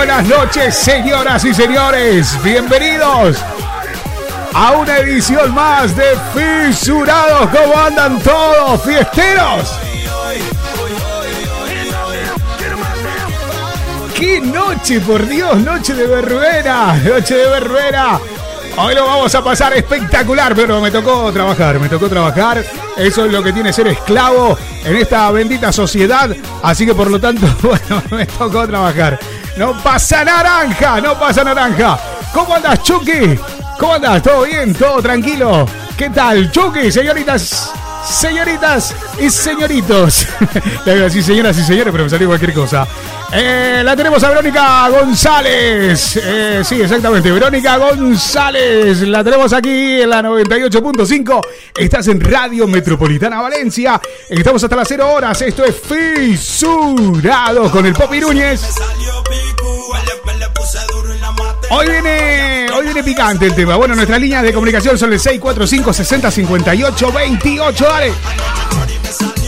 Buenas 0.00 0.26
noches, 0.28 0.74
señoras 0.76 1.44
y 1.44 1.52
señores. 1.52 2.42
Bienvenidos 2.42 3.36
a 4.54 4.72
una 4.72 4.96
edición 4.96 5.54
más 5.54 5.94
de 5.94 6.16
Fisurados. 6.32 7.50
¿Cómo 7.50 7.78
andan 7.78 8.18
todos, 8.20 8.82
fiesteros? 8.82 9.78
¡Qué 14.14 14.40
noche, 14.40 15.00
por 15.00 15.28
Dios! 15.28 15.58
Noche 15.58 15.92
de 15.92 16.06
verbena, 16.06 16.94
noche 17.04 17.34
de 17.34 17.50
verbena. 17.50 18.18
Hoy 18.78 18.94
lo 18.94 19.04
vamos 19.04 19.34
a 19.34 19.44
pasar 19.44 19.74
espectacular, 19.74 20.54
pero 20.54 20.80
me 20.80 20.90
tocó 20.90 21.30
trabajar, 21.30 21.78
me 21.78 21.90
tocó 21.90 22.08
trabajar. 22.08 22.64
Eso 22.96 23.26
es 23.26 23.32
lo 23.32 23.42
que 23.42 23.52
tiene 23.52 23.70
ser 23.70 23.88
esclavo 23.88 24.56
en 24.82 24.96
esta 24.96 25.30
bendita 25.30 25.70
sociedad. 25.70 26.34
Así 26.62 26.86
que 26.86 26.94
por 26.94 27.10
lo 27.10 27.20
tanto, 27.20 27.46
bueno, 27.62 28.02
me 28.10 28.24
tocó 28.24 28.66
trabajar. 28.66 29.18
No 29.60 29.74
pasa 29.82 30.24
naranja, 30.24 31.02
no 31.02 31.18
pasa 31.18 31.44
naranja. 31.44 31.98
¿Cómo 32.32 32.54
andas, 32.54 32.82
Chucky? 32.82 33.38
¿Cómo 33.78 33.92
andas? 33.92 34.22
¿Todo 34.22 34.44
bien? 34.44 34.72
¿Todo 34.72 35.02
tranquilo? 35.02 35.66
¿Qué 35.98 36.08
tal, 36.08 36.50
Chucky? 36.50 36.90
Señoritas, 36.90 37.70
señoritas 38.02 38.94
y 39.20 39.28
señoritos. 39.28 40.26
así, 41.06 41.22
señoras 41.22 41.58
y 41.58 41.62
señores, 41.62 41.92
pero 41.92 42.04
me 42.04 42.08
salió 42.08 42.26
cualquier 42.28 42.54
cosa. 42.54 42.88
Eh, 43.32 43.82
la 43.84 43.94
tenemos 43.94 44.22
a 44.24 44.30
Verónica 44.30 44.88
González. 44.88 46.16
Eh, 46.16 46.62
sí, 46.64 46.80
exactamente. 46.80 47.30
Verónica 47.30 47.76
González. 47.76 49.02
La 49.02 49.22
tenemos 49.22 49.52
aquí 49.52 50.00
en 50.00 50.10
la 50.10 50.22
98.5. 50.22 51.46
Estás 51.76 52.08
en 52.08 52.20
Radio 52.20 52.66
Metropolitana 52.66 53.40
Valencia. 53.40 54.00
Estamos 54.28 54.64
hasta 54.64 54.74
las 54.74 54.88
0 54.88 55.12
horas. 55.12 55.42
Esto 55.42 55.64
es 55.64 55.76
Fisurado 55.76 57.70
con 57.70 57.86
el 57.86 57.92
Popi 57.92 58.20
Núñez. 58.20 58.62
Hoy 61.70 61.86
viene, 61.88 62.68
hoy 62.72 62.84
viene 62.84 63.02
picante 63.02 63.46
el 63.46 63.54
tema. 63.54 63.76
Bueno, 63.76 63.94
nuestra 63.94 64.18
línea 64.18 64.42
de 64.42 64.52
comunicación 64.52 64.98
son 64.98 65.12
el 65.12 65.20
645 65.20 65.92
60 65.92 66.30
58 66.30 67.12
28. 67.12 67.84
Dale. 67.84 69.39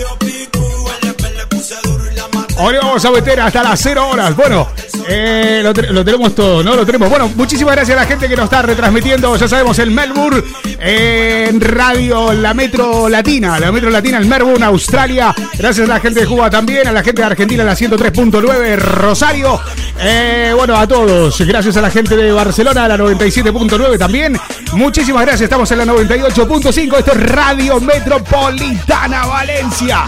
Hoy 2.65 2.77
vamos 2.81 3.05
a 3.05 3.11
meter 3.11 3.41
hasta 3.41 3.61
las 3.61 3.81
0 3.83 4.09
horas. 4.11 4.37
Bueno, 4.37 4.69
eh, 5.09 5.63
lo, 5.65 6.05
tenemos 6.05 6.33
todo, 6.33 6.63
¿no? 6.63 6.77
Lo 6.77 6.87
tenemos. 6.87 7.11
Bueno, 7.11 7.29
muchísimas 7.35 7.75
gracias 7.75 7.99
a 7.99 8.03
la 8.03 8.07
gente 8.07 8.29
que 8.29 8.37
nos 8.37 8.45
está 8.45 8.63
retransmitiendo, 8.63 9.35
ya 9.35 9.49
sabemos, 9.49 9.81
el 9.81 9.91
Melbourne, 9.91 10.45
en 10.79 11.61
radio, 11.61 12.33
la 12.33 12.55
Metro 12.55 13.09
Latina, 13.09 13.59
la 13.59 13.73
Metro 13.73 13.91
Latina, 13.91 14.19
el 14.19 14.27
Melbourne, 14.27 14.65
Australia. 14.65 15.35
Gracias 15.59 15.89
a 15.89 15.95
la 15.95 15.99
gente 15.99 16.21
de 16.21 16.27
Cuba 16.27 16.49
también, 16.51 16.87
a 16.87 16.93
la 16.93 17.03
gente 17.03 17.21
de 17.21 17.27
Argentina, 17.27 17.65
la 17.65 17.75
103.9, 17.75 18.77
Rosario. 18.77 19.61
Eh, 19.99 20.53
bueno, 20.55 20.77
a 20.77 20.87
todos. 20.87 21.41
Gracias 21.41 21.77
a 21.77 21.81
la 21.81 21.91
gente 21.91 22.15
de 22.15 22.31
Barcelona, 22.31 22.87
la 22.87 22.97
97.9 22.97 23.99
también. 23.99 24.39
Muchísimas 24.75 25.23
gracias, 25.23 25.43
estamos 25.43 25.69
en 25.73 25.79
la 25.79 25.85
98.5. 25.87 26.99
Esto 26.99 27.11
es 27.11 27.23
Radio 27.29 27.81
Metropolitana 27.81 29.27
Valencia. 29.27 30.05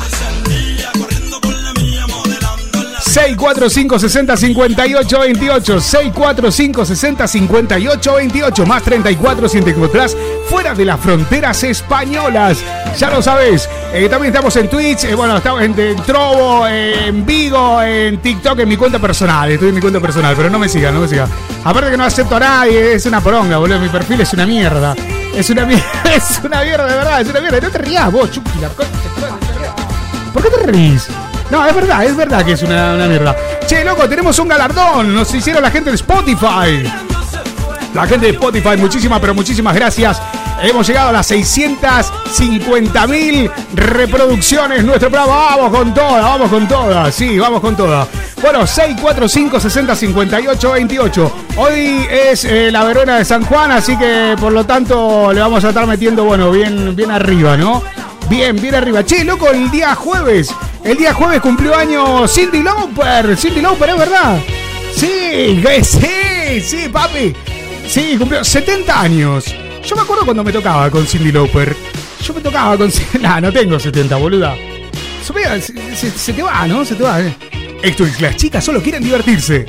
645 3.24 3.98
60 4.00 4.36
58 4.36 5.18
28 5.18 5.80
645 5.80 6.84
60 6.84 7.26
58 7.26 8.14
28 8.16 8.66
más 8.66 8.82
34 8.82 9.48
si 9.48 9.62
te 9.62 9.70
encontrás 9.70 10.14
fuera 10.46 10.74
de 10.74 10.84
las 10.84 11.00
fronteras 11.00 11.64
españolas. 11.64 12.58
Ya 12.98 13.08
lo 13.08 13.22
sabes. 13.22 13.66
Eh, 13.94 14.10
también 14.10 14.30
estamos 14.30 14.54
en 14.56 14.68
Twitch 14.68 15.04
eh, 15.04 15.14
bueno 15.14 15.38
estamos 15.38 15.62
en, 15.62 15.74
Trovo 16.04 16.66
en 16.66 17.24
Vigo 17.24 17.80
en 17.80 18.18
TikTok 18.18 18.58
en 18.58 18.68
mi 18.68 18.76
cuenta 18.76 18.98
personal. 18.98 19.50
Estoy 19.50 19.70
en 19.70 19.74
mi 19.76 19.80
cuenta 19.80 20.00
personal 20.00 20.34
pero 20.36 20.50
no 20.50 20.58
me 20.58 20.68
sigan 20.68 20.92
no 20.92 21.00
me 21.00 21.08
sigan. 21.08 21.30
Aparte 21.64 21.92
que 21.92 21.96
no 21.96 22.04
acepto 22.04 22.36
a 22.36 22.40
nadie 22.40 22.92
es 22.92 23.06
una 23.06 23.22
poronga 23.22 23.56
boludo 23.56 23.80
mi 23.80 23.88
perfil 23.88 24.20
es 24.20 24.34
una 24.34 24.44
mierda. 24.44 24.94
Es 25.34 25.48
una 25.48 25.64
mierda 25.64 25.86
es 26.14 26.42
una 26.44 26.62
mierda 26.62 26.86
de 26.86 26.94
verdad 26.94 27.20
es 27.22 27.28
una 27.30 27.40
mierda. 27.40 27.58
No 27.58 27.70
te 27.70 27.78
rías 27.78 28.12
vos 28.12 28.38
la 28.60 28.68
¿por 30.30 30.42
qué 30.42 30.50
te 30.50 30.66
ríes? 30.66 31.08
No, 31.54 31.64
es 31.64 31.72
verdad, 31.72 32.04
es 32.04 32.16
verdad 32.16 32.44
que 32.44 32.50
es 32.54 32.62
una, 32.64 32.94
mierda. 33.06 33.36
Che, 33.64 33.84
loco, 33.84 34.08
tenemos 34.08 34.36
un 34.40 34.48
galardón. 34.48 35.14
Nos 35.14 35.32
hicieron 35.32 35.62
la 35.62 35.70
gente 35.70 35.90
de 35.90 35.94
Spotify. 35.94 36.82
La 37.94 38.08
gente 38.08 38.26
de 38.26 38.32
Spotify, 38.32 38.76
muchísimas, 38.76 39.20
pero 39.20 39.34
muchísimas 39.34 39.72
gracias. 39.72 40.20
Hemos 40.60 40.84
llegado 40.84 41.10
a 41.10 41.12
las 41.12 41.28
650 41.28 43.06
mil 43.06 43.48
reproducciones. 43.72 44.82
Nuestro 44.82 45.10
programa, 45.10 45.54
vamos 45.54 45.78
con 45.78 45.94
todas, 45.94 46.24
vamos 46.24 46.50
con 46.50 46.66
todas. 46.66 47.14
Sí, 47.14 47.38
vamos 47.38 47.60
con 47.60 47.76
todas. 47.76 48.08
Bueno, 48.42 48.66
645 48.66 49.60
60 49.60 49.94
58 49.94 50.72
28. 50.72 51.32
Hoy 51.58 52.04
es 52.10 52.44
eh, 52.46 52.72
la 52.72 52.82
Verona 52.82 53.18
de 53.18 53.24
San 53.24 53.44
Juan, 53.44 53.70
así 53.70 53.96
que 53.96 54.34
por 54.40 54.52
lo 54.52 54.66
tanto 54.66 55.32
le 55.32 55.40
vamos 55.40 55.64
a 55.64 55.68
estar 55.68 55.86
metiendo, 55.86 56.24
bueno, 56.24 56.50
bien, 56.50 56.96
bien 56.96 57.12
arriba, 57.12 57.56
¿no? 57.56 57.80
Bien, 58.28 58.60
bien 58.60 58.74
arriba. 58.74 59.04
Che, 59.04 59.24
loco, 59.24 59.50
el 59.50 59.70
día 59.70 59.94
jueves 59.94 60.54
el 60.84 60.98
día 60.98 61.14
jueves 61.14 61.40
cumplió 61.40 61.74
año 61.74 62.28
Cindy 62.28 62.62
Lauper. 62.62 63.38
Cindy 63.38 63.62
Lauper, 63.62 63.88
¿es 63.88 63.98
verdad? 63.98 64.38
Sí, 64.94 65.62
sí, 65.82 66.60
sí, 66.60 66.88
papi. 66.92 67.32
Sí, 67.88 68.16
cumplió 68.18 68.44
70 68.44 69.00
años. 69.00 69.46
Yo 69.82 69.96
me 69.96 70.02
acuerdo 70.02 70.26
cuando 70.26 70.44
me 70.44 70.52
tocaba 70.52 70.90
con 70.90 71.06
Cindy 71.06 71.32
Lauper. 71.32 71.74
Yo 72.22 72.34
me 72.34 72.42
tocaba 72.42 72.76
con... 72.76 72.92
Nah, 73.20 73.40
no 73.40 73.50
tengo 73.50 73.80
70, 73.80 74.14
boluda. 74.16 74.54
Se, 75.22 76.10
se, 76.10 76.32
te 76.34 76.42
va, 76.42 76.66
¿no? 76.66 76.84
Se 76.84 76.96
te 76.96 77.02
va. 77.02 77.22
¿eh? 77.22 77.34
Esto 77.82 78.04
es 78.04 78.20
las 78.20 78.36
chicas 78.36 78.62
solo 78.62 78.82
quieren 78.82 79.02
divertirse. 79.02 79.66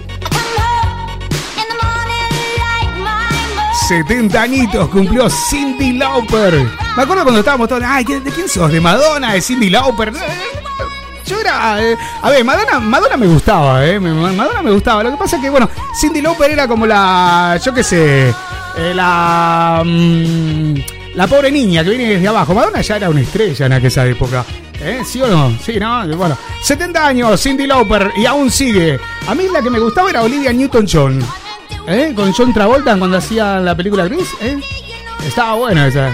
70 3.87 4.41
añitos 4.41 4.89
cumplió 4.89 5.29
Cindy 5.29 5.93
Lauper. 5.93 6.65
Me 6.97 7.03
acuerdo 7.03 7.21
cuando 7.21 7.39
estábamos 7.39 7.67
todos, 7.67 7.83
ay, 7.85 8.03
¿de 8.03 8.31
quién 8.31 8.49
sos? 8.49 8.71
¿De 8.71 8.81
Madonna? 8.81 9.33
¿De 9.33 9.41
Cindy 9.41 9.69
Lauper? 9.69 10.11
Yo 11.25 11.39
era. 11.39 11.83
Eh, 11.83 11.95
a 12.21 12.29
ver, 12.31 12.43
Madonna, 12.43 12.79
Madonna 12.79 13.17
me 13.17 13.27
gustaba, 13.27 13.85
¿eh? 13.85 13.99
Madonna 13.99 14.63
me 14.63 14.71
gustaba. 14.71 15.03
Lo 15.03 15.11
que 15.11 15.17
pasa 15.17 15.35
es 15.35 15.41
que, 15.43 15.49
bueno, 15.51 15.69
Cindy 15.99 16.21
Lauper 16.21 16.49
era 16.51 16.67
como 16.67 16.87
la. 16.87 17.59
Yo 17.63 17.73
qué 17.73 17.83
sé. 17.83 18.29
Eh, 18.75 18.93
la. 18.95 19.83
Mm, 19.85 20.75
la 21.13 21.27
pobre 21.27 21.51
niña 21.51 21.83
que 21.83 21.91
viene 21.91 22.13
desde 22.15 22.27
abajo. 22.27 22.55
Madonna 22.55 22.81
ya 22.81 22.95
era 22.95 23.09
una 23.09 23.21
estrella 23.21 23.67
en 23.67 23.73
aquella 23.73 24.05
época. 24.07 24.45
¿Eh? 24.81 25.01
¿Sí 25.05 25.21
o 25.21 25.27
no? 25.27 25.55
Sí, 25.63 25.79
¿no? 25.79 26.07
Bueno, 26.17 26.35
70 26.63 27.07
años, 27.07 27.41
Cindy 27.41 27.67
Lauper, 27.67 28.11
y 28.17 28.25
aún 28.25 28.49
sigue. 28.49 28.99
A 29.27 29.35
mí 29.35 29.47
la 29.51 29.61
que 29.61 29.69
me 29.69 29.79
gustaba 29.79 30.09
era 30.09 30.23
Olivia 30.23 30.51
Newton-John. 30.51 31.44
¿Eh? 31.87 32.13
Con 32.15 32.33
John 32.33 32.53
Travolta 32.53 32.97
cuando 32.97 33.17
hacía 33.17 33.59
la 33.59 33.75
película 33.75 34.05
Gris. 34.05 34.27
¿eh? 34.41 34.59
Estaba 35.25 35.55
buena 35.55 35.87
esa. 35.87 36.11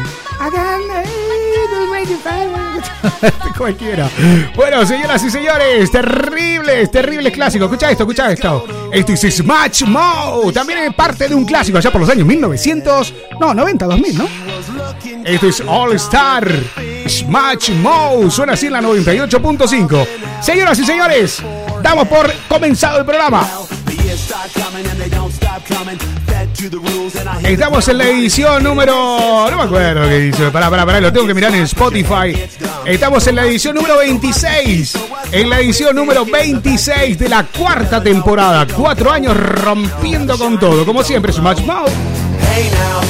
Cualquiera. 3.57 4.09
Bueno, 4.55 4.85
señoras 4.85 5.23
y 5.23 5.29
señores, 5.29 5.91
terribles, 5.91 6.89
terribles 6.91 7.33
clásicos. 7.33 7.65
Escucha 7.67 7.91
esto, 7.91 8.03
escucha 8.03 8.31
esto. 8.31 8.65
Esto 8.91 9.13
es 9.13 9.35
Smash 9.37 9.83
Mouth. 9.85 10.53
También 10.53 10.79
es 10.79 10.93
parte 10.93 11.27
de 11.27 11.35
un 11.35 11.45
clásico 11.45 11.77
allá 11.77 11.91
por 11.91 12.01
los 12.01 12.09
años 12.09 12.25
1900. 12.25 13.13
No, 13.39 13.53
90, 13.53 13.85
2000, 13.85 14.17
¿no? 14.17 14.27
Esto 15.23 15.47
es 15.47 15.63
All 15.67 15.93
Star. 15.93 16.47
Smash 17.07 17.71
Mouth. 17.71 18.31
Suena 18.31 18.53
así 18.53 18.67
en 18.67 18.73
la 18.73 18.81
98.5. 18.81 20.07
Señoras 20.41 20.79
y 20.79 20.85
señores, 20.85 21.43
damos 21.81 22.07
por 22.07 22.31
comenzado 22.47 22.99
el 22.99 23.05
programa. 23.05 23.47
Estamos 27.43 27.87
en 27.87 27.97
la 27.97 28.05
edición 28.07 28.63
número. 28.63 28.93
No 29.49 29.57
me 29.57 29.63
acuerdo 29.63 30.07
qué 30.09 30.19
dice. 30.19 30.51
Pará, 30.51 30.69
pará, 30.69 30.85
pará, 30.85 30.99
lo 30.99 31.13
tengo 31.13 31.27
que 31.27 31.33
mirar 31.33 31.55
en 31.55 31.63
Spotify. 31.63 32.35
Estamos 32.85 33.25
en 33.27 33.35
la 33.35 33.45
edición 33.45 33.75
número 33.75 33.97
26. 33.97 34.97
En 35.31 35.49
la 35.49 35.59
edición 35.59 35.95
número 35.95 36.25
26 36.25 37.17
de 37.19 37.29
la 37.29 37.45
cuarta 37.45 38.03
temporada. 38.03 38.67
Cuatro 38.67 39.11
años 39.11 39.35
rompiendo 39.37 40.37
con 40.37 40.59
todo. 40.59 40.85
Como 40.85 41.03
siempre, 41.03 41.31
Smash 41.31 41.61
Mouth. 41.61 41.89
Hey 42.53 42.69
now, 42.71 43.01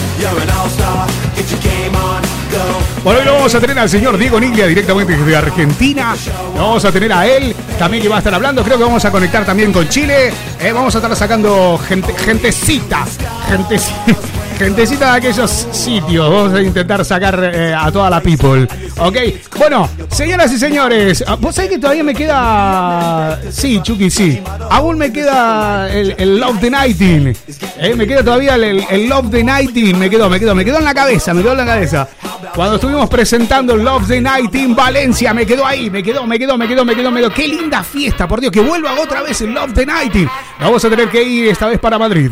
Bueno, 3.03 3.19
hoy 3.19 3.25
lo 3.25 3.33
vamos 3.33 3.56
a 3.56 3.59
tener 3.59 3.80
al 3.80 3.89
señor 3.89 4.15
Diego 4.15 4.39
Niglia 4.39 4.68
directamente 4.68 5.18
desde 5.18 5.36
Argentina. 5.36 6.15
Lo 6.56 6.62
vamos 6.62 6.86
a 6.86 6.92
tener 6.92 7.12
a 7.12 7.25
él, 7.25 7.56
también 7.80 8.03
que 8.03 8.07
va 8.07 8.18
a 8.18 8.19
estar 8.19 8.33
hablando. 8.33 8.63
Creo 8.63 8.77
que 8.77 8.83
vamos 8.83 9.03
a 9.03 9.12
conectar 9.12 9.44
también 9.44 9.74
con 9.74 9.89
Chile. 9.89 10.31
Eh, 10.59 10.71
vamos 10.71 10.94
a 10.94 11.00
estar 11.00 11.15
sacando 11.15 11.80
gente, 11.80 12.13
gentecita, 12.13 13.06
Gentecita 13.50 14.40
de 14.62 15.06
aquellos 15.06 15.50
sitios. 15.72 16.30
Vamos 16.30 16.54
a 16.54 16.62
intentar 16.62 17.04
sacar 17.04 17.52
eh, 17.52 17.74
a 17.74 17.92
toda 17.92 18.12
la 18.12 18.22
people. 18.22 18.68
Ok. 19.00 19.18
Bueno, 19.58 19.90
señoras 20.10 20.52
y 20.54 20.60
señores. 20.60 21.24
Ah, 21.25 21.36
Vos 21.36 21.56
sabés 21.56 21.72
que 21.72 21.80
todavía 21.80 22.04
me 22.04 22.13
queda. 22.13 23.42
Sí, 23.50 23.80
Chucky, 23.81 24.12
sí. 24.12 24.40
Aún 24.69 25.00
me 25.00 25.12
queda 25.12 25.90
el, 25.92 26.40
Love 26.40 26.60
the 26.60 26.69
Nighting. 26.69 27.36
Eh, 27.80 27.96
me 27.96 28.06
queda 28.06 28.24
todavía 28.24 28.54
el, 28.56 29.10
Love 29.10 29.31
the 29.31 29.44
Nighting. 29.44 29.98
Me 29.98 30.10
quedó, 30.12 30.30
me 30.30 30.40
quedó, 30.40 30.54
me 30.54 30.63
quedó 30.63 30.78
en 30.78 30.86
la 30.86 30.94
cabeza, 30.94 31.34
me 31.34 31.42
quedó 31.42 31.54
en 31.54 31.58
la 31.58 31.66
cabeza. 31.66 32.08
Cuando 32.54 32.75
estuvimos 32.75 33.10
presentando 33.10 33.75
Love 33.75 34.08
the 34.08 34.22
Nighting 34.22 34.75
Valencia, 34.75 35.34
me 35.34 35.44
quedó 35.44 35.66
ahí, 35.66 35.90
me 35.90 36.04
quedó, 36.04 36.28
me 36.28 36.38
quedó, 36.38 36.56
me 36.56 36.68
quedó, 36.68 36.86
me 36.86 36.96
quedó, 36.96 37.10
me 37.10 37.19
quedó. 37.22 37.34
Qué 37.34 37.48
linda 37.48 37.84
fiesta, 37.84 38.28
por 38.28 38.40
Dios, 38.40 38.52
que 38.52 38.62
vuelva 38.62 38.94
otra 39.00 39.24
vez 39.24 39.42
el 39.42 39.54
Love 39.54 39.74
the 39.74 39.88
Nighting. 39.88 40.30
Vamos 40.60 40.86
a 40.86 40.90
tener 40.90 41.10
que 41.10 41.24
ir 41.24 41.48
esta 41.48 41.66
vez 41.66 41.80
para 41.80 41.98
Madrid. 41.98 42.31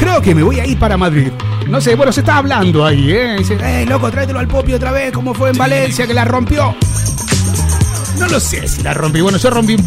Creo 0.00 0.22
que 0.22 0.34
me 0.34 0.42
voy 0.42 0.58
a 0.58 0.64
ir 0.64 0.78
para 0.78 0.96
Madrid. 0.96 1.30
No 1.68 1.78
sé, 1.78 1.94
bueno, 1.94 2.10
se 2.10 2.20
está 2.20 2.38
hablando 2.38 2.86
ahí, 2.86 3.12
¿eh? 3.12 3.36
Dice, 3.36 3.58
eh, 3.62 3.84
loco, 3.86 4.10
tráetelo 4.10 4.38
al 4.38 4.48
Popi 4.48 4.72
otra 4.72 4.92
vez, 4.92 5.12
como 5.12 5.34
fue 5.34 5.50
en 5.50 5.58
Valencia, 5.58 6.06
que 6.06 6.14
la 6.14 6.24
rompió. 6.24 6.74
No 8.18 8.26
lo 8.26 8.40
sé 8.40 8.66
si 8.66 8.82
la 8.82 8.94
rompí. 8.94 9.20
Bueno, 9.20 9.36
yo 9.36 9.50
rompí 9.50 9.74
un 9.74 9.84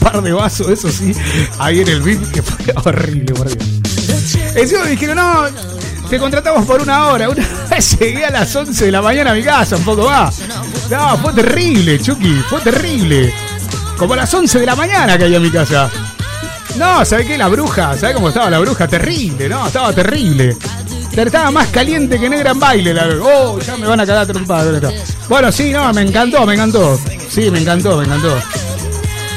par, 0.00 0.20
de 0.20 0.32
vasos, 0.32 0.68
eso 0.68 0.90
sí, 0.90 1.12
ahí 1.60 1.80
en 1.80 1.88
el 1.88 2.02
VIP, 2.02 2.32
que 2.32 2.42
fue 2.42 2.74
horrible, 2.84 3.34
por 3.34 3.46
Dios. 3.46 4.36
Encima 4.56 4.82
me 4.82 4.90
dijeron, 4.90 5.16
no, 5.16 5.44
te 6.10 6.18
contratamos 6.18 6.66
por 6.66 6.82
una 6.82 7.06
hora. 7.06 7.28
Una 7.28 7.46
vez 7.70 7.96
llegué 8.00 8.24
a 8.24 8.30
las 8.30 8.54
11 8.54 8.84
de 8.84 8.90
la 8.90 9.00
mañana 9.00 9.30
a 9.30 9.34
mi 9.34 9.44
casa, 9.44 9.76
un 9.76 9.84
poco 9.84 10.10
más. 10.10 10.42
No, 10.90 11.16
fue 11.18 11.32
terrible, 11.34 12.00
Chucky, 12.00 12.34
fue 12.50 12.60
terrible. 12.62 13.32
Como 13.96 14.14
a 14.14 14.16
las 14.16 14.34
11 14.34 14.58
de 14.58 14.66
la 14.66 14.74
mañana 14.74 15.16
que 15.16 15.24
hay 15.24 15.36
en 15.36 15.42
mi 15.42 15.50
casa. 15.50 15.88
No, 16.76 17.04
¿sabes 17.04 17.26
qué? 17.26 17.38
La 17.38 17.48
bruja, 17.48 17.96
¿sabes 17.96 18.14
cómo 18.14 18.28
estaba 18.28 18.50
la 18.50 18.58
bruja? 18.58 18.88
Terrible, 18.88 19.48
¿no? 19.48 19.66
Estaba 19.66 19.92
terrible. 19.92 20.56
Estaba 21.14 21.50
más 21.50 21.68
caliente 21.68 22.18
que 22.18 22.28
negra 22.28 22.52
en 22.52 22.60
baile. 22.60 22.94
La... 22.94 23.08
Oh, 23.22 23.58
ya 23.58 23.76
me 23.76 23.86
van 23.86 24.00
a 24.00 24.06
cagar 24.06 24.26
trompada. 24.26 24.92
Bueno, 25.28 25.52
sí, 25.52 25.70
no, 25.70 25.92
me 25.92 26.02
encantó, 26.02 26.46
me 26.46 26.54
encantó. 26.54 26.98
Sí, 27.28 27.50
me 27.50 27.60
encantó, 27.60 27.98
me 27.98 28.04
encantó. 28.04 28.34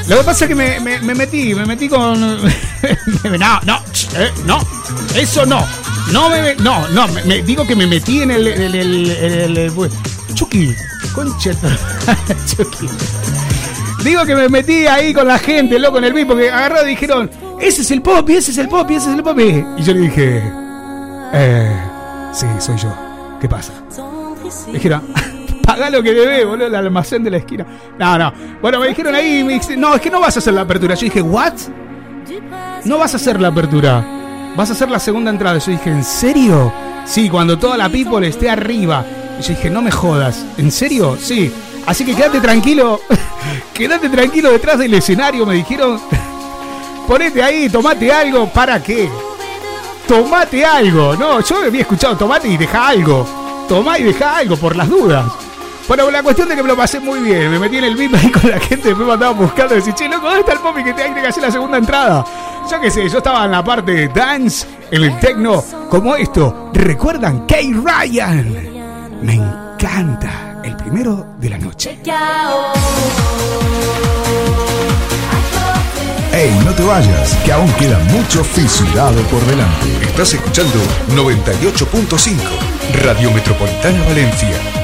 Lo 0.08 0.18
que 0.18 0.22
pasa 0.22 0.44
es 0.44 0.48
que 0.48 0.54
me, 0.54 0.78
metí, 1.14 1.54
me 1.54 1.66
metí 1.66 1.88
con. 1.88 2.20
no, 2.20 3.60
no, 3.64 3.82
eh, 4.16 4.32
no, 4.44 4.58
eso 5.16 5.44
no. 5.44 5.66
No 6.12 6.30
me. 6.30 6.54
No, 6.56 6.86
no, 6.88 7.08
me, 7.08 7.42
digo 7.42 7.66
que 7.66 7.74
me 7.74 7.86
metí 7.86 8.22
en 8.22 8.30
el. 8.30 8.46
el, 8.46 8.74
el, 8.74 9.56
el 9.58 9.72
Chucky, 10.34 10.74
concha. 11.12 11.52
Chucky. 12.46 12.88
Digo 14.06 14.24
que 14.24 14.36
me 14.36 14.48
metí 14.48 14.86
ahí 14.86 15.12
con 15.12 15.26
la 15.26 15.36
gente, 15.36 15.80
loco, 15.80 15.98
en 15.98 16.04
el 16.04 16.12
beat, 16.12 16.28
porque 16.28 16.48
agarró 16.48 16.84
y 16.84 16.90
dijeron, 16.90 17.28
ese 17.60 17.82
es 17.82 17.90
el 17.90 18.02
Poppy, 18.02 18.36
ese 18.36 18.52
es 18.52 18.58
el 18.58 18.68
Poppy, 18.68 18.94
ese 18.94 19.10
es 19.10 19.16
el 19.16 19.22
Poppy. 19.24 19.64
Y 19.76 19.82
yo 19.82 19.94
le 19.94 20.00
dije, 20.02 20.42
eh, 21.32 21.76
sí, 22.32 22.46
soy 22.60 22.76
yo. 22.76 22.96
¿Qué 23.40 23.48
pasa? 23.48 23.72
Dijeron, 24.72 25.02
paga 25.64 25.90
lo 25.90 26.04
que 26.04 26.12
debe, 26.12 26.44
boludo, 26.44 26.68
el 26.68 26.74
almacén 26.76 27.24
de 27.24 27.32
la 27.32 27.38
esquina. 27.38 27.66
No, 27.98 28.16
no. 28.16 28.32
Bueno, 28.62 28.78
me 28.78 28.86
dijeron 28.86 29.12
ahí, 29.12 29.42
no, 29.76 29.96
es 29.96 30.00
que 30.00 30.10
no 30.10 30.20
vas 30.20 30.36
a 30.36 30.38
hacer 30.38 30.54
la 30.54 30.60
apertura. 30.60 30.94
Yo 30.94 31.00
dije, 31.00 31.20
¿what? 31.20 31.54
No 32.84 32.98
vas 32.98 33.12
a 33.14 33.16
hacer 33.16 33.40
la 33.40 33.48
apertura. 33.48 34.06
Vas 34.56 34.70
a 34.70 34.74
hacer 34.74 34.88
la 34.88 35.00
segunda 35.00 35.32
entrada. 35.32 35.58
Yo 35.58 35.72
dije, 35.72 35.90
¿en 35.90 36.04
serio? 36.04 36.72
Sí, 37.04 37.28
cuando 37.28 37.58
toda 37.58 37.76
la 37.76 37.88
people 37.88 38.24
esté 38.24 38.50
arriba. 38.50 39.04
Yo 39.40 39.48
dije, 39.48 39.68
no 39.68 39.82
me 39.82 39.90
jodas. 39.90 40.46
¿En 40.58 40.70
serio? 40.70 41.18
Sí. 41.20 41.52
Así 41.86 42.04
que 42.04 42.14
quédate 42.14 42.40
tranquilo, 42.40 43.00
quédate 43.74 44.08
tranquilo 44.08 44.50
detrás 44.50 44.78
del 44.78 44.92
escenario, 44.94 45.46
me 45.46 45.54
dijeron. 45.54 46.00
Ponete 47.06 47.40
ahí, 47.40 47.68
tomate 47.68 48.10
algo, 48.12 48.48
¿para 48.48 48.82
qué? 48.82 49.08
Tomate 50.08 50.64
algo, 50.64 51.14
no, 51.14 51.40
yo 51.40 51.62
había 51.64 51.82
escuchado 51.82 52.16
tomate 52.16 52.48
y 52.48 52.56
deja 52.56 52.88
algo. 52.88 53.26
Tomá 53.68 53.98
y 53.98 54.04
deja 54.04 54.36
algo 54.36 54.56
por 54.56 54.74
las 54.74 54.88
dudas. 54.88 55.24
Bueno, 55.86 56.10
la 56.10 56.22
cuestión 56.22 56.48
de 56.48 56.56
que 56.56 56.62
me 56.62 56.68
lo 56.68 56.76
pasé 56.76 56.98
muy 56.98 57.20
bien, 57.20 57.48
me 57.48 57.60
metí 57.60 57.78
en 57.78 57.84
el 57.84 57.96
beat 57.96 58.14
ahí 58.14 58.30
con 58.32 58.50
la 58.50 58.58
gente, 58.58 58.92
me 58.92 59.12
andaba 59.12 59.32
buscando 59.32 59.74
y 59.74 59.76
decía, 59.78 59.94
che, 59.94 60.08
loco, 60.08 60.26
¿dónde 60.26 60.40
está 60.40 60.52
el 60.54 60.58
popi 60.58 60.82
que 60.82 60.92
te 60.92 61.04
hay 61.04 61.14
que 61.14 61.20
hacer 61.20 61.42
la 61.44 61.50
segunda 61.52 61.78
entrada? 61.78 62.24
Yo 62.68 62.80
qué 62.80 62.90
sé, 62.90 63.08
yo 63.08 63.18
estaba 63.18 63.44
en 63.44 63.52
la 63.52 63.62
parte 63.62 63.92
de 63.92 64.08
dance, 64.08 64.66
en 64.90 65.04
el 65.04 65.20
techno, 65.20 65.62
como 65.88 66.16
esto. 66.16 66.70
¿Recuerdan 66.72 67.46
Kay 67.46 67.72
Ryan? 67.72 69.20
Me 69.22 69.34
encanta 69.34 70.45
el 70.66 70.76
primero 70.76 71.36
de 71.38 71.50
la 71.50 71.58
noche. 71.58 71.98
Ey, 76.32 76.50
no 76.64 76.72
te 76.72 76.82
vayas, 76.82 77.34
que 77.44 77.52
aún 77.52 77.72
queda 77.74 77.98
mucho 78.10 78.44
fisurado 78.44 79.22
por 79.30 79.44
delante. 79.46 79.86
Estás 80.02 80.34
escuchando 80.34 80.78
98.5 81.14 82.36
Radio 83.04 83.30
Metropolitana 83.30 84.02
Valencia 84.04 84.75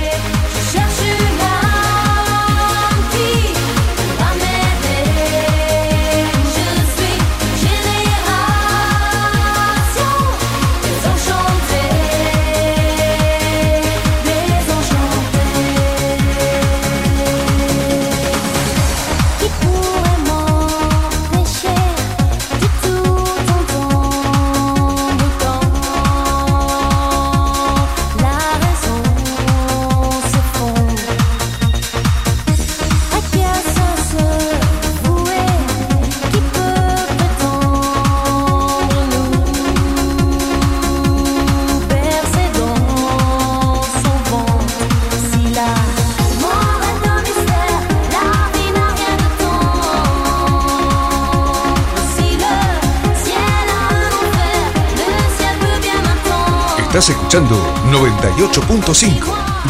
Estás 57.02 57.16
escuchando 57.16 57.56
98.5 57.90 59.24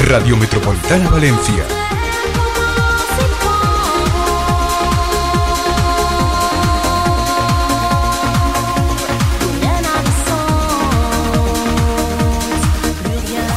Radio 0.07 0.37
Metropolitana 0.37 1.09
Valencia. 1.09 1.65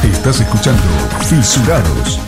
Estás 0.02 0.40
escuchando 0.40 0.82
Fisurados 1.28 2.18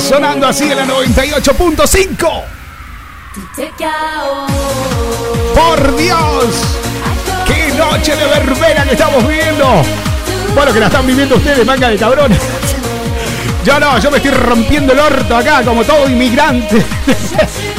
sonando 0.00 0.46
así 0.46 0.70
en 0.70 0.76
la 0.76 0.86
98.5. 0.86 2.42
Por 5.54 5.96
Dios, 5.96 6.46
qué 7.46 7.72
noche 7.74 8.16
de 8.16 8.24
verbena 8.26 8.84
que 8.84 8.92
estamos 8.92 9.26
viviendo. 9.26 9.82
Bueno, 10.54 10.72
que 10.72 10.80
la 10.80 10.86
están 10.86 11.06
viviendo 11.06 11.36
ustedes, 11.36 11.66
manga 11.66 11.88
de 11.88 11.96
cabrones. 11.96 12.40
Yo 13.64 13.78
no, 13.78 13.98
yo 13.98 14.10
me 14.10 14.16
estoy 14.18 14.32
rompiendo 14.32 14.92
el 14.92 14.98
orto 14.98 15.36
acá 15.36 15.62
como 15.62 15.84
todo 15.84 16.08
inmigrante. 16.08 16.84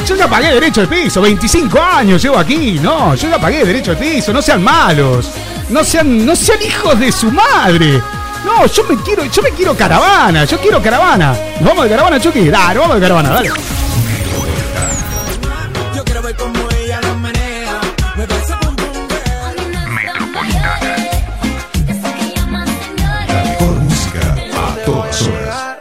Yo 0.06 0.16
ya 0.16 0.28
pagué 0.28 0.54
derecho 0.54 0.80
de 0.82 0.88
piso, 0.88 1.20
25 1.20 1.80
años 1.80 2.22
llevo 2.22 2.38
aquí, 2.38 2.78
no, 2.80 3.14
yo 3.14 3.28
ya 3.28 3.38
pagué 3.40 3.64
derecho 3.64 3.94
de 3.94 3.96
piso, 3.96 4.32
no 4.32 4.42
sean 4.42 4.62
malos. 4.62 5.30
No 5.68 5.84
sean, 5.84 6.26
no 6.26 6.34
sean 6.34 6.60
hijos 6.62 6.98
de 6.98 7.12
su 7.12 7.30
madre. 7.30 8.02
Yo 8.66 8.84
me 8.84 8.94
quiero, 9.02 9.24
yo 9.24 9.42
me 9.42 9.50
quiero 9.52 9.74
caravana, 9.74 10.44
yo 10.44 10.58
quiero 10.60 10.82
caravana. 10.82 11.34
Vamos 11.60 11.84
de 11.84 11.90
caravana, 11.90 12.20
Chucky? 12.20 12.50
Dale, 12.50 12.78
vamos 12.78 12.96
de 12.96 13.00
caravana, 13.00 13.30
dale. 13.30 13.48
Yo 15.94 16.04
quiero 16.04 16.20
ver 16.22 16.36
cómo 16.36 16.68
ella 16.78 17.00
lo 17.00 17.14
maneja. 17.16 17.80
Metropolitana. 18.16 18.76
La 23.28 23.44
mejor 23.44 23.74
música 23.80 24.20
a 24.54 24.84
todas 24.84 25.22
horas. 25.22 25.76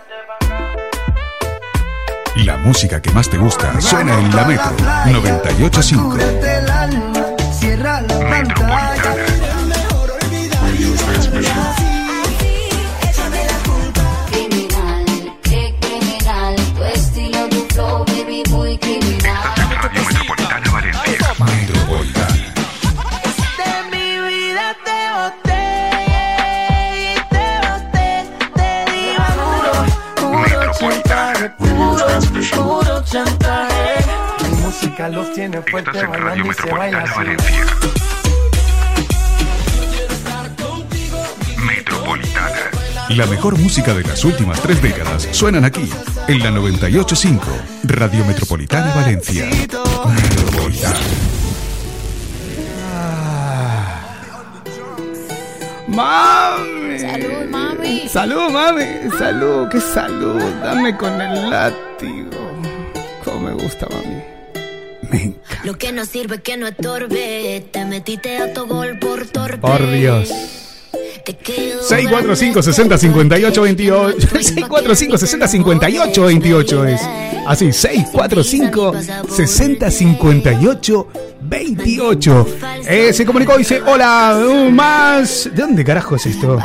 La 2.38 2.58
música 2.58 3.02
que 3.02 3.12
más 3.12 3.30
te 3.30 3.38
gusta 3.38 3.82
suena 3.82 4.18
en 4.18 4.34
la 4.34 4.46
Metro 4.46 4.72
985. 5.06 6.18
Tiene 35.40 35.62
fuerte 35.62 35.92
Estás 35.92 36.04
en 36.04 36.22
Radio 36.22 36.46
Metropolitana 36.46 37.14
Valencia. 37.16 37.66
Metropolitana. 41.66 42.58
La 43.08 43.26
mejor 43.26 43.58
música 43.58 43.94
de 43.94 44.04
las 44.04 44.26
últimas 44.26 44.62
tres 44.62 44.82
décadas 44.82 45.30
suenan 45.32 45.64
aquí, 45.64 45.90
en 46.28 46.44
la 46.44 46.52
985, 46.52 47.46
Radio 47.84 48.26
Metropolitana 48.26 48.94
Valencia. 48.94 49.46
Metropolitana. 49.46 51.00
Mami. 55.88 57.00
Salud, 57.00 57.50
mami. 57.50 58.10
Salud, 58.10 58.52
mami. 58.52 59.18
Salud, 59.18 59.70
qué 59.70 59.80
salud. 59.80 60.42
Dame 60.62 60.98
con 60.98 61.22
el 61.22 61.50
látigo. 61.50 62.62
Cómo 63.24 63.40
me 63.40 63.54
gusta, 63.54 63.88
mami. 63.90 64.39
Lo 65.64 65.78
que 65.78 65.92
no 65.92 66.06
sirve 66.06 66.42
que 66.42 66.58
no 66.58 66.68
estorbe. 66.68 67.66
Te 67.72 67.86
metiste 67.86 68.38
a 68.38 68.54
tu 68.54 68.66
gol 68.66 68.98
por 69.00 69.26
torpe. 69.28 69.58
Por 69.58 69.92
Dios. 69.92 70.30
645 71.26 72.64
60 72.64 72.98
58 72.98 73.62
28 73.62 74.20
645 74.20 75.18
60 75.18 75.48
58 75.48 76.26
28 76.26 76.86
es 76.86 77.02
así 77.46 77.72
645 77.72 78.94
60 79.30 79.92
58 79.92 81.08
28 81.42 82.48
eh, 82.88 83.14
se 83.14 83.26
comunicó 83.26 83.56
y 83.56 83.60
dice 83.60 83.82
hola 83.86 84.70
más 84.72 85.50
¿de 85.54 85.62
dónde 85.62 85.84
carajo 85.84 86.16
es 86.16 86.26
esto? 86.26 86.58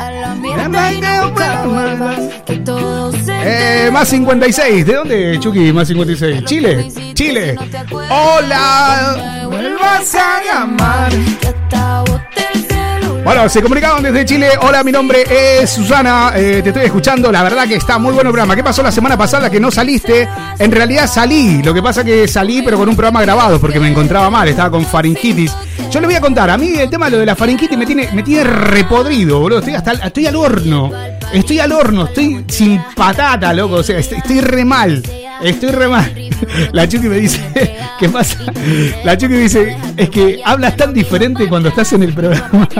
Eh, 3.47 3.89
más 3.91 4.07
56 4.07 4.85
¿de 4.85 4.93
dónde 4.93 5.39
Chucky 5.39 5.71
más 5.71 5.87
56? 5.87 6.43
Chile 6.45 6.91
Chile 7.13 7.55
hola 8.09 9.47
vas 9.79 10.15
a 10.15 10.43
llamar 10.43 11.11
bueno, 13.25 13.49
se 13.49 13.59
comunicaron 13.63 14.03
desde 14.03 14.23
Chile. 14.23 14.49
Hola, 14.61 14.83
mi 14.83 14.91
nombre 14.91 15.23
es 15.27 15.71
Susana. 15.71 16.33
Eh, 16.35 16.61
te 16.61 16.69
estoy 16.69 16.85
escuchando. 16.85 17.31
La 17.31 17.41
verdad 17.41 17.67
que 17.67 17.73
está 17.73 17.97
muy 17.97 18.13
bueno 18.13 18.29
el 18.29 18.33
programa. 18.33 18.55
¿Qué 18.55 18.63
pasó 18.63 18.83
la 18.83 18.91
semana 18.91 19.17
pasada 19.17 19.49
que 19.49 19.59
no 19.59 19.71
saliste? 19.71 20.29
En 20.59 20.71
realidad 20.71 21.07
salí. 21.07 21.63
Lo 21.63 21.73
que 21.73 21.81
pasa 21.81 22.03
que 22.03 22.27
salí, 22.27 22.61
pero 22.61 22.77
con 22.77 22.87
un 22.87 22.95
programa 22.95 23.23
grabado 23.23 23.59
porque 23.59 23.79
me 23.79 23.87
encontraba 23.87 24.29
mal. 24.29 24.47
Estaba 24.47 24.69
con 24.69 24.85
faringitis. 24.85 25.55
Yo 25.95 26.01
le 26.01 26.07
voy 26.07 26.15
a 26.17 26.19
contar. 26.19 26.49
A 26.49 26.57
mí 26.57 26.73
el 26.77 26.89
tema 26.89 27.05
de 27.05 27.11
lo 27.11 27.19
de 27.19 27.25
la 27.25 27.37
faringitis 27.37 27.77
me 27.77 27.85
tiene, 27.85 28.09
me 28.11 28.21
tiene 28.21 28.43
repodrido, 28.43 29.39
boludo. 29.39 29.59
Estoy, 29.59 29.75
hasta, 29.75 29.93
estoy 29.93 30.27
al 30.27 30.35
horno. 30.35 30.91
Estoy 31.31 31.59
al 31.59 31.71
horno. 31.71 32.03
Estoy 32.03 32.43
sin 32.49 32.81
patata, 32.93 33.53
loco. 33.53 33.75
O 33.75 33.83
sea, 33.83 33.97
estoy, 33.97 34.17
estoy 34.17 34.41
re 34.41 34.65
mal. 34.65 35.01
Estoy 35.41 35.69
re 35.69 35.87
mal. 35.87 36.13
La 36.73 36.85
Chucky 36.85 37.07
me 37.07 37.15
dice, 37.15 37.39
¿qué 37.99 38.09
pasa? 38.09 38.39
La 39.05 39.17
Chucky 39.17 39.35
me 39.35 39.39
dice, 39.39 39.77
es 39.95 40.09
que 40.09 40.41
hablas 40.43 40.75
tan 40.75 40.93
diferente 40.93 41.47
cuando 41.47 41.69
estás 41.69 41.93
en 41.93 42.03
el 42.03 42.13
programa. 42.13 42.67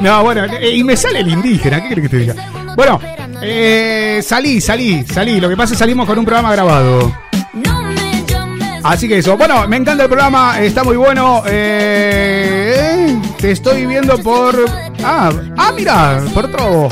No, 0.00 0.22
bueno, 0.22 0.44
y 0.62 0.84
me 0.84 0.96
sale 0.96 1.20
el 1.20 1.28
indígena, 1.28 1.82
¿qué 1.82 1.94
crees 1.94 2.02
que 2.02 2.08
te 2.08 2.18
diga? 2.18 2.34
Bueno, 2.76 3.00
eh, 3.42 4.20
salí, 4.22 4.60
salí, 4.60 5.02
salí. 5.02 5.40
Lo 5.40 5.48
que 5.48 5.56
pasa 5.56 5.72
es 5.72 5.78
que 5.78 5.78
salimos 5.78 6.06
con 6.06 6.16
un 6.18 6.24
programa 6.24 6.52
grabado. 6.52 7.12
Así 8.86 9.08
que 9.08 9.18
eso. 9.18 9.36
Bueno, 9.36 9.66
me 9.66 9.76
encanta 9.76 10.04
el 10.04 10.08
programa, 10.08 10.60
está 10.60 10.84
muy 10.84 10.96
bueno. 10.96 11.42
Eh, 11.46 13.20
te 13.36 13.50
estoy 13.50 13.84
viendo 13.84 14.16
por. 14.18 14.54
Ah, 15.02 15.32
ah, 15.56 15.72
mira, 15.76 16.22
por 16.32 16.48
Trobo. 16.50 16.88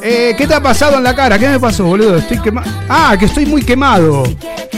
Eh, 0.00 0.34
¿Qué 0.38 0.46
te 0.46 0.54
ha 0.54 0.62
pasado 0.62 0.98
en 0.98 1.02
la 1.02 1.16
cara? 1.16 1.40
¿Qué 1.40 1.48
me 1.48 1.58
pasó, 1.58 1.84
boludo? 1.84 2.16
Estoy 2.16 2.38
quemado. 2.38 2.70
Ah, 2.88 3.16
que 3.18 3.24
estoy 3.24 3.46
muy 3.46 3.62
quemado. 3.62 4.22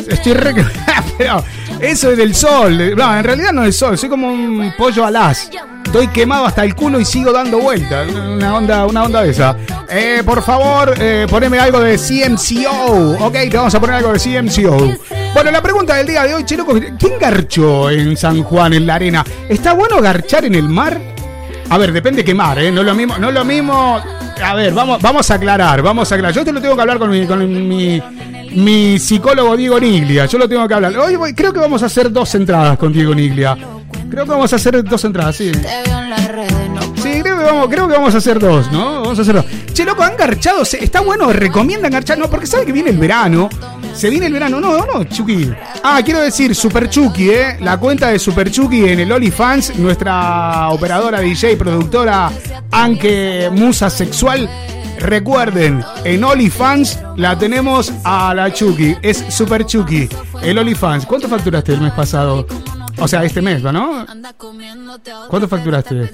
Estoy 0.09 0.33
re 0.33 0.55
Pero 1.19 1.45
eso 1.81 2.11
es 2.11 2.17
del 2.17 2.35
sol. 2.35 2.81
En 2.81 3.25
realidad 3.25 3.53
no 3.53 3.65
es 3.65 3.77
sol. 3.77 3.97
Soy 3.99 4.09
como 4.09 4.29
un 4.29 4.73
pollo 4.77 5.05
alas. 5.05 5.51
Estoy 5.85 6.09
quemado 6.09 6.47
hasta 6.47 6.65
el 6.65 6.75
culo 6.75 6.99
y 6.99 7.05
sigo 7.05 7.33
dando 7.33 7.59
vueltas. 7.59 8.11
Una 8.11 8.57
onda, 8.57 8.87
una 8.87 9.05
onda 9.05 9.23
de 9.23 9.31
esa. 9.31 9.57
Eh, 9.89 10.23
por 10.25 10.43
favor, 10.43 10.95
eh, 10.99 11.27
poneme 11.31 11.59
algo 11.59 11.81
de 11.81 11.97
CMCO. 11.97 13.17
Ok, 13.25 13.33
te 13.33 13.57
vamos 13.57 13.75
a 13.75 13.81
poner 13.81 13.97
algo 13.97 14.13
de 14.13 14.19
CMCO. 14.19 14.93
Bueno, 15.35 15.51
la 15.51 15.63
pregunta 15.63 15.95
del 15.95 16.07
día 16.07 16.25
de 16.25 16.35
hoy, 16.35 16.45
Chiloco, 16.45 16.75
¿quién 16.99 17.13
garchó 17.21 17.91
en 17.91 18.17
San 18.17 18.43
Juan, 18.43 18.73
en 18.73 18.87
la 18.87 18.97
arena? 18.97 19.25
¿Está 19.49 19.73
bueno 19.73 20.01
garchar 20.01 20.45
en 20.45 20.55
el 20.55 20.69
mar? 20.69 21.01
A 21.71 21.79
ver, 21.79 21.93
depende 21.93 22.25
qué 22.25 22.35
mar, 22.35 22.59
¿eh? 22.59 22.71
No 22.71 22.81
es 22.81 22.87
lo 22.87 22.95
mismo, 22.95 23.19
no 23.19 23.29
es 23.29 23.35
lo 23.35 23.45
mismo. 23.45 24.01
A 24.43 24.55
ver, 24.55 24.73
vamos, 24.73 25.01
vamos 25.01 25.31
a 25.31 25.35
aclarar, 25.35 25.83
vamos 25.83 26.11
a 26.11 26.15
aclarar. 26.15 26.35
Yo 26.35 26.45
te 26.45 26.53
lo 26.53 26.61
tengo 26.61 26.75
que 26.75 26.81
hablar 26.83 26.99
con 26.99 27.11
mi, 27.11 27.27
con 27.27 27.69
mi, 27.69 28.03
mi 28.55 28.99
psicólogo 28.99 29.57
Diego 29.57 29.79
Niglia. 29.81 30.27
Yo 30.27 30.39
lo 30.39 30.49
tengo 30.49 30.67
que 30.67 30.75
hablar. 30.75 30.97
Hoy 30.97 31.35
creo 31.35 31.53
que 31.53 31.61
vamos 31.61 31.83
a 31.83 31.87
hacer 31.87 32.11
dos 32.11 32.35
entradas 32.35 32.79
con 32.79 32.93
Diego 32.93 33.15
Niglia. 33.15 33.57
Creo 34.11 34.25
que 34.25 34.31
vamos 34.31 34.53
a 34.53 34.57
hacer 34.57 34.85
dos 34.85 35.05
entradas, 35.05 35.37
sí. 35.37 35.51
Sí, 37.03 37.21
creo 37.23 37.39
que 37.39 37.45
vamos, 37.45 37.69
creo 37.69 37.89
que 37.89 37.95
vamos 37.95 38.15
a 38.15 38.19
hacer 38.19 38.39
dos, 38.39 38.71
¿no? 38.73 39.03
Vamos 39.03 39.19
a 39.19 39.23
hacer 39.23 39.35
dos. 39.35 39.45
Che, 39.73 39.85
loco, 39.85 40.03
han 40.03 40.17
garchado. 40.17 40.63
Está 40.63 41.01
bueno, 41.01 41.33
recomiendan 41.33 41.91
garchar, 41.93 42.19
no, 42.19 42.31
porque 42.31 42.47
sabe 42.47 42.65
que 42.65 42.73
viene 42.73 42.91
el 42.91 42.99
verano. 42.99 43.49
Se 43.93 44.11
viene 44.11 44.27
el 44.27 44.33
verano, 44.33 44.61
no, 44.61 44.85
no, 44.87 45.05
Chucky. 45.05 45.53
Ah, 45.83 46.01
quiero 46.05 46.21
decir, 46.21 46.55
Super 46.55 46.89
Chucky, 46.89 47.31
¿eh? 47.31 47.57
La 47.61 47.77
cuenta 47.79 48.09
de 48.09 48.19
Super 48.19 48.51
Chucky 48.51 48.89
en 48.89 49.01
el 49.01 49.13
OnlyFans, 49.13 49.77
nuestra 49.77 50.71
operadora, 50.71 51.21
DJ, 51.21 51.57
productora, 51.57 52.31
aunque 52.71 53.51
musa 53.53 53.91
sexual. 53.91 54.49
Recuerden, 55.05 55.85
en 56.05 56.25
OnlyFans 56.25 56.99
la 57.17 57.39
tenemos 57.39 57.93
a 58.05 58.33
la 58.33 58.51
Chucky. 58.51 58.97
Es 59.03 59.23
Super 59.29 59.67
Chucky. 59.67 60.09
El 60.43 60.59
OnlyFans. 60.59 61.05
¿Cuánto 61.05 61.29
facturaste 61.29 61.75
el 61.75 61.83
mes 61.83 61.93
pasado? 61.93 62.47
O 62.99 63.07
sea, 63.07 63.23
este 63.23 63.43
mes, 63.43 63.63
¿no? 63.63 64.07
¿Cuánto 65.29 65.47
facturaste? 65.47 66.11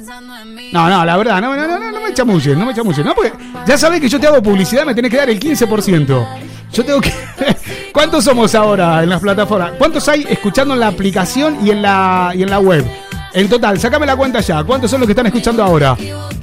No, 0.72 0.88
no, 0.88 1.04
la 1.04 1.16
verdad, 1.16 1.40
no, 1.40 1.54
no, 1.54 1.68
no, 1.68 1.92
no, 1.92 2.00
me 2.00 2.12
chamulles, 2.12 2.56
no 2.56 2.66
me 2.66 2.74
chamulles. 2.74 3.04
No, 3.04 3.14
porque 3.14 3.32
ya 3.64 3.78
sabés 3.78 4.00
que 4.00 4.08
yo 4.08 4.18
te 4.18 4.26
hago 4.26 4.42
publicidad, 4.42 4.84
me 4.84 4.94
tenés 4.94 5.12
que 5.12 5.18
dar 5.18 5.30
el 5.30 5.38
15%. 5.38 6.26
Yo 6.72 6.84
tengo 6.84 7.00
que. 7.00 7.12
¿Cuántos 7.92 8.24
somos 8.24 8.56
ahora 8.56 9.04
en 9.04 9.10
las 9.10 9.20
plataformas? 9.20 9.72
¿Cuántos 9.78 10.08
hay 10.08 10.26
escuchando 10.28 10.74
en 10.74 10.80
la 10.80 10.88
aplicación 10.88 11.64
y 11.64 11.70
en 11.70 11.82
la, 11.82 12.32
y 12.34 12.42
en 12.42 12.50
la 12.50 12.58
web? 12.58 12.84
En 13.32 13.48
total, 13.48 13.78
sácame 13.78 14.06
la 14.06 14.16
cuenta 14.16 14.40
ya. 14.40 14.64
¿Cuántos 14.64 14.90
son 14.90 15.00
los 15.00 15.06
que 15.06 15.12
están 15.12 15.26
escuchando 15.26 15.62
ahora? 15.62 15.96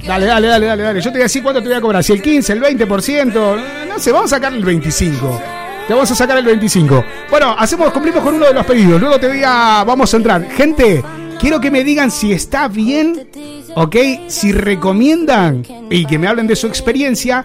Dale, 0.06 0.26
dale, 0.26 0.48
dale, 0.48 0.66
dale, 0.66 0.82
dale. 0.82 1.00
Yo 1.00 1.10
te 1.10 1.18
voy 1.18 1.20
a 1.20 1.24
decir 1.24 1.42
cuánto 1.42 1.60
te 1.60 1.68
voy 1.68 1.76
a 1.76 1.80
cobrar. 1.80 2.02
Si 2.02 2.12
el 2.12 2.22
15, 2.22 2.52
el 2.54 2.62
20%. 2.62 3.88
No 3.88 3.98
sé, 3.98 4.10
vamos 4.10 4.32
a 4.32 4.36
sacar 4.36 4.54
el 4.54 4.64
25. 4.64 5.42
Te 5.86 5.92
vamos 5.92 6.10
a 6.10 6.14
sacar 6.14 6.38
el 6.38 6.46
25. 6.46 7.04
Bueno, 7.30 7.54
hacemos, 7.58 7.92
cumplimos 7.92 8.22
con 8.22 8.34
uno 8.34 8.46
de 8.46 8.54
los 8.54 8.64
pedidos. 8.64 9.00
Luego 9.00 9.18
te 9.18 9.28
voy 9.28 9.42
a. 9.44 9.84
Vamos 9.86 10.12
a 10.14 10.16
entrar. 10.16 10.48
Gente, 10.50 11.02
quiero 11.38 11.60
que 11.60 11.70
me 11.70 11.84
digan 11.84 12.10
si 12.10 12.32
está 12.32 12.68
bien, 12.68 13.28
¿ok? 13.74 13.96
Si 14.28 14.52
recomiendan 14.52 15.64
y 15.90 16.06
que 16.06 16.18
me 16.18 16.26
hablen 16.26 16.46
de 16.46 16.56
su 16.56 16.66
experiencia, 16.66 17.44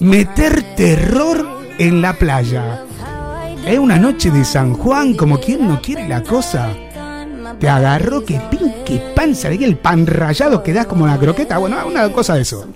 meter 0.00 0.74
terror 0.74 1.46
en 1.78 2.02
la 2.02 2.14
playa. 2.14 2.84
Es 3.64 3.78
una 3.78 3.96
noche 3.96 4.30
de 4.30 4.44
San 4.44 4.74
Juan, 4.74 5.14
como 5.14 5.38
quien 5.38 5.68
no 5.68 5.80
quiere 5.80 6.08
la 6.08 6.22
cosa 6.22 6.70
te 7.60 7.68
agarró 7.68 8.24
que 8.24 8.40
pin, 8.50 8.74
que 8.86 8.96
panza, 9.14 9.50
de 9.50 9.62
el 9.62 9.76
pan 9.76 10.06
rayado 10.06 10.62
que 10.62 10.72
das 10.72 10.86
como 10.86 11.04
una 11.04 11.18
croqueta. 11.18 11.58
Bueno, 11.58 11.76
una 11.86 12.10
cosa 12.10 12.34
de 12.34 12.42
eso. 12.42 12.66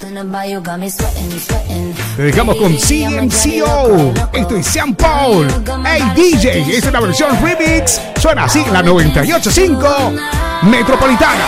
Te 2.17 2.23
dejamos 2.23 2.57
con 2.57 2.77
CMCO. 2.77 4.13
Esto 4.33 4.57
es 4.57 4.67
Sean 4.67 4.95
Paul. 4.95 5.49
Hey 5.87 6.03
DJ, 6.15 6.77
es 6.77 6.87
una 6.87 7.01
versión 7.01 7.31
remix. 7.43 7.99
Suena 8.21 8.45
así 8.45 8.63
la 8.71 8.83
985 8.83 9.89
Metropolitana. 10.65 11.45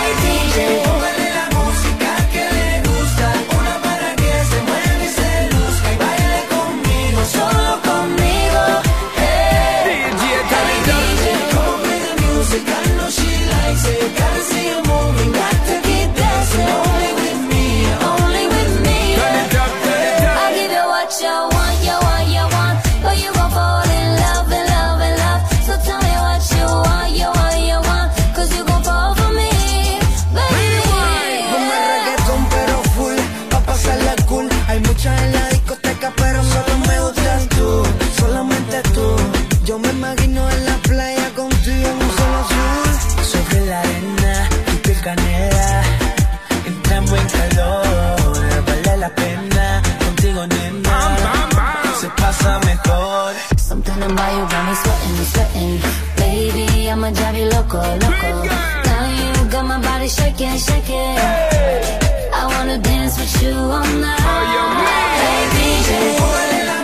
Pasa 52.36 52.60
mejor. 52.66 53.32
Something 53.56 54.02
about 54.02 54.32
you 54.36 54.44
got 54.52 54.62
me 54.68 54.74
sweating, 54.82 55.16
sweating. 55.32 55.80
Baby, 56.16 56.90
I'ma 56.90 57.10
drive 57.10 57.36
you 57.36 57.48
loco, 57.50 57.78
loco. 57.78 58.30
Now 58.88 59.04
you 59.18 59.50
got 59.50 59.64
my 59.66 59.78
body 59.80 60.08
shaking, 60.08 60.58
shaking. 60.58 61.18
I 62.32 62.42
wanna 62.52 62.78
dance 62.78 63.18
with 63.18 63.42
you 63.42 63.54
all 63.56 63.86
night. 64.04 64.20
Hey, 65.20 65.42
DJ. 65.54 65.90
Póngale 66.18 66.60
la 66.68 66.76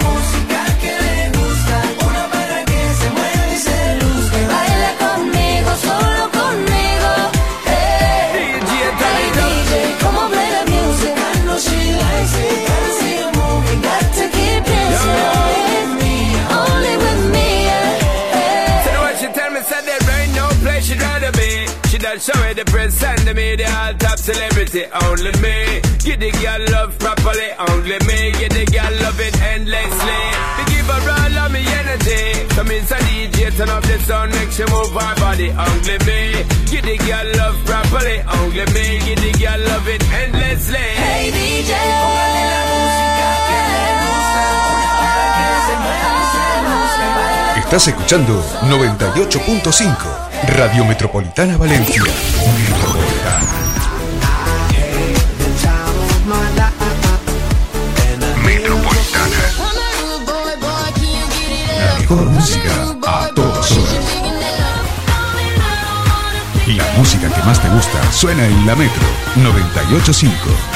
Done 22.12 22.20
show 22.20 22.40
me 22.44 22.52
the 22.52 22.64
press 22.66 23.02
and 23.02 23.24
the 23.24 23.32
media, 23.32 23.72
all 23.72 23.94
top 23.96 24.18
celebrity, 24.18 24.84
only 25.00 25.32
me. 25.40 25.80
Give 26.04 26.20
the 26.20 26.28
girl 26.44 26.60
love 26.68 26.92
properly, 27.00 27.48
only 27.72 27.96
me. 28.04 28.36
Give 28.36 28.52
the 28.52 28.68
girl 28.68 28.92
love 29.00 29.16
it 29.16 29.32
endlessly. 29.40 30.20
We 30.60 30.62
give 30.76 30.92
her 30.92 31.08
all 31.08 31.38
of 31.40 31.48
me 31.56 31.64
energy. 31.64 32.44
Come 32.52 32.68
inside 32.68 33.00
DJ, 33.08 33.56
turn 33.56 33.70
up 33.72 33.80
the 33.88 33.96
sound, 34.04 34.28
make 34.36 34.52
she 34.52 34.60
move 34.68 34.92
her 34.92 35.14
body, 35.24 35.56
only 35.56 35.96
me. 36.04 36.44
Give 36.68 36.84
the 36.84 37.00
girl 37.00 37.28
love 37.40 37.56
properly, 37.64 38.20
only 38.44 38.66
me. 38.76 39.00
Give 39.08 39.16
the 39.16 39.32
girl 39.40 39.60
love 39.72 39.88
it 39.88 40.04
endlessly. 40.12 40.84
Hey, 41.00 41.32
DJ. 41.32 41.72
Póngale 41.72 42.44
la 42.52 42.60
música 42.76 43.24
que 43.48 43.56
le 43.72 43.88
gusta. 44.04 44.42
Una 44.68 44.90
para 45.00 45.24
que 45.32 45.56
se 45.64 45.74
mueva. 45.80 46.12
Estás 47.56 47.88
escuchando 47.88 48.36
98.5 48.68 50.21
Radio 50.48 50.84
Metropolitana 50.84 51.56
Valencia. 51.56 52.02
Metropolitana. 52.02 53.52
Metropolitana. 58.44 59.36
La 61.78 61.98
mejor 62.00 62.30
música 62.30 62.70
a 63.06 63.28
todas 63.34 63.70
horas. 63.72 63.94
La 66.66 66.84
música 66.96 67.28
que 67.28 67.42
más 67.42 67.60
te 67.60 67.68
gusta 67.68 68.12
suena 68.12 68.44
en 68.44 68.66
la 68.66 68.74
Metro 68.74 69.06
98.5. 69.36 70.71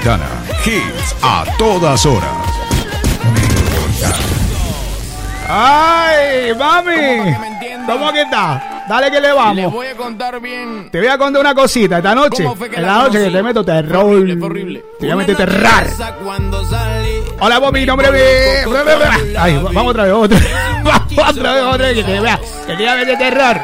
Metropolitana. 0.00 0.26
Hits 0.64 1.14
a 1.22 1.44
todas 1.58 2.06
horas. 2.06 2.28
¡Ay, 5.48 6.54
mami! 6.54 7.34
¿Cómo 7.86 8.12
que 8.12 8.22
está? 8.22 8.84
Dale 8.88 9.10
que 9.10 9.20
le 9.20 9.28
Les 9.28 9.36
vamos. 9.36 9.72
voy 9.72 9.86
a 9.86 9.96
contar 9.96 10.40
bien. 10.40 10.88
Te 10.90 10.98
voy 10.98 11.08
a 11.08 11.18
contar 11.18 11.40
una 11.40 11.54
cosita 11.54 11.98
esta 11.98 12.14
noche. 12.14 12.44
¿Cómo 12.44 12.56
fue 12.56 12.70
que 12.70 12.76
En 12.76 12.82
la 12.82 12.88
la 12.88 13.02
noche 13.04 13.24
que 13.24 13.30
te 13.30 13.42
meto 13.42 13.64
terror. 13.64 14.04
Horrible, 14.04 14.44
horrible. 14.44 14.84
Te 14.98 15.06
voy 15.06 15.12
a 15.12 15.16
meter 15.16 15.36
terrar. 15.36 15.86
Hola, 17.40 17.58
Bobby, 17.58 17.86
nombre 17.86 18.10
de... 18.10 18.64
Ay, 19.38 19.58
vamos 19.62 19.86
otra 19.90 20.04
vez, 20.04 20.12
otra 20.12 20.38
vez. 20.38 20.48
Vamos 20.82 21.36
otra 21.36 21.54
vez, 21.54 21.62
otra 21.64 21.86
vez, 21.88 21.94
que 21.94 22.04
te 22.04 22.20
vea. 22.20 22.40
Que 22.66 22.72
te 22.72 22.76
voy 22.76 22.86
a 22.86 22.96
meter 22.96 23.18
terror. 23.18 23.60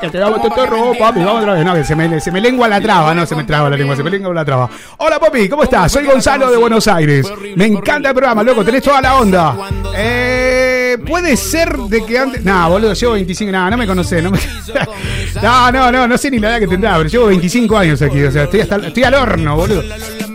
Que 0.00 0.08
te 0.08 0.22
a 0.22 0.30
meter 0.30 0.50
terror, 0.52 0.96
papi. 0.96 1.20
Vamos 1.20 1.42
otra 1.42 1.54
vez. 1.54 1.64
No, 1.64 1.74
que 1.74 1.84
se 1.84 1.94
me, 1.94 2.20
se 2.20 2.32
me 2.32 2.40
lengua 2.40 2.68
la 2.68 2.80
traba. 2.80 3.14
No, 3.14 3.26
se 3.26 3.34
me 3.34 3.44
traba 3.44 3.68
la 3.70 3.76
lengua. 3.76 3.96
Se 3.96 4.02
me 4.02 4.10
lengua 4.10 4.32
la 4.32 4.44
traba. 4.44 4.70
Hola, 4.98 5.18
papi, 5.18 5.48
¿cómo 5.48 5.62
estás? 5.62 5.92
Soy 5.92 6.06
Gonzalo 6.06 6.50
de 6.50 6.56
Buenos 6.56 6.88
Aires. 6.88 7.30
Me 7.56 7.66
encanta 7.66 8.08
el 8.08 8.14
programa, 8.14 8.42
loco. 8.42 8.64
Tenés 8.64 8.82
toda 8.82 9.00
la 9.00 9.16
onda. 9.16 9.56
Eh, 9.96 10.96
puede 11.06 11.36
ser 11.36 11.76
de 11.76 12.04
que 12.04 12.18
antes. 12.18 12.44
No, 12.44 12.70
boludo, 12.70 12.94
llevo 12.94 13.12
25. 13.14 13.52
No, 13.52 13.70
no 13.70 13.76
me 13.76 13.86
conocés. 13.86 14.22
No, 14.22 14.30
me... 14.30 14.38
no, 15.42 15.72
no, 15.72 15.92
no, 15.92 16.08
no 16.08 16.18
sé 16.18 16.30
ni 16.30 16.38
la 16.38 16.50
edad 16.50 16.60
que 16.60 16.68
tendrá, 16.68 16.96
pero 16.96 17.08
llevo 17.08 17.26
25 17.26 17.76
años 17.76 18.02
aquí. 18.02 18.22
O 18.22 18.30
sea, 18.30 18.44
estoy, 18.44 18.60
hasta, 18.60 18.76
estoy 18.76 19.02
al 19.04 19.14
horno, 19.14 19.56
boludo. 19.56 19.82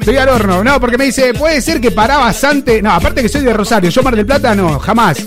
Estoy 0.05 0.17
al 0.17 0.29
horno. 0.29 0.63
No, 0.63 0.79
porque 0.79 0.99
me 0.99 1.05
dice, 1.05 1.33
puede 1.33 1.59
ser 1.63 1.81
que 1.81 1.89
parabas 1.89 2.43
antes. 2.43 2.83
No, 2.83 2.91
aparte 2.91 3.23
que 3.23 3.27
soy 3.29 3.41
de 3.41 3.51
Rosario. 3.51 3.89
Yo 3.89 4.03
Mar 4.03 4.15
del 4.15 4.23
Plata 4.27 4.53
no, 4.53 4.77
jamás. 4.77 5.17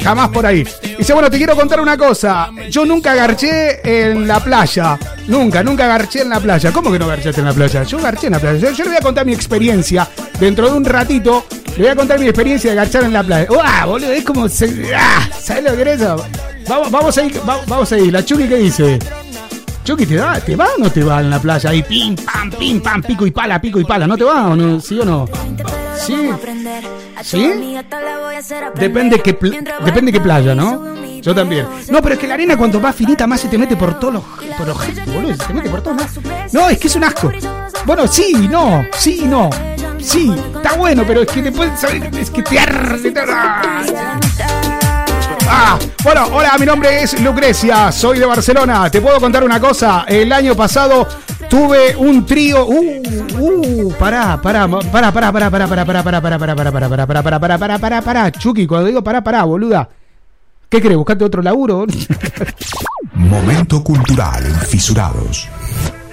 Jamás 0.00 0.28
por 0.28 0.46
ahí. 0.46 0.64
Dice, 0.96 1.12
bueno, 1.12 1.28
te 1.28 1.38
quiero 1.38 1.56
contar 1.56 1.80
una 1.80 1.96
cosa. 1.98 2.48
Yo 2.70 2.84
nunca 2.84 3.16
garché 3.16 3.80
en 3.82 4.28
la 4.28 4.38
playa. 4.38 4.96
Nunca, 5.26 5.64
nunca 5.64 5.88
garché 5.88 6.22
en 6.22 6.28
la 6.28 6.38
playa. 6.38 6.70
¿Cómo 6.70 6.92
que 6.92 7.00
no 7.00 7.08
garchaste 7.08 7.40
en 7.40 7.48
la 7.48 7.52
playa? 7.52 7.82
Yo 7.82 7.98
garché 7.98 8.28
en 8.28 8.34
la 8.34 8.38
playa. 8.38 8.70
Yo, 8.70 8.84
le 8.84 8.90
voy 8.90 8.98
a 8.98 9.02
contar 9.02 9.26
mi 9.26 9.32
experiencia. 9.34 10.06
Dentro 10.38 10.70
de 10.70 10.76
un 10.76 10.84
ratito, 10.84 11.44
le 11.76 11.82
voy 11.82 11.88
a 11.88 11.96
contar 11.96 12.20
mi 12.20 12.26
experiencia 12.28 12.70
de 12.70 12.76
garchar 12.76 13.02
en 13.02 13.12
la 13.14 13.24
playa. 13.24 13.48
¡Uah, 13.50 13.86
boludo! 13.86 14.12
Es 14.12 14.24
como. 14.24 14.48
se- 14.48 14.92
ah, 14.96 15.28
¿Sabes 15.42 15.64
lo 15.64 15.74
que 15.76 15.82
es 15.82 16.00
eso? 16.00 16.24
Vamos, 16.68 16.90
vamos 16.92 17.18
a 17.18 17.24
ir, 17.24 17.40
va- 17.48 17.60
vamos 17.66 17.90
a 17.90 17.98
ir. 17.98 18.12
La 18.12 18.24
Chucky, 18.24 18.46
¿qué 18.46 18.56
dice? 18.58 19.00
Chucky, 19.88 20.04
¿te 20.04 20.18
va, 20.18 20.38
¿te 20.38 20.54
va 20.54 20.66
o 20.76 20.82
no 20.82 20.90
te 20.92 21.02
va 21.02 21.20
en 21.22 21.30
la 21.30 21.40
playa? 21.40 21.70
Ahí, 21.70 21.82
pim, 21.82 22.14
pam, 22.14 22.50
pim, 22.50 22.78
pam, 22.82 23.00
pico 23.02 23.26
y 23.26 23.30
pala, 23.30 23.58
pico 23.58 23.80
y 23.80 23.84
pala. 23.84 24.06
¿No 24.06 24.18
te 24.18 24.24
va 24.24 24.48
o 24.48 24.54
no? 24.54 24.78
¿Sí 24.82 25.00
o 25.00 25.04
no? 25.06 25.26
Sí. 25.98 26.28
¿Sí? 27.22 27.50
Depende 28.74 29.18
pl- 29.32 29.64
depende 29.86 30.12
qué 30.12 30.20
playa, 30.20 30.54
¿no? 30.54 30.94
Yo 31.22 31.34
también. 31.34 31.66
No, 31.88 32.02
pero 32.02 32.16
es 32.16 32.20
que 32.20 32.26
la 32.28 32.34
arena 32.34 32.54
cuando 32.58 32.82
va 32.82 32.92
finita 32.92 33.26
más 33.26 33.40
se 33.40 33.48
te 33.48 33.56
mete 33.56 33.76
por 33.76 33.98
todos 33.98 34.12
los, 34.12 34.22
por 34.58 34.66
los 34.68 34.76
boludo. 35.06 35.34
Se 35.34 35.44
te 35.46 35.54
mete 35.54 35.70
por 35.70 35.80
todos 35.80 35.96
lados. 35.96 36.18
No, 36.52 36.68
es 36.68 36.78
que 36.78 36.88
es 36.88 36.96
un 36.96 37.04
asco. 37.04 37.32
Bueno, 37.86 38.06
sí, 38.06 38.46
no, 38.50 38.84
sí, 38.94 39.22
no. 39.24 39.48
Sí, 39.98 40.30
está 40.54 40.74
bueno, 40.74 41.02
pero 41.06 41.22
es 41.22 41.28
que 41.28 41.40
después, 41.40 41.70
¿sabes? 41.80 42.02
Es 42.14 42.30
que 42.30 42.42
te 42.42 42.58
arde. 42.58 43.10
te 43.10 43.20
arde. 43.20 43.94
Ah, 45.50 45.78
bueno, 46.04 46.26
hola, 46.32 46.56
mi 46.58 46.66
nombre 46.66 47.02
es 47.02 47.18
Lucrecia, 47.22 47.90
soy 47.90 48.18
de 48.18 48.26
Barcelona. 48.26 48.90
Te 48.90 49.00
puedo 49.00 49.18
contar 49.18 49.42
una 49.42 49.58
cosa. 49.58 50.04
El 50.06 50.30
año 50.30 50.54
pasado 50.54 51.08
tuve 51.48 51.96
un 51.96 52.26
trío. 52.26 52.66
Uh, 52.66 53.02
uh, 53.38 53.92
pará, 53.98 54.38
pará, 54.42 54.68
pará, 54.68 55.10
pará, 55.10 55.32
pará, 55.32 55.50
pará, 55.50 55.68
pará, 55.68 55.84
pará, 55.86 56.02
pará, 56.04 56.22
pará, 56.22 56.38
pará, 56.38 56.56
pará, 56.56 56.72
pará, 56.72 57.06
pará, 57.06 57.06
pará, 57.06 57.40
pará, 57.40 57.58
pará, 57.58 57.78
pará, 57.78 58.02
pará, 58.02 58.32
Chucky, 58.32 58.66
cuando 58.66 58.88
digo 58.88 59.02
pará, 59.02 59.24
pará, 59.24 59.44
boluda. 59.44 59.88
¿Qué 60.68 60.82
querés? 60.82 60.98
¿Buscarte 60.98 61.24
otro 61.24 61.40
laburo? 61.40 61.86
Momento 63.14 63.82
cultural 63.82 64.44
en 64.44 64.54
Fisurados. 64.54 65.48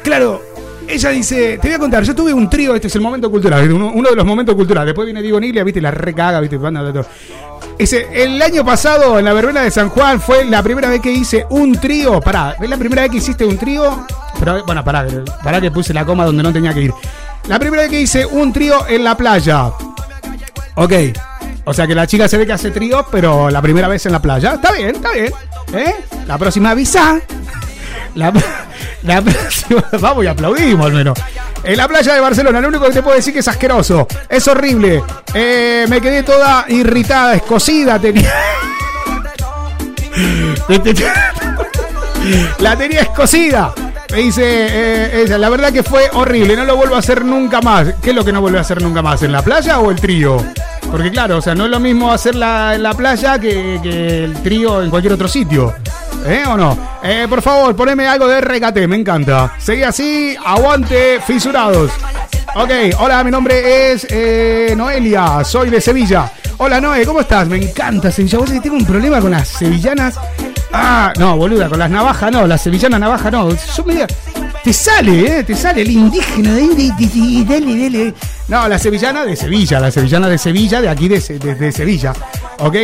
Claro, 0.02 0.42
ella 0.88 1.10
dice, 1.10 1.58
te 1.62 1.68
voy 1.68 1.76
a 1.76 1.80
contar, 1.80 2.04
yo 2.04 2.16
tuve 2.16 2.34
un 2.34 2.50
trío, 2.50 2.74
este 2.74 2.88
es 2.88 2.96
el 2.96 3.02
momento 3.02 3.30
cultural, 3.30 3.70
uno, 3.70 3.92
uno 3.94 4.10
de 4.10 4.16
los 4.16 4.26
momentos 4.26 4.56
culturales. 4.56 4.88
Después 4.88 5.06
viene 5.06 5.22
Diego 5.22 5.42
Nilia, 5.42 5.64
viste, 5.66 5.82
la 5.82 5.92
recaga, 5.92 6.40
viste, 6.40 6.58
Ese, 7.78 8.08
el 8.24 8.42
año 8.42 8.64
pasado, 8.64 9.20
en 9.20 9.26
la 9.26 9.34
verbena 9.34 9.62
de 9.62 9.72
San 9.72 9.90
Juan, 9.90 10.22
fue 10.22 10.46
la 10.46 10.64
primera 10.64 10.90
vez 10.90 11.02
que 11.02 11.12
hice 11.12 11.46
un 11.50 11.74
trío. 11.74 12.22
Pará, 12.22 12.56
¿es 12.60 12.70
la 12.70 12.78
primera 12.78 13.02
vez 13.02 13.12
que 13.12 13.18
hiciste 13.18 13.46
un 13.46 13.58
trío? 13.58 14.06
Pero, 14.40 14.64
bueno, 14.66 14.84
pará, 14.84 15.06
pará 15.44 15.60
que 15.60 15.72
puse 15.72 15.94
la 15.94 16.06
coma 16.06 16.26
donde 16.26 16.42
no 16.42 16.54
tenía 16.54 16.74
que 16.74 16.84
ir. 16.84 16.94
La 17.48 17.60
primera 17.60 17.84
vez 17.84 17.92
que 17.92 18.02
hice 18.02 18.26
un 18.26 18.54
trío 18.54 18.88
en 18.88 19.04
la 19.04 19.16
playa. 19.16 19.72
Ok. 20.76 20.94
O 21.66 21.74
sea 21.74 21.86
que 21.88 21.96
la 21.96 22.08
chica 22.08 22.28
se 22.28 22.38
ve 22.38 22.46
que 22.46 22.54
hace 22.54 22.72
tríos, 22.72 23.06
pero 23.12 23.50
la 23.50 23.62
primera 23.62 23.88
vez 23.88 24.06
en 24.06 24.12
la 24.14 24.22
playa. 24.22 24.54
Está 24.54 24.72
bien, 24.72 24.96
está 24.96 25.12
bien. 25.12 25.34
¿Eh? 25.74 25.96
La 26.28 26.38
próxima 26.38 26.72
avisa. 26.72 27.20
La, 28.14 28.32
la. 29.06 29.24
Vamos 30.00 30.24
y 30.24 30.28
aplaudimos 30.28 30.86
al 30.88 30.94
menos. 30.94 31.18
En 31.64 31.78
la 31.78 31.88
playa 31.88 32.14
de 32.14 32.22
Barcelona, 32.22 32.62
lo 32.62 32.68
único 32.68 32.86
que 32.86 32.94
te 32.94 33.02
puedo 33.02 33.16
decir 33.16 33.36
es 33.38 33.48
asqueroso. 33.48 34.08
Es 34.30 34.48
horrible. 34.48 35.04
Eh, 35.34 35.86
me 35.90 36.00
quedé 36.00 36.24
toda 36.24 36.66
irritada, 36.68 37.34
escocida. 37.36 38.00
Tenía. 38.00 38.32
La 42.60 42.76
tenía 42.78 43.02
escocida. 43.02 43.74
Dice 44.16 44.44
eh, 44.44 45.24
ella, 45.24 45.38
la 45.38 45.50
verdad 45.50 45.74
que 45.74 45.84
fue 45.84 46.10
horrible, 46.14 46.56
no 46.56 46.64
lo 46.64 46.78
vuelvo 46.78 46.96
a 46.96 47.00
hacer 47.00 47.26
nunca 47.26 47.60
más. 47.62 47.96
¿Qué 48.02 48.12
es 48.12 48.16
lo 48.16 48.24
que 48.24 48.32
no 48.32 48.40
vuelve 48.40 48.58
a 48.58 48.62
hacer 48.62 48.82
nunca 48.82 49.02
más? 49.02 49.22
¿En 49.24 49.32
la 49.32 49.42
playa 49.42 49.80
o 49.80 49.92
el 49.92 49.98
trío? 49.98 50.38
Porque 50.90 51.12
claro, 51.12 51.38
o 51.38 51.42
sea, 51.42 51.54
no 51.54 51.66
es 51.66 51.72
lo 51.72 51.80
mismo 51.80 52.12
hacerla 52.12 52.76
en 52.76 52.84
la 52.84 52.94
playa 52.94 53.38
que, 53.38 53.80
que 53.84 54.24
el 54.24 54.34
trío 54.42 54.82
en 54.82 54.90
cualquier 54.90 55.14
otro 55.14 55.28
sitio. 55.28 55.74
¿Eh 56.26 56.44
o 56.48 56.56
no? 56.56 56.78
Eh, 57.04 57.28
por 57.30 57.42
favor, 57.42 57.76
poneme 57.76 58.08
algo 58.08 58.28
de 58.28 58.40
regate, 58.40 58.88
me 58.88 58.96
encanta. 58.96 59.54
Seguí 59.60 59.84
así, 59.84 60.36
aguante, 60.44 61.20
fisurados. 61.26 61.92
Ok, 62.56 62.72
hola, 63.00 63.22
mi 63.24 63.32
nombre 63.32 63.92
es 63.92 64.08
eh, 64.10 64.74
Noelia, 64.78 65.44
soy 65.44 65.70
de 65.70 65.82
Sevilla. 65.82 66.32
Hola 66.58 66.80
Noé, 66.80 67.06
¿cómo 67.06 67.20
estás? 67.20 67.48
Me 67.50 67.58
encanta 67.58 68.10
Sevilla. 68.12 68.38
Vos 68.38 68.48
sabés 68.48 68.64
tengo 68.64 68.78
un 68.78 68.86
problema 68.86 69.20
con 69.20 69.32
las 69.32 69.50
sevillanas. 69.50 70.18
Ah, 70.78 71.14
no, 71.18 71.38
boluda, 71.38 71.70
con 71.70 71.80
las 71.80 71.90
navajas 71.90 72.32
no, 72.32 72.46
las 72.48 72.62
sevillanas 72.62 73.00
navajas 73.00 73.32
no. 73.32 73.50
Te 74.64 74.74
sale, 74.74 75.40
¿eh? 75.40 75.44
Te 75.44 75.56
sale 75.56 75.82
el 75.84 75.92
indígena 75.92 76.54
de, 76.54 76.68
de- 76.70 76.92
de- 76.98 77.08
de- 77.08 77.44
dale, 77.46 77.82
dale. 77.90 78.14
No, 78.48 78.68
la 78.68 78.78
sevillana 78.80 79.24
de 79.24 79.36
Sevilla, 79.36 79.80
la 79.80 79.92
sevillana 79.92 80.28
de 80.28 80.38
Sevilla, 80.38 80.82
de 80.82 80.90
aquí 80.90 81.08
de- 81.08 81.20
de 81.20 81.72
Sevilla. 81.72 82.14
¿Ok? 82.60 82.76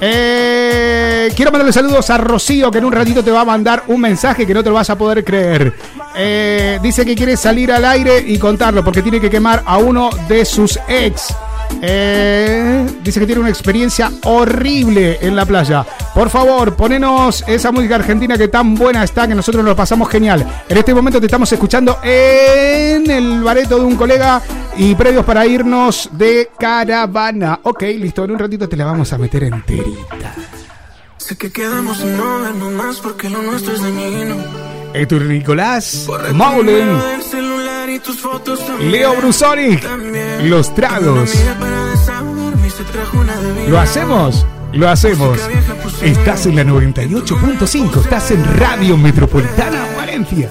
Eh, 0.00 1.32
quiero 1.34 1.50
mandarle 1.50 1.72
saludos 1.72 2.08
a 2.10 2.18
Rocío, 2.18 2.70
que 2.70 2.78
en 2.78 2.84
un 2.84 2.92
ratito 2.92 3.24
te 3.24 3.30
va 3.30 3.40
a 3.40 3.44
mandar 3.44 3.84
un 3.88 4.00
mensaje 4.00 4.46
que 4.46 4.54
no 4.54 4.62
te 4.62 4.68
lo 4.68 4.74
vas 4.76 4.90
a 4.90 4.96
poder 4.96 5.24
creer. 5.24 5.74
Eh, 6.16 6.78
dice 6.82 7.04
que 7.04 7.14
quiere 7.14 7.36
salir 7.36 7.72
al 7.72 7.84
aire 7.84 8.22
y 8.26 8.38
contarlo 8.38 8.84
porque 8.84 9.02
tiene 9.02 9.20
que 9.20 9.28
quemar 9.30 9.62
a 9.66 9.78
uno 9.78 10.10
de 10.28 10.44
sus 10.44 10.78
ex. 10.88 11.34
Eh, 11.82 12.86
dice 13.02 13.20
que 13.20 13.26
tiene 13.26 13.40
una 13.40 13.50
experiencia 13.50 14.10
horrible 14.24 15.18
en 15.20 15.36
la 15.36 15.44
playa. 15.44 15.84
Por 16.14 16.30
favor, 16.30 16.74
ponenos 16.74 17.44
esa 17.46 17.70
música 17.70 17.96
argentina 17.96 18.38
que 18.38 18.48
tan 18.48 18.74
buena 18.74 19.04
está 19.04 19.28
que 19.28 19.34
nosotros 19.34 19.64
nos 19.64 19.74
pasamos 19.74 20.08
genial. 20.08 20.46
En 20.68 20.78
este 20.78 20.94
momento 20.94 21.20
te 21.20 21.26
estamos 21.26 21.52
escuchando 21.52 21.98
en 22.02 23.10
el 23.10 23.42
bareto 23.42 23.78
de 23.78 23.84
un 23.84 23.96
colega 23.96 24.40
y 24.76 24.94
previos 24.94 25.24
para 25.24 25.46
irnos 25.46 26.08
de 26.12 26.50
caravana. 26.58 27.60
Ok, 27.62 27.82
listo, 27.82 28.24
en 28.24 28.32
un 28.32 28.38
ratito 28.38 28.68
te 28.68 28.76
la 28.76 28.86
vamos 28.86 29.12
a 29.12 29.18
meter 29.18 29.44
enterita. 29.44 30.34
Sé 31.18 31.36
que 31.36 31.50
quedamos 31.50 32.00
en 32.00 32.16
no 32.16 32.40
vernos 32.40 32.72
más 32.72 32.96
porque 33.00 33.28
lo 33.28 33.42
nuestro 33.42 33.74
es 33.74 33.82
dañino. 33.82 34.36
Nicolás, 35.28 36.08
Maulen, 36.32 36.96
Leo 38.80 39.14
Brusonic, 39.14 39.84
Los 40.42 40.74
Tragos. 40.74 41.32
¿Lo 43.68 43.78
hacemos? 43.78 44.44
Lo 44.72 44.88
hacemos. 44.88 45.38
Estás 46.02 46.46
en 46.46 46.56
la 46.56 46.64
98.5, 46.64 48.02
estás 48.02 48.32
en 48.32 48.44
Radio 48.58 48.96
Metropolitana 48.96 49.86
Valencia. 49.96 50.50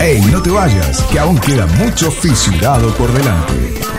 Ey, 0.00 0.20
no 0.30 0.42
te 0.42 0.50
vayas, 0.50 1.02
que 1.04 1.18
aún 1.18 1.38
queda 1.38 1.64
mucho 1.66 2.10
fisurado 2.10 2.90
por 2.90 3.10
delante. 3.10 3.95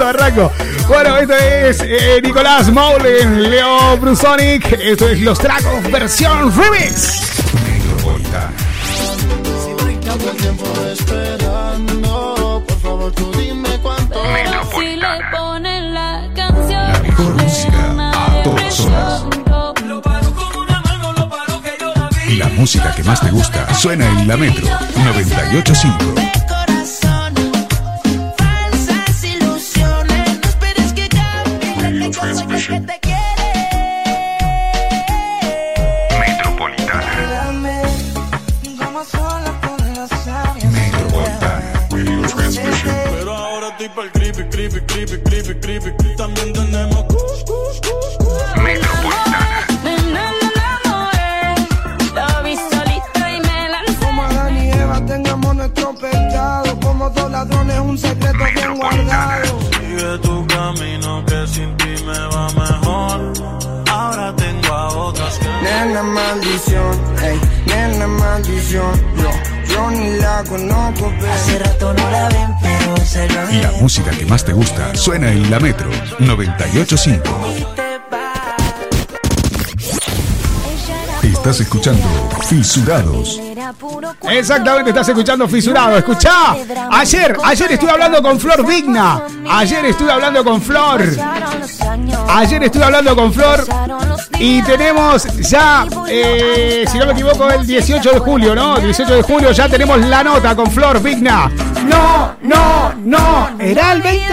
Arranco? 0.00 0.50
Bueno, 0.88 1.16
esto 1.18 1.34
es 1.34 1.80
eh, 1.80 2.20
Nicolás 2.22 2.72
Maulen, 2.72 3.50
Leo 3.50 3.96
Brusonic. 3.98 4.72
Esto 4.72 5.08
es 5.08 5.20
Los 5.20 5.38
Tragos 5.38 5.90
versión 5.90 6.52
remix. 6.56 7.32
La 22.38 22.48
música 22.48 22.94
que 22.94 23.02
más 23.02 23.20
te 23.20 23.30
gusta 23.30 23.74
suena 23.74 24.06
en 24.06 24.26
la 24.26 24.36
Metro 24.36 24.66
985. 24.96 26.61
Que 74.22 74.30
más 74.30 74.44
te 74.44 74.52
gusta 74.52 74.94
suena 74.94 75.32
en 75.32 75.50
la 75.50 75.58
Metro 75.58 75.90
985. 76.20 77.22
Estás 81.22 81.60
escuchando 81.60 82.06
Fisurados. 82.48 83.40
Exactamente, 84.30 84.90
estás 84.90 85.08
escuchando 85.08 85.48
Fisurado. 85.48 85.96
Escuchá. 85.96 86.54
Ayer, 86.92 87.36
ayer 87.42 87.72
estuve 87.72 87.90
hablando 87.90 88.22
con 88.22 88.38
Flor 88.38 88.64
Vigna. 88.66 89.22
Ayer 89.48 89.86
estuve 89.86 90.12
hablando 90.12 90.44
con 90.44 90.62
Flor. 90.62 91.02
Ayer 92.28 92.62
estuve 92.62 92.84
hablando 92.84 93.16
con 93.16 93.32
Flor 93.32 93.66
y 94.38 94.62
tenemos 94.62 95.24
ya, 95.38 95.86
eh, 96.08 96.84
si 96.90 96.98
no 96.98 97.06
me 97.06 97.12
equivoco, 97.12 97.48
el 97.50 97.66
18 97.66 98.10
de 98.12 98.18
julio, 98.18 98.54
¿no? 98.54 98.78
18 98.78 99.14
de 99.14 99.22
julio 99.22 99.52
ya 99.52 99.68
tenemos 99.68 99.98
la 100.00 100.24
nota 100.24 100.54
con 100.54 100.70
Flor 100.70 101.00
Vigna. 101.02 101.50
No, 101.86 102.34
no, 102.42 102.81
no, 103.04 103.50
era 103.58 103.92
el 103.92 104.02
20. 104.02 104.26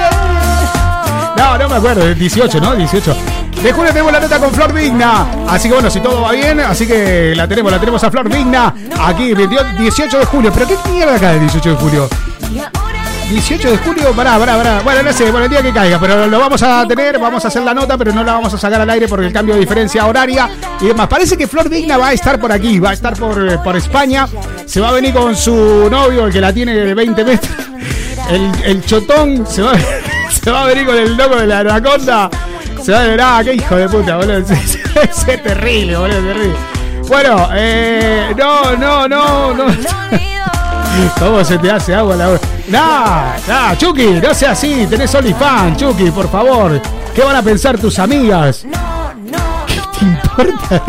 No, 1.37 1.57
no 1.57 1.69
me 1.69 1.75
acuerdo, 1.75 2.05
el 2.05 2.17
18, 2.17 2.59
¿no? 2.59 2.75
18. 2.75 3.15
De 3.63 3.73
julio 3.73 3.91
tenemos 3.91 4.11
la 4.11 4.19
nota 4.19 4.39
con 4.39 4.51
Flor 4.51 4.73
Vigna. 4.73 5.27
Así 5.47 5.67
que 5.67 5.73
bueno, 5.73 5.89
si 5.89 5.99
todo 5.99 6.21
va 6.21 6.31
bien, 6.31 6.59
así 6.61 6.87
que 6.87 7.33
la 7.35 7.47
tenemos, 7.47 7.71
la 7.71 7.79
tenemos 7.79 8.03
a 8.03 8.11
Flor 8.11 8.29
Vigna 8.29 8.73
aquí, 9.01 9.33
28 9.33 9.65
18 9.77 10.19
de 10.19 10.25
julio. 10.25 10.51
¿Pero 10.53 10.67
qué 10.67 10.77
mierda 10.89 11.15
acá 11.15 11.33
el 11.33 11.41
18 11.41 11.69
de 11.69 11.75
julio? 11.75 12.09
18 13.29 13.69
de 13.69 13.77
julio, 13.77 14.11
pará, 14.13 14.39
pará, 14.39 14.57
pará. 14.57 14.81
Bueno, 14.81 15.03
no 15.03 15.13
sé, 15.13 15.29
bueno, 15.29 15.45
el 15.45 15.51
día 15.51 15.61
que 15.61 15.71
caiga, 15.71 15.99
pero 15.99 16.25
lo 16.25 16.39
vamos 16.39 16.63
a 16.63 16.87
tener, 16.87 17.19
vamos 17.19 17.45
a 17.45 17.49
hacer 17.49 17.61
la 17.61 17.73
nota, 17.73 17.97
pero 17.97 18.11
no 18.11 18.23
la 18.23 18.33
vamos 18.33 18.53
a 18.53 18.57
sacar 18.57 18.81
al 18.81 18.89
aire 18.89 19.07
por 19.07 19.23
el 19.23 19.31
cambio 19.31 19.53
de 19.53 19.61
diferencia 19.61 20.05
horaria 20.07 20.49
y 20.81 20.87
demás. 20.87 21.07
Parece 21.07 21.37
que 21.37 21.47
Flor 21.47 21.69
Vigna 21.69 21.97
va 21.97 22.07
a 22.07 22.13
estar 22.13 22.39
por 22.39 22.51
aquí, 22.51 22.79
va 22.79 22.89
a 22.91 22.93
estar 22.93 23.15
por, 23.15 23.61
por 23.61 23.75
España. 23.75 24.27
Se 24.65 24.79
va 24.79 24.89
a 24.89 24.91
venir 24.93 25.13
con 25.13 25.35
su 25.35 25.87
novio, 25.91 26.25
el 26.25 26.33
que 26.33 26.41
la 26.41 26.51
tiene 26.51 26.73
de 26.73 26.93
20 26.93 27.23
metros. 27.23 27.58
El, 28.29 28.51
el 28.63 28.85
chotón 28.85 29.45
se 29.47 29.61
va, 29.61 29.73
se 30.29 30.51
va 30.51 30.63
a 30.63 30.65
venir 30.67 30.85
con 30.85 30.97
el 30.97 31.17
loco 31.17 31.35
de 31.35 31.47
la 31.47 31.59
anaconda. 31.59 32.29
Se 32.81 32.91
va 32.91 33.01
a 33.01 33.03
ver, 33.03 33.21
ah, 33.21 33.41
qué 33.43 33.53
hijo 33.55 33.75
de 33.75 33.89
puta, 33.89 34.17
boludo. 34.17 34.37
Ese 34.39 35.33
es 35.33 35.43
terrible, 35.43 35.97
boludo, 35.97 36.21
terrible. 36.21 36.55
Bueno, 37.07 37.49
eh, 37.53 38.33
no, 38.37 38.75
no, 38.75 39.07
no, 39.07 39.53
no. 39.53 39.65
¿Cómo 41.17 41.43
se 41.43 41.57
te 41.57 41.71
hace 41.71 41.95
agua 41.95 42.15
la 42.15 42.39
Nah, 42.67 43.37
nah, 43.47 43.75
Chucky, 43.75 44.19
no 44.21 44.33
sea 44.33 44.51
así, 44.51 44.85
tenés 44.87 45.13
OnlyFans, 45.15 45.77
Chucky, 45.77 46.11
por 46.11 46.29
favor. 46.29 46.79
¿Qué 47.15 47.23
van 47.23 47.35
a 47.35 47.41
pensar 47.41 47.79
tus 47.79 47.97
amigas? 47.97 48.65
¿Qué 49.65 49.81
te 49.99 50.05
importa? 50.05 50.83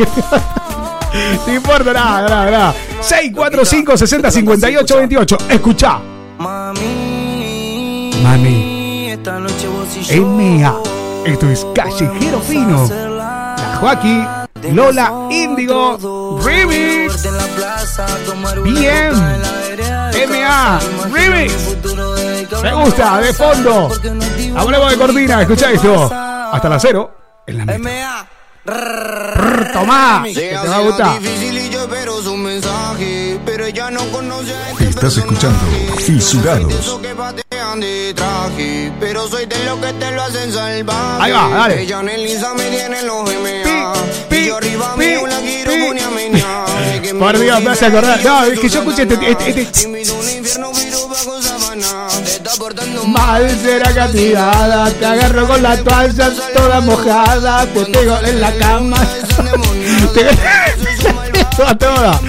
¿Te 1.44 1.54
importa? 1.54 1.92
Nada, 1.92 2.28
nada, 2.28 2.50
nada. 2.50 2.74
645 3.00 3.96
60 3.96 4.30
58 4.30 4.96
28. 4.96 5.38
Escucha. 5.48 5.98
Mami, 6.38 6.99
Mami. 8.22 9.10
M.A. 10.08 10.74
Esto 11.24 11.50
es 11.50 11.66
Callejero 11.74 12.40
Fino. 12.40 12.88
La 12.88 13.78
Joaquín, 13.80 14.26
Lola 14.72 15.28
Índigo, 15.30 16.40
Remix. 16.42 17.28
Bien. 18.64 19.12
M.A. 20.14 20.78
Remix. 21.12 21.76
Me 22.62 22.74
gusta, 22.74 23.18
de 23.20 23.32
fondo. 23.32 23.88
Hablemos 24.56 24.90
de 24.90 24.98
Cortina, 24.98 25.42
escucha 25.42 25.70
esto. 25.72 26.10
Hasta 26.52 26.68
la 26.68 26.78
cero. 26.78 27.14
En 27.46 27.58
la 27.58 27.64
meta. 27.66 28.26
Tomá, 29.72 30.22
que 30.24 30.34
te 30.62 30.68
va 30.68 30.76
a 30.76 30.80
gustar. 30.80 31.20
Difícil 31.20 31.58
y 31.58 31.70
yo 31.70 31.80
espero 31.80 32.20
su 32.22 32.36
mensaje, 32.36 33.29
pero 33.44 33.64
ella 33.66 33.90
no 33.90 34.00
conoce 34.10 34.54
a 34.54 34.70
este 34.70 34.88
Estás 34.88 35.16
escuchando 35.16 35.58
Fisurados. 35.98 36.98
Pero 39.00 39.28
soy 39.28 39.46
de 39.46 39.64
los 39.64 39.78
que 39.78 39.92
te 39.92 40.10
lo 40.12 40.22
hacen 40.22 40.52
salvaje. 40.52 41.22
Ahí 41.22 41.32
va, 41.32 41.48
dale. 41.48 41.82
Ella 41.82 42.00
en 42.00 42.08
el 42.08 42.26
Insta 42.26 42.54
me 42.54 42.64
tiene 42.64 43.02
los 43.02 43.24
MA. 43.24 43.92
Pi, 44.28 44.36
y 44.36 44.46
yo 44.46 44.56
arriba 44.56 44.96
mío 44.96 45.26
la 45.26 45.38
quiero 45.38 45.70
Por 47.18 47.38
Dios, 47.38 47.62
me 47.62 47.70
hace 47.70 47.86
acordar. 47.86 48.22
No, 48.24 48.44
es 48.44 48.58
que 48.58 48.68
yo 48.68 48.80
escuché 48.80 49.02
este. 49.02 49.30
este, 49.30 49.60
este- 49.62 49.82
Invito 49.82 50.14
a 50.14 50.18
un 50.18 50.30
infierno, 50.30 50.70
pero 50.74 51.08
bajo 51.08 51.42
sabana. 51.42 52.08
Te 52.24 52.30
está 52.30 52.50
portando 52.58 53.04
Mal 53.04 53.58
será 53.62 53.92
castigada, 53.94 54.90
te 54.90 55.06
agarro 55.06 55.46
con 55.46 55.62
la 55.62 55.76
toalla 55.76 56.30
toda 56.54 56.80
mojada, 56.80 57.66
te 57.66 57.84
pego 57.86 58.18
en 58.24 58.40
la 58.40 58.52
cama. 58.54 58.96
Toda, 61.56 61.76
toda. 61.76 62.20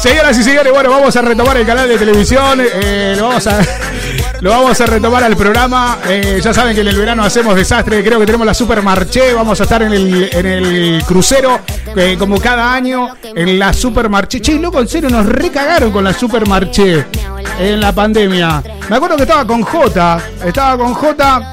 Señoras 0.00 0.38
y 0.38 0.42
señores, 0.42 0.72
bueno, 0.72 0.90
vamos 0.90 1.14
a 1.14 1.22
retomar 1.22 1.56
el 1.56 1.66
canal 1.66 1.88
de 1.88 1.98
televisión. 1.98 2.60
eh, 2.60 3.14
lo, 3.18 3.28
vamos 3.28 3.46
a, 3.46 3.60
lo 4.40 4.50
vamos 4.50 4.80
a 4.80 4.86
retomar 4.86 5.24
al 5.24 5.36
programa. 5.36 5.98
Eh, 6.08 6.40
ya 6.42 6.54
saben 6.54 6.74
que 6.74 6.80
en 6.80 6.88
el 6.88 6.96
verano 6.96 7.22
hacemos 7.22 7.54
desastre. 7.54 8.02
Creo 8.02 8.18
que 8.18 8.26
tenemos 8.26 8.46
la 8.46 8.54
Super 8.54 8.80
Marché. 8.82 9.34
Vamos 9.34 9.60
a 9.60 9.64
estar 9.64 9.82
en 9.82 9.92
el, 9.92 10.30
en 10.32 10.46
el 10.46 11.02
crucero, 11.06 11.60
eh, 11.96 12.16
como 12.18 12.40
cada 12.40 12.72
año, 12.72 13.08
en 13.22 13.58
la 13.58 13.72
Super 13.74 14.08
Marché. 14.08 14.40
Che, 14.40 14.54
loco, 14.54 14.80
en 14.80 14.88
serio, 14.88 15.10
nos 15.10 15.26
recagaron 15.26 15.90
con 15.90 16.04
la 16.04 16.14
Super 16.14 16.46
Marché 16.46 17.04
en 17.58 17.80
la 17.80 17.92
pandemia. 17.92 18.62
Me 18.88 18.96
acuerdo 18.96 19.16
que 19.16 19.22
estaba 19.24 19.46
con 19.46 19.62
J. 19.62 20.20
Estaba 20.46 20.82
con 20.82 20.94
J. 20.94 21.52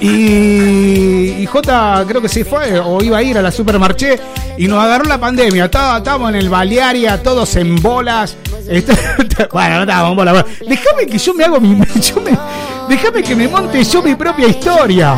Y, 0.00 1.42
y 1.42 1.46
J 1.46 2.04
creo 2.06 2.20
que 2.20 2.28
se 2.28 2.44
fue 2.44 2.78
o 2.78 3.02
iba 3.02 3.18
a 3.18 3.22
ir 3.22 3.38
a 3.38 3.42
la 3.42 3.50
supermarché 3.50 4.18
y 4.58 4.68
nos 4.68 4.82
agarró 4.82 5.04
la 5.04 5.18
pandemia. 5.18 5.66
Estábamos 5.66 6.30
en 6.30 6.36
el 6.36 6.48
Balearia, 6.48 7.22
todos 7.22 7.56
en 7.56 7.76
bolas. 7.76 8.36
Está- 8.68 9.48
bueno, 9.52 9.76
no 9.76 9.80
estábamos 9.82 10.10
en 10.12 10.16
bolas. 10.16 10.44
Déjame 10.66 11.06
que 11.06 11.18
yo 11.18 11.34
me 11.34 11.44
hago 11.44 11.60
mi. 11.60 11.80
déjame 12.88 13.22
que 13.22 13.34
me 13.36 13.48
monte 13.48 13.82
yo 13.84 14.02
mi 14.02 14.14
propia 14.14 14.48
historia. 14.48 15.16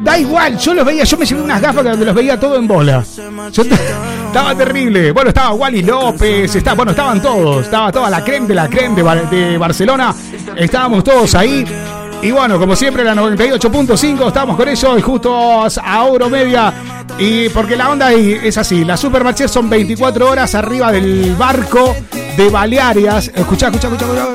Da 0.00 0.16
igual, 0.16 0.56
yo 0.58 0.74
los 0.74 0.86
veía, 0.86 1.02
yo 1.02 1.16
me 1.16 1.26
llevé 1.26 1.42
unas 1.42 1.60
gafas 1.60 1.84
donde 1.84 2.06
los 2.06 2.14
veía 2.14 2.38
todo 2.38 2.56
en 2.56 2.68
bola. 2.68 3.04
Estaba 4.28 4.54
terrible. 4.54 5.10
Bueno, 5.12 5.30
estaba 5.30 5.54
Wally 5.54 5.82
López, 5.82 6.62
bueno, 6.76 6.90
estaban 6.92 7.20
todos, 7.20 7.64
estaba 7.64 7.90
toda 7.90 8.10
la 8.10 8.22
creme 8.22 8.46
de 8.46 8.54
la 8.54 8.68
creme 8.68 9.02
de 9.30 9.58
Barcelona. 9.58 10.14
Estábamos 10.56 11.02
todos 11.02 11.34
ahí. 11.34 11.64
Y 12.20 12.30
bueno, 12.32 12.58
como 12.58 12.74
siempre, 12.74 13.04
la 13.04 13.14
98.5, 13.14 14.26
estamos 14.28 14.56
con 14.56 14.68
ellos 14.68 14.98
y 14.98 15.02
justo 15.02 15.62
a 15.64 16.06
Euro 16.06 16.28
Media. 16.28 16.72
Y 17.18 17.48
porque 17.50 17.76
la 17.76 17.90
onda 17.90 18.06
ahí 18.08 18.38
es 18.42 18.58
así, 18.58 18.84
la 18.84 18.96
Supermarché 18.96 19.46
son 19.48 19.70
24 19.70 20.28
horas 20.28 20.54
arriba 20.54 20.90
del 20.92 21.34
barco 21.36 21.94
de 22.36 22.50
Balearias. 22.50 23.30
Escuchá, 23.34 23.68
escuchá, 23.68 23.88
escuchá, 23.88 24.06
escuchá. 24.06 24.26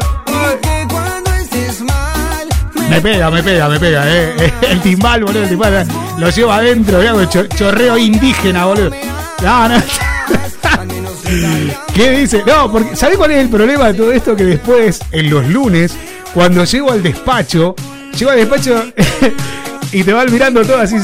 Me 2.89 3.01
pega, 3.01 3.29
me 3.31 3.43
pega, 3.43 3.67
me 3.69 3.79
pega, 3.79 4.03
eh. 4.07 4.53
El 4.69 4.79
timbal, 4.81 5.23
boludo, 5.23 5.43
el 5.43 5.49
timbal. 5.49 5.73
eh. 5.73 5.85
Lo 6.19 6.29
llevo 6.29 6.51
adentro, 6.51 7.25
cho- 7.25 7.47
chorreo 7.47 7.97
indígena, 7.97 8.65
boludo. 8.65 8.91
No, 9.41 9.67
no. 9.69 9.75
¿Qué 11.93 12.11
dice? 12.11 12.43
No, 12.45 12.71
porque 12.71 12.95
¿sabés 12.95 13.17
cuál 13.17 13.31
es 13.31 13.39
el 13.39 13.49
problema 13.49 13.87
de 13.87 13.93
todo 13.95 14.11
esto? 14.11 14.35
Que 14.35 14.43
después, 14.43 14.99
en 15.11 15.29
los 15.29 15.47
lunes, 15.47 15.95
cuando 16.33 16.63
llego 16.63 16.91
al 16.91 17.03
despacho, 17.03 17.75
llego 18.17 18.31
al 18.31 18.37
despacho 18.37 18.83
y 19.91 20.03
te 20.03 20.13
van 20.13 20.31
mirando 20.31 20.63
todo 20.65 20.77
así. 20.77 20.95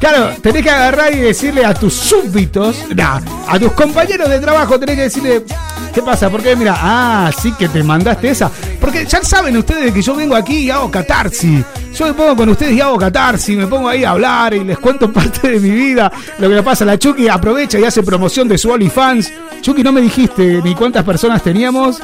Claro, 0.00 0.34
tenés 0.40 0.62
que 0.62 0.70
agarrar 0.70 1.14
y 1.14 1.18
decirle 1.18 1.62
a 1.62 1.74
tus 1.74 1.92
súbditos, 1.92 2.86
nah, 2.96 3.20
a 3.46 3.58
tus 3.58 3.72
compañeros 3.72 4.30
de 4.30 4.40
trabajo, 4.40 4.80
tenés 4.80 4.96
que 4.96 5.02
decirle, 5.02 5.44
¿qué 5.92 6.00
pasa? 6.00 6.30
Porque 6.30 6.56
mira, 6.56 6.74
ah, 6.80 7.30
sí 7.38 7.52
que 7.52 7.68
te 7.68 7.82
mandaste 7.82 8.30
esa. 8.30 8.50
Porque 8.80 9.04
ya 9.04 9.22
saben 9.22 9.58
ustedes 9.58 9.92
que 9.92 10.00
yo 10.00 10.16
vengo 10.16 10.34
aquí 10.34 10.60
y 10.60 10.70
hago 10.70 10.90
catarsis. 10.90 11.62
Yo 11.94 12.06
me 12.06 12.14
pongo 12.14 12.34
con 12.34 12.48
ustedes 12.48 12.72
y 12.72 12.80
hago 12.80 12.96
catarsis, 12.96 13.58
me 13.58 13.66
pongo 13.66 13.90
ahí 13.90 14.02
a 14.02 14.12
hablar 14.12 14.54
y 14.54 14.64
les 14.64 14.78
cuento 14.78 15.12
parte 15.12 15.50
de 15.50 15.60
mi 15.60 15.70
vida. 15.70 16.10
Lo 16.38 16.48
que 16.48 16.54
le 16.54 16.62
pasa 16.62 16.86
la 16.86 16.98
Chucky, 16.98 17.28
aprovecha 17.28 17.78
y 17.78 17.84
hace 17.84 18.02
promoción 18.02 18.48
de 18.48 18.56
su 18.56 18.70
OnlyFans. 18.70 19.30
Chucky, 19.60 19.82
no 19.82 19.92
me 19.92 20.00
dijiste 20.00 20.62
ni 20.64 20.74
cuántas 20.74 21.04
personas 21.04 21.42
teníamos. 21.42 22.00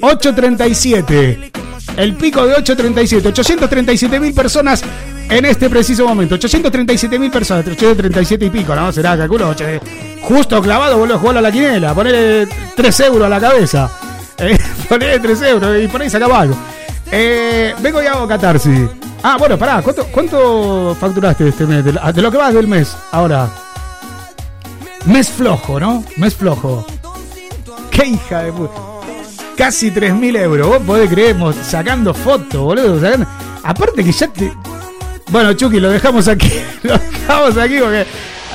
837. 0.00 1.52
El 1.96 2.14
pico 2.16 2.46
de 2.46 2.54
837. 2.54 3.28
837 3.28 4.20
mil 4.20 4.32
personas 4.34 4.82
en 5.28 5.44
este 5.44 5.68
preciso 5.68 6.06
momento. 6.06 6.36
837 6.36 7.18
mil 7.18 7.30
personas. 7.30 7.66
837 7.66 8.44
y 8.46 8.50
pico, 8.50 8.74
¿no? 8.74 8.92
Será, 8.92 9.16
calculo. 9.16 9.54
Justo 10.22 10.60
clavado, 10.62 10.98
boludo, 10.98 11.18
jugarlo 11.18 11.38
a 11.40 11.42
la 11.42 11.52
quinela. 11.52 11.94
Ponerle 11.94 12.48
3 12.76 13.00
euros 13.00 13.26
a 13.26 13.28
la 13.28 13.40
cabeza. 13.40 13.90
Eh, 14.40 14.56
ponerle 14.88 15.18
3 15.18 15.42
euros 15.42 15.82
y 15.82 15.88
por 15.88 16.00
ahí 16.00 16.08
sacaba 16.08 16.42
algo. 16.42 16.54
Eh, 17.10 17.74
vengo 17.80 18.00
y 18.00 18.06
hago 18.06 18.28
catarsis. 18.28 18.88
Ah, 19.20 19.36
bueno, 19.36 19.58
pará. 19.58 19.82
¿Cuánto, 19.82 20.04
cuánto 20.12 20.96
facturaste 21.00 21.48
este 21.48 21.66
mes? 21.66 21.84
De, 21.84 21.92
la- 21.94 22.12
de 22.12 22.22
lo 22.22 22.30
que 22.30 22.38
va 22.38 22.52
del 22.52 22.68
mes. 22.68 22.96
Ahora. 23.10 23.48
Mes 25.06 25.28
flojo, 25.28 25.80
¿no? 25.80 26.04
Mes 26.18 26.36
flojo. 26.36 26.86
¡Qué 27.90 28.06
hija 28.06 28.44
de 28.44 28.52
puta! 28.52 28.80
Casi 29.58 29.90
3.000 29.90 30.36
euros. 30.38 30.68
Vos 30.68 30.78
podés 30.86 31.10
creer, 31.10 31.36
sacando 31.64 32.14
fotos, 32.14 32.60
boludo. 32.60 33.00
Aparte 33.64 34.04
que 34.04 34.12
ya 34.12 34.28
te... 34.28 34.52
Bueno, 35.30 35.52
Chucky, 35.54 35.80
lo 35.80 35.90
dejamos 35.90 36.28
aquí. 36.28 36.50
Lo 36.84 36.96
dejamos 36.96 37.56
aquí 37.58 37.78
porque... 37.80 38.06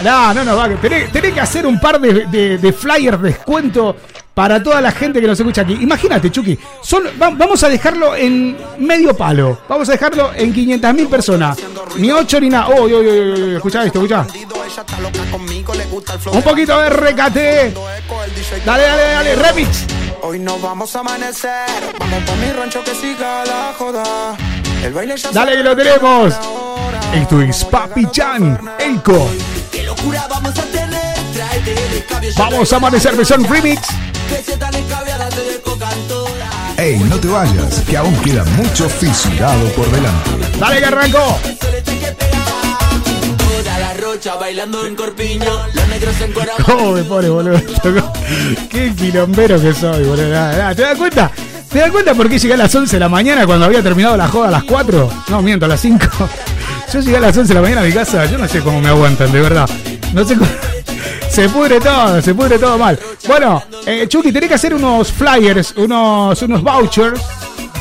No, 0.04 0.34
no, 0.34 0.44
no, 0.44 0.56
va. 0.56 0.70
Tenés, 0.70 1.12
tenés 1.12 1.34
que 1.34 1.42
hacer 1.42 1.68
un 1.68 1.80
par 1.80 2.00
de, 2.02 2.26
de, 2.26 2.58
de 2.58 2.74
flyers 2.74 3.22
descuento 3.22 3.96
para 4.34 4.64
toda 4.64 4.82
la 4.82 4.92
gente 4.92 5.22
que 5.22 5.28
nos 5.28 5.40
escucha 5.40 5.62
aquí. 5.62 5.78
Imagínate, 5.82 6.32
Chucky. 6.32 6.58
Solo, 6.82 7.12
va- 7.22 7.30
vamos 7.30 7.62
a 7.64 7.70
dejarlo 7.70 8.16
en 8.16 8.58
medio 8.80 9.14
palo. 9.16 9.60
Vamos 9.70 9.88
a 9.90 9.92
dejarlo 9.92 10.32
en 10.36 10.52
500.000 10.52 11.10
personas. 11.10 11.58
Ni 11.98 12.12
8 12.12 12.40
ni 12.40 12.50
nada. 12.50 12.70
Oh, 12.70 12.86
oh, 12.86 12.86
oh, 12.86 12.98
oh, 12.98 13.56
escuchá 13.58 13.84
esto, 13.84 14.00
escuchá. 14.00 14.26
Un 16.32 16.42
poquito 16.42 16.80
de 16.80 16.90
recate. 16.90 17.74
Dale, 18.66 18.84
dale, 18.84 19.04
dale. 19.04 19.36
Remix. 19.36 19.86
Hoy 20.26 20.40
no 20.40 20.58
vamos 20.58 20.96
a 20.96 21.02
amanecer. 21.02 21.68
Vamos 22.00 22.24
pa' 22.24 22.36
mi 22.38 22.50
rancho 22.54 22.82
que 22.82 22.96
siga 22.96 23.44
la 23.44 23.74
joda. 23.78 24.38
El 24.82 24.94
baile 24.94 25.18
ya 25.18 25.32
Dale 25.32 25.58
que 25.58 25.64
lo 25.64 25.76
tenemos. 25.76 26.34
Esto 27.14 27.42
es 27.42 27.66
Papi 27.66 28.10
Chan, 28.10 28.72
Elco. 28.80 29.30
Qué 29.70 29.84
locura 29.84 30.26
vamos 30.30 30.58
a 30.58 30.64
tener, 30.64 31.16
tráete 31.34 31.74
el 31.74 32.06
cambio. 32.06 32.32
Vamos 32.38 32.72
a 32.72 32.78
amanecer 32.78 33.18
versión 33.18 33.44
remix. 33.44 33.82
Ey, 36.78 37.00
no 37.00 37.20
te 37.20 37.28
vayas, 37.28 37.82
que 37.82 37.98
aún 37.98 38.16
queda 38.22 38.46
mucho 38.46 38.88
fisurado 38.88 39.68
por 39.74 39.92
delante. 39.92 40.58
Dale 40.58 40.80
que 40.80 40.86
arrancó. 40.86 41.38
Toda 43.56 43.78
la 43.80 43.94
rocha 43.94 44.36
bailando 44.36 44.86
en 44.86 44.96
corpiño. 44.96 45.46
Los 45.74 45.88
negros 45.88 46.20
en 46.22 46.34
cora. 46.34 46.54
¿Cómo 46.66 46.92
me 46.94 47.04
pone, 47.04 47.30
boludo? 47.30 47.62
Qué 48.70 48.94
quilombero 48.96 49.62
que 49.62 49.74
soy, 49.74 50.04
boludo. 50.04 50.74
¿Te 50.76 50.82
das 50.82 50.98
cuenta? 50.98 51.32
¿Te 51.70 51.80
das 51.80 51.92
cuenta 51.92 52.14
por 52.14 52.30
qué 52.30 52.38
llegué 52.40 52.54
a 52.54 52.58
las 52.58 52.74
11 52.74 52.96
de 52.96 53.00
la 53.00 53.10
mañana 53.10 53.46
cuando 53.48 53.66
había 53.66 53.82
terminado 53.82 54.16
la 54.16 54.28
joda 54.28 54.48
a 54.50 54.52
las 54.52 54.64
4? 54.64 55.10
No, 55.30 55.42
miento, 55.42 55.66
a 55.66 55.70
las 55.70 55.82
5. 55.82 56.06
Yo 56.94 57.00
llegué 57.00 57.18
a 57.18 57.20
las 57.20 57.36
11 57.38 57.48
de 57.48 57.54
la 57.56 57.62
mañana 57.62 57.82
a 57.82 57.84
mi 57.86 57.92
casa, 57.92 58.26
yo 58.26 58.38
no 58.38 58.48
sé 58.48 58.60
cómo 58.62 58.80
me 58.80 58.90
aguantan, 58.90 59.32
de 59.32 59.42
verdad. 59.42 59.68
No 60.14 60.24
sé 60.24 60.36
cómo... 60.38 60.50
Se 61.28 61.50
pudre 61.50 61.80
todo, 61.80 62.22
se 62.22 62.36
pudre 62.36 62.60
todo 62.60 62.78
mal. 62.78 63.00
Bueno, 63.28 63.64
eh, 63.88 64.06
Chucky, 64.08 64.32
tenés 64.32 64.50
que 64.50 64.54
hacer 64.56 64.76
unos 64.76 65.12
flyers, 65.12 65.74
unos, 65.78 66.40
unos 66.44 66.62
vouchers. 66.62 67.20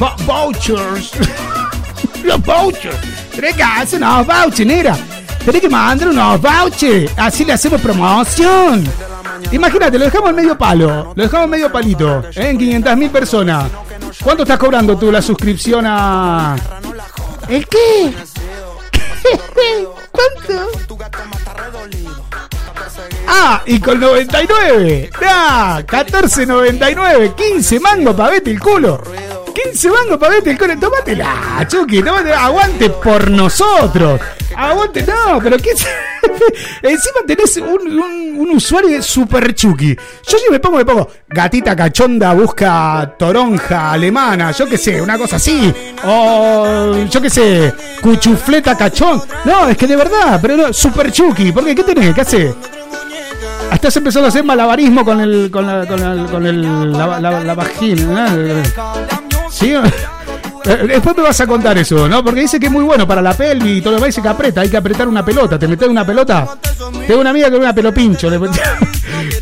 Va- 0.03 0.17
vouchers. 0.25 1.11
Los 2.25 2.43
vouchers. 2.43 2.97
Tenés 3.35 3.55
que 3.55 3.63
hacer 3.63 4.03
unos 4.03 4.27
vouchers, 4.27 4.67
negra. 4.67 4.97
Tenés 5.45 5.61
que 5.61 5.69
mandar 5.69 6.09
unos 6.09 6.41
vouchers. 6.41 7.13
Así 7.17 7.45
le 7.45 7.53
hacemos 7.53 7.81
promoción. 7.81 8.85
Imagínate, 9.51 9.99
lo 9.99 10.05
dejamos 10.05 10.31
en 10.31 10.37
medio 10.37 10.57
palo. 10.57 11.13
Lo 11.15 11.23
dejamos 11.23 11.45
en 11.45 11.51
medio 11.51 11.73
palito. 11.73 12.23
¿eh? 12.35 12.51
En 12.51 12.59
500 12.59 12.97
mil 12.97 13.11
personas. 13.11 13.71
¿Cuánto 14.23 14.45
estás 14.45 14.59
cobrando 14.59 14.97
tú 14.97 15.11
la 15.11 15.21
suscripción 15.21 15.85
a. 15.87 16.57
¿El 17.49 17.67
qué? 17.67 18.15
¿Cuánto? 20.13 20.69
Ah, 23.27 23.63
y 23.67 23.81
con 23.81 23.99
99. 23.99 25.11
Ah, 25.27 25.83
14.99. 25.87 27.35
15 27.35 27.81
mangos 27.81 28.15
para 28.15 28.31
vete 28.31 28.51
el 28.53 28.61
culo. 28.61 29.03
15 29.65 29.91
mangos 29.91 30.19
para 30.19 30.35
vete 30.35 30.51
el 30.51 30.59
culo. 30.59 30.79
Tómatela, 30.79 31.67
Chucky. 31.69 32.03
Tómatela. 32.03 32.45
Aguante 32.47 32.91
por 32.91 33.31
nosotros. 33.31 34.21
Aguante, 34.57 35.03
no, 35.05 35.41
pero 35.43 35.57
qué. 35.59 35.71
Encima 36.83 37.21
tenés 37.27 37.57
un, 37.57 38.51
usuario 38.55 38.91
de 38.91 39.03
super 39.03 39.55
Chucky. 39.55 39.97
Yo 40.27 40.39
si 40.39 40.51
me 40.51 40.61
pongo, 40.61 40.77
me 40.77 40.85
pongo 40.85 41.09
gatita 41.29 41.75
cachonda 41.75 42.33
busca 42.35 43.15
toronja 43.19 43.93
alemana, 43.93 44.51
yo 44.53 44.67
qué 44.67 44.77
sé, 44.77 45.01
una 45.01 45.17
cosa 45.17 45.37
así. 45.37 45.73
O 46.05 46.95
yo 47.11 47.21
qué 47.21 47.31
sé, 47.31 47.73
cuchufleta 48.03 48.77
cachón. 48.77 49.23
No, 49.45 49.69
es 49.69 49.77
que 49.77 49.87
de 49.87 49.97
verdad, 49.97 50.39
pero 50.43 50.57
no, 50.57 50.73
super 50.73 51.11
Chucky. 51.11 51.51
¿Por 51.53 51.65
qué? 51.65 51.75
¿Qué 51.75 51.83
tenés? 51.85 52.15
¿Qué 52.15 52.21
haces? 52.21 52.55
Estás 53.73 53.97
empezando 53.97 54.27
a 54.27 54.29
hacer 54.29 54.45
malabarismo 54.45 55.05
con 55.05 55.19
el. 55.21 55.51
con 55.51 55.67
la. 55.67 55.87
con, 55.87 56.03
el- 56.03 56.27
con 56.27 56.47
el, 56.47 56.93
la- 56.93 57.19
la 57.21 57.55
vagina. 57.55 58.29
¿no? 58.29 59.22
¿Sí? 59.53 59.73
Eh, 60.65 60.87
Después 60.87 61.17
me 61.17 61.23
vas 61.23 61.41
a 61.41 61.47
contar 61.47 61.77
eso, 61.79 62.09
¿no? 62.09 62.23
Porque 62.23 62.41
dice 62.41 62.61
que 62.61 62.67
es 62.67 62.73
muy 62.73 62.85
bueno 62.85 63.07
para 63.07 63.21
la 63.21 63.35
pelvis 63.35 63.79
y 63.79 63.81
todo 63.81 63.93
lo 63.93 63.97
demás. 63.97 64.09
Dice 64.09 64.23
que 64.23 64.29
aprieta, 64.29 64.61
hay 64.61 64.69
que 64.69 64.77
apretar 64.77 65.09
una 65.09 65.25
pelota. 65.25 65.59
¿Te 65.59 65.67
metes 65.67 65.89
una 65.89 66.07
pelota? 66.07 66.57
Tengo 67.07 67.21
una 67.21 67.31
amiga 67.31 67.49
que 67.49 67.57
es 67.57 67.61
una 67.61 67.75
pelopincho. 67.75 68.31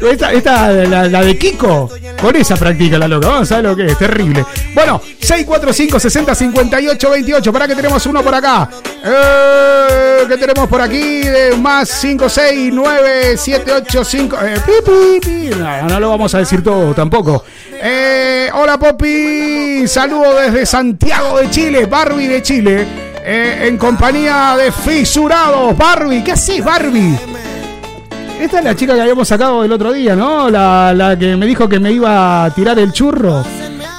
Esta, 0.00 0.32
esta 0.32 0.70
la, 0.72 1.22
de 1.22 1.38
Kiko, 1.38 1.90
con 2.20 2.34
esa 2.36 2.56
practica 2.56 2.98
la 2.98 3.06
loca. 3.06 3.28
Vamos 3.28 3.52
a 3.52 3.56
ver 3.56 3.64
lo 3.64 3.76
que 3.76 3.86
es, 3.86 3.98
terrible. 3.98 4.44
Bueno, 4.74 5.00
645 5.20 6.00
60 6.00 6.34
58 6.34 7.10
28. 7.10 7.52
Para 7.52 7.68
que 7.68 7.74
tenemos 7.74 8.04
uno 8.06 8.22
por 8.22 8.34
acá. 8.34 8.68
Eh, 9.04 10.24
¿Qué 10.28 10.36
tenemos 10.36 10.68
por 10.68 10.80
aquí? 10.80 11.20
De 11.22 11.56
más 11.56 11.88
5, 11.88 12.28
6, 12.28 12.70
9, 12.72 13.36
7, 13.36 13.72
8, 13.72 14.04
5. 14.04 14.38
Eh, 14.42 15.20
pi, 15.22 15.50
no 15.86 16.00
lo 16.00 16.10
vamos 16.10 16.34
a 16.34 16.38
decir 16.38 16.62
todo 16.62 16.94
tampoco. 16.94 17.44
Eh, 17.82 18.50
hola 18.52 18.78
Popi, 18.78 19.88
saludo 19.88 20.38
desde 20.38 20.66
Santiago 20.66 21.38
de 21.38 21.48
Chile, 21.48 21.86
Barbie 21.86 22.26
de 22.26 22.42
Chile, 22.42 22.86
eh, 23.24 23.68
en 23.68 23.78
compañía 23.78 24.54
de 24.58 24.70
Fisurados. 24.70 25.74
Barbie, 25.78 26.22
¿qué 26.22 26.32
haces 26.32 26.62
Barbie? 26.62 27.18
Esta 28.38 28.58
es 28.58 28.64
la 28.64 28.76
chica 28.76 28.94
que 28.94 29.00
habíamos 29.00 29.26
sacado 29.26 29.64
el 29.64 29.72
otro 29.72 29.94
día, 29.94 30.14
¿no? 30.14 30.50
La, 30.50 30.92
la 30.92 31.18
que 31.18 31.34
me 31.36 31.46
dijo 31.46 31.66
que 31.70 31.80
me 31.80 31.90
iba 31.90 32.44
a 32.44 32.50
tirar 32.50 32.78
el 32.78 32.92
churro. 32.92 33.42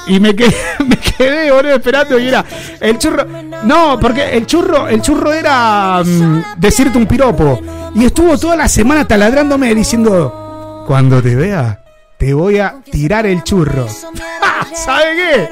Y 0.06 0.20
me 0.20 0.36
quedé, 0.36 0.54
me 0.86 0.96
quedé, 0.96 1.74
esperando 1.74 2.20
y 2.20 2.28
era 2.28 2.44
el 2.80 2.98
churro. 2.98 3.26
No, 3.64 3.98
porque 3.98 4.36
el 4.36 4.46
churro, 4.46 4.86
el 4.86 5.02
churro 5.02 5.32
era 5.32 6.02
mm, 6.04 6.54
decirte 6.56 6.98
un 6.98 7.06
piropo. 7.06 7.60
Y 7.96 8.04
estuvo 8.04 8.38
toda 8.38 8.54
la 8.54 8.68
semana 8.68 9.06
taladrándome 9.08 9.74
diciendo, 9.74 10.84
cuando 10.86 11.20
te 11.20 11.34
vea, 11.34 11.81
te 12.22 12.34
voy 12.34 12.60
a 12.60 12.76
tirar 12.88 13.26
el 13.26 13.42
churro. 13.42 13.88
¡Ja! 13.88 14.64
¿Sabe 14.76 15.16
qué? 15.16 15.48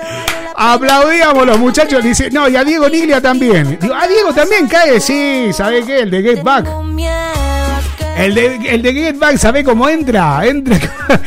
Aplaudíamos 0.54 1.44
los 1.44 1.58
muchachos. 1.58 2.00
Dice, 2.00 2.30
no, 2.30 2.48
y 2.48 2.54
a 2.54 2.62
Diego 2.62 2.88
Niglia 2.88 3.20
también. 3.20 3.76
Digo, 3.80 3.92
a 3.92 4.06
Diego 4.06 4.32
también 4.32 4.68
cae, 4.68 5.00
sí, 5.00 5.48
¿sabe 5.52 5.84
qué? 5.84 6.02
El 6.02 6.12
de 6.12 6.22
Get 6.22 6.44
Back. 6.44 6.68
El 8.16 8.34
de, 8.36 8.54
el 8.68 8.82
de 8.82 8.92
Get 8.92 9.18
Back, 9.18 9.36
¿sabe 9.36 9.64
cómo 9.64 9.88
entra? 9.88 10.46
Entra. 10.46 10.78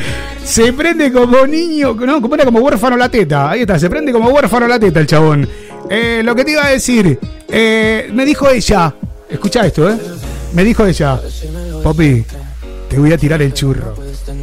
Se 0.44 0.72
prende 0.72 1.12
como 1.12 1.46
niño, 1.46 1.92
no, 1.92 2.22
como 2.22 2.36
era 2.36 2.46
como 2.46 2.60
huérfano 2.60 2.96
la 2.96 3.10
teta. 3.10 3.50
Ahí 3.50 3.60
está, 3.60 3.78
se 3.78 3.90
prende 3.90 4.12
como 4.12 4.30
huérfano 4.30 4.66
la 4.66 4.78
teta 4.78 5.00
el 5.00 5.06
chabón. 5.06 5.48
Eh, 5.90 6.22
lo 6.24 6.34
que 6.34 6.44
te 6.44 6.52
iba 6.52 6.66
a 6.66 6.70
decir, 6.70 7.18
eh, 7.48 8.10
me 8.12 8.24
dijo 8.24 8.48
ella, 8.48 8.94
escucha 9.28 9.66
esto, 9.66 9.90
¿eh? 9.90 9.96
Me 10.52 10.64
dijo 10.64 10.84
ella, 10.86 11.18
Popi, 11.82 12.24
te 12.88 12.98
voy 12.98 13.12
a 13.12 13.18
tirar 13.18 13.40
el 13.40 13.54
churro. 13.54 13.94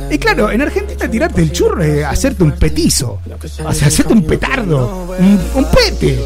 Y 0.09 0.17
claro, 0.17 0.51
en 0.51 0.61
Argentina 0.61 1.09
tirarte 1.09 1.41
el 1.41 1.51
churro 1.51 1.81
es 1.83 2.03
hacerte 2.05 2.43
un 2.43 2.51
petizo, 2.53 3.19
o 3.63 3.67
hacerte 3.67 4.13
un 4.13 4.23
petardo, 4.23 5.07
un, 5.55 5.65
pete, 5.65 6.19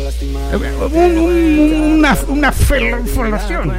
un- 0.54 1.18
un- 1.18 1.94
una, 2.00 2.18
una 2.28 2.52
fel- 2.54 3.06
felación. 3.06 3.72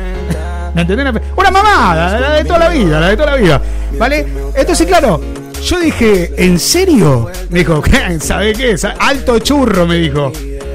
¿Me 0.74 0.82
entendés? 0.82 1.22
Una 1.36 1.50
mamada, 1.50 2.20
la 2.20 2.30
de 2.34 2.44
toda 2.44 2.58
la 2.58 2.68
vida, 2.68 3.00
la 3.00 3.08
de 3.10 3.16
toda 3.16 3.30
la 3.32 3.36
vida. 3.36 3.62
¿Vale? 3.98 4.26
Entonces, 4.54 4.86
claro, 4.86 5.20
yo 5.64 5.80
dije, 5.80 6.32
¿en 6.36 6.58
serio? 6.58 7.30
Me 7.50 7.60
dijo, 7.60 7.82
¿sabe 8.20 8.52
qué? 8.52 8.76
Alto 8.98 9.38
churro, 9.38 9.86
me 9.86 9.96
dijo. 9.96 10.32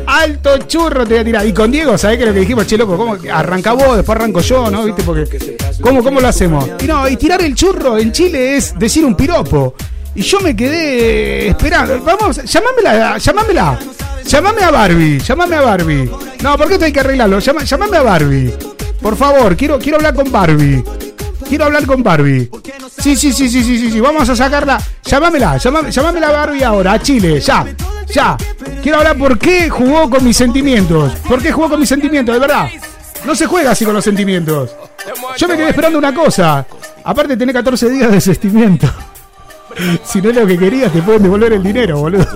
Alto 0.08 0.58
churro 0.68 1.06
te 1.06 1.14
voy 1.14 1.22
a 1.22 1.26
tirar. 1.26 1.46
Y 1.48 1.54
con 1.54 1.72
Diego, 1.72 1.98
¿sabés 1.98 2.18
qué 2.18 2.24
es 2.24 2.28
lo 2.30 2.34
que 2.34 2.40
dijimos? 2.42 2.68
Che, 2.68 2.78
loco, 2.78 2.98
¿cómo? 2.98 3.18
Arranca 3.32 3.74
vos, 3.74 3.98
después 3.98 4.16
arranco 4.18 4.42
yo, 4.42 4.70
¿no? 4.70 4.84
¿Viste? 4.86 5.04
Porque, 5.04 5.58
¿cómo, 5.82 6.04
¿cómo 6.04 6.20
lo 6.20 6.28
hacemos? 6.28 6.68
Y 6.82 6.86
no, 6.86 7.08
y 7.08 7.18
tirar 7.18 7.42
el 7.42 7.56
churro 7.56 7.98
en 7.98 8.12
Chile 8.12 8.58
es 8.58 8.78
decir 8.78 9.06
un 9.06 9.16
piropo. 9.16 9.76
Y 10.14 10.22
yo 10.24 10.40
me 10.42 10.56
quedé 10.56 11.48
esperando. 11.50 12.02
Vamos, 12.04 12.44
llamámela, 12.44 13.18
llamámela. 13.18 13.80
Llamame 14.26 14.62
a 14.64 14.72
Barbie, 14.72 15.20
llamame 15.20 15.56
a 15.56 15.62
Barbie. 15.62 16.10
No, 16.44 16.58
porque 16.58 16.74
esto 16.74 16.86
hay 16.86 16.92
que 16.94 17.00
arreglarlo. 17.00 17.40
Llama- 17.40 17.64
llamame 17.64 17.98
a 17.98 18.02
Barbie. 18.04 18.54
Por 19.02 19.16
favor, 19.18 19.56
quiero, 19.58 19.80
quiero 19.80 19.98
hablar 19.98 20.14
con 20.14 20.32
Barbie. 20.32 20.84
Quiero 21.50 21.66
hablar 21.66 21.86
con 21.86 22.04
Barbie. 22.04 22.50
Sí, 23.02 23.16
sí, 23.16 23.34
sí, 23.34 23.50
sí, 23.50 23.64
sí, 23.64 23.80
sí, 23.80 23.92
sí. 23.92 24.00
Vamos 24.00 24.30
a 24.30 24.36
sacarla. 24.36 24.80
Llámamela, 25.04 25.58
llámamela 25.58 26.32
Barbie 26.32 26.64
ahora, 26.64 26.94
a 26.94 27.02
Chile, 27.02 27.40
ya, 27.42 27.66
ya. 28.14 28.38
Quiero 28.82 29.00
hablar 29.00 29.18
por 29.18 29.38
qué 29.38 29.70
jugó 29.70 30.10
con 30.10 30.24
mis 30.24 30.38
sentimientos. 30.38 31.14
¿Por 31.28 31.42
qué 31.42 31.52
jugó 31.52 31.70
con 31.70 31.80
mis 31.80 31.90
sentimientos? 31.90 32.34
De 32.34 32.40
verdad. 32.40 32.70
No 33.26 33.36
se 33.36 33.46
juega 33.46 33.72
así 33.72 33.86
con 33.86 33.94
los 33.94 34.04
sentimientos. 34.04 34.72
Yo 35.38 35.48
me 35.48 35.56
quedé 35.56 35.70
esperando 35.70 35.98
una 35.98 36.14
cosa. 36.14 36.66
Aparte, 37.04 37.38
tenés 37.38 37.54
14 37.56 37.90
días 37.90 38.10
de 38.10 38.16
desistimiento. 38.16 38.88
Si 40.04 40.22
no 40.22 40.30
es 40.30 40.36
lo 40.36 40.46
que 40.46 40.58
querías, 40.58 40.92
te 40.92 41.02
pueden 41.02 41.24
devolver 41.24 41.54
el 41.54 41.64
dinero, 41.64 42.00
boludo. 42.00 42.28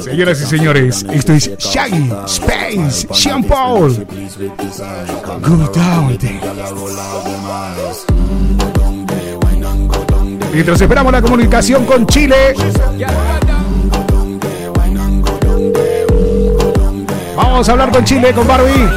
Señoras 0.00 0.40
y 0.40 0.46
señores, 0.46 1.04
esto 1.12 1.32
es 1.32 1.58
Shaggy 1.58 2.12
Space 2.26 3.08
Sean 3.12 3.42
Paul. 3.42 4.06
Go 5.42 5.56
down. 5.74 6.18
Mientras 10.52 10.80
esperamos 10.80 11.12
la 11.12 11.22
comunicación 11.22 11.84
con 11.84 12.06
Chile. 12.06 12.54
Vamos 17.58 17.68
a 17.70 17.72
hablar 17.72 17.90
con 17.90 18.04
Chile, 18.04 18.32
con 18.32 18.46
Barbie. 18.46 18.88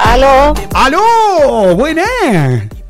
Aló. 0.00 0.52
¡Aló! 0.74 1.76
¡Buena! 1.76 2.02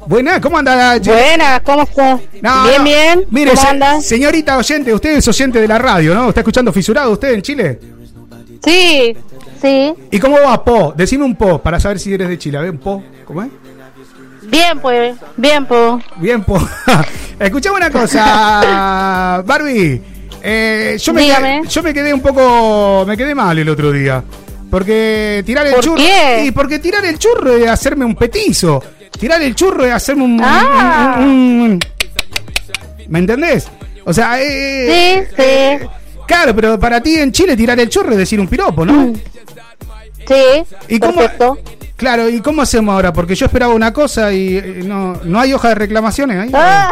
Buena, 0.07 0.41
¿cómo 0.41 0.57
anda? 0.57 0.99
Che? 0.99 1.13
Buenas, 1.13 1.61
¿cómo 1.61 1.83
estás? 1.83 2.19
No, 2.41 2.63
bien, 2.65 2.79
no. 2.79 2.85
bien. 2.85 3.25
Mire, 3.29 3.51
¿Cómo 3.51 3.61
se- 3.61 3.69
anda? 3.69 4.01
señorita 4.01 4.57
oyente, 4.57 4.95
usted 4.95 5.19
es 5.19 5.29
oyente 5.29 5.61
de 5.61 5.69
la 5.69 5.77
radio, 5.77 6.15
¿no? 6.15 6.31
¿Está 6.31 6.41
escuchando 6.41 6.73
Fisurado 6.73 7.11
usted 7.13 7.35
en 7.35 7.43
Chile? 7.43 7.79
Sí, 8.65 9.15
sí. 9.61 9.95
¿Y 10.11 10.19
cómo 10.19 10.39
va 10.41 10.65
Po? 10.65 10.95
Decime 10.97 11.27
un 11.27 11.37
Po 11.37 11.59
para 11.59 11.79
saber 11.79 11.99
si 11.99 12.15
eres 12.15 12.27
de 12.31 12.39
Chile. 12.39 12.57
A 12.57 12.63
ver, 12.63 12.71
un 12.71 12.79
Po, 12.79 13.03
¿cómo 13.27 13.43
es? 13.43 13.51
Bien, 14.45 14.81
pues. 14.81 15.15
Bien, 15.37 15.67
pues. 15.67 16.03
Bien, 16.17 16.43
Po. 16.43 16.59
Escuchame 17.39 17.77
una 17.77 17.91
cosa, 17.91 19.43
Barbie. 19.45 20.01
Eh, 20.43 20.97
yo, 20.99 21.13
me 21.13 21.21
Dígame. 21.23 21.61
quedé, 21.61 21.69
yo 21.71 21.83
me 21.83 21.93
quedé 21.93 22.15
un 22.15 22.21
poco. 22.21 23.05
Me 23.07 23.15
quedé 23.15 23.35
mal 23.35 23.59
el 23.59 23.69
otro 23.69 23.93
día. 23.93 24.25
Porque 24.75 25.45
tirar 25.47 25.65
el 25.69 25.75
¿Por 25.75 25.85
churro. 25.85 25.97
qué? 25.99 26.47
Y 26.47 26.51
porque 26.51 26.81
tirar 26.81 27.05
el 27.05 27.17
churro 27.17 27.55
es 27.57 27.69
hacerme 27.69 28.05
un 28.05 28.17
petizo. 28.17 28.83
Tirar 29.21 29.41
el 29.41 29.55
churro 29.55 29.85
es 29.87 29.93
hacerme 29.93 30.25
un. 30.25 30.41
Ah. 30.43 31.15
un- 31.21 31.25
un- 31.29 31.61
un- 31.61 31.81
¿Me 33.07 33.21
entendés? 33.21 33.69
O 34.05 34.13
sea, 34.13 34.43
eh, 34.43 35.29
Sí, 35.31 35.37
sí. 35.37 35.87
Claro, 36.27 36.57
pero 36.57 36.77
para 36.81 37.01
ti 37.01 37.15
en 37.21 37.31
Chile 37.31 37.57
tirar 37.57 37.79
el 37.79 37.89
churro 37.89 38.11
es 38.11 38.19
decir 38.19 38.41
un 38.41 38.49
piropo, 38.49 38.85
¿no? 38.85 39.13
Sí, 40.27 40.65
¿Y 40.89 40.99
cómo- 40.99 41.21
perfecto. 41.21 41.57
Claro, 41.95 42.29
¿y 42.29 42.41
cómo 42.41 42.61
hacemos 42.63 42.95
ahora? 42.97 43.13
Porque 43.13 43.37
yo 43.37 43.47
esperaba 43.47 43.73
una 43.73 43.93
cosa 43.93 44.33
y 44.33 44.57
eh, 44.57 44.81
no, 44.85 45.21
no 45.23 45.39
hay 45.39 45.53
hoja 45.53 45.69
de 45.69 45.75
reclamaciones 45.77 46.37
ahí. 46.37 46.51
Ah, 46.53 46.91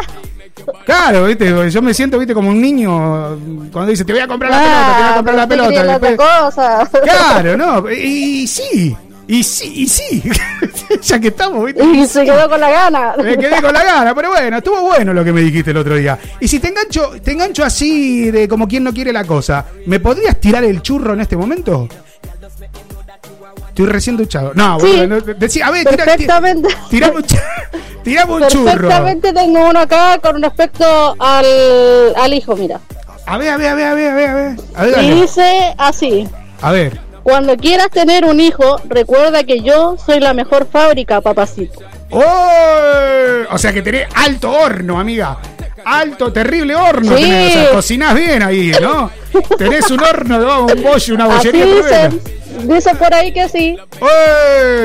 Claro, 0.85 1.25
viste, 1.25 1.71
yo 1.71 1.81
me 1.81 1.93
siento, 1.93 2.17
viste, 2.19 2.33
como 2.33 2.49
un 2.49 2.61
niño 2.61 3.37
cuando 3.71 3.87
dice, 3.87 4.05
te 4.05 4.13
voy 4.13 4.21
a 4.21 4.27
comprar 4.27 4.51
la 4.51 4.57
pelota, 4.59 4.85
te 4.95 5.01
voy 5.01 5.11
a 5.11 5.15
comprar 5.15 5.35
la 5.35 5.47
pelota. 5.47 5.95
otra 5.97 6.17
cosa. 6.17 6.89
Claro, 7.03 7.57
no, 7.57 7.91
y, 7.91 8.41
y 8.43 8.47
sí, 8.47 8.95
y 9.27 9.43
sí, 9.43 9.73
y 9.75 9.87
sí, 9.87 10.21
ya 11.01 11.19
que 11.19 11.29
estamos, 11.29 11.65
viste. 11.65 11.83
Y 11.83 12.05
se 12.05 12.25
quedó 12.25 12.49
con 12.49 12.59
la 12.59 12.69
gana. 12.69 13.13
Me 13.17 13.37
quedé 13.37 13.61
con 13.61 13.73
la 13.73 13.83
gana, 13.83 14.13
pero 14.13 14.29
bueno, 14.29 14.57
estuvo 14.57 14.81
bueno 14.81 15.13
lo 15.13 15.23
que 15.23 15.31
me 15.31 15.41
dijiste 15.41 15.71
el 15.71 15.77
otro 15.77 15.95
día. 15.95 16.19
Y 16.39 16.47
si 16.47 16.59
te 16.59 16.67
engancho, 16.69 17.13
te 17.23 17.31
engancho 17.31 17.63
así 17.63 18.31
de 18.31 18.47
como 18.47 18.67
quien 18.67 18.83
no 18.83 18.93
quiere 18.93 19.13
la 19.13 19.23
cosa, 19.23 19.65
¿me 19.85 19.99
podrías 19.99 20.39
tirar 20.39 20.63
el 20.63 20.81
churro 20.81 21.13
en 21.13 21.21
este 21.21 21.37
momento? 21.37 21.87
Estoy 23.73 23.87
recién 23.87 24.17
duchado. 24.17 24.51
No, 24.53 24.79
Sí. 24.79 24.85
bueno, 24.97 25.15
no, 25.15 25.21
decí- 25.23 25.61
a 25.63 25.71
ver, 25.71 25.83
tira, 25.87 26.05
Perfectamente. 26.05 26.67
tirame 26.91 27.15
un, 27.17 27.23
ch- 27.23 27.41
tirame 28.03 28.33
un 28.33 28.47
churro. 28.47 28.65
Perfectamente 28.71 29.33
tengo 29.33 29.67
uno 29.69 29.79
acá 29.79 30.19
con 30.19 30.41
respecto 30.43 31.15
al, 31.17 31.45
al 32.15 32.33
hijo, 32.33 32.55
mira. 32.55 32.79
A 33.25 33.37
ver, 33.39 33.49
a 33.49 33.57
ver, 33.57 33.67
a 33.69 33.73
ver, 33.75 33.87
a 33.87 33.93
ver, 33.95 34.09
a 34.09 34.13
ver, 34.15 34.29
a 34.29 34.33
ver. 34.35 34.55
A 34.75 34.83
ver, 34.83 35.03
Y 35.03 35.11
dice 35.21 35.73
así. 35.77 36.27
A 36.61 36.71
ver. 36.71 36.99
Cuando 37.23 37.55
quieras 37.57 37.89
tener 37.89 38.25
un 38.25 38.39
hijo, 38.39 38.79
recuerda 38.89 39.43
que 39.43 39.61
yo 39.61 39.95
soy 40.05 40.19
la 40.19 40.33
mejor 40.33 40.67
fábrica, 40.71 41.21
papacito. 41.21 41.79
¡Oh! 42.11 43.53
O 43.53 43.57
sea 43.57 43.71
que 43.73 43.81
tenés 43.81 44.07
alto 44.15 44.51
horno, 44.51 44.99
amiga. 44.99 45.37
Alto, 45.85 46.31
terrible 46.31 46.75
horno. 46.75 47.15
Sí. 47.17 47.23
tenés, 47.23 47.55
o 47.55 47.59
sea, 47.59 47.71
cocinás 47.71 48.15
bien 48.15 48.41
ahí, 48.43 48.71
¿no? 48.81 49.09
Tenés 49.57 49.89
un 49.91 50.01
horno, 50.01 50.37
¿no? 50.39 50.65
un 50.67 50.81
bollo, 50.83 51.15
una 51.15 51.25
Así 51.25 51.47
bollería. 51.49 51.81
tremenda. 51.81 52.17
Dicen 52.61 52.97
por 52.97 53.13
ahí 53.13 53.31
que 53.31 53.47
sí. 53.49 53.77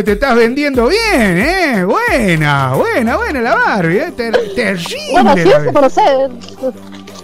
Te 0.04 0.12
estás 0.12 0.34
vendiendo 0.36 0.86
bien, 0.88 1.38
¿eh? 1.38 1.84
Buena, 1.84 2.74
buena, 2.74 3.16
buena 3.16 3.40
la 3.40 3.54
Barbie, 3.54 3.98
¿eh? 3.98 4.12
Ter- 4.16 4.54
terrible. 4.54 4.96
Bueno, 5.12 5.34
sí, 5.36 5.44
la- 5.44 5.72
pero 5.72 5.90
sé. 5.90 6.02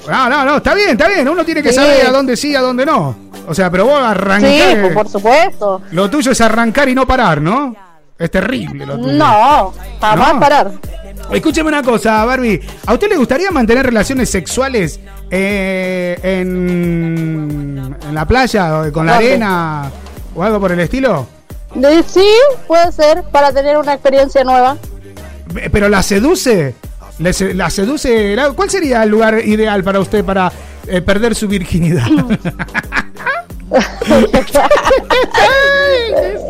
No, 0.09 0.28
no, 0.28 0.45
no, 0.45 0.57
está 0.57 0.74
bien, 0.74 0.90
está 0.90 1.09
bien. 1.09 1.26
Uno 1.28 1.45
tiene 1.45 1.62
que 1.62 1.70
Sí. 1.70 1.76
saber 1.76 2.07
a 2.07 2.11
dónde 2.11 2.36
sí, 2.36 2.55
a 2.55 2.61
dónde 2.61 2.84
no. 2.84 3.16
O 3.47 3.55
sea, 3.55 3.70
pero 3.70 3.86
vos 3.86 4.01
arrancás. 4.03 4.51
Sí, 4.51 4.62
pues, 4.80 4.92
por 4.95 5.09
supuesto. 5.09 5.82
Lo 5.92 6.09
tuyo 6.11 6.32
es 6.32 6.40
arrancar 6.40 6.88
y 6.88 6.95
no 6.95 7.07
parar, 7.07 7.40
¿no? 7.40 7.74
Es 8.18 8.30
terrible 8.30 8.86
lo 8.86 8.97
tuyo. 8.99 9.12
No, 9.12 9.72
jamás 10.01 10.34
No. 10.34 10.40
parar. 10.40 10.70
Escúcheme 11.32 11.68
una 11.68 11.82
cosa, 11.82 12.24
Barbie. 12.24 12.61
¿A 12.86 12.92
usted 12.92 13.09
le 13.09 13.16
gustaría 13.16 13.51
mantener 13.51 13.86
relaciones 13.86 14.28
sexuales 14.30 15.01
eh, 15.30 16.18
en, 16.22 17.97
en 18.07 18.14
la 18.14 18.26
playa 18.26 18.90
con 18.92 19.07
la 19.07 19.14
¿Dónde? 19.14 19.28
arena 19.32 19.90
o 20.35 20.43
algo 20.43 20.61
por 20.61 20.72
el 20.72 20.80
estilo? 20.80 21.26
Sí, 22.07 22.28
puede 22.66 22.93
ser, 22.93 23.22
para 23.32 23.53
tener 23.53 23.76
una 23.76 23.95
experiencia 23.95 24.45
nueva. 24.45 24.76
¿Pero 25.72 25.89
la 25.89 26.03
seduce? 26.03 26.74
¿Le 27.18 27.32
se- 27.32 27.55
¿La 27.55 27.70
seduce? 27.70 28.37
¿Cuál 28.57 28.70
sería 28.70 29.03
el 29.03 29.11
lugar 29.11 29.41
ideal 29.45 29.82
para 29.85 30.01
usted 30.01 30.24
para 30.24 30.51
eh, 30.87 31.01
perder 31.01 31.35
su 31.35 31.49
virginidad? 31.49 32.07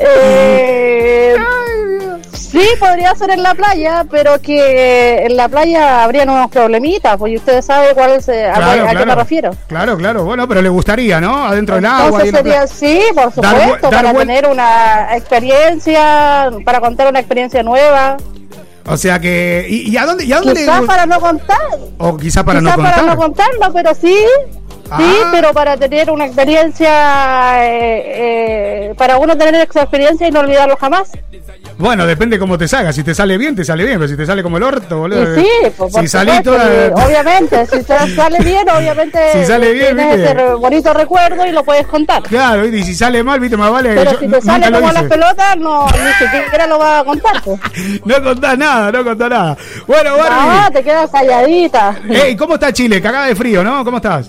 Eh, 0.06 1.34
sí, 2.60 2.66
podría 2.78 3.14
ser 3.14 3.30
en 3.30 3.42
la 3.42 3.54
playa, 3.54 4.04
pero 4.10 4.40
que 4.40 5.24
en 5.26 5.36
la 5.36 5.48
playa 5.48 6.02
habría 6.04 6.22
unos 6.22 6.50
problemitas, 6.50 7.16
pues 7.18 7.32
y 7.32 7.36
ustedes 7.36 7.64
saben 7.66 7.94
cuál 7.94 8.12
es, 8.12 8.28
eh, 8.28 8.46
a, 8.48 8.54
Claro, 8.54 8.82
cuál- 8.84 8.96
a 8.96 9.00
qué 9.00 9.06
me 9.06 9.14
refiero. 9.14 9.50
Claro, 9.66 9.96
claro. 9.98 10.24
Bueno, 10.24 10.48
pero 10.48 10.62
le 10.62 10.68
gustaría, 10.68 11.20
¿no? 11.20 11.44
Adentro 11.46 11.74
del 11.76 11.86
agua. 11.86 12.22
Entonces 12.22 12.30
sería, 12.30 12.66
sí, 12.66 13.00
por 13.14 13.32
supuesto, 13.32 13.90
dar 13.90 14.04
para 14.04 14.14
tener 14.14 14.46
una 14.46 15.08
experiencia, 15.16 16.50
para 16.64 16.80
contar 16.80 17.08
una 17.08 17.18
experiencia 17.20 17.62
nueva. 17.62 18.16
O 18.86 18.96
sea 18.98 19.18
que. 19.18 19.66
¿Y, 19.68 19.90
y 19.90 19.96
a 19.96 20.04
dónde, 20.04 20.24
y 20.24 20.32
a 20.32 20.36
dónde 20.36 20.54
le 20.54 20.60
Quizás 20.60 20.82
gu- 20.82 20.86
para 20.86 21.06
no 21.06 21.18
contar, 21.20 21.56
O 21.98 22.16
quizá 22.18 22.44
para 22.44 22.60
quizás 22.60 22.76
no 22.76 22.82
para 22.82 22.96
contar. 22.96 23.14
no 23.14 23.16
contarlo, 23.22 23.72
pero 23.72 23.94
sí, 23.94 24.14
sí, 24.84 24.90
Ah. 25.24 25.28
pero 25.32 25.52
para 25.52 25.76
tener 25.76 26.10
una 26.10 26.26
experiencia, 26.26 27.64
eh, 27.66 28.02
eh, 28.90 28.94
para 28.96 29.16
uno 29.18 29.36
tener 29.36 29.54
esa 29.68 29.82
experiencia 29.82 30.28
y 30.28 30.30
no 30.30 30.40
olvidarlo 30.40 30.76
jamás. 30.76 31.10
Bueno, 31.76 32.06
depende 32.06 32.38
cómo 32.38 32.56
te 32.56 32.68
salga. 32.68 32.92
Si 32.92 33.02
te 33.02 33.14
sale 33.14 33.36
bien, 33.36 33.56
te 33.56 33.64
sale 33.64 33.84
bien. 33.84 33.98
Pero 33.98 34.08
si 34.08 34.16
te 34.16 34.24
sale 34.24 34.42
como 34.44 34.58
el 34.58 34.62
orto, 34.62 34.98
boludo. 34.98 35.34
Y 35.40 35.42
sí, 35.42 35.48
pues, 35.76 35.92
si 36.08 36.16
toda. 36.42 36.86
y 36.86 36.90
obviamente, 37.06 37.66
si 37.66 37.82
te 37.82 37.98
sale 38.16 38.38
bien, 38.44 38.68
obviamente 38.70 39.18
Si 39.32 39.44
sale 39.44 39.72
bien, 39.72 39.96
tienes 39.96 40.16
¿viste? 40.18 40.32
ese 40.32 40.54
bonito 40.54 40.94
recuerdo 40.94 41.44
y 41.46 41.50
lo 41.50 41.64
puedes 41.64 41.86
contar. 41.88 42.22
Claro, 42.22 42.64
y 42.66 42.82
si 42.84 42.94
sale 42.94 43.24
mal, 43.24 43.40
viste, 43.40 43.56
más 43.56 43.72
vale. 43.72 43.94
Pero 43.94 44.12
yo 44.12 44.18
si 44.20 44.28
te 44.28 44.40
sale 44.42 44.70
como 44.70 44.92
las 44.92 45.02
pelotas, 45.04 45.56
no, 45.58 45.86
ni 45.86 46.26
siquiera 46.28 46.66
lo 46.68 46.78
vas 46.78 47.00
a 47.00 47.04
contar. 47.04 47.42
pues. 47.42 47.60
No 48.04 48.22
contás 48.22 48.56
nada, 48.58 48.92
no 48.92 49.04
contás 49.04 49.30
nada. 49.30 49.56
Bueno, 49.86 50.10
No, 50.16 50.18
Barbie. 50.18 50.74
te 50.74 50.82
quedas 50.84 51.10
calladita. 51.10 51.96
Ey, 52.08 52.36
¿cómo 52.36 52.54
está 52.54 52.72
Chile? 52.72 53.02
Cagada 53.02 53.26
de 53.26 53.34
frío, 53.34 53.64
¿no? 53.64 53.84
¿Cómo 53.84 53.96
estás? 53.96 54.28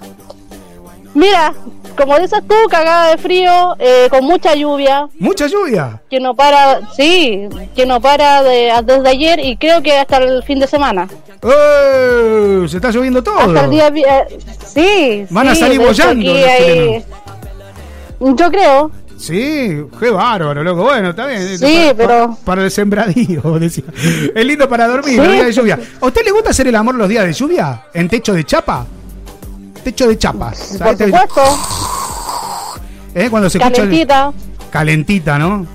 Mira, 1.16 1.54
como 1.98 2.20
dices 2.20 2.40
tú, 2.48 2.56
cagada 2.70 3.10
de 3.12 3.18
frío, 3.18 3.76
eh, 3.80 4.08
con 4.12 4.24
mucha 4.26 4.54
lluvia, 4.54 5.08
Mucha 5.18 5.48
lluvia. 5.48 6.02
que 6.10 6.20
no 6.20 6.36
para, 6.36 6.82
sí, 6.96 7.48
que 7.76 7.86
no 7.86 8.00
para 8.02 8.44
de, 8.44 8.72
desde 8.84 9.10
ayer 9.10 9.40
y 9.40 9.56
creo 9.58 9.82
que 9.82 9.98
hasta 9.98 10.18
el 10.18 10.44
fin 10.44 10.60
de 10.60 10.68
semana. 10.68 11.08
¡Eh! 11.42 12.66
Se 12.68 12.78
está 12.78 12.92
lloviendo 12.92 13.24
todo. 13.24 13.40
Hasta 13.40 13.64
el 13.66 13.72
día, 13.72 13.88
eh, 13.88 14.38
sí. 14.66 15.26
Van 15.30 15.48
a 15.48 15.56
salir 15.56 15.82
los 15.82 15.98
hay- 16.00 17.04
Yo 18.20 18.52
creo, 18.52 18.92
Sí, 19.18 19.82
qué 19.98 20.10
bárbaro, 20.10 20.62
loco. 20.62 20.84
Bueno, 20.84 21.12
está 21.12 21.26
bien. 21.28 21.58
Sí, 21.58 21.88
pero- 21.96 22.32
pa- 22.32 22.38
para 22.44 22.64
el 22.66 22.70
sembradío, 22.72 23.42
decía. 23.60 23.86
Es 24.36 24.46
lindo 24.46 24.68
para 24.68 24.88
dormir, 24.88 25.12
Sí. 25.14 25.18
los 25.18 25.32
días 25.32 25.46
de 25.46 25.52
lluvia. 25.54 25.80
¿A 26.02 26.06
usted 26.08 26.26
le 26.26 26.32
gusta 26.32 26.50
hacer 26.50 26.68
el 26.68 26.76
amor 26.76 26.96
los 26.96 27.08
días 27.08 27.24
de 27.26 27.32
lluvia? 27.32 27.84
¿En 27.94 28.10
techo 28.10 28.34
de 28.34 28.44
chapa? 28.44 28.86
Techo 29.86 30.08
de 30.08 30.18
chapas. 30.18 30.78
por 30.80 30.98
supuesto, 30.98 31.44
¿Eh? 33.16 33.30
Cuando 33.30 33.50
se 33.50 33.60
escucha. 33.60 33.76
calentita. 33.84 34.34
Calentita, 34.72 35.38
¿no? 35.40 35.66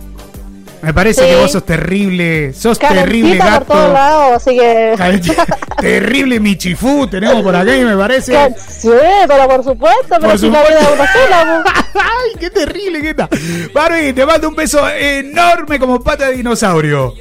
Me 0.83 0.93
parece 0.95 1.23
Sí. 1.23 1.29
que 1.29 1.37
vos 1.37 1.53
sos 1.53 1.65
terrible. 1.65 2.53
Sos 2.53 2.79
terrible 2.79 3.39
Calentita 3.39 3.59
por 3.61 3.67
todos 3.67 3.81
gato. 3.83 3.93
lados, 3.93 4.33
así 4.37 4.59
que... 4.59 4.95
Calentita. 4.97 5.47
terrible 5.81 6.41
michifú 6.41 7.07
tenemos 7.07 7.43
por 7.43 7.55
y 7.55 7.85
me 7.85 7.97
parece. 7.97 8.33
Que- 8.33 8.55
Sí, 8.59 8.89
pero 9.29 9.47
por 9.49 9.63
supuesto, 9.63 10.09
pero 10.09 10.21
Por 10.31 10.39
si 10.39 10.49
vida 10.49 10.65
es 10.65 10.89
una 10.93 11.13
sola, 11.13 11.63
pues. 11.65 11.75
¡Ay, 11.95 12.31
qué 12.41 12.51
terrible 12.51 13.01
que 13.03 13.11
está! 13.11 13.29
Barbie, 13.75 14.13
te 14.13 14.27
mando 14.27 14.49
un 14.49 14.57
beso 14.57 14.87
enorme 14.89 15.79
como 15.79 16.03
pata 16.03 16.27
de 16.29 16.37
dinosaurio. 16.37 17.15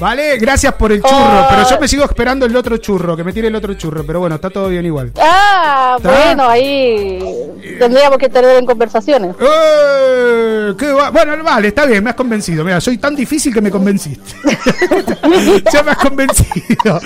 ¿Vale? 0.00 0.38
Gracias 0.38 0.72
por 0.74 0.90
el 0.92 1.02
churro. 1.02 1.42
Oh. 1.42 1.46
Pero 1.50 1.68
yo 1.68 1.78
me 1.78 1.86
sigo 1.86 2.04
esperando 2.04 2.46
el 2.46 2.56
otro 2.56 2.78
churro, 2.78 3.16
que 3.16 3.22
me 3.22 3.34
tire 3.34 3.48
el 3.48 3.54
otro 3.54 3.74
churro. 3.74 4.02
Pero 4.04 4.20
bueno, 4.20 4.36
está 4.36 4.48
todo 4.48 4.68
bien 4.68 4.86
igual. 4.86 5.12
Ah, 5.20 5.96
¿Está? 5.98 6.10
bueno, 6.10 6.48
ahí 6.48 7.39
tendríamos 7.78 8.18
que 8.18 8.28
tener 8.28 8.56
en 8.56 8.66
conversaciones. 8.66 9.34
¡Eh! 9.40 10.74
qué 10.78 10.92
va- 10.92 11.10
Bueno, 11.10 11.42
vale, 11.42 11.68
está 11.68 11.86
bien, 11.86 12.02
me 12.04 12.10
has 12.10 12.16
convencido. 12.16 12.64
Mira, 12.64 12.80
soy 12.80 12.98
tan 12.98 13.14
difícil 13.16 13.52
que 13.52 13.60
me 13.60 13.70
convenciste. 13.70 14.34
ya 15.72 15.82
me 15.82 15.90
has 15.92 15.96
convencido. 15.98 17.00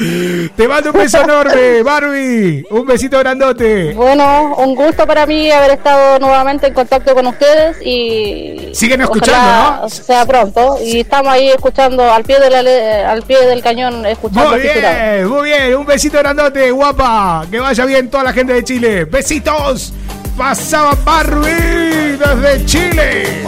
Te 0.56 0.68
mando 0.68 0.90
un 0.90 0.98
beso 0.98 1.20
enorme, 1.20 1.82
Barbie. 1.82 2.64
Un 2.70 2.86
besito 2.86 3.18
grandote. 3.18 3.92
Bueno, 3.94 4.54
un 4.56 4.74
gusto 4.74 5.06
para 5.06 5.26
mí 5.26 5.50
haber 5.50 5.72
estado 5.72 6.18
nuevamente 6.18 6.66
en 6.66 6.74
contacto 6.74 7.14
con 7.14 7.26
ustedes 7.26 7.76
y 7.84 8.70
Siguen 8.72 9.02
escuchando, 9.02 9.82
¿no? 9.82 9.88
Sea 9.88 10.26
pronto 10.26 10.78
y 10.82 11.00
estamos 11.00 11.32
ahí 11.32 11.48
escuchando 11.48 12.10
al 12.12 12.24
pie 12.24 12.38
de 12.40 12.50
la 12.50 13.10
al 13.10 13.22
pie 13.22 13.44
del 13.46 13.62
cañón 13.62 14.04
escuchando 14.06 14.50
Muy 14.50 14.60
bien, 14.60 15.28
muy 15.28 15.44
bien. 15.44 15.74
Un 15.76 15.86
besito 15.86 16.18
grandote, 16.18 16.70
guapa. 16.70 17.44
Que 17.50 17.60
vaya 17.60 17.84
bien 17.84 18.10
toda 18.10 18.24
la 18.24 18.32
gente 18.32 18.52
de 18.52 18.64
Chile. 18.64 19.04
Besitos. 19.04 19.92
Pasaba 20.36 20.96
Barbie 21.04 22.18
desde 22.18 22.66
Chile. 22.66 23.44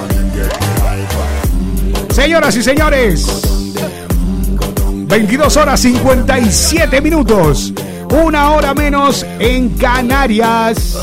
Señoras 2.11 2.57
y 2.57 2.63
señores. 2.63 3.27
22 4.93 5.57
horas 5.57 5.81
57 5.81 7.01
minutos. 7.01 7.73
Una 8.11 8.51
hora 8.53 8.73
menos 8.73 9.27
en 9.39 9.71
Canarias. 9.71 10.97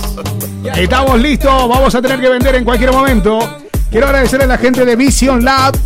Estamos 0.76 1.20
listos. 1.20 1.68
Vamos 1.68 1.94
a 1.94 2.02
tener 2.02 2.20
que 2.22 2.30
vender 2.30 2.56
en 2.56 2.64
cualquier 2.64 2.92
momento. 2.92 3.63
Quiero 3.94 4.08
agradecerle 4.08 4.46
a 4.46 4.48
la 4.48 4.58
gente 4.58 4.86
de 4.86 4.96
Vision 4.96 5.46
Lab. 5.46 5.78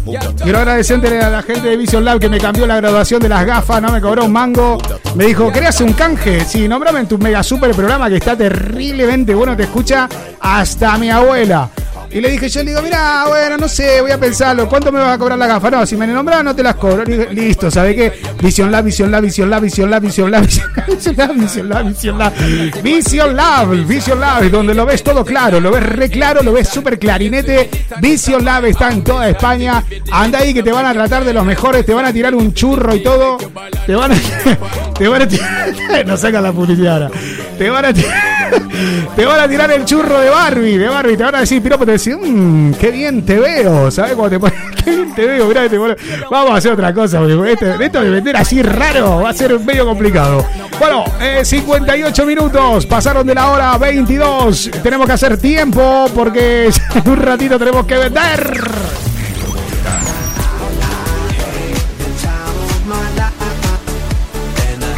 Quiero 0.42 0.60
agradecerle 0.60 1.20
a 1.20 1.30
la 1.30 1.42
gente 1.44 1.68
de 1.68 1.76
Vision 1.76 2.06
Lab 2.06 2.22
que 2.22 2.30
me 2.30 2.38
cambió 2.38 2.66
la 2.66 2.78
graduación 2.78 3.20
de 3.20 3.28
las 3.28 3.46
gafas. 3.46 3.82
No 3.82 3.92
me 3.92 4.00
cobró 4.00 4.24
un 4.24 4.32
mango. 4.32 4.78
Me 5.16 5.26
dijo, 5.26 5.52
¿querés 5.52 5.82
un 5.82 5.92
canje? 5.92 6.46
Sí, 6.46 6.70
nómbrame 6.70 7.02
en 7.02 7.08
tu 7.10 7.18
mega 7.18 7.44
super 7.44 7.72
programa 7.72 8.08
que 8.08 8.16
está 8.16 8.38
terriblemente 8.38 9.36
bueno. 9.36 9.58
Te 9.58 9.64
escucha 9.64 10.08
hasta 10.40 10.98
mi 10.98 11.10
abuela. 11.10 11.70
Y 12.10 12.22
le 12.22 12.32
dije, 12.32 12.50
yo 12.50 12.64
le 12.64 12.72
digo, 12.72 12.82
mira, 12.82 13.26
bueno, 13.28 13.58
no 13.58 13.68
sé, 13.68 14.02
voy 14.02 14.12
a 14.12 14.18
pensarlo. 14.18 14.68
¿Cuánto 14.70 14.92
me 14.92 15.00
vas 15.00 15.16
a 15.16 15.18
cobrar 15.18 15.38
la 15.38 15.48
gafa? 15.48 15.70
No, 15.70 15.86
si 15.86 15.98
me 15.98 16.08
nombras 16.08 16.44
no 16.44 16.56
te 16.56 16.64
las 16.64 16.76
cobro. 16.76 17.04
Dije, 17.04 17.28
Listo, 17.32 17.70
¿sabe 17.70 17.96
qué? 17.96 18.14
Vision 18.42 18.72
Lab, 18.72 18.86
Vision 18.86 19.12
Lab, 19.12 19.24
Vision 19.24 19.50
Lab, 19.50 19.62
Vision 19.62 19.92
Lab, 19.92 20.02
Vision 20.04 20.32
Lab, 20.32 20.46
Vision 20.88 21.18
Lab, 21.18 21.36
Vision 21.36 21.70
Lab, 21.70 21.84
Vision 21.86 22.18
Lab, 22.18 22.82
Vision 22.82 23.36
Lab, 23.36 23.88
Vision 23.88 24.20
Lab, 24.20 24.50
donde 24.50 24.74
lo 24.74 24.86
ves 24.86 25.04
todo 25.04 25.26
claro, 25.26 25.60
lo 25.60 25.72
ves 25.72 25.84
re 25.84 26.10
claro, 26.10 26.42
lo 26.44 26.54
ves 26.54 26.70
súper 26.70 26.98
clarinete. 26.98 27.70
Vision 28.02 28.44
Lab 28.46 28.66
está 28.66 28.92
en 28.92 29.04
toda 29.04 29.30
España. 29.30 29.84
Anda 30.12 30.40
ahí 30.40 30.54
que 30.54 30.64
te 30.64 30.72
van 30.72 30.86
a 30.86 30.94
tratar 30.94 31.26
de 31.26 31.34
los 31.34 31.46
mejores, 31.46 31.86
te 31.86 31.94
van 31.94 32.06
a 32.06 32.14
tirar 32.14 32.34
un 32.34 32.54
churro 32.54 32.96
y 32.96 33.04
todo. 33.04 33.38
Te 33.86 33.96
van 33.96 34.12
a, 34.12 34.16
te 34.98 35.08
van 35.08 35.22
a 35.22 35.28
tirar, 35.28 36.06
no 36.06 36.18
saca 36.18 36.42
la 36.42 36.52
publicidad 36.52 37.04
ahora. 37.04 37.12
Te 37.58 37.70
van 37.70 37.86
a 37.86 37.94
tirar, 37.94 38.52
te 39.16 39.26
van 39.26 39.40
a 39.40 39.48
tirar 39.48 39.72
el 39.72 39.84
churro 39.86 40.20
de 40.20 40.30
Barbie, 40.30 40.78
de 40.78 40.88
Barbie, 40.88 41.18
te 41.18 41.24
van 41.24 41.36
a 41.36 41.40
decir, 41.42 41.62
piropo, 41.62 41.86
te 41.86 41.97
decir, 41.98 42.18
mmm, 42.18 42.74
qué 42.74 42.92
bien 42.92 43.26
te 43.26 43.38
veo, 43.40 43.90
¿sabes? 43.92 44.14
Cuando 44.14 44.30
te 44.30 44.40
pones, 44.40 44.58
qué 44.84 44.92
bien 44.92 45.14
te 45.16 45.26
veo, 45.26 45.48
mirá, 45.48 45.68
te 45.70 45.78
pones- 45.78 45.98
vamos 46.30 46.52
a 46.52 46.56
hacer 46.56 46.72
otra 46.72 46.94
cosa, 46.94 47.20
porque 47.20 47.52
esto, 47.54 47.66
esto 47.82 48.02
de 48.02 48.10
vender 48.10 48.38
así 48.38 48.62
raro 48.62 49.22
va 49.22 49.30
a 49.30 49.34
ser 49.34 49.60
medio 49.60 49.86
complicado. 49.86 50.46
Bueno, 50.80 51.04
eh, 51.20 51.44
58 51.44 52.26
minutos, 52.26 52.86
pasaron 52.86 53.26
de 53.26 53.34
la 53.36 53.50
hora 53.52 53.78
22, 53.78 54.72
tenemos 54.84 55.08
que 55.08 55.14
hacer 55.14 55.38
tiempo 55.38 56.06
porque 56.14 56.70
en 56.96 57.10
un 57.12 57.18
ratito 57.18 57.58
tenemos 57.58 57.86
que 57.86 57.98
vender. 57.98 58.62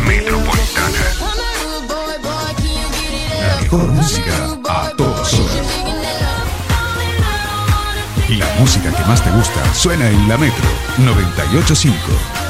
Metropolitana. 0.07 1.03
La 3.41 3.61
mejor 3.61 3.87
música 3.91 4.31
a 4.69 4.89
todas 4.97 5.08
La 8.37 8.45
música 8.59 8.91
que 8.95 9.03
más 9.05 9.23
te 9.23 9.31
gusta 9.31 9.73
suena 9.73 10.07
en 10.07 10.29
la 10.29 10.37
Metro 10.37 10.69
985. 10.99 12.48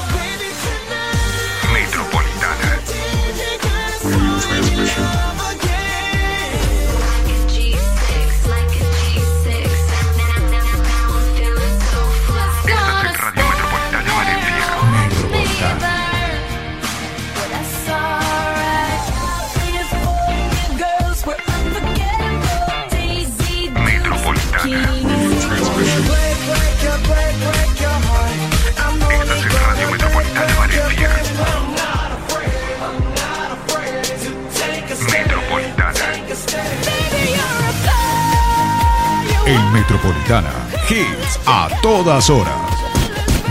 Metropolitana. 39.90 40.52
Hits 40.88 41.40
a 41.48 41.68
todas 41.82 42.30
horas. 42.30 42.54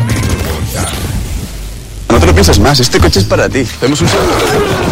Metropolitana. 0.06 0.92
No 2.10 2.20
te 2.20 2.26
lo 2.26 2.32
pienses 2.32 2.60
más, 2.60 2.78
este 2.78 3.00
coche 3.00 3.18
es 3.18 3.24
para 3.24 3.48
ti. 3.48 3.66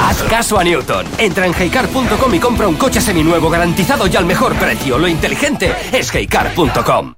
Haz 0.02 0.22
caso 0.24 0.58
a 0.58 0.64
Newton. 0.64 1.06
Entra 1.18 1.46
en 1.46 1.54
heycar.com 1.54 2.34
y 2.34 2.40
compra 2.40 2.66
un 2.66 2.74
coche 2.74 3.00
seminuevo 3.00 3.48
garantizado 3.48 4.08
y 4.08 4.16
al 4.16 4.26
mejor 4.26 4.56
precio. 4.56 4.98
Lo 4.98 5.06
inteligente 5.06 5.72
es 5.92 6.12
heycar.com. 6.12 7.14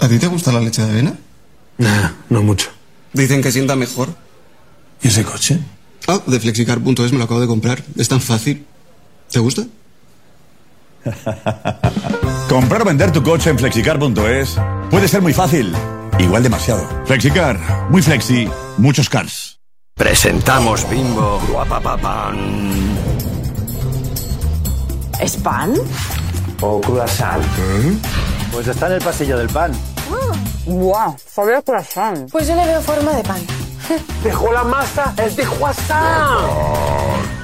¿A 0.00 0.08
ti 0.08 0.18
te 0.18 0.26
gusta 0.26 0.52
la 0.52 0.60
leche 0.60 0.82
de 0.82 0.90
avena? 0.90 1.14
Nah, 1.78 2.10
no 2.28 2.42
mucho. 2.42 2.68
Dicen 3.14 3.40
que 3.40 3.50
sienta 3.50 3.74
mejor. 3.74 4.10
¿Y 5.02 5.08
ese 5.08 5.24
coche? 5.24 5.58
Ah, 6.06 6.20
de 6.26 6.38
flexicar.es 6.38 7.12
me 7.12 7.18
lo 7.18 7.24
acabo 7.24 7.40
de 7.40 7.46
comprar. 7.46 7.82
Es 7.96 8.10
tan 8.10 8.20
fácil. 8.20 8.66
¿Te 9.30 9.38
gusta? 9.38 9.64
Comprar 12.48 12.82
o 12.82 12.84
vender 12.84 13.12
tu 13.12 13.22
coche 13.22 13.50
en 13.50 13.58
flexicar.es 13.58 14.56
puede 14.90 15.08
ser 15.08 15.22
muy 15.22 15.32
fácil, 15.32 15.74
igual 16.18 16.42
demasiado. 16.42 16.88
Flexicar, 17.04 17.58
muy 17.90 18.02
flexi, 18.02 18.48
muchos 18.78 19.08
cars. 19.08 19.60
Presentamos 19.94 20.88
Bimbo 20.88 21.40
Guapapapan. 21.50 22.38
¿Es 25.20 25.36
pan? 25.36 25.74
O 26.60 26.80
croissant. 26.80 27.44
Pues 28.52 28.68
está 28.68 28.86
en 28.86 28.92
el 28.94 29.02
pasillo 29.02 29.36
del 29.36 29.48
pan. 29.48 29.72
¡Guau! 30.64 31.16
Sabe 31.26 31.56
a 31.56 31.62
corazón. 31.62 32.26
Pues 32.30 32.46
yo 32.46 32.54
le 32.54 32.64
veo 32.64 32.80
forma 32.80 33.12
de 33.12 33.22
pan. 33.24 33.40
Dejó 34.22 34.52
la 34.52 34.64
masa, 34.64 35.14
es 35.16 35.36
de 35.36 35.42
croissant. 35.44 37.37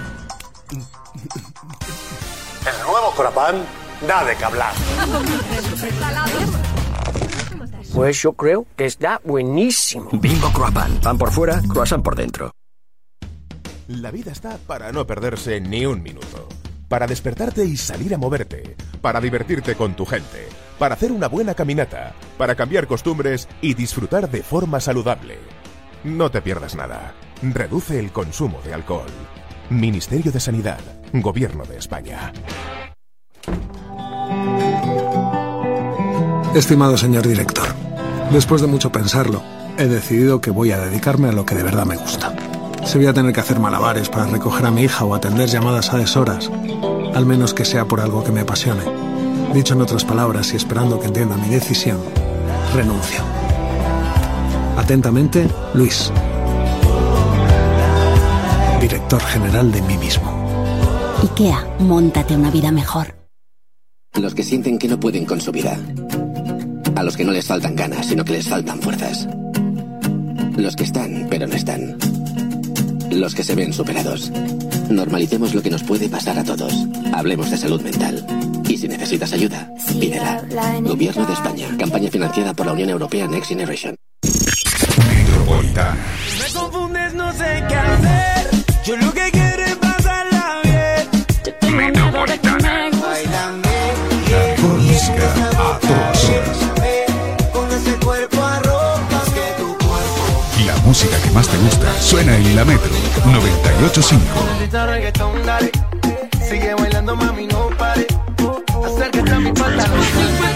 El 2.67 2.83
nuevo 2.87 3.11
croissant 3.11 3.63
da 4.09 4.25
de 4.25 4.37
que 4.37 4.45
hablar. 4.45 4.73
Pues 7.93 8.23
yo 8.23 8.33
creo 8.33 8.67
que 8.75 8.87
está 8.87 9.21
buenísimo. 9.23 10.09
Bimbo 10.13 10.51
Croissant. 10.51 11.03
Pan 11.03 11.19
por 11.19 11.31
fuera, 11.31 11.61
croissant 11.69 12.03
por 12.03 12.17
dentro. 12.17 12.51
La 13.89 14.11
vida 14.11 14.33
está 14.33 14.57
para 14.67 14.93
no 14.93 15.07
perderse 15.07 15.61
ni 15.61 15.85
un 15.85 16.03
minuto. 16.03 16.49
Para 16.89 17.07
despertarte 17.07 17.67
y 17.67 17.77
salir 17.77 18.15
a 18.15 18.19
moverte. 18.19 18.77
Para 19.03 19.21
divertirte 19.21 19.75
con 19.75 19.95
tu 19.95 20.07
gente. 20.07 20.49
Para 20.79 20.95
hacer 20.95 21.13
una 21.13 21.29
buena 21.29 21.55
caminata. 21.55 22.15
Para 22.39 22.55
cambiar 22.55 22.87
costumbres 22.87 23.47
y 23.61 23.75
disfrutar 23.75 24.31
de 24.31 24.43
forma 24.43 24.81
saludable. 24.81 25.39
No 26.03 26.31
te 26.31 26.41
pierdas 26.41 26.75
nada. 26.75 27.13
Reduce 27.43 27.99
el 27.99 28.11
consumo 28.11 28.61
de 28.65 28.73
alcohol. 28.73 29.11
Ministerio 29.71 30.31
de 30.31 30.41
Sanidad. 30.41 30.79
Gobierno 31.13 31.65
de 31.65 31.79
España. 31.79 32.33
Estimado 36.55 36.97
señor 36.99 37.27
director, 37.27 37.67
después 38.31 38.61
de 38.61 38.67
mucho 38.67 38.93
pensarlo, 38.93 39.43
he 39.79 39.87
decidido 39.87 40.41
que 40.41 40.51
voy 40.51 40.71
a 40.71 40.79
dedicarme 40.79 41.29
a 41.29 41.33
lo 41.33 41.47
que 41.47 41.55
de 41.55 41.63
verdad 41.63 41.87
me 41.87 41.97
gusta. 41.97 42.35
Si 42.85 42.99
voy 42.99 43.07
a 43.07 43.15
tener 43.15 43.33
que 43.33 43.41
hacer 43.41 43.59
malabares 43.59 44.09
para 44.09 44.27
recoger 44.27 44.67
a 44.67 44.71
mi 44.71 44.83
hija 44.83 45.05
o 45.05 45.15
atender 45.15 45.49
llamadas 45.49 45.93
a 45.93 45.99
deshoras, 45.99 46.51
al 47.15 47.27
menos 47.27 47.55
que 47.55 47.65
sea 47.65 47.87
por 47.87 48.01
algo 48.01 48.23
que 48.23 48.33
me 48.33 48.41
apasione. 48.41 48.83
Dicho 49.55 49.75
en 49.75 49.83
otras 49.83 50.05
palabras 50.05 50.53
y 50.53 50.57
esperando 50.57 51.01
que 51.01 51.07
entienda 51.07 51.37
mi 51.37 51.49
decisión, 51.49 51.99
renuncio. 52.75 53.23
Atentamente, 54.77 55.49
Luis. 55.73 56.13
Director 58.81 59.21
general 59.21 59.73
de 59.73 59.83
mí 59.83 59.97
mismo. 59.97 60.31
IKEA, 61.23 61.67
móntate 61.79 62.37
una 62.37 62.51
vida 62.51 62.71
mejor. 62.71 63.15
Los 64.15 64.35
que 64.35 64.43
sienten 64.43 64.79
que 64.79 64.89
no 64.89 65.01
pueden 65.01 65.25
con 65.25 65.41
su 65.41 65.51
vida. 65.53 65.79
A 66.95 67.03
los 67.03 67.17
que 67.17 67.25
no 67.25 67.33
les 67.33 67.47
faltan 67.47 67.75
ganas, 67.75 68.07
sino 68.07 68.25
que 68.25 68.35
les 68.35 68.49
faltan 68.49 68.81
fuerzas. 68.81 69.27
Los 70.57 70.77
que 70.77 70.85
están, 70.85 71.27
pero 71.29 71.47
no 71.47 71.55
están. 71.55 71.97
Los 73.11 73.35
que 73.35 73.43
se 73.43 73.55
ven 73.55 73.73
superados. 73.73 74.31
Normalicemos 74.91 75.55
lo 75.55 75.63
que 75.63 75.71
nos 75.71 75.83
puede 75.83 76.09
pasar 76.09 76.39
a 76.39 76.45
todos. 76.45 76.73
Hablemos 77.13 77.51
de 77.51 77.57
salud 77.57 77.81
mental. 77.83 78.25
Y 78.69 78.77
si 78.77 78.87
necesitas 78.87 79.33
ayuda, 79.33 79.71
pídela. 79.99 80.43
Gobierno 80.83 81.27
de 81.27 81.33
España. 81.33 81.69
Campaña 81.79 82.11
financiada 82.11 82.55
por 82.55 82.67
la 82.67 82.73
Unión 82.73 82.91
Europea 82.91 83.27
Next 83.27 83.49
Generation. 83.49 83.97
Metropolitana. 85.09 85.97
Me 86.39 86.61
confundes, 86.61 87.15
no 87.15 87.33
sé 87.33 87.65
qué 87.69 87.75
hacer. 87.75 88.24
Yo 88.85 88.99
lo 88.99 89.15
que 89.15 89.31
quiero 89.31 89.65
es 89.65 89.77
pasarla 89.77 90.61
bien. 90.63 91.25
Yo 91.43 91.55
tengo 91.55 91.79
miedo 91.79 92.27
de 92.27 92.39
que 92.39 92.51
me 92.51 92.61
La 92.61 93.51
mejor 94.37 94.79
música 94.79 95.33
a 95.33 95.79
todas 95.79 96.29
horas. 96.29 96.59
Con 97.51 97.73
ese 97.73 97.95
cuerpo 98.05 98.43
arropas 98.43 99.31
que 99.33 99.63
tu 99.63 99.69
cuerpo. 99.79 100.45
La 100.67 100.77
música 100.85 101.17
que 101.23 101.31
más 101.31 101.49
te 101.49 101.57
gusta 101.57 101.99
suena 102.03 102.37
en 102.37 102.57
la 102.57 102.65
Metro 102.67 102.91
985. 103.25 104.23
Necesita 104.53 104.87
reggaetón, 104.87 105.47
dale. 105.47 105.71
Sigue 106.47 106.75
bailando, 106.75 107.17
mami, 107.17 107.47
no 107.47 107.71
pare. 107.79 108.07
Acércate 108.85 109.33
a 109.33 109.41
mi 109.41 109.53
pantalón. 109.53 110.54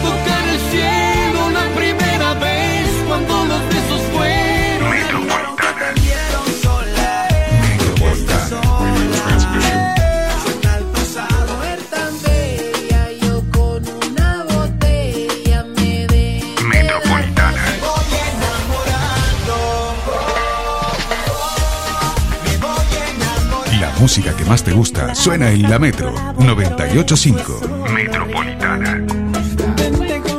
música 23.99 24.35
que 24.37 24.45
más 24.45 24.63
te 24.63 24.73
gusta 24.73 25.15
suena 25.15 25.51
en 25.51 25.63
la 25.63 25.79
Metro 25.79 26.13
985. 26.39 27.61
Metropolitana. 27.93 29.05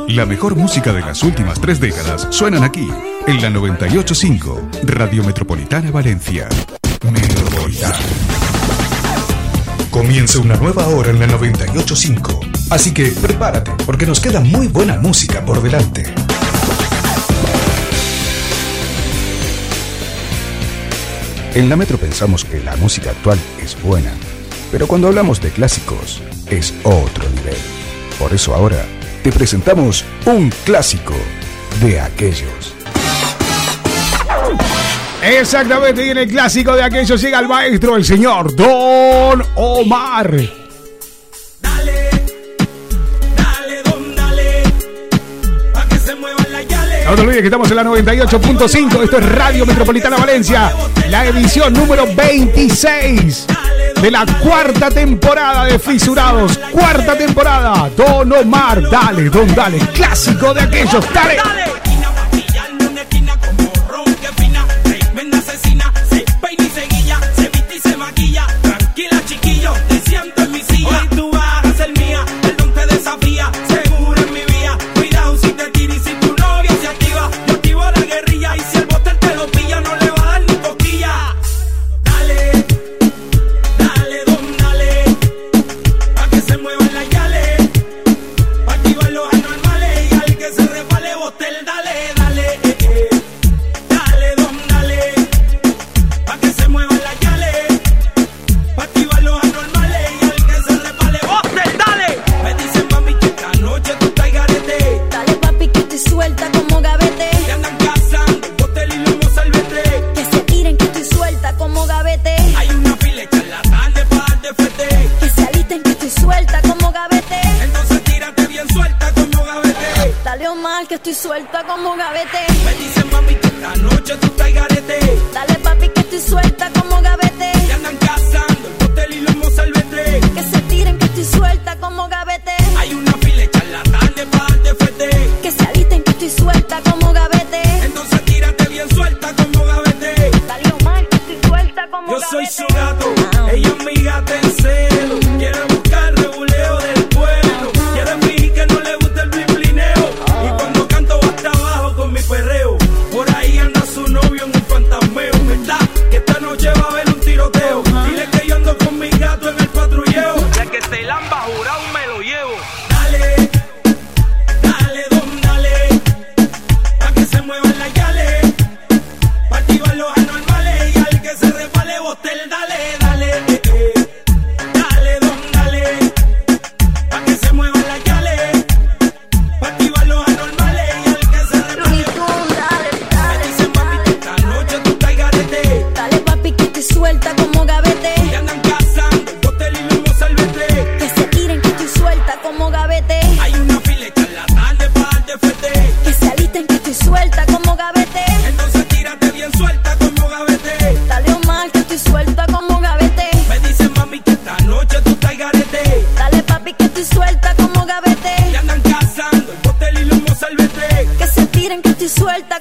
La 0.08 0.26
mejor 0.26 0.56
música 0.56 0.92
de 0.92 1.00
las 1.00 1.22
últimas 1.22 1.60
tres 1.60 1.78
décadas 1.78 2.26
suenan 2.30 2.64
aquí, 2.64 2.88
en 3.26 3.42
la 3.42 3.50
985, 3.50 4.70
Radio 4.84 5.22
Metropolitana 5.24 5.90
Valencia. 5.90 6.48
Metropolitana. 7.10 7.98
Comienza 9.90 10.38
una 10.38 10.56
nueva 10.56 10.86
hora 10.88 11.10
en 11.10 11.20
la 11.20 11.26
985, 11.26 12.40
así 12.70 12.92
que 12.94 13.08
prepárate 13.08 13.72
porque 13.84 14.06
nos 14.06 14.20
queda 14.20 14.40
muy 14.40 14.68
buena 14.68 14.96
música 14.98 15.44
por 15.44 15.62
delante. 15.62 16.12
En 21.54 21.68
la 21.68 21.74
Metro 21.74 21.98
pensamos 21.98 22.44
que 22.44 22.60
la 22.60 22.76
música 22.76 23.10
actual 23.10 23.38
es 23.60 23.80
buena, 23.82 24.12
pero 24.70 24.86
cuando 24.86 25.08
hablamos 25.08 25.40
de 25.40 25.50
clásicos 25.50 26.22
es 26.48 26.72
otro 26.84 27.28
nivel. 27.30 27.56
Por 28.20 28.32
eso 28.32 28.54
ahora 28.54 28.84
te 29.24 29.32
presentamos 29.32 30.04
un 30.26 30.50
clásico 30.64 31.14
de 31.80 32.00
aquellos. 32.00 32.74
Exactamente, 35.22 36.06
y 36.06 36.10
en 36.10 36.18
el 36.18 36.28
clásico 36.28 36.76
de 36.76 36.84
aquellos 36.84 37.20
llega 37.20 37.40
el 37.40 37.48
maestro, 37.48 37.96
el 37.96 38.04
señor 38.04 38.54
Don 38.54 39.42
Omar. 39.56 40.59
que 47.42 47.46
estamos 47.46 47.70
en 47.70 47.76
la 47.76 47.84
98.5. 47.84 49.02
Esto 49.02 49.18
es 49.18 49.32
Radio 49.32 49.64
Metropolitana 49.64 50.16
Valencia, 50.16 50.72
la 51.08 51.24
edición 51.26 51.72
número 51.72 52.06
26 52.14 53.46
de 54.02 54.10
la 54.10 54.26
cuarta 54.42 54.90
temporada 54.90 55.64
de 55.64 55.78
Fisurados. 55.78 56.58
Cuarta 56.70 57.16
temporada, 57.16 57.90
Don 57.96 58.32
Omar, 58.32 58.82
dale, 58.90 59.30
don, 59.30 59.54
dale, 59.54 59.78
clásico 59.94 60.52
de 60.52 60.60
aquellos, 60.60 61.04
dale. 61.14 61.69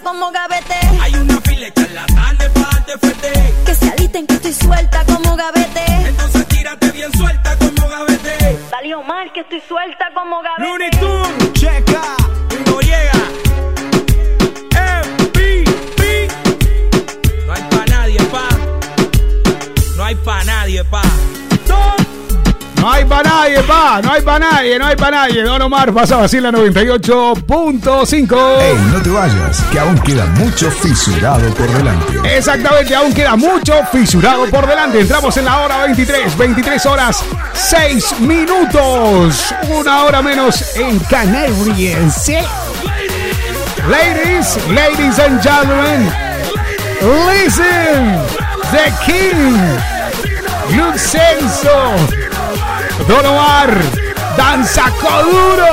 como 0.09 0.31
gaveta. 0.31 0.68
no 23.97 24.13
hay 24.13 24.21
para 24.21 24.39
nadie, 24.39 24.77
no 24.77 24.85
hay 24.85 24.95
para 24.95 25.17
nadie. 25.17 25.41
Don 25.41 25.59
Omar 25.61 25.91
pasa 25.93 26.15
a 26.15 26.19
vacilar 26.19 26.53
98.5. 26.53 28.61
Ey, 28.61 28.77
no 28.91 29.01
te 29.01 29.09
vayas, 29.09 29.61
que 29.71 29.79
aún 29.79 29.97
queda 29.99 30.25
mucho 30.27 30.69
fisurado 30.69 31.51
por 31.55 31.67
delante. 31.71 32.37
Exactamente, 32.37 32.95
aún 32.95 33.11
queda 33.13 33.35
mucho 33.35 33.73
fisurado 33.91 34.47
por 34.49 34.67
delante. 34.67 34.99
Entramos 35.01 35.35
en 35.37 35.45
la 35.45 35.61
hora 35.61 35.85
23, 35.85 36.37
23 36.37 36.85
horas, 36.85 37.23
6 37.53 38.19
minutos. 38.19 39.55
Una 39.69 40.03
hora 40.03 40.21
menos 40.21 40.75
en 40.77 40.99
Canarias. 40.99 42.29
Ladies, 43.87 44.57
ladies 44.67 45.17
and 45.19 45.41
gentlemen, 45.41 46.11
listen, 47.01 48.19
the 48.71 48.91
king, 49.03 49.57
Luxenso. 50.77 52.18
Dolo 53.09 53.33
Bar, 53.33 53.75
Danza 54.37 54.83
Coduro. 55.01 55.65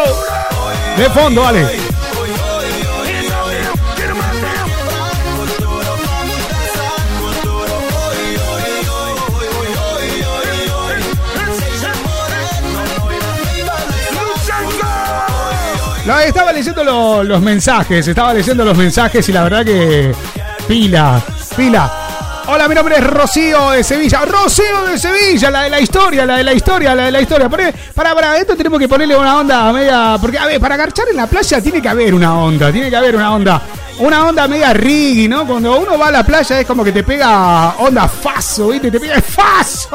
De 0.96 1.10
fondo, 1.10 1.42
vale. 1.42 1.66
No, 16.06 16.18
estaba 16.20 16.52
leyendo 16.54 16.84
lo, 16.84 17.22
los 17.22 17.42
mensajes, 17.42 18.08
estaba 18.08 18.32
leyendo 18.32 18.64
los 18.64 18.78
mensajes 18.78 19.28
y 19.28 19.32
la 19.32 19.42
verdad 19.42 19.62
que 19.62 20.10
pila, 20.66 21.22
pila. 21.54 22.05
Hola, 22.48 22.68
mi 22.68 22.76
nombre 22.76 22.94
es 22.96 23.04
Rocío 23.04 23.70
de 23.72 23.82
Sevilla. 23.82 24.20
Rocío 24.24 24.84
de 24.86 24.96
Sevilla, 24.98 25.50
la 25.50 25.62
de 25.62 25.70
la 25.70 25.80
historia, 25.80 26.24
la 26.24 26.36
de 26.36 26.44
la 26.44 26.52
historia, 26.52 26.94
la 26.94 27.04
de 27.06 27.10
la 27.10 27.20
historia. 27.20 27.48
Poné- 27.48 27.74
para, 27.92 28.14
para, 28.14 28.36
esto 28.38 28.56
tenemos 28.56 28.78
que 28.78 28.86
ponerle 28.88 29.16
una 29.16 29.38
onda 29.38 29.72
media. 29.72 30.16
Porque, 30.20 30.38
a 30.38 30.46
ver, 30.46 30.60
para 30.60 30.76
agarchar 30.76 31.06
en 31.10 31.16
la 31.16 31.26
playa 31.26 31.60
tiene 31.60 31.82
que 31.82 31.88
haber 31.88 32.14
una 32.14 32.38
onda, 32.38 32.70
tiene 32.70 32.88
que 32.88 32.96
haber 32.96 33.16
una 33.16 33.34
onda. 33.34 33.60
Una 33.98 34.26
onda 34.26 34.46
media 34.46 34.72
riggy, 34.72 35.26
¿no? 35.26 35.44
Cuando 35.46 35.76
uno 35.80 35.98
va 35.98 36.08
a 36.08 36.10
la 36.12 36.22
playa 36.24 36.60
es 36.60 36.66
como 36.66 36.84
que 36.84 36.92
te 36.92 37.02
pega 37.02 37.74
onda 37.78 38.06
faso, 38.06 38.68
¿viste? 38.68 38.90
Te 38.92 39.00
pega 39.00 39.20
faso, 39.20 39.88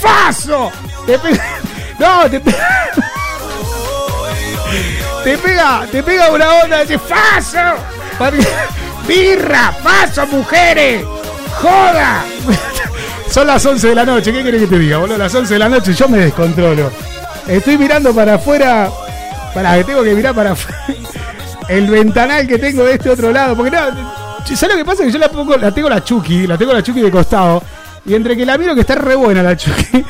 faso. 0.00 0.70
Te 1.06 1.18
pega. 1.18 1.44
No, 1.98 2.28
te 2.28 2.40
pega. 2.40 2.56
Te 5.24 5.38
pega, 5.38 5.86
te 5.92 6.02
pega 6.02 6.30
una 6.30 6.52
onda 6.54 6.84
de 6.84 6.98
faso. 6.98 7.58
Birra, 9.06 9.72
faso, 9.84 10.26
mujeres. 10.26 11.04
¡Joda! 11.62 12.24
Son 13.30 13.46
las 13.46 13.64
11 13.64 13.88
de 13.88 13.94
la 13.94 14.04
noche, 14.04 14.32
¿qué 14.32 14.42
querés 14.42 14.62
que 14.62 14.66
te 14.66 14.78
diga, 14.80 14.98
boludo? 14.98 15.16
Las 15.16 15.32
11 15.32 15.54
de 15.54 15.58
la 15.60 15.68
noche 15.68 15.94
yo 15.94 16.08
me 16.08 16.18
descontrolo. 16.18 16.90
Estoy 17.46 17.78
mirando 17.78 18.12
para 18.12 18.34
afuera. 18.34 18.90
Para 19.54 19.76
que 19.76 19.84
tengo 19.84 20.02
que 20.02 20.14
mirar 20.14 20.34
para 20.34 20.52
afuera. 20.52 20.84
El 21.68 21.88
ventanal 21.88 22.46
que 22.46 22.58
tengo 22.58 22.84
de 22.84 22.94
este 22.94 23.10
otro 23.10 23.30
lado. 23.30 23.56
Porque 23.56 23.70
no. 23.70 23.78
¿Sabes 24.44 24.74
lo 24.74 24.76
que 24.76 24.84
pasa? 24.84 25.04
Que 25.04 25.12
yo 25.12 25.18
la 25.18 25.28
pongo, 25.28 25.56
la 25.56 25.70
tengo 25.70 25.88
la 25.88 26.02
Chucky, 26.02 26.46
la 26.46 26.58
tengo 26.58 26.72
la 26.72 26.82
Chucky 26.82 27.00
de 27.00 27.10
costado. 27.10 27.62
Y 28.04 28.14
entre 28.14 28.36
que 28.36 28.44
la 28.44 28.58
miro 28.58 28.74
que 28.74 28.80
está 28.80 28.96
re 28.96 29.14
buena 29.14 29.42
la 29.42 29.56
Chucky. 29.56 30.04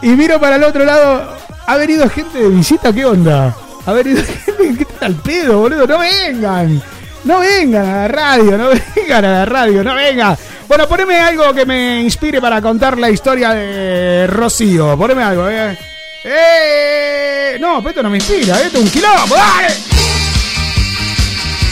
Y 0.00 0.08
miro 0.08 0.40
para 0.40 0.56
el 0.56 0.64
otro 0.64 0.84
lado. 0.84 1.36
¿Ha 1.66 1.76
venido 1.76 2.08
gente 2.08 2.38
de 2.38 2.48
visita? 2.48 2.92
¿Qué 2.92 3.04
onda? 3.04 3.54
¿Ha 3.84 3.92
venido 3.92 4.22
gente 4.22 4.76
que 4.76 4.82
está 4.82 5.06
al 5.06 5.16
pedo, 5.16 5.58
boludo? 5.58 5.86
No 5.86 5.98
vengan. 5.98 6.82
No 7.24 7.40
vengan 7.40 7.84
a 7.84 7.94
la 8.02 8.08
radio, 8.08 8.56
no 8.56 8.68
vengan 8.68 9.24
a 9.24 9.30
la 9.30 9.44
radio, 9.44 9.84
no 9.84 9.94
vengan. 9.94 10.36
Bueno, 10.68 10.86
poneme 10.86 11.18
algo 11.18 11.54
que 11.54 11.64
me 11.64 12.02
inspire 12.02 12.42
para 12.42 12.60
contar 12.60 12.98
la 12.98 13.08
historia 13.08 13.54
de 13.54 14.26
Rocío. 14.26 14.98
Poneme 14.98 15.22
algo, 15.22 15.48
eh. 15.48 15.78
¡Eh! 16.22 17.56
No, 17.58 17.78
esto 17.88 18.02
no 18.02 18.10
me 18.10 18.18
inspira, 18.18 18.60
esto 18.60 18.76
es 18.76 18.84
un 18.84 18.90
quilombo, 18.90 19.34
dale. 19.34 19.74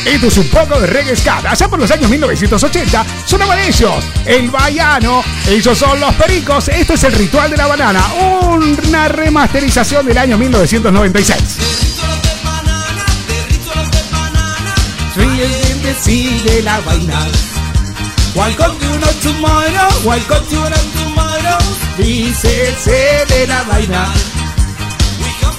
Esto 0.06 0.28
es 0.28 0.38
un 0.38 0.48
poco 0.48 0.80
de 0.80 0.86
reggae 0.86 1.14
ska. 1.14 1.42
Allá 1.44 1.68
por 1.68 1.78
los 1.78 1.90
años 1.90 2.08
1980 2.08 3.04
sonaban 3.26 3.58
ellos, 3.58 4.02
el 4.24 4.50
Baiano. 4.50 5.22
Ellos 5.46 5.76
son 5.76 6.00
los 6.00 6.14
Pericos. 6.14 6.68
Esto 6.68 6.94
es 6.94 7.04
el 7.04 7.12
ritual 7.12 7.50
de 7.50 7.56
la 7.58 7.66
banana. 7.66 8.02
Una 8.14 9.08
remasterización 9.08 10.06
del 10.06 10.16
año 10.16 10.38
1996. 10.38 11.58
Sí, 16.00 16.40
de 16.44 16.62
la 16.62 16.80
vaina. 16.80 17.26
Welcome 18.36 18.78
to 18.78 18.98
no 18.98 19.06
tomorrow, 19.22 19.88
welcome 20.04 20.44
to 20.50 20.56
no 20.68 20.76
tomorrow. 20.92 21.58
Dice 21.96 23.24
de 23.30 23.46
la 23.46 23.62
vaina. 23.62 24.12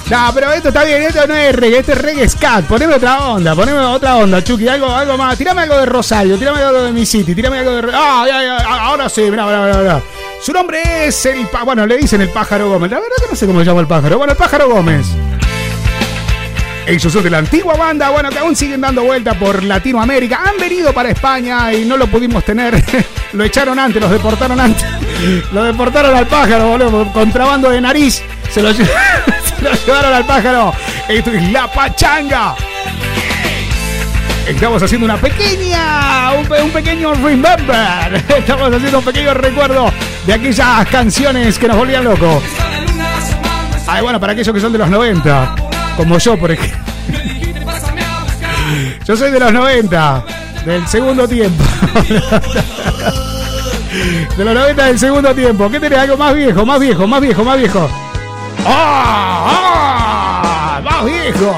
No, 0.08 0.30
pero 0.32 0.52
esto 0.52 0.68
está 0.68 0.84
bien, 0.84 1.02
esto 1.02 1.26
no 1.26 1.34
es 1.34 1.56
reggae, 1.56 1.80
esto 1.80 1.90
es 1.90 1.98
reggae 1.98 2.28
scat. 2.28 2.66
Poneme 2.66 2.94
otra 2.94 3.30
onda, 3.30 3.56
poneme 3.56 3.80
otra 3.80 4.18
onda, 4.18 4.44
Chucky, 4.44 4.68
algo, 4.68 4.94
algo 4.94 5.18
más. 5.18 5.36
Tirame 5.36 5.62
algo 5.62 5.76
de 5.76 5.86
Rosario, 5.86 6.38
tirame 6.38 6.62
algo 6.62 6.82
de 6.84 6.92
mi 6.92 7.04
city, 7.04 7.34
tirame 7.34 7.58
algo 7.58 7.72
de. 7.72 7.90
Ah, 7.92 8.24
ya, 8.28 8.44
ya, 8.44 8.58
ahora 8.58 9.08
sí, 9.08 9.22
mirá, 9.22 9.44
mirá, 9.44 9.76
mirá. 9.76 10.02
Su 10.40 10.52
nombre 10.52 11.08
es 11.08 11.26
el. 11.26 11.48
Bueno, 11.64 11.84
le 11.84 11.96
dicen 11.96 12.20
el 12.20 12.28
pájaro 12.28 12.68
Gómez. 12.68 12.92
La 12.92 13.00
verdad 13.00 13.16
que 13.20 13.28
no 13.28 13.36
sé 13.36 13.44
cómo 13.46 13.58
se 13.58 13.66
llama 13.66 13.80
el 13.80 13.88
pájaro. 13.88 14.18
Bueno, 14.18 14.34
el 14.34 14.38
pájaro 14.38 14.68
Gómez. 14.68 15.08
Ellos 16.88 17.12
son 17.12 17.22
de 17.22 17.28
la 17.28 17.36
antigua 17.36 17.76
banda, 17.76 18.08
bueno, 18.08 18.30
que 18.30 18.38
aún 18.38 18.56
siguen 18.56 18.80
dando 18.80 19.02
vuelta 19.02 19.34
por 19.34 19.62
Latinoamérica. 19.62 20.40
Han 20.42 20.56
venido 20.56 20.90
para 20.94 21.10
España 21.10 21.70
y 21.70 21.84
no 21.84 21.98
lo 21.98 22.06
pudimos 22.06 22.42
tener. 22.44 22.82
lo 23.34 23.44
echaron 23.44 23.78
antes, 23.78 24.00
los 24.00 24.10
deportaron 24.10 24.58
antes. 24.58 24.82
lo 25.52 25.64
deportaron 25.64 26.16
al 26.16 26.26
pájaro, 26.26 26.68
boludo, 26.68 27.12
contrabando 27.12 27.68
de 27.68 27.82
nariz. 27.82 28.22
Se 28.50 28.62
lo, 28.62 28.72
llevaron 28.72 30.14
al 30.14 30.24
pájaro. 30.24 30.72
Esto 31.06 31.30
es 31.30 31.52
La 31.52 31.70
Pachanga. 31.70 32.54
Estamos 34.46 34.82
haciendo 34.82 35.04
una 35.04 35.18
pequeña, 35.18 36.32
un, 36.32 36.50
un 36.50 36.70
pequeño 36.70 37.12
remember. 37.12 38.24
Estamos 38.34 38.72
haciendo 38.72 39.00
un 39.00 39.04
pequeño 39.04 39.34
recuerdo 39.34 39.92
de 40.24 40.32
aquellas 40.32 40.88
canciones 40.88 41.58
que 41.58 41.68
nos 41.68 41.76
volvían 41.76 42.04
locos. 42.04 42.42
Ay, 43.86 44.00
bueno, 44.00 44.18
para 44.18 44.32
aquellos 44.32 44.54
que 44.54 44.60
son 44.60 44.72
de 44.72 44.78
los 44.78 44.88
90, 44.88 45.67
como 45.98 46.16
yo, 46.16 46.38
por 46.38 46.52
ejemplo. 46.52 46.78
Yo 49.04 49.16
soy 49.16 49.32
de 49.32 49.40
los 49.40 49.52
90, 49.52 50.24
del 50.64 50.86
segundo 50.86 51.26
tiempo. 51.26 51.64
De 54.36 54.44
los 54.44 54.54
90 54.54 54.84
del 54.84 54.98
segundo 54.98 55.34
tiempo. 55.34 55.68
¿Qué 55.68 55.80
tenés? 55.80 55.98
Algo 55.98 56.16
más 56.16 56.34
viejo, 56.34 56.64
más 56.64 56.78
viejo, 56.78 57.06
más 57.08 57.20
viejo, 57.20 57.42
más 57.42 57.58
viejo. 57.58 57.90
¡Ah! 58.64 60.76
¡Ah! 60.76 60.80
¡Más 60.84 61.04
viejo! 61.04 61.56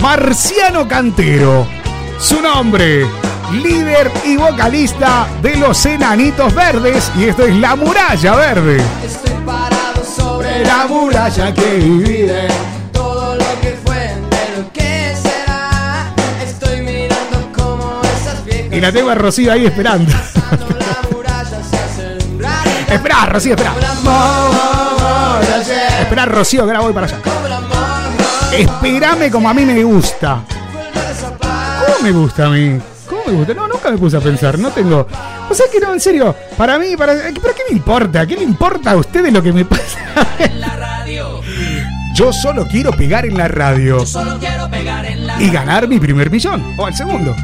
Marciano 0.00 0.86
Cantero. 0.86 1.66
Su 2.18 2.42
nombre, 2.42 3.06
líder 3.52 4.10
y 4.24 4.36
vocalista 4.36 5.26
de 5.40 5.56
los 5.56 5.86
Enanitos 5.86 6.54
Verdes. 6.54 7.10
Y 7.16 7.24
esto 7.24 7.46
es 7.46 7.56
La 7.56 7.74
Muralla 7.74 8.34
Verde. 8.34 8.82
Estoy 9.02 9.32
parado 9.46 10.04
sobre 10.04 10.62
La 10.64 10.86
muralla 10.86 11.54
que 11.54 11.74
divide. 11.76 12.73
La 18.84 18.92
tengo 18.92 19.08
a 19.08 19.14
Rocío 19.14 19.50
ahí 19.50 19.64
esperando. 19.64 20.12
Espera, 22.90 23.24
Rocío, 23.24 23.54
espera. 23.54 23.72
Espera, 26.00 26.26
Rocío, 26.26 26.64
que 26.64 26.70
ahora 26.70 26.80
voy 26.80 26.92
para 26.92 27.06
allá. 27.06 27.18
Espérame 28.52 29.30
como 29.30 29.48
a 29.48 29.54
mí 29.54 29.64
me 29.64 29.82
gusta. 29.82 30.44
¿Cómo 31.40 31.98
me 32.02 32.12
gusta 32.12 32.44
a 32.44 32.50
mí? 32.50 32.78
¿Cómo 33.08 33.22
me 33.26 33.32
gusta? 33.32 33.54
No, 33.54 33.68
nunca 33.68 33.90
me 33.90 33.96
puse 33.96 34.18
a 34.18 34.20
pensar. 34.20 34.58
No 34.58 34.70
tengo. 34.70 35.06
O 35.48 35.54
sea 35.54 35.64
que 35.72 35.80
no, 35.80 35.94
en 35.94 36.00
serio. 36.00 36.36
Para 36.54 36.78
mí, 36.78 36.94
para. 36.94 37.14
¿Pero 37.14 37.54
qué 37.54 37.62
me 37.70 37.76
importa? 37.76 38.26
¿Qué 38.26 38.36
le 38.36 38.42
importa 38.44 38.90
a 38.90 38.96
ustedes 38.96 39.32
lo 39.32 39.42
que 39.42 39.52
me 39.52 39.64
pasa? 39.64 39.98
Yo 42.14 42.32
solo 42.34 42.66
quiero 42.68 42.92
pegar 42.92 43.24
en 43.24 43.38
la 43.38 43.48
radio. 43.48 44.04
Solo 44.04 44.38
quiero 44.38 44.70
pegar 44.70 45.06
en 45.06 45.26
la 45.26 45.40
Y 45.42 45.48
ganar 45.48 45.88
mi 45.88 45.98
primer 45.98 46.30
millón. 46.30 46.74
O 46.76 46.86
el 46.86 46.94
segundo. 46.94 47.34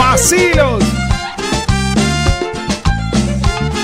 ¡Vacilos! 0.00 0.82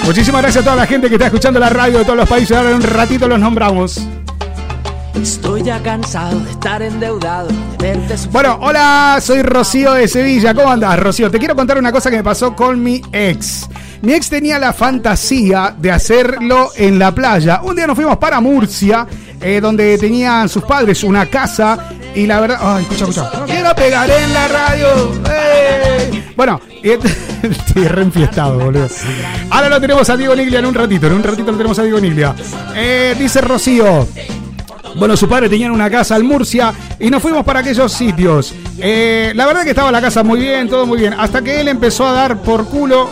Muchísimas 0.06 0.40
gracias 0.40 0.62
a 0.62 0.64
toda 0.64 0.76
la 0.76 0.86
gente 0.86 1.08
que 1.10 1.16
está 1.16 1.26
escuchando 1.26 1.60
la 1.60 1.68
radio 1.68 1.98
de 1.98 2.04
todos 2.04 2.16
los 2.16 2.26
países. 2.26 2.56
Ahora 2.56 2.70
en 2.70 2.76
un 2.76 2.82
ratito 2.82 3.28
los 3.28 3.38
nombramos. 3.38 4.00
Estoy 5.14 5.62
ya 5.62 5.82
cansado 5.82 6.40
de 6.40 6.52
estar 6.52 6.80
endeudado, 6.80 7.48
de 7.48 7.76
verte 7.86 8.16
sufrir. 8.16 8.32
Bueno, 8.32 8.58
hola, 8.62 9.18
soy 9.20 9.42
Rocío 9.42 9.92
de 9.92 10.08
Sevilla. 10.08 10.54
¿Cómo 10.54 10.70
andás, 10.70 10.98
Rocío? 10.98 11.30
Te 11.30 11.38
quiero 11.38 11.54
contar 11.54 11.76
una 11.76 11.92
cosa 11.92 12.08
que 12.10 12.16
me 12.16 12.24
pasó 12.24 12.56
con 12.56 12.82
mi 12.82 13.02
ex. 13.12 13.68
Mi 14.00 14.14
ex 14.14 14.30
tenía 14.30 14.58
la 14.58 14.72
fantasía 14.72 15.74
de 15.76 15.90
hacerlo 15.90 16.70
en 16.76 16.98
la 16.98 17.12
playa. 17.14 17.60
Un 17.62 17.76
día 17.76 17.86
nos 17.86 17.94
fuimos 17.94 18.16
para 18.16 18.40
Murcia, 18.40 19.06
eh, 19.38 19.60
donde 19.60 19.98
tenían 19.98 20.48
sus 20.48 20.62
padres 20.64 21.04
una 21.04 21.26
casa. 21.26 21.90
Y 22.16 22.26
la 22.26 22.40
verdad. 22.40 22.58
Ay, 22.60 22.82
escucha, 22.82 23.04
escucha. 23.04 23.44
Quiero 23.46 23.74
pegar 23.74 24.10
en 24.10 24.32
la 24.32 24.48
radio. 24.48 24.88
¡eh! 25.30 26.32
Bueno, 26.34 26.60
este- 26.82 27.08
estoy 27.42 27.86
re 27.86 28.02
enfiestado, 28.02 28.58
boludo. 28.58 28.88
Ahora 29.50 29.68
lo 29.68 29.80
tenemos 29.80 30.08
a 30.10 30.16
Diego 30.16 30.34
Niglia 30.34 30.58
en 30.58 30.66
un 30.66 30.74
ratito. 30.74 31.06
En 31.06 31.12
un 31.12 31.22
ratito 31.22 31.50
lo 31.52 31.56
tenemos 31.58 31.78
a 31.78 31.82
Diego 31.82 32.00
Niglia. 32.00 32.34
Eh, 32.74 33.14
dice 33.18 33.40
Rocío. 33.42 34.08
Bueno, 34.96 35.14
su 35.14 35.28
padre 35.28 35.50
tenían 35.50 35.72
una 35.72 35.90
casa 35.90 36.16
en 36.16 36.24
Murcia 36.26 36.72
y 36.98 37.10
nos 37.10 37.20
fuimos 37.20 37.44
para 37.44 37.60
aquellos 37.60 37.92
sitios. 37.92 38.54
Eh, 38.78 39.32
la 39.34 39.44
verdad 39.46 39.62
que 39.62 39.70
estaba 39.70 39.92
la 39.92 40.00
casa 40.00 40.22
muy 40.22 40.40
bien, 40.40 40.70
todo 40.70 40.86
muy 40.86 40.98
bien. 40.98 41.14
Hasta 41.18 41.42
que 41.42 41.60
él 41.60 41.68
empezó 41.68 42.06
a 42.06 42.12
dar 42.12 42.38
por 42.38 42.66
culo. 42.66 43.10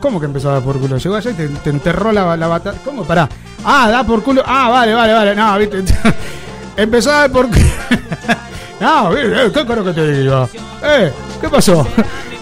¿Cómo 0.00 0.20
que 0.20 0.26
empezó 0.26 0.50
a 0.50 0.54
dar 0.54 0.62
por 0.62 0.78
culo? 0.78 0.98
Llegó 0.98 1.16
allá 1.16 1.30
y 1.32 1.34
te, 1.34 1.48
te 1.48 1.70
enterró 1.70 2.12
la, 2.12 2.36
la 2.36 2.46
batalla. 2.46 2.78
¿Cómo? 2.84 3.02
Pará. 3.02 3.28
Ah, 3.64 3.90
da 3.90 4.04
por 4.04 4.22
culo. 4.22 4.42
Ah, 4.46 4.68
vale, 4.70 4.94
vale, 4.94 5.12
vale. 5.12 5.34
No, 5.34 5.58
viste. 5.58 5.82
empezó 6.76 7.10
a 7.10 7.20
dar 7.20 7.32
por 7.32 7.48
culo. 7.48 7.60
no, 8.80 9.16
eh, 9.16 9.50
¿qué 9.52 9.64
creo 9.64 9.84
que 9.84 9.92
te 9.92 10.12
diga? 10.12 10.48
Eh, 10.82 11.12
¿qué 11.40 11.48
pasó? 11.48 11.86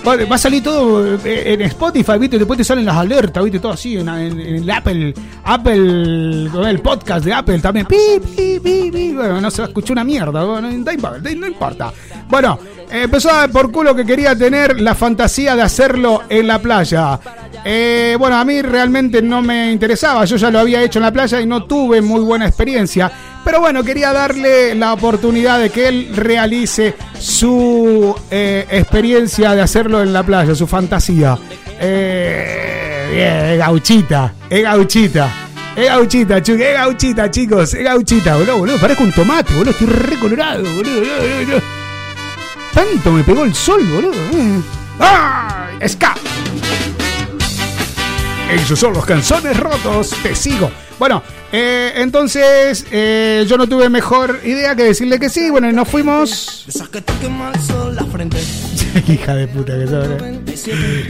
Va 0.06 0.36
a 0.36 0.38
salir 0.38 0.62
todo 0.62 1.16
eh, 1.16 1.52
en 1.52 1.60
Spotify, 1.62 2.18
¿viste? 2.18 2.38
Después 2.38 2.56
te 2.56 2.64
salen 2.64 2.86
las 2.86 2.96
alertas, 2.96 3.44
¿viste? 3.44 3.58
Todo 3.58 3.72
así 3.72 3.98
en, 3.98 4.70
Apple, 4.70 5.12
Apple, 5.44 6.48
el 6.70 6.80
podcast 6.80 7.24
de 7.26 7.34
Apple 7.34 7.58
también. 7.58 7.84
Pi, 7.84 7.96
pi, 8.34 8.58
pi, 8.58 8.90
pi. 8.90 9.12
Bueno, 9.12 9.38
no 9.38 9.50
se 9.50 9.60
va 9.60 9.66
a 9.66 9.68
escuchar 9.68 9.92
una 9.92 10.04
mierda, 10.04 10.44
bueno, 10.44 10.70
no, 10.70 10.92
importa, 10.92 11.30
no 11.36 11.46
importa. 11.46 11.92
Bueno, 12.26 12.58
eh, 12.90 13.02
empezó 13.02 13.28
por 13.52 13.70
culo 13.70 13.94
que 13.94 14.06
quería 14.06 14.34
tener 14.34 14.80
la 14.80 14.94
fantasía 14.94 15.54
de 15.54 15.62
hacerlo 15.62 16.22
en 16.28 16.46
la 16.46 16.58
playa. 16.58 17.20
Eh, 17.64 18.16
bueno, 18.18 18.36
a 18.38 18.44
mí 18.44 18.62
realmente 18.62 19.20
no 19.22 19.42
me 19.42 19.70
interesaba. 19.72 20.24
Yo 20.24 20.36
ya 20.36 20.50
lo 20.50 20.58
había 20.60 20.82
hecho 20.82 20.98
en 20.98 21.04
la 21.04 21.12
playa 21.12 21.40
y 21.40 21.46
no 21.46 21.64
tuve 21.64 22.00
muy 22.00 22.20
buena 22.20 22.46
experiencia. 22.46 23.10
Pero 23.44 23.60
bueno, 23.60 23.82
quería 23.84 24.12
darle 24.12 24.74
la 24.74 24.92
oportunidad 24.92 25.58
de 25.58 25.70
que 25.70 25.88
él 25.88 26.10
realice 26.14 26.94
su 27.18 28.14
eh, 28.30 28.66
experiencia 28.70 29.54
de 29.54 29.62
hacerlo 29.62 30.02
en 30.02 30.12
la 30.12 30.22
playa, 30.22 30.54
su 30.54 30.66
fantasía. 30.66 31.38
Eh, 31.80 33.56
gauchita, 33.58 34.34
es 34.50 34.62
gauchita. 34.62 35.30
Es 35.76 35.86
gauchita, 35.86 36.42
chu- 36.42 36.54
es 36.60 36.74
gauchita, 36.74 37.30
chicos, 37.30 37.72
es 37.72 37.84
gauchita, 37.84 38.34
boludo, 38.36 38.58
boludo, 38.58 38.78
parezco 38.80 39.04
un 39.04 39.12
tomate, 39.12 39.54
boludo, 39.54 39.70
estoy 39.70 39.86
recolorado, 39.86 40.64
boludo, 40.64 41.00
boludo, 41.00 41.16
boludo. 41.44 41.62
Tanto 42.74 43.12
me 43.12 43.22
pegó 43.22 43.44
el 43.44 43.54
sol, 43.54 43.80
boludo. 43.84 44.12
eh. 44.32 44.60
¡Ay! 44.98 45.88
Esos 48.50 48.78
son 48.78 48.94
los 48.94 49.04
canzones 49.04 49.58
rotos, 49.58 50.14
te 50.22 50.34
sigo. 50.34 50.70
Bueno, 50.98 51.22
eh, 51.52 51.92
entonces 51.96 52.86
eh, 52.90 53.44
yo 53.46 53.58
no 53.58 53.68
tuve 53.68 53.88
mejor 53.88 54.40
idea 54.42 54.74
que 54.74 54.84
decirle 54.84 55.18
que 55.18 55.28
sí. 55.28 55.50
Bueno, 55.50 55.68
y 55.68 55.72
nos 55.72 55.86
fuimos. 55.88 56.64
Hija 59.08 59.34
de 59.34 59.48
puta 59.48 59.74
que 59.74 59.84
¿eh? 59.84 60.40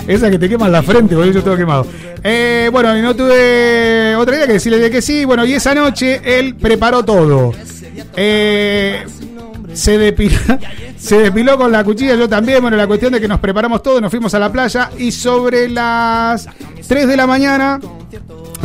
Esa 0.09 0.30
que 0.30 0.39
te 0.39 0.49
quema 0.49 0.68
la 0.68 0.82
frente, 0.82 1.14
boludo, 1.14 1.32
yo 1.32 1.43
todo 1.43 1.57
quemado. 1.57 1.86
Eh, 2.24 2.68
bueno, 2.72 2.97
y 2.99 3.03
no 3.03 3.14
tuve 3.14 4.16
otra 4.16 4.36
idea 4.36 4.47
que 4.47 4.55
decirle 4.55 4.91
que 4.91 5.01
sí. 5.01 5.24
Bueno, 5.24 5.45
y 5.47 5.55
esa 5.55 5.74
noche 5.74 6.20
él 6.24 6.57
preparó 6.57 7.05
todo. 7.05 7.53
Eh, 8.16 9.05
se 9.73 9.99
depiló, 9.99 10.39
se 10.97 11.19
depiló 11.19 11.57
con 11.57 11.73
la 11.73 11.85
cuchilla, 11.85 12.14
yo 12.14 12.29
también. 12.29 12.61
Bueno, 12.61 12.77
la 12.77 12.87
cuestión 12.87 13.12
de 13.12 13.21
que 13.21 13.29
nos 13.29 13.41
preparamos 13.41 13.83
todo, 13.83 14.01
nos 14.01 14.11
fuimos 14.11 14.35
a 14.35 14.39
la 14.39 14.51
playa 14.51 14.91
y 14.99 15.12
sobre 15.12 15.69
las 15.69 16.49
3 16.87 17.09
de 17.09 17.16
la 17.16 17.27
mañana 17.27 17.81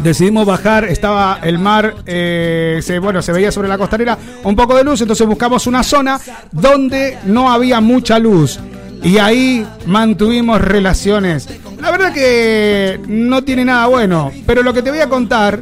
decidimos 0.01 0.45
bajar. 0.45 0.85
Estaba 0.85 1.39
el 1.43 1.59
mar, 1.59 1.95
eh, 2.05 2.79
se, 2.81 2.99
bueno, 2.99 3.21
se 3.21 3.31
veía 3.31 3.51
sobre 3.51 3.67
la 3.67 3.77
costanera 3.77 4.17
un 4.43 4.55
poco 4.55 4.75
de 4.75 4.83
luz, 4.83 5.01
entonces 5.01 5.27
buscamos 5.27 5.67
una 5.67 5.83
zona 5.83 6.19
donde 6.51 7.17
no 7.25 7.51
había 7.51 7.81
mucha 7.81 8.19
luz. 8.19 8.59
Y 9.03 9.17
ahí 9.17 9.67
mantuvimos 9.85 10.61
relaciones. 10.61 11.49
La 11.81 11.91
verdad 11.91 12.13
que 12.13 13.01
no 13.07 13.43
tiene 13.43 13.65
nada 13.65 13.87
bueno, 13.87 14.31
pero 14.45 14.63
lo 14.63 14.73
que 14.73 14.81
te 14.81 14.89
voy 14.89 15.01
a 15.01 15.09
contar 15.09 15.61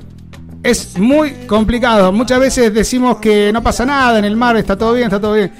es 0.64 0.98
muy 0.98 1.32
complicado. 1.48 2.12
Muchas 2.12 2.40
veces 2.40 2.74
decimos 2.74 3.18
que 3.18 3.52
no 3.54 3.62
pasa 3.64 3.86
nada 3.86 4.20
en 4.20 4.26
el 4.26 4.36
mar, 4.36 4.56
está 4.58 4.78
todo 4.78 4.94
bien, 4.94 5.06
está 5.08 5.20
todo 5.20 5.34
bien. 5.34 5.52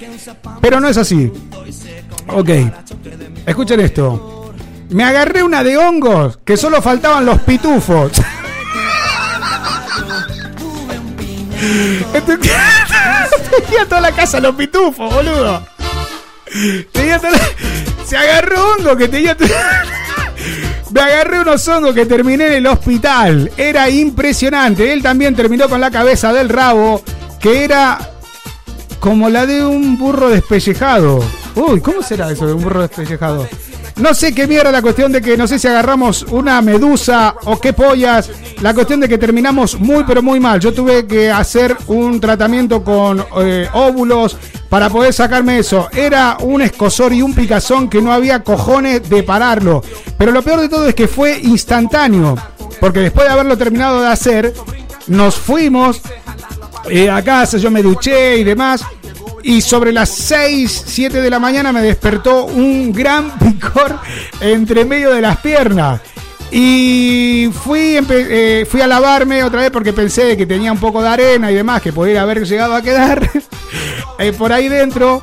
Pero 0.60 0.80
no 0.80 0.88
es 0.88 0.96
así. 0.96 1.30
Ok, 2.28 2.50
escuchen 3.46 3.80
esto. 3.80 4.52
Me 4.90 5.04
agarré 5.04 5.42
una 5.42 5.64
de 5.64 5.76
hongos 5.78 6.38
que 6.44 6.56
solo 6.56 6.80
faltaban 6.82 7.24
los 7.26 7.38
pitufos. 7.40 8.12
Tenía 13.66 13.86
toda 13.88 14.00
la 14.00 14.12
casa 14.12 14.40
los 14.40 14.54
pitufos, 14.54 15.12
boludo. 15.12 15.62
Tenía 16.92 17.18
toda 17.18 17.30
la- 17.32 18.04
Se 18.06 18.16
agarró 18.16 18.74
hongo 18.74 18.96
que 18.96 19.08
tenía. 19.08 19.36
Me 20.92 21.00
agarré 21.00 21.40
unos 21.40 21.66
hongos 21.68 21.94
que 21.94 22.04
terminé 22.04 22.48
en 22.48 22.52
el 22.52 22.66
hospital. 22.66 23.50
Era 23.56 23.88
impresionante. 23.88 24.92
Él 24.92 25.02
también 25.02 25.34
terminó 25.34 25.68
con 25.68 25.80
la 25.80 25.90
cabeza 25.90 26.32
del 26.32 26.50
rabo, 26.50 27.02
que 27.40 27.64
era 27.64 27.98
como 29.00 29.30
la 29.30 29.46
de 29.46 29.64
un 29.64 29.98
burro 29.98 30.28
despellejado. 30.28 31.20
Uy, 31.54 31.80
¿cómo 31.80 32.02
será 32.02 32.30
eso 32.30 32.46
de 32.46 32.52
un 32.52 32.62
burro 32.62 32.82
despellejado? 32.82 33.48
No 33.96 34.14
sé 34.14 34.34
qué 34.34 34.46
mierda 34.46 34.72
la 34.72 34.80
cuestión 34.82 35.12
de 35.12 35.20
que 35.20 35.36
no 35.36 35.46
sé 35.46 35.58
si 35.58 35.68
agarramos 35.68 36.22
una 36.30 36.60
medusa 36.62 37.34
o 37.44 37.60
qué 37.60 37.72
pollas. 37.72 38.30
La 38.60 38.72
cuestión 38.74 39.00
de 39.00 39.08
que 39.08 39.18
terminamos 39.18 39.78
muy 39.78 40.04
pero 40.04 40.22
muy 40.22 40.40
mal. 40.40 40.60
Yo 40.60 40.72
tuve 40.72 41.06
que 41.06 41.30
hacer 41.30 41.76
un 41.88 42.20
tratamiento 42.20 42.82
con 42.82 43.24
eh, 43.40 43.68
óvulos 43.72 44.36
para 44.68 44.88
poder 44.88 45.12
sacarme 45.12 45.58
eso. 45.58 45.88
Era 45.92 46.38
un 46.40 46.62
escosor 46.62 47.12
y 47.12 47.22
un 47.22 47.34
picazón 47.34 47.90
que 47.90 48.00
no 48.00 48.12
había 48.12 48.42
cojones 48.42 49.08
de 49.08 49.22
pararlo. 49.22 49.82
Pero 50.16 50.32
lo 50.32 50.42
peor 50.42 50.60
de 50.60 50.68
todo 50.68 50.88
es 50.88 50.94
que 50.94 51.06
fue 51.08 51.38
instantáneo. 51.38 52.36
Porque 52.80 53.00
después 53.00 53.26
de 53.26 53.32
haberlo 53.32 53.56
terminado 53.58 54.00
de 54.00 54.08
hacer, 54.08 54.54
nos 55.06 55.36
fuimos 55.36 56.00
eh, 56.88 57.10
a 57.10 57.22
casa, 57.22 57.58
yo 57.58 57.70
me 57.70 57.82
duché 57.82 58.38
y 58.38 58.44
demás. 58.44 58.84
Y 59.42 59.60
sobre 59.60 59.92
las 59.92 60.08
6, 60.10 60.84
7 60.86 61.20
de 61.20 61.30
la 61.30 61.38
mañana 61.38 61.72
me 61.72 61.82
despertó 61.82 62.44
un 62.44 62.92
gran 62.92 63.38
picor 63.38 63.98
entre 64.40 64.84
medio 64.84 65.10
de 65.10 65.20
las 65.20 65.38
piernas. 65.38 66.00
Y 66.50 67.50
fui, 67.64 67.98
eh, 68.10 68.66
fui 68.70 68.80
a 68.82 68.86
lavarme 68.86 69.42
otra 69.42 69.62
vez 69.62 69.70
porque 69.70 69.94
pensé 69.94 70.36
que 70.36 70.44
tenía 70.44 70.70
un 70.70 70.78
poco 70.78 71.02
de 71.02 71.08
arena 71.08 71.50
y 71.50 71.54
demás 71.54 71.80
que 71.80 71.94
podría 71.94 72.22
haber 72.22 72.46
llegado 72.46 72.74
a 72.74 72.82
quedar 72.82 73.30
eh, 74.18 74.32
por 74.32 74.52
ahí 74.52 74.68
dentro. 74.68 75.22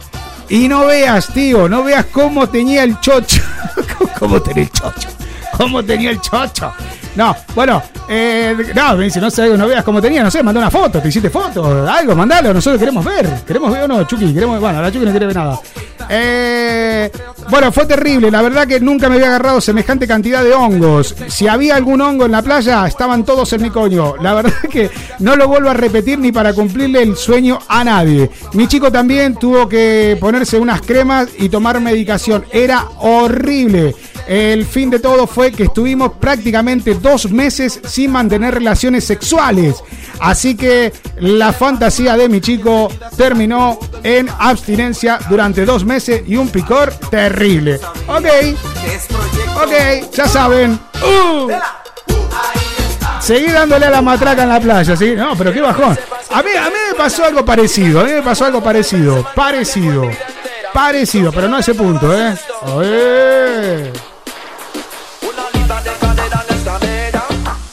Y 0.50 0.68
no 0.68 0.88
veas, 0.88 1.32
tío, 1.32 1.70
no 1.70 1.84
veas 1.84 2.06
cómo 2.08 2.50
tenía 2.50 2.84
el 2.84 3.00
chocho. 3.00 3.44
cómo 4.20 4.42
tenía 4.42 4.64
el 4.64 4.72
chocho. 4.72 5.10
Cómo 5.56 5.84
tenía 5.84 6.10
el 6.10 6.20
chocho. 6.20 6.74
No, 7.20 7.36
bueno, 7.54 7.84
eh, 8.08 8.56
no, 8.74 8.96
me 8.96 9.04
dice, 9.04 9.20
no 9.20 9.30
sé, 9.30 9.50
no 9.58 9.68
veas 9.68 9.84
cómo 9.84 10.02
tenía, 10.02 10.24
no 10.24 10.32
sé, 10.32 10.42
mandá 10.42 10.62
una 10.62 10.72
foto, 10.72 11.02
te 11.02 11.10
hiciste 11.10 11.30
foto, 11.30 11.86
algo, 11.86 12.16
mandalo, 12.16 12.54
nosotros 12.54 12.80
queremos 12.80 13.04
ver, 13.04 13.42
queremos 13.46 13.74
ver 13.74 13.84
o 13.84 13.88
no, 13.90 14.06
Chucky, 14.06 14.34
queremos, 14.34 14.58
bueno, 14.62 14.82
la 14.82 14.90
Chucky 14.90 15.04
no 15.04 15.12
quiere 15.12 15.26
ver 15.26 15.36
nada. 15.36 15.60
Eh, 16.08 17.12
bueno, 17.50 17.72
fue 17.72 17.86
terrible, 17.86 18.32
la 18.32 18.42
verdad 18.42 18.66
que 18.66 18.80
nunca 18.80 19.10
me 19.10 19.16
había 19.16 19.28
agarrado 19.28 19.60
semejante 19.60 20.08
cantidad 20.08 20.44
de 20.44 20.54
hongos. 20.54 21.14
Si 21.28 21.48
había 21.48 21.76
algún 21.76 22.00
hongo 22.00 22.26
en 22.26 22.32
la 22.32 22.42
playa, 22.42 22.88
estaban 22.88 23.26
todos 23.26 23.52
en 23.54 23.64
mi 23.64 23.70
coño. 23.70 24.16
La 24.22 24.34
verdad 24.34 24.54
que 24.72 24.90
no 25.20 25.36
lo 25.36 25.48
vuelvo 25.48 25.70
a 25.70 25.74
repetir 25.74 26.20
ni 26.20 26.32
para 26.32 26.54
cumplirle 26.54 27.04
el 27.04 27.18
sueño 27.18 27.60
a 27.68 27.84
nadie. 27.84 28.30
Mi 28.54 28.68
chico 28.68 28.92
también 28.92 29.36
tuvo 29.36 29.68
que 29.68 30.18
ponerse 30.20 30.58
unas 30.58 30.82
cremas 30.82 31.28
y 31.38 31.50
tomar 31.50 31.80
medicación. 31.82 32.46
Era 32.52 32.86
horrible. 33.00 33.94
El 34.30 34.64
fin 34.68 34.92
de 34.92 35.00
todo 35.00 35.26
fue 35.26 35.52
que 35.52 35.64
estuvimos 35.64 36.12
prácticamente 36.20 36.94
dos 36.94 37.32
meses 37.32 37.80
sin 37.88 38.12
mantener 38.12 38.54
relaciones 38.54 39.04
sexuales. 39.04 39.78
Así 40.20 40.56
que 40.56 40.94
la 41.18 41.52
fantasía 41.52 42.16
de 42.16 42.30
mi 42.30 42.40
chico 42.40 42.90
terminó 43.18 43.80
en 44.04 44.30
abstinencia 44.38 45.18
durante 45.32 45.66
dos 45.66 45.84
meses 45.84 46.22
y 46.28 46.36
un 46.36 46.50
picor 46.50 46.94
terrible. 47.10 47.80
Ok, 48.06 48.28
ok, 49.64 50.14
ya 50.14 50.28
saben. 50.28 50.80
Uh. 51.04 51.50
Seguí 53.22 53.48
dándole 53.48 53.88
a 53.88 53.90
la 53.90 54.04
matraca 54.04 54.44
en 54.44 54.50
la 54.50 54.60
playa, 54.60 54.96
¿sí? 54.96 55.16
No, 55.16 55.36
pero 55.36 55.52
qué 55.52 55.62
bajón. 55.62 55.98
A 56.30 56.44
mí, 56.44 56.50
a 56.56 56.66
mí 56.66 56.76
me 56.92 56.96
pasó 56.96 57.26
algo 57.26 57.44
parecido, 57.44 58.02
a 58.02 58.04
mí 58.04 58.12
me 58.12 58.22
pasó 58.22 58.46
algo 58.46 58.62
parecido. 58.62 59.26
Parecido. 59.34 60.04
Parecido, 60.72 61.32
pero 61.32 61.48
no 61.48 61.58
a 61.58 61.62
ese 61.62 61.74
punto, 61.74 62.16
¿eh? 62.16 62.36
Oye. 62.76 64.09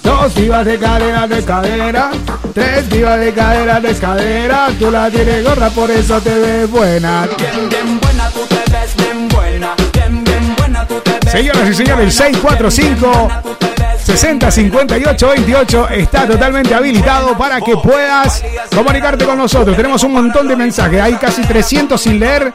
Dos 0.06 0.36
vivas 0.36 0.64
de 0.64 0.78
cadera, 0.78 1.26
de 1.26 1.44
cadera. 1.44 2.10
Tres 2.54 2.88
vivas 2.88 3.18
de 3.18 3.34
cadera, 3.34 3.80
de 3.80 3.92
cadera. 3.94 4.68
Tú 4.78 4.88
la 4.88 5.10
tienes 5.10 5.42
gorra, 5.42 5.68
por 5.70 5.90
eso 5.90 6.20
te 6.20 6.32
ves 6.38 6.70
buena. 6.70 7.28
Bien, 7.36 7.68
bien 7.68 8.00
buena, 8.00 8.30
tú 8.30 8.46
te 8.46 8.70
ves 8.70 8.96
bien 8.96 9.28
buena. 9.28 9.74
Bien, 9.92 10.54
buena, 10.56 10.86
tú 10.86 11.00
te 11.00 11.10
ves 11.10 11.32
Señoras 11.32 11.68
y 11.68 11.74
señores, 11.74 12.04
el 12.04 12.12
645. 12.12 13.28
60 14.04 14.50
58 14.52 15.28
28 15.28 15.88
está 15.88 16.28
totalmente 16.28 16.72
habilitado 16.72 17.36
para 17.36 17.60
que 17.60 17.76
puedas 17.76 18.44
comunicarte 18.72 19.24
con 19.24 19.36
nosotros. 19.36 19.76
Tenemos 19.76 20.04
un 20.04 20.12
montón 20.12 20.46
de 20.46 20.54
mensajes, 20.54 21.00
hay 21.00 21.14
casi 21.14 21.42
300 21.42 22.00
sin 22.00 22.20
leer, 22.20 22.52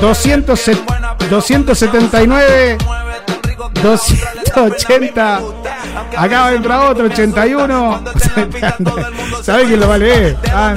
200, 0.00 0.60
279, 1.28 2.78
200, 3.82 4.45
80. 4.62 5.40
Acá 6.16 6.52
entra 6.52 6.88
otro, 6.88 7.06
81. 7.06 8.04
¿Sabés 9.42 9.66
quién 9.66 9.80
lo 9.80 9.88
vale? 9.88 10.36
Ah, 10.52 10.74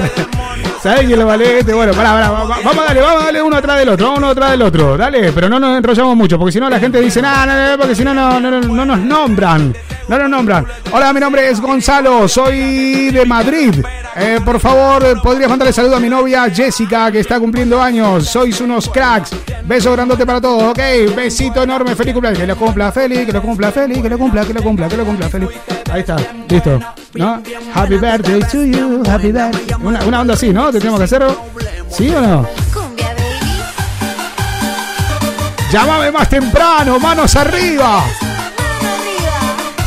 quién 1.05 1.19
lo 1.19 1.25
vale 1.25 1.59
este? 1.59 1.73
Bueno, 1.73 1.93
pará, 1.93 2.11
pará, 2.11 2.29
vamos 2.29 2.77
a 2.77 2.85
darle, 2.85 3.01
vamos 3.01 3.21
a 3.21 3.25
darle 3.25 3.41
uno 3.41 3.57
atrás 3.57 3.79
del 3.79 3.89
otro, 3.89 4.13
uno 4.15 4.29
atrás 4.29 4.51
del 4.51 4.61
otro. 4.61 4.97
Dale, 4.97 5.31
pero 5.31 5.49
no 5.49 5.59
nos 5.59 5.77
enrollamos 5.77 6.15
mucho, 6.15 6.37
porque 6.37 6.53
si 6.53 6.59
no 6.59 6.69
la 6.69 6.79
gente 6.79 7.01
dice, 7.01 7.21
nada, 7.21 7.77
porque 7.77 7.95
si 7.95 8.03
no 8.03 8.13
no, 8.13 8.39
no, 8.39 8.61
no 8.61 8.85
nos 8.85 8.99
nombran. 8.99 9.73
No 10.07 10.17
nos 10.17 10.29
nombran. 10.29 10.65
Hola, 10.91 11.13
mi 11.13 11.19
nombre 11.19 11.49
es 11.49 11.61
Gonzalo, 11.61 12.27
soy 12.27 13.11
de 13.11 13.25
Madrid. 13.25 13.75
Eh, 14.15 14.39
por 14.43 14.59
favor, 14.59 15.21
podrías 15.21 15.49
mandarle 15.49 15.71
saludo 15.71 15.97
a 15.97 15.99
mi 15.99 16.09
novia 16.09 16.49
Jessica, 16.49 17.11
que 17.11 17.19
está 17.19 17.39
cumpliendo 17.39 17.79
años. 17.79 18.27
Sois 18.27 18.59
unos 18.59 18.89
cracks. 18.89 19.31
Beso 19.65 19.91
grandote 19.91 20.25
para 20.25 20.41
todos, 20.41 20.63
ok. 20.71 21.15
Besito 21.15 21.61
enorme, 21.61 21.95
feliz 21.95 22.13
cumpleaños. 22.13 22.39
Que 22.39 22.47
lo 22.47 22.55
cumpla 22.55 22.91
Feli, 22.91 23.23
que 23.25 23.31
lo 23.31 23.41
cumpla 23.41 23.68
feliz, 23.71 24.01
que 24.01 24.09
lo 24.09 24.17
cumpla, 24.17 24.45
que 24.45 24.53
lo 24.53 24.61
cumpla, 24.61 24.87
que 24.87 24.97
lo 24.97 25.05
cumpla 25.05 25.29
feliz. 25.29 25.49
Ahí 25.91 26.01
está, 26.01 26.17
listo. 26.47 26.79
¿No? 27.15 27.41
Happy 27.73 27.97
birthday 27.97 28.39
to 28.41 28.63
you, 28.65 29.03
happy 29.07 29.31
birthday. 29.31 29.75
Una, 29.81 30.03
una 30.05 30.21
onda 30.21 30.33
así, 30.33 30.51
¿no? 30.53 30.71
¿Tenemos 30.71 30.99
que 30.99 31.05
hacerlo? 31.05 31.35
¿Sí 31.89 32.09
o 32.09 32.21
no? 32.21 32.47
Llámame 35.71 36.11
más 36.11 36.29
temprano, 36.29 36.99
manos 36.99 37.35
arriba. 37.35 38.03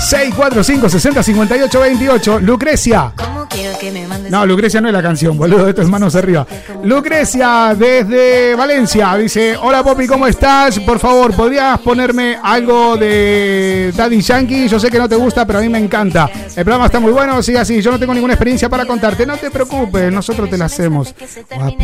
645 0.03 0.89
60 0.89 1.23
58 1.23 1.81
28. 1.81 2.41
Lucrecia. 2.41 3.13
¿Cómo 3.17 3.47
quiero 3.49 3.79
que 3.79 3.91
me 3.93 4.07
mandes? 4.07 4.31
No, 4.31 4.45
Lucrecia 4.45 4.81
no 4.81 4.89
es 4.89 4.93
la 4.95 5.03
canción, 5.03 5.39
boludo. 5.39 5.69
Esto 5.69 5.83
es 5.83 5.89
manos 5.89 6.15
arriba. 6.17 6.47
Lucrecia, 6.83 7.75
desde 7.79 8.55
Valencia, 8.55 9.15
dice: 9.17 9.57
Hola, 9.57 9.83
Popi, 9.83 10.07
¿cómo 10.07 10.27
estás? 10.27 10.81
Por 10.81 10.99
favor, 10.99 11.35
¿podrías 11.35 11.79
ponerme 11.81 12.37
algo 12.43 12.97
de 12.97 13.93
Daddy 13.97 14.21
Yankee? 14.21 14.69
Yo 14.69 14.81
sé 14.81 14.91
que 14.91 14.99
no 14.99 15.09
te 15.09 15.17
gusta, 15.17 15.47
pero 15.47 15.61
a 15.61 15.63
mí 15.63 15.69
me 15.69 15.79
encanta. 15.79 16.29
El 16.57 16.65
programa 16.65 16.87
está 16.87 16.99
muy 16.99 17.13
bueno, 17.13 17.43
sigue 17.43 17.59
así. 17.59 17.81
Yo 17.81 17.93
no 17.93 17.99
tengo 17.99 18.13
ninguna 18.13 18.35
experiencia 18.35 18.69
para 18.69 18.85
contarte. 18.85 19.25
No 19.25 19.37
te 19.37 19.51
preocupes, 19.51 20.13
nosotros 20.13 20.51
te 20.51 20.59
la 20.59 20.65
hacemos. 20.65 21.15
Guapi. 21.55 21.77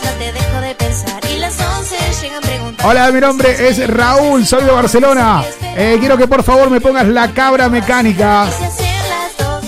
Son 0.00 0.06
las 0.06 0.18
10, 0.18 0.32
no 0.32 0.32
te 0.32 0.32
dejo 0.32 0.60
de 0.60 0.74
pensar. 0.74 1.20
Y 1.30 1.38
las 1.38 1.60
11 1.60 1.96
llegan 2.22 2.42
preguntas. 2.42 2.86
Hola, 2.86 3.10
mi 3.10 3.20
nombre 3.20 3.68
es 3.68 3.86
Raúl, 3.88 4.46
soy 4.46 4.64
de 4.64 4.70
Barcelona. 4.70 5.44
Eh, 5.76 5.96
quiero 6.00 6.16
que 6.16 6.26
por 6.26 6.42
favor 6.42 6.70
me 6.70 6.80
pongas 6.80 7.06
la 7.06 7.28
cabra 7.32 7.68
mecánica. 7.68 8.46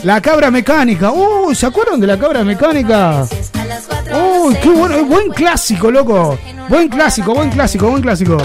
La 0.03 0.21
cabra 0.21 0.51
mecánica. 0.51 1.13
Uy, 1.13 1.55
¿se 1.55 1.67
acuerdan 1.67 2.01
de 2.01 2.07
la 2.07 2.19
cabra 2.19 2.43
mecánica? 2.43 3.27
Uy, 4.13 4.57
qué 4.57 4.69
bueno, 4.69 4.97
eh, 4.97 5.03
buen 5.03 5.31
clásico, 5.31 5.91
loco. 5.91 6.39
Buen 6.69 6.89
clásico, 6.89 7.35
buen 7.35 7.51
clásico, 7.51 7.89
buen 7.89 8.03
clásico. 8.03 8.37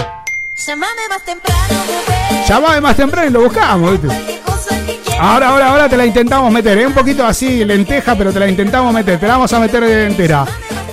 Llámame 0.66 1.08
más 1.08 1.22
temprano. 1.24 1.58
Llamame 2.48 2.80
más 2.80 2.96
temprano 2.96 3.28
y 3.28 3.30
lo 3.30 3.42
buscamos, 3.42 4.00
¿viste? 4.00 4.38
Ahora, 5.20 5.48
ahora, 5.48 5.68
ahora 5.68 5.88
te 5.88 5.96
la 5.96 6.06
intentamos 6.06 6.52
meter. 6.52 6.78
Es 6.78 6.86
un 6.86 6.94
poquito 6.94 7.26
así, 7.26 7.64
lenteja, 7.64 8.14
pero 8.14 8.32
te 8.32 8.38
la 8.38 8.48
intentamos 8.48 8.94
meter. 8.94 9.18
Te 9.18 9.26
la 9.26 9.34
vamos 9.34 9.52
a 9.52 9.58
meter 9.58 9.82
entera. 9.82 10.46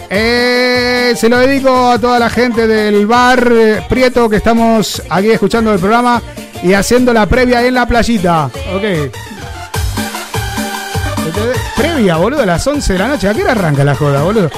Eh, 0.09 1.13
se 1.15 1.29
lo 1.29 1.37
dedico 1.39 1.91
a 1.91 1.99
toda 1.99 2.19
la 2.19 2.29
gente 2.29 2.67
del 2.67 3.07
bar 3.07 3.47
eh, 3.51 3.83
Prieto 3.89 4.29
que 4.29 4.37
estamos 4.37 5.01
aquí 5.09 5.31
escuchando 5.31 5.73
el 5.73 5.79
programa 5.79 6.21
y 6.63 6.73
haciendo 6.73 7.13
la 7.13 7.25
previa 7.25 7.65
en 7.65 7.73
la 7.73 7.87
playita. 7.87 8.45
Ok. 8.45 9.11
Previa, 11.75 12.17
boludo, 12.17 12.43
a 12.43 12.45
las 12.45 12.65
11 12.65 12.93
de 12.93 12.99
la 12.99 13.07
noche. 13.07 13.29
¿A 13.29 13.33
qué 13.33 13.41
hora 13.43 13.51
arranca 13.51 13.83
la 13.83 13.95
joda, 13.95 14.23
boludo? 14.23 14.49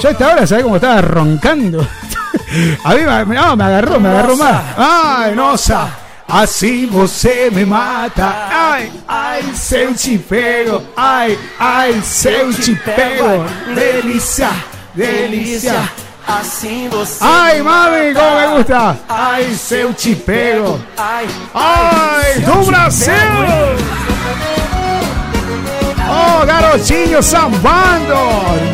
Yo 0.00 0.08
a 0.08 0.12
esta 0.12 0.32
hora, 0.32 0.46
¿sabés 0.46 0.64
cómo 0.64 0.76
estaba 0.76 1.00
roncando? 1.00 1.80
a 2.84 2.94
mí 2.94 3.00
me, 3.00 3.34
no, 3.34 3.56
me 3.56 3.64
agarró, 3.64 4.00
me 4.00 4.08
agarró 4.08 4.36
más. 4.36 4.62
¡Ay, 4.76 5.34
nosa! 5.34 5.88
Así 6.30 6.86
você 6.86 7.50
me 7.50 7.66
mata. 7.66 8.48
Ai, 8.48 8.92
ai, 9.08 9.42
seu 9.52 9.92
te 9.94 10.16
pego. 10.16 10.80
Ai, 10.96 11.36
ai, 11.58 12.00
seu 12.02 12.54
te 12.54 12.76
pego. 12.76 13.44
Delícia, 13.74 14.50
delícia. 15.06 15.88
Assim 16.26 16.88
você. 16.88 17.18
Ai, 17.20 17.62
mami, 17.62 18.14
como 18.14 18.40
me 18.40 18.56
gusta. 18.58 18.96
Ai, 19.08 19.52
seu 19.54 19.92
te 19.94 20.14
pego. 20.14 20.78
Ai, 20.96 21.26
Ai, 21.54 22.40
do 22.40 22.64
Brasil. 22.66 23.14
Oh, 26.12 26.44
garotinho 26.46 27.22
sambando. 27.22 28.14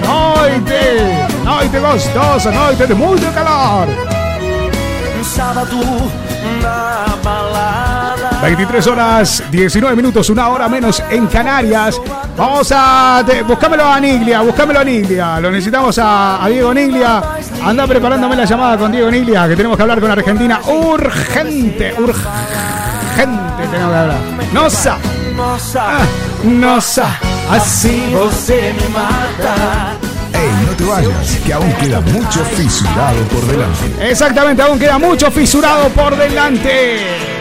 Noite, 0.04 1.44
noite 1.44 1.78
gostosa, 1.78 2.50
noite 2.50 2.86
de 2.86 2.94
muito 2.94 3.32
calor. 3.32 3.86
Um 5.18 5.24
sábado 5.24 5.76
na 6.62 7.16
balada. 7.22 7.85
23 8.46 8.86
horas, 8.86 9.42
19 9.50 9.96
minutos, 9.96 10.30
una 10.30 10.48
hora 10.50 10.68
menos 10.68 11.02
en 11.10 11.26
Canarias. 11.26 12.00
Vamos 12.36 12.72
a. 12.72 13.24
te- 13.26 13.42
buscámelo 13.42 13.84
a 13.84 13.98
Niglia, 13.98 14.40
buscámelo 14.42 14.78
a 14.80 14.84
Niglia. 14.84 15.40
Lo 15.40 15.50
necesitamos 15.50 15.98
a, 15.98 16.44
a 16.44 16.48
Diego 16.48 16.72
Niglia. 16.72 17.20
Anda 17.64 17.88
preparándome 17.88 18.36
la 18.36 18.44
llamada 18.44 18.78
con 18.78 18.92
Diego 18.92 19.10
Niglia, 19.10 19.48
que 19.48 19.56
tenemos 19.56 19.76
que 19.76 19.82
hablar 19.82 20.00
con 20.00 20.10
Argentina. 20.12 20.60
Urgente, 20.64 21.92
urgente 21.98 23.66
tenemos 23.72 23.90
que 23.90 23.96
hablar. 23.98 24.14
Nosa, 24.52 24.96
nosa, 26.44 27.18
así 27.50 28.14
você 28.14 28.72
me 28.80 28.88
mata. 28.90 29.94
Ey, 30.32 30.66
no 30.66 30.72
te 30.76 30.84
vayas, 30.84 31.36
que 31.44 31.52
aún 31.52 31.72
queda 31.74 32.00
mucho 32.00 32.44
fisurado 32.44 33.18
por 33.24 33.44
delante. 33.46 34.08
Exactamente, 34.10 34.62
aún 34.62 34.78
queda 34.78 34.98
mucho 34.98 35.30
fisurado 35.32 35.88
por 35.88 36.16
delante. 36.16 37.35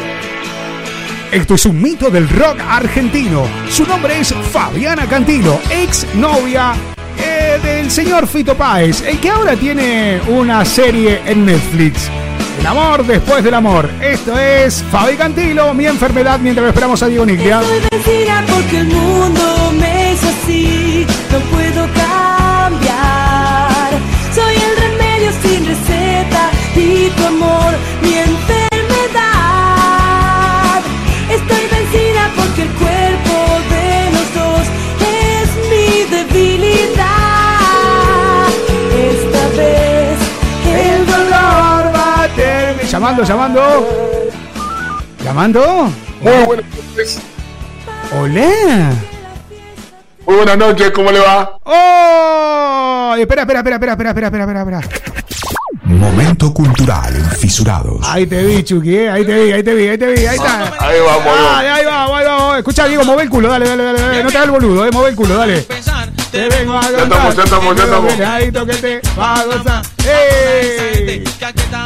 Esto 1.35 1.55
es 1.55 1.65
un 1.65 1.81
mito 1.81 2.09
del 2.09 2.29
rock 2.29 2.61
argentino. 2.65 3.45
Su 3.69 3.85
nombre 3.85 4.21
es 4.21 4.33
Fabiana 4.53 5.05
Cantilo, 5.05 5.59
ex 5.69 6.07
novia 6.15 6.73
eh, 7.17 7.59
del 7.61 7.91
señor 7.91 8.25
Fito 8.25 8.55
Páez, 8.55 9.01
el 9.01 9.19
que 9.19 9.31
ahora 9.31 9.57
tiene 9.57 10.21
una 10.29 10.63
serie 10.63 11.19
en 11.25 11.45
Netflix. 11.45 12.09
El 12.57 12.65
amor 12.65 13.05
después 13.05 13.43
del 13.43 13.53
amor. 13.53 13.89
Esto 14.01 14.39
es 14.39 14.81
Fabi 14.89 15.17
Cantilo, 15.17 15.73
mi 15.73 15.85
enfermedad, 15.87 16.39
mientras 16.39 16.69
esperamos 16.69 17.03
a 17.03 17.07
Diego 17.07 17.25
Niglia. 17.25 17.59
Porque 17.59 18.77
el 18.77 18.87
mundo 18.87 19.73
me 19.77 20.13
hizo 20.13 20.29
así, 20.29 21.05
no 21.33 21.39
puedo 21.51 21.85
cambiar. 21.95 23.91
Soy 24.33 24.55
el 24.55 24.77
remedio 24.77 25.31
sin 25.43 25.65
receta 25.65 26.49
y 26.77 27.09
tu 27.09 27.25
amor 27.25 27.73
mi. 28.03 28.54
Llamando, 43.05 43.23
llamando. 43.23 44.31
¿Llamando? 45.23 45.91
Muy 46.21 46.43
buenas 46.43 46.65
noches. 46.73 47.21
Hola. 48.19 48.93
Muy 50.25 50.35
buenas 50.37 50.57
noches, 50.57 50.89
¿cómo 50.89 51.11
le 51.11 51.19
va? 51.19 51.59
¡Oh! 51.65 53.15
Espera, 53.15 53.43
espera, 53.43 53.59
espera, 53.59 53.75
espera, 53.75 53.91
espera, 53.91 54.09
espera, 54.09 54.27
espera, 54.27 54.59
espera. 54.59 54.81
Momento 55.83 56.51
cultural 56.51 57.15
en 57.15 57.29
Fisurados. 57.29 57.99
Ahí 58.09 58.25
te 58.25 58.43
vi, 58.43 58.63
Chucky, 58.63 58.95
¿eh? 58.95 59.09
ahí 59.11 59.23
te 59.23 59.43
vi, 59.43 59.51
ahí 59.51 59.61
te 59.61 59.75
vi, 59.75 59.87
ahí 59.87 59.97
te 59.99 60.07
vi, 60.07 60.25
ahí 60.25 60.35
está. 60.37 60.63
Ahí 60.79 60.99
vamos, 60.99 61.27
ahí 61.27 61.43
Dale, 61.43 61.69
ahí 61.69 61.85
vamos, 61.85 62.17
ahí 62.17 62.25
vamos. 62.25 62.57
Escucha, 62.57 62.87
Diego, 62.87 63.05
mueve 63.05 63.21
el 63.21 63.29
culo, 63.29 63.49
dale, 63.49 63.67
dale, 63.67 63.83
dale, 63.83 64.01
dale. 64.01 64.23
No 64.23 64.31
te 64.31 64.37
hagas 64.37 64.47
el 64.47 64.51
boludo, 64.51 64.83
eh, 64.83 64.89
mueve 64.91 65.09
el 65.11 65.15
culo, 65.15 65.37
dale. 65.37 65.63
Te 66.35 66.49
vengo 66.49 66.77
a 66.77 66.81
Ya 66.81 66.97
estamos, 67.03 67.35
ya 67.37 67.43
estamos, 67.43 67.75
ya 67.77 67.83
estamos. 67.85 68.13
Que 68.65 68.73
te 68.73 69.01
va 69.17 69.35
a 69.35 69.45
gozar. 69.45 69.85
¡Ey! 70.05 71.23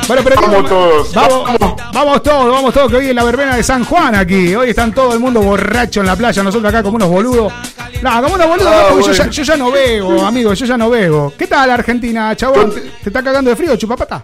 Bueno, 0.07 0.23
pero 0.23 0.35
Vamos 0.41 0.49
Diego, 0.49 0.67
todos. 0.67 1.13
Vamos, 1.13 1.59
vamos 1.93 2.23
todos, 2.23 2.51
vamos 2.51 2.73
todos, 2.73 2.89
que 2.89 2.97
hoy 2.97 3.09
es 3.09 3.15
la 3.15 3.23
verbena 3.25 3.55
de 3.55 3.61
San 3.61 3.85
Juan 3.85 4.15
aquí. 4.15 4.55
Hoy 4.55 4.71
están 4.71 4.91
todo 4.91 5.13
el 5.13 5.19
mundo 5.19 5.39
borracho 5.39 5.99
en 5.99 6.07
la 6.07 6.15
playa, 6.15 6.41
nosotros 6.41 6.67
acá 6.67 6.81
como 6.81 6.95
unos 6.95 7.09
boludos. 7.09 7.53
No, 8.01 8.23
como 8.23 8.33
unos 8.33 8.47
boludos, 8.47 8.73
Ah, 8.73 8.87
porque 8.89 9.05
yo, 9.05 9.13
ya, 9.13 9.29
yo 9.29 9.43
ya 9.43 9.55
no 9.55 9.69
veo, 9.69 10.25
amigo, 10.25 10.51
yo 10.55 10.65
ya 10.65 10.77
no 10.77 10.89
veo. 10.89 11.31
¿Qué 11.37 11.45
tal 11.45 11.69
Argentina, 11.69 12.35
chabón? 12.35 12.73
¿Te, 12.73 12.81
te 12.81 13.09
está 13.09 13.21
cagando 13.21 13.51
de 13.51 13.55
frío, 13.55 13.75
chupapata? 13.75 14.23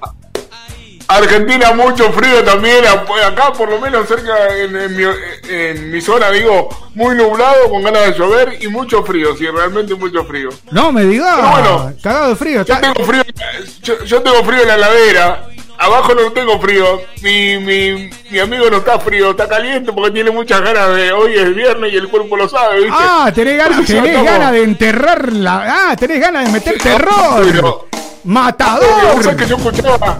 Argentina, 1.07 1.71
mucho 1.73 2.11
frío 2.11 2.43
también. 2.43 2.83
a- 2.85 3.27
Acá, 3.27 3.53
por 3.53 3.69
lo 3.69 3.79
menos, 3.79 4.07
cerca 4.07 4.33
en, 4.57 4.75
en 4.75 4.95
mi, 4.97 5.03
en 5.49 5.91
mi 5.91 6.01
zona, 6.01 6.29
digo, 6.31 6.69
muy 6.95 7.15
nublado, 7.15 7.69
con 7.69 7.83
ganas 7.83 8.05
de 8.05 8.13
llover 8.13 8.57
y 8.61 8.67
mucho 8.67 9.03
frío, 9.03 9.35
sí, 9.37 9.45
realmente 9.47 9.93
mucho 9.95 10.23
frío. 10.25 10.49
No 10.71 10.91
me 10.91 11.03
digas, 11.05 11.35
Pero 11.35 11.49
bueno, 11.51 11.93
cagado 12.01 12.29
de 12.29 12.35
frío. 12.35 12.63
Yo 12.63 12.73
está- 12.73 12.81
tengo 12.81 13.05
frío, 13.05 13.23
yo, 13.83 14.03
yo 14.03 14.21
tengo 14.21 14.43
frío 14.43 14.61
en 14.61 14.67
la 14.67 14.75
heladera. 14.75 15.47
Abajo 15.77 16.13
no 16.15 16.31
tengo 16.31 16.57
frío. 16.59 17.01
Mi, 17.21 17.57
mi, 17.57 18.09
mi 18.31 18.39
amigo 18.39 18.69
no 18.69 18.77
está 18.77 18.97
frío, 18.97 19.31
está 19.31 19.45
caliente 19.49 19.91
porque 19.91 20.11
tiene 20.11 20.31
muchas 20.31 20.61
ganas 20.61 20.95
de. 20.95 21.11
Hoy 21.11 21.33
es 21.35 21.53
viernes 21.53 21.91
y 21.91 21.97
el 21.97 22.07
cuerpo 22.07 22.37
lo 22.37 22.47
sabe, 22.47 22.77
¿viste? 22.77 22.93
Ah, 22.97 23.29
tenés 23.35 23.57
ganas, 23.57 23.85
tenés 23.85 24.23
ganas 24.23 24.51
de 24.53 24.63
enterrar 24.63 25.33
la. 25.33 25.89
Ah, 25.89 25.95
tenés 25.97 26.21
ganas 26.21 26.45
de 26.45 26.51
meter 26.51 26.77
terror. 26.81 27.43
pero- 27.51 27.87
Matador. 28.23 28.87
Vos 29.15 29.23
sabés 29.25 29.37
que 29.43 29.47
yo 29.49 29.57
escuchaba, 29.57 30.17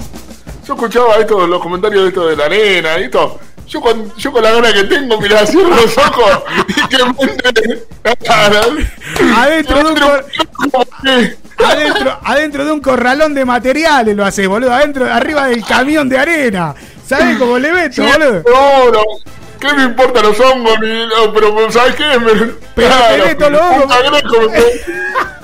yo 0.66 0.74
escuchaba 0.74 1.16
esto, 1.18 1.46
los 1.48 1.62
comentarios 1.62 2.04
de 2.04 2.08
esto 2.10 2.28
de 2.28 2.36
la 2.36 2.46
arena 2.46 3.00
y 3.00 3.04
esto. 3.04 3.40
Yo 3.68 3.82
con, 3.82 4.16
yo 4.16 4.32
con 4.32 4.44
la 4.44 4.52
gana 4.52 4.72
que 4.72 4.84
tengo, 4.84 5.20
mirá, 5.20 5.46
cierro 5.46 5.70
los 5.70 5.98
ojos 5.98 6.44
y 6.68 6.88
que 6.88 6.98
Adentro 9.36 9.84
de 9.84 9.90
un 9.92 9.98
cor- 10.00 10.26
adentro, 11.66 12.20
adentro 12.24 12.66
de 12.66 12.72
un 12.72 12.80
corralón 12.82 13.34
de 13.34 13.44
materiales 13.44 14.16
lo 14.16 14.24
haces, 14.24 14.48
boludo. 14.48 14.72
Adentro, 14.72 15.12
arriba 15.12 15.48
del 15.48 15.66
camión 15.66 16.08
de 16.08 16.18
arena. 16.20 16.76
¿Sabés 17.08 17.38
cómo 17.38 17.58
le 17.58 17.72
meto, 17.72 18.04
boludo? 18.04 18.44
No, 18.48 18.92
no. 18.92 19.02
¿Qué 19.60 19.74
me 19.74 19.84
importan 19.84 20.24
los 20.24 20.40
hongos? 20.40 20.80
Ni, 20.80 21.08
no, 21.08 21.34
pero 21.34 21.72
¿sabes 21.72 21.96
qué? 21.96 22.20
Me, 22.20 22.52
Pero 22.76 23.38
todos 23.38 23.52
los 23.52 23.62
hongos. 23.62 23.96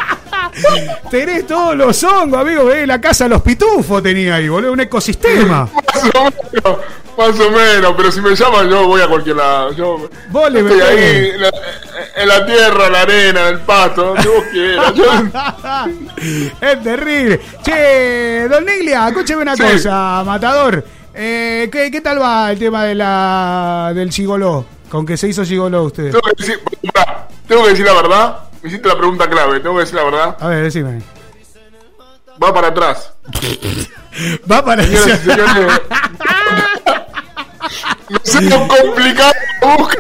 me- 0.53 1.09
Tenés 1.09 1.47
todos 1.47 1.75
los 1.75 2.03
hongos, 2.03 2.39
amigo. 2.41 2.65
Ve 2.65 2.85
la 2.87 2.99
casa 3.01 3.25
de 3.25 3.29
los 3.31 3.41
pitufos 3.41 4.01
tenía 4.03 4.35
ahí, 4.35 4.47
boludo. 4.49 4.71
Un 4.73 4.79
ecosistema. 4.81 5.67
Más 5.73 6.03
o 6.15 6.23
menos, 6.23 6.79
más 7.17 7.39
o 7.39 7.51
menos, 7.51 7.93
pero 7.97 8.11
si 8.11 8.21
me 8.21 8.35
llaman 8.35 8.69
yo 8.69 8.87
voy 8.87 9.01
a 9.01 9.07
cualquier 9.07 9.35
lado. 9.35 9.71
Yo 9.73 10.09
Vos 10.29 10.51
le 10.51 10.59
estoy 10.61 10.77
metés. 10.77 10.89
ahí 10.89 11.29
en 11.35 11.41
la, 11.41 11.51
en 12.15 12.27
la 12.27 12.45
tierra, 12.45 12.87
en 12.87 12.93
la 12.93 13.01
arena, 13.01 13.41
en 13.41 13.47
el 13.55 13.59
pasto, 13.61 14.03
donde 14.13 14.27
vos 14.27 14.43
quieras. 14.51 14.93
Yo- 14.93 15.05
es 16.61 16.83
terrible. 16.83 17.39
Che, 17.63 18.47
don 18.49 18.65
Niglia, 18.65 19.07
escúcheme 19.09 19.41
una 19.43 19.55
Sí. 19.55 19.63
cosa, 19.63 20.23
matador. 20.25 20.83
Eh, 21.13 21.69
¿qué, 21.71 21.91
¿Qué 21.91 21.99
tal 22.01 22.21
va 22.21 22.51
el 22.51 22.57
tema 22.59 22.85
de 22.85 22.95
la 22.95 23.91
del 23.93 24.11
gigoló? 24.11 24.65
Con 24.89 25.05
que 25.05 25.17
se 25.17 25.27
hizo 25.27 25.43
gigoló 25.43 25.83
usted. 25.83 26.11
Tengo 26.11 26.21
que 26.21 26.33
decir, 26.43 26.59
pará, 26.93 27.27
tengo 27.47 27.63
que 27.63 27.69
decir 27.71 27.85
la 27.85 27.93
verdad. 27.93 28.35
Me 28.61 28.69
hiciste 28.69 28.87
la 28.87 28.97
pregunta 28.97 29.29
clave, 29.29 29.59
tengo 29.59 29.75
que 29.75 29.81
decir 29.81 29.95
la 29.95 30.03
verdad. 30.03 30.37
A 30.39 30.47
ver, 30.47 30.63
decime. 30.63 31.01
Va 32.41 32.53
para 32.53 32.67
atrás. 32.69 33.13
Va 34.51 34.63
para 34.63 34.83
y 34.83 34.95
señores. 34.95 35.45
no 38.09 38.19
sé 38.23 38.41
lo 38.41 38.67
complicado 38.67 39.31
busca. 39.77 39.97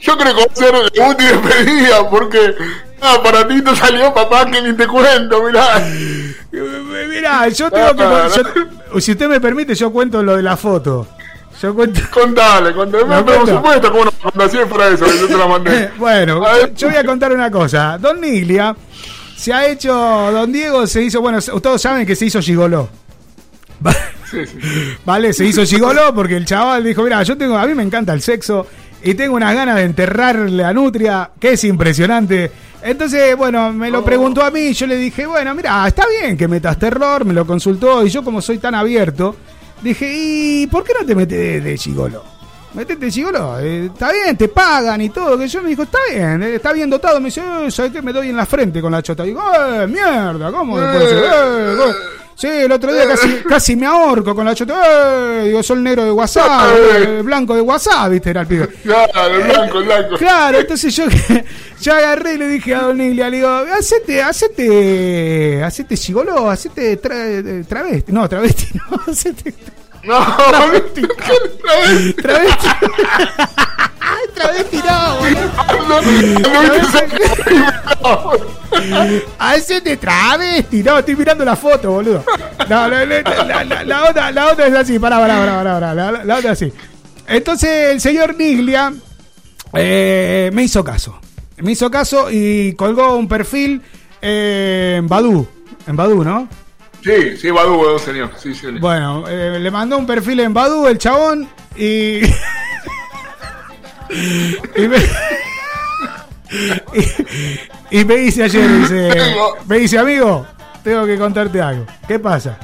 Yo 0.00 0.16
creo 0.18 0.34
que 0.36 0.40
va 0.40 0.46
a 0.52 0.56
ser 0.56 0.74
debut 0.92 1.20
y 1.20 1.24
despedida 1.24 2.08
porque 2.10 2.54
nada, 3.00 3.22
para 3.22 3.46
ti 3.48 3.62
te 3.62 3.76
salió 3.76 4.12
papá 4.14 4.50
que 4.50 4.60
ni 4.62 4.74
te 4.76 4.86
cuento, 4.86 5.42
mirá. 5.44 5.82
Mirá, 7.08 7.48
yo 7.48 7.70
tengo 7.70 7.94
que. 7.94 8.02
yo- 8.92 9.00
si 9.00 9.12
usted 9.12 9.28
me 9.28 9.40
permite, 9.40 9.74
yo 9.74 9.92
cuento 9.92 10.22
lo 10.22 10.36
de 10.36 10.42
la 10.42 10.56
foto. 10.56 11.06
Yo 11.64 11.74
cuento. 11.74 11.98
Contale, 12.10 12.74
contale. 12.74 13.06
¿Lo 13.06 13.24
Por 13.24 13.48
supuesto, 13.48 13.90
como 13.90 14.02
una 14.02 14.10
fundación 14.10 14.68
de 14.68 14.94
eso, 14.94 15.06
que 15.06 15.18
yo 15.18 15.26
te 15.26 15.36
la 15.38 15.46
mandé. 15.46 15.90
bueno, 15.98 16.42
yo 16.76 16.88
voy 16.88 16.98
a 16.98 17.04
contar 17.04 17.32
una 17.32 17.50
cosa. 17.50 17.96
Don 17.96 18.20
Niglia 18.20 18.76
se 19.34 19.50
ha 19.50 19.66
hecho. 19.66 19.90
Don 19.90 20.52
Diego 20.52 20.86
se 20.86 21.02
hizo. 21.02 21.22
Bueno, 21.22 21.40
todos 21.40 21.80
saben 21.80 22.06
que 22.06 22.14
se 22.14 22.26
hizo 22.26 22.40
gigoló. 22.40 22.90
Sí, 24.30 24.40
sí. 24.46 24.58
¿Vale? 25.04 25.32
Se 25.32 25.44
hizo 25.44 25.64
gigoló 25.64 26.12
porque 26.12 26.36
el 26.36 26.44
chaval 26.44 26.82
dijo: 26.82 27.02
Mira, 27.02 27.22
yo 27.22 27.36
tengo. 27.36 27.56
A 27.56 27.66
mí 27.66 27.74
me 27.74 27.84
encanta 27.84 28.12
el 28.12 28.20
sexo. 28.20 28.66
Y 29.02 29.14
tengo 29.14 29.36
unas 29.36 29.54
ganas 29.54 29.76
de 29.76 29.82
enterrarle 29.82 30.64
a 30.64 30.72
Nutria, 30.72 31.30
que 31.38 31.52
es 31.52 31.62
impresionante. 31.64 32.50
Entonces, 32.82 33.36
bueno, 33.36 33.72
me 33.72 33.90
lo 33.90 34.04
preguntó 34.04 34.42
a 34.42 34.50
mí. 34.50 34.72
Yo 34.72 34.86
le 34.86 34.96
dije: 34.96 35.24
Bueno, 35.24 35.54
mira, 35.54 35.86
está 35.86 36.04
bien 36.08 36.36
que 36.36 36.48
metas 36.48 36.78
terror. 36.78 37.24
Me 37.24 37.32
lo 37.32 37.46
consultó. 37.46 38.04
Y 38.04 38.10
yo, 38.10 38.24
como 38.24 38.42
soy 38.42 38.58
tan 38.58 38.74
abierto, 38.74 39.36
dije: 39.82 40.10
¿Y 40.14 40.66
por 40.68 40.84
qué 40.84 40.92
no 40.98 41.06
te 41.06 41.14
metes 41.14 41.38
de, 41.38 41.60
de 41.60 41.76
gigoló? 41.76 42.34
Metete 42.74 43.08
gigolo, 43.08 43.60
eh, 43.60 43.86
está 43.86 44.10
bien, 44.10 44.36
te 44.36 44.48
pagan 44.48 45.00
y 45.00 45.08
todo. 45.08 45.38
Que 45.38 45.46
yo 45.46 45.62
me 45.62 45.68
dijo, 45.68 45.84
está 45.84 45.98
bien, 46.10 46.42
eh, 46.42 46.56
está 46.56 46.72
bien 46.72 46.90
dotado. 46.90 47.20
Me 47.20 47.26
dice, 47.26 47.40
eh, 47.40 47.70
¿sabes 47.70 47.92
qué? 47.92 48.02
Me 48.02 48.12
doy 48.12 48.30
en 48.30 48.36
la 48.36 48.46
frente 48.46 48.80
con 48.82 48.90
la 48.90 49.00
chota. 49.00 49.22
Digo, 49.22 49.40
eh, 49.54 49.86
mierda, 49.86 50.50
¿cómo? 50.50 50.80
Eh, 50.80 51.76
¿cómo? 51.78 51.92
Sí, 52.36 52.48
el 52.48 52.72
otro 52.72 52.92
día 52.92 53.06
casi, 53.06 53.28
casi 53.48 53.76
me 53.76 53.86
ahorco 53.86 54.34
con 54.34 54.44
la 54.44 54.54
chota. 54.54 54.82
Eh, 54.86 55.44
digo, 55.46 55.62
soy 55.62 55.76
el 55.78 55.82
negro 55.84 56.04
de 56.04 56.10
WhatsApp, 56.10 56.74
eh, 56.96 57.20
blanco 57.22 57.54
de 57.54 57.60
WhatsApp, 57.60 58.10
viste, 58.10 58.30
era 58.30 58.40
el 58.42 58.46
pibe. 58.46 58.68
Claro, 58.82 59.26
el 59.36 59.42
blanco, 59.44 59.78
el 59.78 59.84
blanco. 59.84 60.16
Claro, 60.16 60.58
entonces 60.58 60.94
yo, 60.96 61.04
yo 61.80 61.94
agarré 61.94 62.34
y 62.34 62.38
le 62.38 62.48
dije 62.48 62.74
a 62.74 62.82
Don 62.82 62.98
Niglia, 62.98 63.30
le 63.30 63.36
digo, 63.36 63.48
hacete, 63.48 64.20
hacete, 64.22 65.62
hacete 65.62 65.96
gigoló, 65.96 66.50
hacete 66.50 67.00
tra- 67.00 67.66
travesti, 67.66 68.12
no, 68.12 68.28
travesti, 68.28 68.66
no, 68.74 69.00
hacete 69.12 69.54
No, 70.02 70.36
travesti, 70.50 71.02
travesti, 71.62 72.12
travesti 72.14 72.68
no, 74.36 75.14
boludo. 75.18 75.50
Hacete 79.38 79.96
travesti, 79.96 80.82
no, 80.82 80.98
estoy 80.98 81.16
mirando 81.16 81.44
la 81.44 81.56
foto, 81.56 81.90
boludo. 81.92 82.24
No, 82.68 82.88
la, 82.88 83.04
la, 83.04 83.64
la, 83.64 83.84
la- 83.84 84.04
otra, 84.10 84.50
otra 84.52 84.66
es 84.66 84.74
así, 84.74 84.98
pará, 84.98 85.18
pará, 85.18 85.36
pará, 85.38 85.54
pará, 85.62 85.80
pará, 85.80 85.94
la, 85.94 86.24
la 86.24 86.36
otra 86.38 86.52
es 86.52 86.62
así. 86.62 86.72
Entonces 87.26 87.92
el 87.92 88.00
señor 88.00 88.36
Niglia 88.36 88.92
eh, 89.74 90.50
me 90.52 90.62
hizo 90.64 90.82
caso. 90.84 91.18
Me 91.58 91.72
hizo 91.72 91.90
caso 91.90 92.28
y 92.30 92.74
colgó 92.74 93.16
un 93.16 93.28
perfil 93.28 93.80
eh, 94.20 94.96
en 94.98 95.08
Badu. 95.08 95.46
En 95.86 95.96
Badu, 95.96 96.24
¿no? 96.24 96.48
Sí, 97.02 97.36
sí, 97.36 97.50
Badu, 97.50 97.78
Badu, 97.78 97.98
señor. 97.98 98.30
Sí, 98.36 98.54
sí. 98.54 98.66
Bueno, 98.80 99.24
eh, 99.28 99.58
le 99.60 99.70
mandó 99.70 99.96
un 99.98 100.06
perfil 100.06 100.40
en 100.40 100.52
Badu 100.52 100.86
el 100.86 100.98
chabón 100.98 101.48
y. 101.76 102.20
y, 104.76 104.88
me, 104.88 104.96
y, 107.90 108.00
y 108.00 108.04
me 108.04 108.16
dice 108.16 108.44
ayer, 108.44 108.80
dice, 108.80 109.10
me 109.66 109.78
dice, 109.78 109.98
amigo, 109.98 110.46
tengo 110.82 111.06
que 111.06 111.18
contarte 111.18 111.60
algo. 111.60 111.86
¿Qué 112.06 112.18
pasa? 112.18 112.58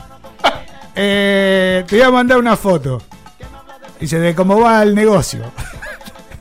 Eh, 0.94 1.84
te 1.86 1.96
voy 1.96 2.04
a 2.04 2.10
mandar 2.10 2.38
una 2.38 2.56
foto. 2.56 3.00
Dice, 3.98 4.18
de 4.18 4.34
cómo 4.34 4.60
va 4.60 4.82
el 4.82 4.94
negocio. 4.94 5.40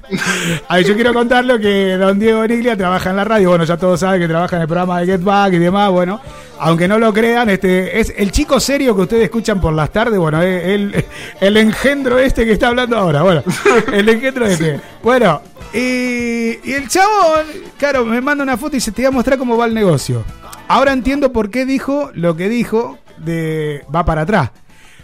A 0.68 0.76
ver, 0.78 0.86
yo 0.86 0.95
quiero 0.95 1.14
contarlo 1.14 1.60
que 1.60 1.95
don 1.97 2.20
Diego 2.20 2.45
Niglia 2.47 2.76
trabaja 2.76 3.10
en 3.10 3.16
la 3.16 3.24
radio. 3.24 3.49
Bueno, 3.49 3.64
ya 3.64 3.78
todos 3.78 3.99
saben 3.99 4.20
que 4.22 4.28
trabaja 4.28 4.55
en 4.55 4.64
el 4.64 4.68
programa 4.68 4.99
de 4.99 5.05
Get 5.05 5.22
Back 5.22 5.53
y 5.53 5.57
demás. 5.60 5.89
Bueno, 5.91 6.22
aunque 6.60 6.88
no 6.88 6.99
lo 6.99 7.14
crean, 7.14 7.49
este 7.49 7.99
es 7.99 8.14
el 8.18 8.32
chico 8.32 8.60
serio 8.60 8.95
que 8.95 9.01
ustedes 9.01 9.24
escuchan 9.26 9.62
por 9.62 9.74
las 9.74 9.91
tardes. 9.91 10.20
Bueno, 10.20 10.41
es 10.41 10.64
el, 10.66 11.05
el 11.41 11.57
engendro 11.57 12.18
este 12.20 12.45
que 12.45 12.53
está 12.53 12.70
hablando 12.70 12.97
ahora. 12.97 13.22
Bueno, 13.22 13.43
el 13.91 14.10
engendro 14.10 14.45
este. 14.45 14.80
Bueno, 15.01 15.41
y, 15.74 16.60
y 16.70 16.74
el 16.74 16.89
chabón, 16.89 17.45
claro, 17.78 18.03
me 18.03 18.20
manda 18.20 18.43
una 18.43 18.57
foto 18.57 18.76
y 18.76 18.82
se 18.82 18.91
te 18.91 19.03
voy 19.03 19.07
a 19.07 19.12
mostrar 19.12 19.38
cómo 19.38 19.55
va 19.55 19.66
el 19.66 19.74
negocio. 19.74 20.26
Ahora 20.68 20.91
entiendo 20.91 21.32
por 21.32 21.49
qué 21.49 21.66
dijo 21.66 22.12
lo 22.14 22.36
que 22.36 22.49
dijo 22.49 22.99
de 23.18 23.86
va 23.93 24.03
para 24.03 24.22
atrás. 24.22 24.51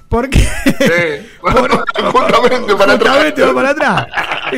Porque 0.09 0.39
Sí, 0.39 1.27
justamente 1.41 1.77
para 2.75 2.93
atrás. 2.93 3.13
Justamente 3.13 3.41
va 3.41 3.53
para 3.53 3.69
atrás. 3.69 4.07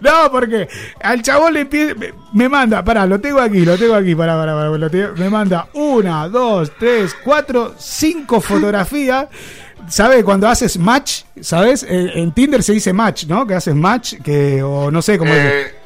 No, 0.00 0.30
porque 0.30 0.68
al 1.02 1.22
chabón 1.22 1.54
le 1.54 1.66
pide, 1.66 2.12
me, 2.32 2.48
manda, 2.48 2.84
pará, 2.84 3.06
lo 3.06 3.20
tengo 3.20 3.40
aquí, 3.40 3.64
lo 3.64 3.76
tengo 3.78 3.94
aquí, 3.94 4.14
pará, 4.14 4.36
pará, 4.36 4.54
pará, 4.54 5.12
me 5.16 5.30
manda 5.30 5.68
una, 5.72 6.28
dos, 6.28 6.72
tres, 6.78 7.16
cuatro, 7.24 7.74
cinco 7.78 8.40
fotografías. 8.40 9.26
¿Sabes? 9.88 10.24
Cuando 10.24 10.48
haces 10.48 10.78
match, 10.78 11.24
¿sabes? 11.42 11.84
En 11.86 12.32
Tinder 12.32 12.62
se 12.62 12.72
dice 12.72 12.94
match, 12.94 13.26
¿no? 13.26 13.46
Que 13.46 13.54
haces 13.54 13.74
match, 13.74 14.14
que, 14.22 14.62
o 14.62 14.90
no 14.90 15.02
sé 15.02 15.18
cómo 15.18 15.34
es. 15.34 15.40
Eh, 15.40 15.72
ma- 15.74 15.83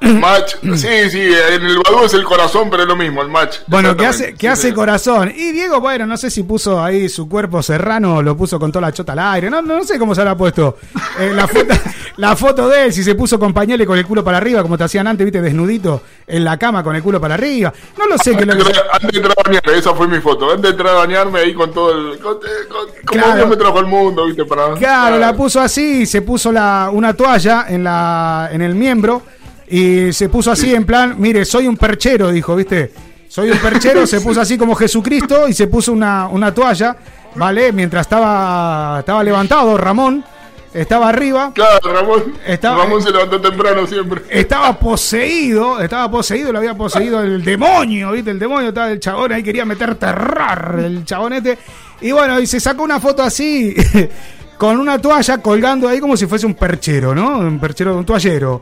match, 0.00 0.54
sí, 0.76 1.10
sí, 1.10 1.20
en 1.20 1.62
el 1.64 1.78
Badu 1.78 2.04
es 2.04 2.14
el 2.14 2.24
corazón, 2.24 2.68
pero 2.70 2.82
es 2.82 2.88
lo 2.88 2.96
mismo, 2.96 3.22
el 3.22 3.28
match. 3.28 3.58
Bueno, 3.66 3.96
que 3.96 4.06
hace, 4.06 4.32
que 4.34 4.40
sí, 4.40 4.46
hace 4.46 4.74
corazón. 4.74 5.32
Y 5.34 5.52
Diego, 5.52 5.80
bueno, 5.80 6.06
no 6.06 6.16
sé 6.16 6.30
si 6.30 6.42
puso 6.42 6.82
ahí 6.82 7.08
su 7.08 7.28
cuerpo 7.28 7.62
serrano 7.62 8.16
o 8.16 8.22
lo 8.22 8.36
puso 8.36 8.58
con 8.58 8.70
toda 8.72 8.82
la 8.88 8.92
chota 8.92 9.12
al 9.12 9.18
aire. 9.20 9.50
No, 9.50 9.62
no, 9.62 9.84
sé 9.84 9.98
cómo 9.98 10.14
se 10.14 10.20
habrá 10.20 10.36
puesto. 10.36 10.76
Eh, 11.18 11.32
la, 11.34 11.46
foto, 11.48 11.74
la 12.16 12.36
foto 12.36 12.68
de 12.68 12.86
él, 12.86 12.92
si 12.92 13.02
se 13.04 13.14
puso 13.14 13.38
con 13.38 13.52
pañales 13.52 13.86
con 13.86 13.98
el 13.98 14.06
culo 14.06 14.24
para 14.24 14.38
arriba, 14.38 14.62
como 14.62 14.76
te 14.76 14.84
hacían 14.84 15.06
antes, 15.06 15.24
viste, 15.24 15.40
desnudito 15.40 16.02
en 16.26 16.44
la 16.44 16.58
cama 16.58 16.82
con 16.82 16.94
el 16.96 17.02
culo 17.02 17.20
para 17.20 17.34
arriba. 17.34 17.72
No 17.98 18.06
lo 18.06 18.18
sé 18.18 18.36
qué 18.36 18.42
es 18.42 18.46
lo 18.46 18.64
que. 18.64 18.72
Antes 18.92 19.10
de 19.12 19.18
entrar 19.18 19.36
a 19.38 19.42
bañarme, 19.48 19.78
esa 19.78 19.94
fue 19.94 20.08
mi 20.08 20.20
foto. 20.20 20.46
Antes 20.50 20.62
de 20.62 20.68
entrar 20.70 20.94
a 20.94 20.98
bañarme 20.98 21.40
ahí 21.40 21.54
con 21.54 21.72
todo 21.72 21.92
el. 21.92 22.18
Con, 22.18 22.36
eh, 22.36 22.68
con- 22.68 22.86
como 22.86 23.22
Claro. 23.22 23.36
Dios 23.36 23.48
me 23.48 23.56
trajo 23.56 23.78
al 23.78 23.86
mundo, 23.86 24.26
¿viste? 24.26 24.44
Para, 24.44 24.74
Claro, 24.74 25.18
la 25.18 25.34
puso 25.34 25.60
así, 25.60 26.06
se 26.06 26.22
puso 26.22 26.50
la, 26.50 26.90
una 26.92 27.14
toalla 27.14 27.66
en, 27.68 27.84
la, 27.84 28.48
en 28.50 28.62
el 28.62 28.74
miembro 28.74 29.22
y 29.68 30.12
se 30.12 30.28
puso 30.28 30.50
así 30.50 30.74
en 30.74 30.84
plan, 30.84 31.14
mire, 31.18 31.44
soy 31.44 31.66
un 31.68 31.76
perchero, 31.76 32.30
dijo, 32.30 32.54
¿viste? 32.56 32.92
Soy 33.28 33.50
un 33.50 33.58
perchero, 33.58 34.06
se 34.06 34.20
puso 34.20 34.40
así 34.40 34.56
como 34.58 34.74
Jesucristo 34.74 35.48
y 35.48 35.52
se 35.54 35.66
puso 35.66 35.92
una, 35.92 36.28
una 36.28 36.54
toalla, 36.54 36.96
¿vale? 37.34 37.72
Mientras 37.72 38.02
estaba, 38.06 38.98
estaba 39.00 39.24
levantado 39.24 39.76
Ramón, 39.76 40.24
estaba 40.72 41.08
arriba. 41.08 41.50
Claro, 41.54 41.92
Ramón, 41.92 42.22
Estaba- 42.46 42.84
Ramón 42.84 43.02
se 43.02 43.10
levantó 43.10 43.40
temprano 43.40 43.86
siempre. 43.86 44.22
Estaba 44.30 44.78
poseído, 44.78 45.80
estaba 45.80 46.10
poseído, 46.10 46.52
lo 46.52 46.58
había 46.58 46.74
poseído 46.74 47.22
el 47.22 47.42
demonio, 47.44 48.12
¿viste? 48.12 48.30
El 48.30 48.38
demonio 48.38 48.68
estaba 48.68 48.90
el 48.92 49.00
chabón 49.00 49.32
ahí, 49.32 49.42
quería 49.42 49.64
meter 49.64 49.94
terror 49.96 50.80
el 50.84 51.04
chabonete. 51.04 51.58
Y 52.02 52.12
bueno, 52.12 52.38
y 52.38 52.46
se 52.46 52.60
sacó 52.60 52.82
una 52.84 53.00
foto 53.00 53.22
así, 53.22 53.74
con 54.58 54.78
una 54.78 54.98
toalla 55.00 55.38
colgando 55.38 55.88
ahí 55.88 55.98
como 56.00 56.16
si 56.16 56.26
fuese 56.26 56.46
un 56.46 56.54
perchero, 56.54 57.14
¿no? 57.14 57.38
Un 57.38 57.58
perchero, 57.58 57.96
un 57.96 58.04
toallero. 58.04 58.60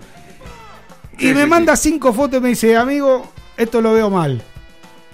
Y 1.18 1.32
me 1.34 1.47
manda 1.47 1.76
cinco 1.76 2.12
fotos 2.12 2.39
y 2.39 2.43
me 2.43 2.48
dice, 2.51 2.76
amigo, 2.76 3.30
esto 3.56 3.80
lo 3.80 3.93
veo 3.93 4.10
mal. 4.10 4.43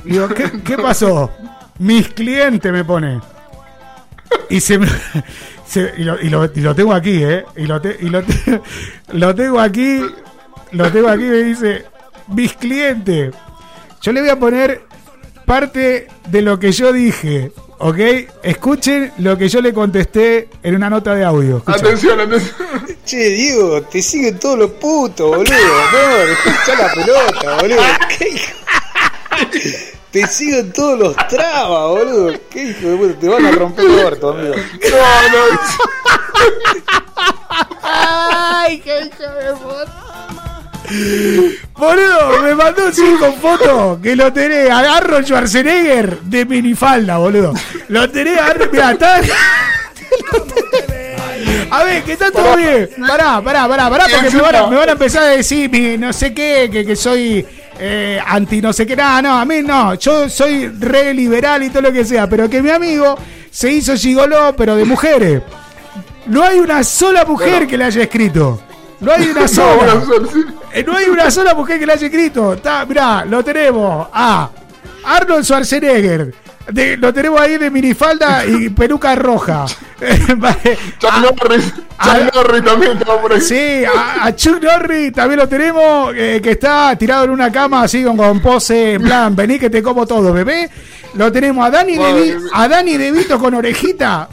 Digo, 0.05 0.29
¿qué, 0.29 0.51
qué 0.65 0.77
pasó? 0.79 1.31
Mis 1.79 2.09
clientes 2.09 2.73
me 2.73 2.85
pone. 2.85 3.21
Y 4.49 4.61
se 4.61 4.79
me. 4.79 4.87
se- 5.67 5.93
y, 5.99 6.05
lo, 6.05 6.21
y 6.21 6.29
lo- 6.29 6.45
y 6.47 6.61
lo 6.61 6.75
tengo 6.75 6.93
aquí, 6.95 7.23
¿eh? 7.23 7.45
Y 7.57 7.67
lo, 7.67 7.81
te- 7.81 7.97
y 8.01 8.09
lo, 8.09 8.23
te- 8.23 8.61
lo 9.13 9.35
tengo 9.35 9.61
aquí. 9.61 10.01
Lo 10.73 10.91
tengo 10.93 11.09
aquí, 11.09 11.25
me 11.25 11.43
dice. 11.43 11.85
Mis 12.29 12.53
clientes. 12.55 13.35
Yo 14.01 14.13
le 14.13 14.21
voy 14.21 14.31
a 14.31 14.39
poner 14.39 14.83
parte 15.45 16.09
de 16.29 16.43
lo 16.43 16.59
que 16.59 16.73
yo 16.73 16.93
dije. 16.93 17.53
¿Ok? 17.79 17.99
Escuchen 18.43 19.13
lo 19.19 19.39
que 19.39 19.49
yo 19.49 19.61
le 19.61 19.73
contesté 19.73 20.49
en 20.63 20.75
una 20.75 20.91
nota 20.91 21.15
de 21.15 21.25
audio. 21.25 21.63
Atención, 21.65 22.21
atención. 22.21 22.57
Che, 23.05 23.31
Diego, 23.31 23.83
te 23.83 24.03
siguen 24.03 24.39
todos 24.39 24.59
los 24.59 24.71
putos, 24.73 25.29
boludo. 25.29 25.45
No, 25.45 26.53
echar 26.53 26.79
la 26.79 26.93
pelota, 26.93 27.57
boludo. 27.61 27.83
¿Qué 28.19 28.29
hijo? 28.29 28.53
Te 30.11 30.27
siguen 30.27 30.73
todos 30.73 30.99
los 30.99 31.17
trabas, 31.29 31.89
boludo. 31.91 32.33
¿Qué 32.51 32.63
hijo 32.65 32.89
de 32.89 32.97
puta? 32.97 33.21
Te 33.21 33.29
van 33.29 33.47
a 33.47 33.51
romper 33.53 33.85
el 33.85 33.99
orto, 34.01 34.31
amigo. 34.31 34.55
¡Ay, 37.83 38.81
qué 38.81 39.03
hijo 39.03 39.23
de 39.23 39.53
puta! 39.55 40.08
Boludo, 41.77 42.43
me 42.43 42.55
mandó 42.55 42.87
un 42.87 42.93
sí 42.93 43.05
con 43.19 43.35
foto 43.35 43.99
que 44.03 44.17
lo 44.17 44.33
tenés. 44.33 44.71
Agarro 44.71 45.23
Schwarzenegger 45.23 46.21
de 46.21 46.45
minifalda, 46.45 47.19
boludo. 47.19 47.53
Lo 47.89 48.11
tenés, 48.11 48.39
agarro. 48.39 48.71
Mirá, 48.73 48.93
está. 48.93 49.21
A 51.71 51.85
ver, 51.85 52.03
que 52.03 52.13
está 52.13 52.31
todo 52.31 52.57
bien. 52.57 52.89
Pará, 53.07 53.41
pará, 53.43 53.69
pará, 53.69 53.91
pará, 53.91 54.07
porque 54.11 54.31
me 54.35 54.41
van 54.41 54.55
a, 54.55 54.67
me 54.67 54.77
van 54.77 54.89
a 54.89 54.93
empezar 54.93 55.23
a 55.25 55.27
decir 55.29 55.71
mi 55.71 55.99
no 55.99 56.13
sé 56.13 56.33
qué, 56.33 56.69
que, 56.73 56.85
que 56.85 56.97
soy 56.97 57.47
eh, 57.79 58.19
anti 58.27 58.61
no 58.61 58.73
sé 58.73 58.87
qué. 58.87 58.97
No, 58.97 59.23
no, 59.23 59.39
a 59.39 59.45
mí 59.45 59.61
no. 59.63 59.95
Yo 59.95 60.29
soy 60.29 60.69
re 60.69 61.15
liberal 61.15 61.63
y 61.63 61.71
todo 61.71 61.83
lo 61.83 61.93
que 61.93 62.05
sea, 62.05 62.29
pero 62.29 62.49
que 62.49 62.63
mi 62.63 62.71
amigo 62.71 63.17
se 63.51 63.71
hizo 63.71 63.97
gigoló, 63.97 64.55
pero 64.57 64.77
de 64.77 64.85
mujeres. 64.85 65.43
No 66.27 66.43
hay 66.43 66.59
una 66.59 66.85
sola 66.85 67.25
mujer 67.25 67.67
que 67.67 67.77
le 67.77 67.85
haya 67.85 68.03
escrito. 68.03 68.61
No 69.01 69.13
hay 69.13 69.29
una 69.29 69.47
sola. 69.49 70.03
Eh, 70.73 70.85
No 70.87 70.97
hay 70.97 71.07
una 71.09 71.31
sola 71.31 71.55
mujer 71.55 71.79
que 71.79 71.87
le 71.87 71.93
haya 71.93 72.07
escrito. 72.07 72.55
Está, 72.55 72.85
mirá, 72.87 73.25
lo 73.25 73.43
tenemos. 73.45 74.09
A. 74.13 74.51
Arnold 75.05 75.45
Schwarzenegger. 75.45 76.35
De- 76.71 76.99
lo 76.99 77.15
tenemos 77.15 77.41
ahí 77.41 77.57
de 77.57 77.71
minifalda 77.71 78.45
y 78.45 78.69
peluca 78.71 79.15
roja. 79.15 79.65
Vale. 80.37 80.79
Chuck 80.99 81.13
Norris, 81.23 81.73
Chuck 82.03 82.35
Norris 82.35 82.65
también 82.65 82.93
estaba 82.99 83.23
por 83.23 83.33
ahí. 83.33 83.41
Sí, 83.41 83.85
a, 83.87 84.25
a 84.27 84.37
Chuck 84.37 84.63
Norris 84.63 85.13
también 85.15 85.39
lo 85.41 85.49
tenemos, 85.49 86.13
eh, 86.15 86.41
que 86.43 86.51
está 86.51 86.95
tirado 86.97 87.25
en 87.25 87.31
una 87.31 87.51
cama 87.51 87.83
así 87.85 88.05
con, 88.05 88.17
con 88.19 88.41
pose, 88.41 88.95
en 88.95 89.03
plan, 89.03 89.35
vení 89.35 89.59
que 89.59 89.71
te 89.71 89.83
como 89.83 90.07
todo, 90.07 90.31
bebé. 90.33 90.69
Lo 91.15 91.33
tenemos 91.33 91.67
a 91.67 91.71
Dani, 91.71 91.97
Devi- 91.97 92.51
a 92.53 92.69
Dani 92.69 92.99
DeVito 92.99 93.39
con 93.39 93.55
orejita. 93.55 94.29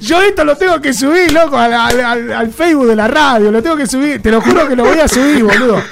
Yo 0.00 0.22
esto 0.22 0.44
lo 0.44 0.56
tengo 0.56 0.80
que 0.80 0.92
subir, 0.92 1.32
loco, 1.32 1.56
al, 1.56 2.52
Facebook 2.52 2.86
de 2.88 2.96
la 2.96 3.08
radio, 3.08 3.50
lo 3.50 3.62
tengo 3.62 3.76
que 3.76 3.86
subir, 3.86 4.20
te 4.22 4.30
lo 4.30 4.40
juro 4.40 4.68
que 4.68 4.76
lo 4.76 4.84
voy 4.84 4.98
a 4.98 5.08
subir, 5.08 5.44
boludo. 5.44 5.82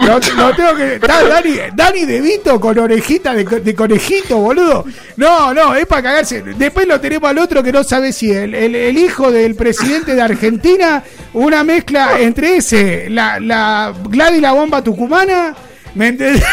Lo, 0.00 0.18
tengo 0.18 0.74
que. 0.76 0.98
Dani, 0.98 1.58
Dani 1.74 2.04
DeVito 2.06 2.58
con 2.58 2.78
orejita 2.78 3.34
de, 3.34 3.44
de 3.44 3.74
conejito, 3.74 4.38
boludo. 4.38 4.84
No, 5.16 5.52
no, 5.52 5.74
es 5.74 5.86
para 5.86 6.02
cagarse. 6.02 6.42
Después 6.42 6.86
lo 6.86 6.98
tenemos 7.00 7.28
al 7.28 7.36
otro 7.38 7.62
que 7.62 7.70
no 7.70 7.84
sabe 7.84 8.12
si 8.14 8.30
el, 8.32 8.54
el- 8.54 8.96
hijo 8.96 9.30
del 9.30 9.54
presidente 9.56 10.14
de 10.14 10.22
Argentina, 10.22 11.02
una 11.34 11.64
mezcla 11.64 12.18
entre 12.18 12.56
ese, 12.56 13.10
la, 13.10 13.38
la 13.40 13.92
Gladys 14.08 14.40
la 14.40 14.52
bomba 14.52 14.82
tucumana. 14.82 15.54
¿Me 15.94 16.08
entendés? 16.08 16.44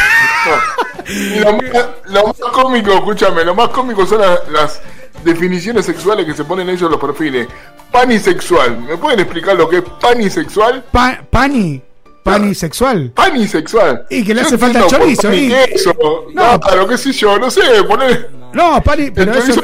Lo, 1.40 1.54
más, 1.54 1.88
lo 2.08 2.52
cómico, 2.52 2.92
escúchame, 2.96 3.46
lo 3.46 3.56
más 3.56 3.70
cómico 3.70 4.06
son 4.06 4.20
las 4.52 4.82
definiciones 5.28 5.86
sexuales 5.86 6.26
que 6.26 6.34
se 6.34 6.44
ponen 6.44 6.68
ellos 6.70 6.82
en 6.84 6.92
los 6.92 7.00
perfiles. 7.00 7.48
Panisexual. 7.92 8.80
¿Me 8.82 8.98
pueden 8.98 9.20
explicar 9.20 9.56
lo 9.56 9.70
que 9.70 9.78
es 9.78 9.84
panisexual? 10.02 10.84
Pa- 10.92 11.22
pani. 11.30 11.82
Panisexual. 12.24 13.12
Panisexual. 13.12 14.06
Y 14.10 14.24
que 14.26 14.34
le 14.34 14.42
hace 14.42 14.58
falta 14.58 14.86
chorizo, 14.88 15.34
y. 15.34 15.48
No. 15.48 16.24
No, 16.34 16.60
claro, 16.60 16.88
qué 16.88 16.98
sé 16.98 17.12
yo, 17.14 17.40
no 17.40 17.50
sé, 17.50 17.62
poner. 17.88 18.30
No, 18.54 18.82
pani, 18.84 19.12
pero 19.12 19.34
eso, 19.34 19.62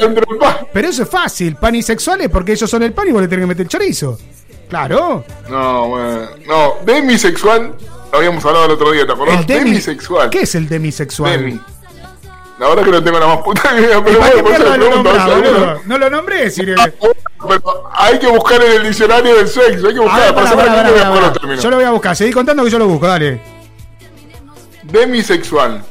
pero 0.71 0.87
eso 0.87 1.03
es 1.03 1.09
fácil. 1.09 1.55
Panisexuales 1.55 2.29
porque 2.29 2.53
ellos 2.53 2.69
son 2.69 2.83
el 2.83 2.93
pan 2.93 3.07
y 3.07 3.11
vos 3.11 3.21
le 3.21 3.27
tenés 3.27 3.43
que 3.43 3.47
meter 3.47 3.63
el 3.63 3.69
chorizo. 3.69 4.17
Claro. 4.69 5.25
No, 5.49 5.87
bueno. 5.89 6.21
No, 6.47 6.73
demisexual. 6.85 7.73
Lo 8.11 8.17
habíamos 8.17 8.45
hablado 8.45 8.65
el 8.65 8.71
otro 8.71 8.91
día, 8.91 9.05
¿te 9.05 9.11
acordás? 9.11 9.39
El 9.41 9.45
demisexual. 9.45 10.29
¿Qué 10.29 10.41
es 10.41 10.55
el 10.55 10.69
demisexual? 10.69 11.31
Demi. 11.31 11.59
La 12.63 12.69
verdad 12.69 12.83
que 12.85 12.91
no 12.91 13.03
tengo 13.03 13.19
la 13.19 13.27
más 13.27 13.37
puta 13.39 13.77
idea, 13.77 14.01
pero 14.01 14.19
¿Para 14.19 14.31
qué 14.31 14.41
bueno, 14.41 15.03
por 15.03 15.15
eso 15.15 15.27
lo 15.27 15.35
boludo? 15.35 15.81
No 15.85 15.97
lo 15.97 16.09
nombré, 16.09 16.49
Sirve. 16.49 16.75
Pero 17.45 17.89
hay 17.93 18.17
que 18.19 18.27
buscar 18.27 18.63
en 18.63 18.71
el 18.71 18.83
diccionario 18.87 19.35
del 19.35 19.47
sexo, 19.49 19.85
hay 19.87 19.93
que 19.93 19.99
buscar, 19.99 20.19
ver, 20.21 20.33
para 20.33 20.49
pará, 20.49 20.49
saber 20.49 20.65
pará, 20.67 20.83
qué 20.87 20.89
pará, 20.89 20.89
voy 20.91 20.99
a 20.99 21.03
pará, 21.03 21.09
poner 21.09 21.21
los 21.21 21.29
pará. 21.29 21.39
términos. 21.41 21.63
Yo 21.63 21.69
lo 21.69 21.75
voy 21.75 21.85
a 21.85 21.91
buscar. 21.91 22.15
Seguí 22.15 22.31
contando 22.31 22.63
que 22.63 22.69
yo 22.69 22.79
lo 22.79 22.87
busco, 22.87 23.05
dale. 23.05 23.41
Demisexual. 24.83 25.83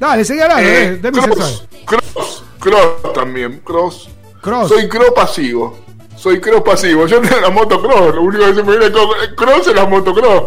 Dale, 0.00 0.24
seguí 0.24 0.40
hablando, 0.40 0.62
Eh, 0.68 0.84
eh, 0.86 0.98
demisexual. 1.00 1.68
cross, 1.84 2.04
cross, 2.14 2.44
cross 2.58 3.12
también, 3.14 3.60
cross. 3.64 4.08
Cross. 4.40 4.68
Soy 4.68 4.88
cross 4.88 5.10
pasivo. 5.14 5.78
Soy 6.16 6.40
cross 6.40 6.62
pasivo. 6.62 7.06
Yo 7.06 7.20
tengo 7.20 7.40
la 7.40 7.50
moto 7.50 7.80
cross. 7.80 8.12
Lo 8.14 8.22
único 8.22 8.44
que 8.46 8.54
se 8.54 8.62
me 8.64 8.76
viene 8.76 8.86
es 8.86 8.92
cross 9.36 9.68
es 9.68 9.74
la 9.74 9.86
moto 9.86 10.12
cross. 10.14 10.44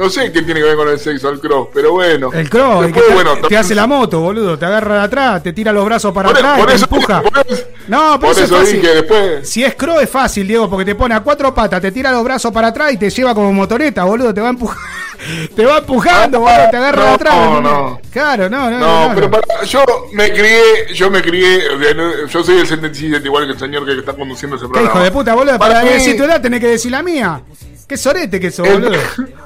No 0.00 0.08
sé 0.08 0.32
qué 0.32 0.40
tiene 0.40 0.60
que 0.60 0.66
ver 0.66 0.76
con 0.76 0.88
el 0.88 0.98
sexo 0.98 1.28
el 1.28 1.38
cross, 1.40 1.68
pero 1.74 1.92
bueno. 1.92 2.30
El 2.32 2.48
cross, 2.48 2.86
el 2.86 2.92
que 2.92 3.00
Después, 3.00 3.06
te, 3.06 3.14
bueno, 3.14 3.48
te 3.48 3.56
hace 3.56 3.74
la 3.74 3.86
moto, 3.86 4.20
boludo. 4.20 4.58
Te 4.58 4.64
agarra 4.64 4.94
de 4.94 5.00
atrás, 5.02 5.42
te 5.42 5.52
tira 5.52 5.72
los 5.74 5.84
brazos 5.84 6.10
para 6.14 6.30
Por- 6.30 6.38
atrás 6.38 6.58
por 6.58 6.68
y 6.70 6.72
te 6.74 6.80
empuja. 6.82 7.22
por 7.22 7.46
eso- 7.46 7.64
no, 7.86 8.18
pero 8.18 8.20
por 8.20 8.30
eso, 8.30 8.44
eso 8.44 8.54
es 8.56 8.60
fácil. 8.62 8.80
dije 8.80 8.94
después. 8.94 9.48
Si 9.50 9.62
es 9.62 9.74
cross 9.74 10.02
es 10.02 10.08
fácil, 10.08 10.48
Diego, 10.48 10.70
porque 10.70 10.86
te 10.86 10.94
pone 10.94 11.14
a 11.14 11.20
cuatro 11.20 11.52
patas, 11.54 11.82
te 11.82 11.92
tira 11.92 12.10
los 12.12 12.24
brazos 12.24 12.50
para 12.50 12.68
atrás 12.68 12.92
y 12.94 12.96
te 12.96 13.10
lleva 13.10 13.34
como 13.34 13.52
motoreta, 13.52 14.04
boludo. 14.04 14.32
Te 14.32 14.40
va 14.40 14.48
empujando. 14.48 14.80
te 15.54 15.66
va 15.66 15.78
empujando, 15.78 16.40
boludo. 16.40 16.70
Te 16.70 16.76
agarra 16.78 17.04
de 17.04 17.10
atrás. 17.10 17.34
no, 17.36 17.60
no. 17.60 18.00
Claro, 18.10 18.48
no, 18.48 18.70
no. 18.70 18.78
No, 18.78 19.08
no, 19.10 19.14
pero 19.14 19.30
para- 19.30 19.64
yo 19.64 19.84
me 20.14 20.32
crié, 20.32 20.94
yo 20.94 21.10
me 21.10 21.20
crié, 21.20 21.56
eh, 21.58 21.96
yo 22.26 22.42
soy 22.42 22.56
el 22.58 22.66
77 22.66 23.26
igual 23.26 23.44
que 23.44 23.52
el 23.52 23.58
señor 23.58 23.84
que 23.84 23.98
está 23.98 24.14
conduciendo 24.14 24.56
ese 24.56 24.64
¿Qué 24.64 24.70
programa. 24.72 24.94
hijo 24.94 25.04
de 25.04 25.10
puta, 25.10 25.34
boludo? 25.34 25.58
Para, 25.58 25.74
Para 25.74 25.84
mí- 25.84 25.90
decir 25.92 26.16
tu 26.16 26.24
edad 26.24 26.40
tenés 26.40 26.60
que 26.60 26.68
decir 26.68 26.90
la 26.90 27.02
mía. 27.02 27.42
Qué 27.90 27.96
sorete 27.96 28.38
que 28.38 28.52
sos, 28.52 28.68
El- 28.68 28.82
boludo. 28.82 29.00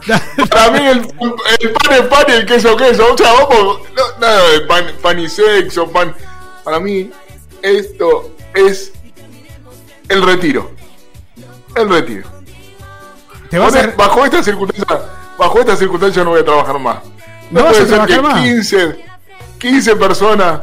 Para 0.50 0.70
mí 0.70 0.86
el, 0.86 0.98
el 0.98 1.70
pan 1.72 1.92
es 1.92 2.00
pan 2.02 2.24
y 2.28 2.32
el 2.32 2.44
queso 2.44 2.76
queso. 2.76 3.14
O 3.14 3.16
sea, 3.16 3.32
vamos, 3.32 3.78
no, 3.96 4.18
nada 4.20 4.50
de 4.50 4.60
pan, 4.66 4.84
pan 5.00 5.18
y 5.18 5.30
sexo, 5.30 5.90
pan. 5.90 6.14
Para 6.62 6.78
mí 6.78 7.10
esto 7.62 8.36
es 8.54 8.92
el 10.10 10.22
retiro. 10.22 10.72
El 11.74 11.88
retiro. 11.88 12.28
Te 13.48 13.58
vas 13.58 13.74
a- 13.76 13.86
Bajo 13.96 14.22
esta 14.26 14.42
circunstancia, 14.42 15.00
bajo 15.38 15.60
esta 15.60 15.74
circunstancia 15.76 16.22
no 16.22 16.28
voy 16.30 16.40
a 16.40 16.44
trabajar 16.44 16.78
más. 16.78 16.98
¿No 17.50 17.60
No, 17.60 17.64
vas 17.64 17.78
puede 17.78 17.94
a 17.94 17.96
ser 18.06 18.06
que 18.16 18.20
más? 18.20 18.42
15, 18.42 19.04
15 19.58 19.96
personas 19.96 20.60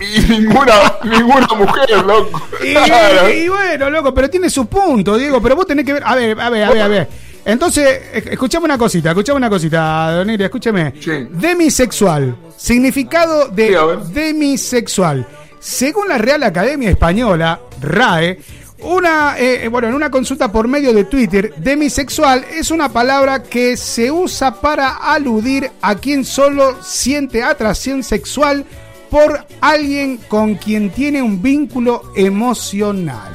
y 0.00 0.20
ninguna, 0.30 0.72
ninguna 1.04 1.46
mujer, 1.56 1.90
loco. 2.06 2.40
Y, 2.62 2.72
Claro. 2.74 3.30
y 3.30 3.48
bueno, 3.48 3.90
loco, 3.90 4.12
pero 4.14 4.28
tiene 4.28 4.50
su 4.50 4.66
punto, 4.66 5.16
Diego. 5.16 5.40
Pero 5.40 5.56
vos 5.56 5.66
tenés 5.66 5.84
que 5.84 5.92
ver. 5.94 6.02
A 6.04 6.14
ver, 6.14 6.38
a 6.40 6.50
ver, 6.50 6.64
a 6.64 6.70
ver, 6.70 6.82
a 6.82 6.88
ver. 6.88 7.08
Entonces, 7.46 8.00
esc- 8.14 8.32
escuchame 8.32 8.64
una 8.64 8.78
cosita, 8.78 9.10
escuchame 9.10 9.36
una 9.36 9.50
cosita, 9.50 10.12
Don 10.12 10.30
Iria, 10.30 10.46
escúcheme. 10.46 10.94
Demisexual. 11.30 12.36
Significado 12.56 13.48
de 13.48 13.76
demisexual. 14.12 15.26
Según 15.60 16.08
la 16.08 16.18
Real 16.18 16.42
Academia 16.42 16.90
Española, 16.90 17.60
RAE, 17.80 18.38
una, 18.80 19.36
eh, 19.38 19.68
bueno, 19.68 19.88
en 19.88 19.94
una 19.94 20.10
consulta 20.10 20.50
por 20.52 20.68
medio 20.68 20.92
de 20.92 21.04
Twitter, 21.04 21.54
demisexual 21.56 22.44
es 22.52 22.70
una 22.70 22.90
palabra 22.90 23.42
que 23.42 23.76
se 23.76 24.10
usa 24.10 24.60
para 24.60 24.96
aludir 24.96 25.70
a 25.80 25.94
quien 25.94 26.24
solo 26.24 26.82
siente 26.82 27.42
atracción 27.42 28.02
sexual 28.02 28.64
por 29.10 29.46
alguien 29.60 30.18
con 30.28 30.54
quien 30.56 30.90
tiene 30.90 31.22
un 31.22 31.40
vínculo 31.42 32.02
emocional. 32.16 33.32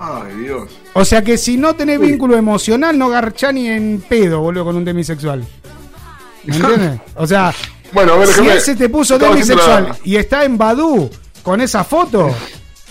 Ay, 0.00 0.34
Dios. 0.42 0.70
O 0.94 1.04
sea 1.04 1.22
que 1.22 1.36
si 1.36 1.56
no 1.56 1.74
tenés 1.74 1.98
vínculo 2.00 2.36
emocional, 2.36 2.96
no 2.96 3.08
garchá 3.08 3.50
ni 3.50 3.68
en 3.68 4.02
pedo, 4.08 4.40
boludo, 4.40 4.64
con 4.64 4.76
un 4.76 4.84
demisexual. 4.84 5.44
¿Me 6.44 6.56
entiendes? 6.56 7.00
O 7.16 7.26
sea, 7.26 7.52
Bueno, 7.92 8.12
a 8.12 8.18
ver, 8.18 8.28
si 8.28 8.46
él 8.48 8.60
se 8.60 8.76
te 8.76 8.88
puso 8.88 9.18
demisexual 9.18 9.96
y 10.04 10.16
está 10.16 10.44
en 10.44 10.56
Badu 10.56 11.10
con 11.42 11.60
esa 11.60 11.82
foto, 11.82 12.30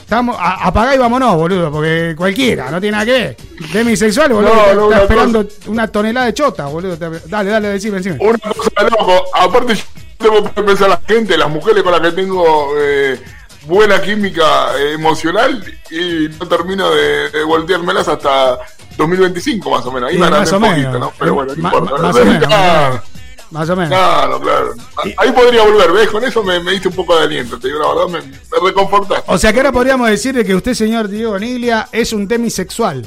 estamos, 0.02 0.36
a- 0.38 0.68
apagá 0.68 0.96
y 0.96 0.98
vámonos, 0.98 1.36
boludo, 1.36 1.72
porque 1.72 2.14
cualquiera, 2.18 2.70
no 2.72 2.82
tiene 2.82 2.92
nada 2.98 3.06
que 3.06 3.12
ver. 3.12 3.38
Demisexual, 3.72 4.34
boludo, 4.34 4.54
No, 4.54 4.60
está, 4.62 4.74
no, 4.74 4.82
está 4.84 4.86
una 4.88 4.98
esperando 5.04 5.48
una 5.68 5.88
tonelada 5.88 6.26
de 6.26 6.34
chota, 6.34 6.66
boludo. 6.68 6.98
Dale, 6.98 7.50
dale, 7.50 7.68
decime, 7.70 7.98
decime. 7.98 8.18
Una 8.20 8.38
cosa 8.38 8.84
de 8.84 8.90
loco. 8.92 9.24
Aparte, 9.34 9.76
yo 9.76 9.84
tengo 10.18 10.44
que 10.54 10.62
pensar 10.64 10.90
la 10.90 11.02
gente, 11.06 11.38
las 11.38 11.50
mujeres 11.50 11.84
con 11.84 11.92
las 11.92 12.02
que 12.02 12.12
tengo 12.12 12.74
eh, 12.78 13.20
buena 13.66 14.02
química 14.02 14.78
emocional 14.94 15.64
y 15.92 16.30
no 16.40 16.48
termino 16.48 16.90
de, 16.92 17.30
de 17.30 17.44
volteármelas 17.44 18.08
hasta 18.08 18.58
2025 18.98 19.70
más 19.70 19.86
o 19.86 19.92
menos. 19.92 20.10
Ahí 20.10 20.18
me 20.18 20.30
más 20.30 20.52
o 20.52 20.58
un 20.58 20.64
poquito, 20.64 20.88
menos. 20.92 21.00
¿no? 21.00 21.14
Pero 21.18 21.34
bueno, 21.36 21.54
no 21.56 21.64
importa. 21.64 21.98
más 21.98 22.16
o 22.16 22.26
menos, 22.26 23.02
Más 23.52 23.70
o 23.70 23.76
menos. 23.76 23.90
Claro, 23.90 24.42
claro. 24.42 24.74
Ahí 25.18 25.32
podría 25.32 25.64
volver, 25.64 25.92
¿ves? 25.92 26.10
Con 26.10 26.24
eso 26.24 26.44
me, 26.44 26.60
me 26.60 26.72
diste 26.72 26.88
un 26.88 26.96
poco 26.96 27.16
de 27.18 27.24
aliento, 27.24 27.60
te 27.60 27.68
digo 27.68 27.80
la 27.80 27.88
verdad, 27.88 28.08
me, 28.08 28.22
me 28.22 28.68
reconfortaste. 28.68 29.32
O 29.32 29.38
sea 29.38 29.54
que 29.54 29.60
ahora 29.60 29.72
podríamos 29.72 30.10
decirle 30.10 30.44
que 30.44 30.56
usted, 30.56 30.74
señor 30.74 31.08
Diego 31.08 31.38
Niglia, 31.38 31.88
es 31.92 32.14
un 32.14 32.28
demisexual. 32.28 33.06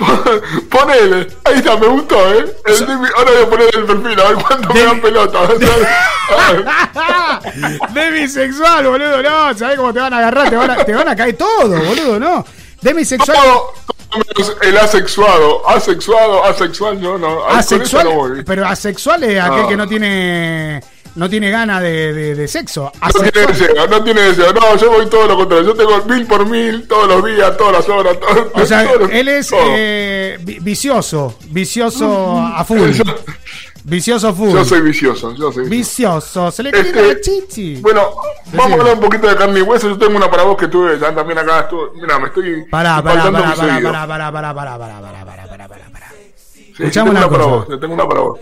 Ponele, 0.70 1.28
ahí 1.44 1.58
está, 1.58 1.76
me 1.76 1.86
gustó, 1.88 2.16
¿eh? 2.34 2.44
El 2.66 2.86
demi- 2.86 3.10
ahora 3.16 3.30
voy 3.32 3.42
a 3.42 3.50
poner 3.50 3.76
el 3.76 3.84
perfil, 3.84 4.20
a 4.20 4.28
ver 4.30 4.36
cuánto 4.46 4.74
me 4.74 4.80
dan 4.82 5.00
pelota. 5.00 5.38
Demisexual, 7.92 8.86
boludo, 8.86 9.22
no, 9.22 9.54
¿sabés 9.56 9.76
cómo 9.76 9.92
te 9.92 10.00
van 10.00 10.12
a 10.14 10.18
agarrar? 10.18 10.50
Te 10.50 10.56
van 10.56 10.70
a, 10.70 10.84
te 10.84 10.92
van 10.94 11.08
a 11.08 11.16
caer 11.16 11.36
todo, 11.36 11.68
boludo, 11.68 12.18
no. 12.18 12.44
Demisexual. 12.80 13.38
El 14.62 14.76
asexuado, 14.78 15.68
asexuado, 15.68 16.44
asexual, 16.44 17.00
no, 17.00 17.16
no. 17.18 17.44
Asexual, 17.46 18.04
no 18.06 18.12
voy. 18.14 18.42
pero 18.44 18.66
asexual 18.66 19.22
es 19.24 19.40
aquel 19.40 19.62
No. 19.62 19.68
que 19.68 19.76
no 19.76 19.86
tiene 19.86 20.82
no 21.16 21.28
tiene 21.28 21.50
ganas 21.50 21.82
de, 21.82 22.12
de- 22.12 22.34
de 22.34 22.48
sexo. 22.48 22.92
No 23.02 23.10
tiene 23.30 23.46
deseo, 23.46 23.86
no 23.88 24.04
tiene 24.04 24.20
deseo. 24.22 24.52
No, 24.52 24.76
yo 24.76 24.90
voy 24.90 25.06
todo 25.06 25.26
lo 25.26 25.36
contrario. 25.36 25.66
Yo 25.66 25.74
tengo 25.74 26.04
mil 26.06 26.26
por 26.26 26.46
mil 26.46 26.86
todos 26.88 27.08
los 27.08 27.24
días, 27.24 27.56
todas 27.56 27.72
las 27.74 27.88
horas. 27.88 28.18
todo- 28.20 28.50
O 28.54 28.64
sea, 28.66 28.82
él 29.10 29.28
es 29.28 29.50
eh, 29.52 30.38
vi- 30.42 30.58
vicioso, 30.60 31.36
vicioso 31.50 32.38
a 32.38 32.64
full. 32.64 32.90
Vicioso 33.82 34.34
full. 34.34 34.50
Yo 34.52 34.64
soy 34.64 34.82
vicioso, 34.82 35.34
yo 35.34 35.50
soy 35.50 35.66
vicioso. 35.68 36.50
Se 36.50 36.62
le 36.62 36.68
Este, 36.70 37.14
la 37.14 37.20
chichi. 37.20 37.76
Bueno, 37.76 38.10
vamos 38.52 38.72
a 38.72 38.74
hablar 38.74 38.94
un 38.94 39.00
poquito 39.00 39.26
de 39.26 39.36
carne 39.36 39.58
y 39.60 39.62
hueso. 39.62 39.88
Yo 39.88 39.96
tengo 39.98 40.16
una 40.16 40.30
para 40.30 40.42
vos 40.42 40.56
que 40.56 40.68
tuve 40.68 40.98
ya 40.98 41.14
también 41.14 41.38
acá. 41.38 41.60
Estuve, 41.60 41.90
mira, 41.94 42.18
me 42.18 42.26
estoy. 42.28 42.64
Pará, 42.70 43.02
pará, 43.02 43.24
pará, 43.32 43.54
pará, 43.56 43.80
pará, 43.80 44.06
pará, 44.06 44.06
pará, 44.06 44.32
pará, 44.32 44.54
pará, 44.54 44.78
pará, 44.78 45.24
pará, 45.24 45.46
pará, 45.48 45.68
pará, 45.68 45.90
pará. 45.92 46.12
Sí, 46.36 46.72
Escuchame 46.78 47.10
tengo 47.10 47.18
una 47.26 47.30
para 47.30 47.44
vos. 47.46 47.66
yo 47.68 47.78
Tengo 47.80 47.94
una 47.94 48.06
para 48.08 48.20
vos. 48.20 48.38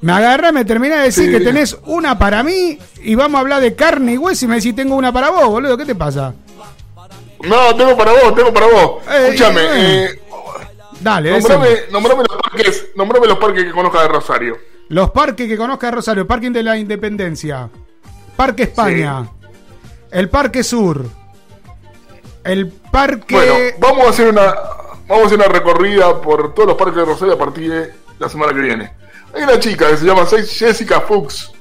Me 0.00 0.12
agarra, 0.12 0.52
me 0.52 0.64
termina 0.64 0.96
de 0.96 1.04
decir 1.04 1.26
Sí, 1.26 1.30
que 1.30 1.40
tenés 1.40 1.76
una 1.86 2.18
para 2.18 2.42
mí 2.42 2.78
y 3.02 3.14
vamos 3.14 3.38
a 3.38 3.40
hablar 3.40 3.60
de 3.60 3.74
carne 3.74 4.14
y 4.14 4.18
hueso 4.18 4.44
y 4.44 4.48
me 4.48 4.56
decís 4.56 4.76
tengo 4.76 4.94
una 4.94 5.12
para 5.12 5.30
vos, 5.30 5.48
boludo. 5.48 5.76
¿Qué 5.76 5.84
te 5.84 5.94
pasa? 5.94 6.34
No, 7.42 7.74
tengo 7.76 7.96
para 7.96 8.12
vos, 8.12 8.34
tengo 8.34 8.52
para 8.52 8.66
vos. 8.66 9.02
Eh, 9.10 9.28
Escúchame, 9.28 9.60
eh, 9.62 10.04
eh, 10.04 10.20
Dale, 11.00 11.30
nombrame, 11.30 11.68
nombrame 11.90 12.22
los 12.28 12.36
parques, 12.42 12.86
nombrame 12.96 13.26
los 13.26 13.38
parques 13.38 13.64
que 13.64 13.70
conozcas 13.70 14.02
de 14.02 14.08
Rosario. 14.08 14.56
Los 14.88 15.10
parques 15.10 15.48
que 15.48 15.56
conozca 15.56 15.90
Rosario, 15.90 16.26
Parque 16.26 16.50
de 16.50 16.62
la 16.62 16.76
Independencia, 16.76 17.68
Parque 18.36 18.64
España, 18.64 19.28
el 20.10 20.28
Parque 20.28 20.62
Sur, 20.62 21.04
el 22.44 22.68
Parque... 22.68 23.34
Bueno, 23.34 23.54
vamos 23.78 24.06
a 24.06 24.10
hacer 24.10 24.28
una 24.28 24.54
vamos 25.08 25.24
a 25.24 25.26
hacer 25.26 25.38
una 25.38 25.48
recorrida 25.48 26.20
por 26.20 26.54
todos 26.54 26.68
los 26.68 26.76
parques 26.76 26.96
de 26.96 27.04
Rosario 27.04 27.34
a 27.34 27.38
partir 27.38 27.70
de 27.70 27.92
la 28.18 28.28
semana 28.28 28.52
que 28.52 28.60
viene. 28.60 28.92
Hay 29.36 29.42
una 29.42 29.58
chica 29.58 29.90
que 29.90 29.96
se 29.98 30.06
llama 30.06 30.24
Jessica 30.26 31.00
Fuchs, 31.02 31.52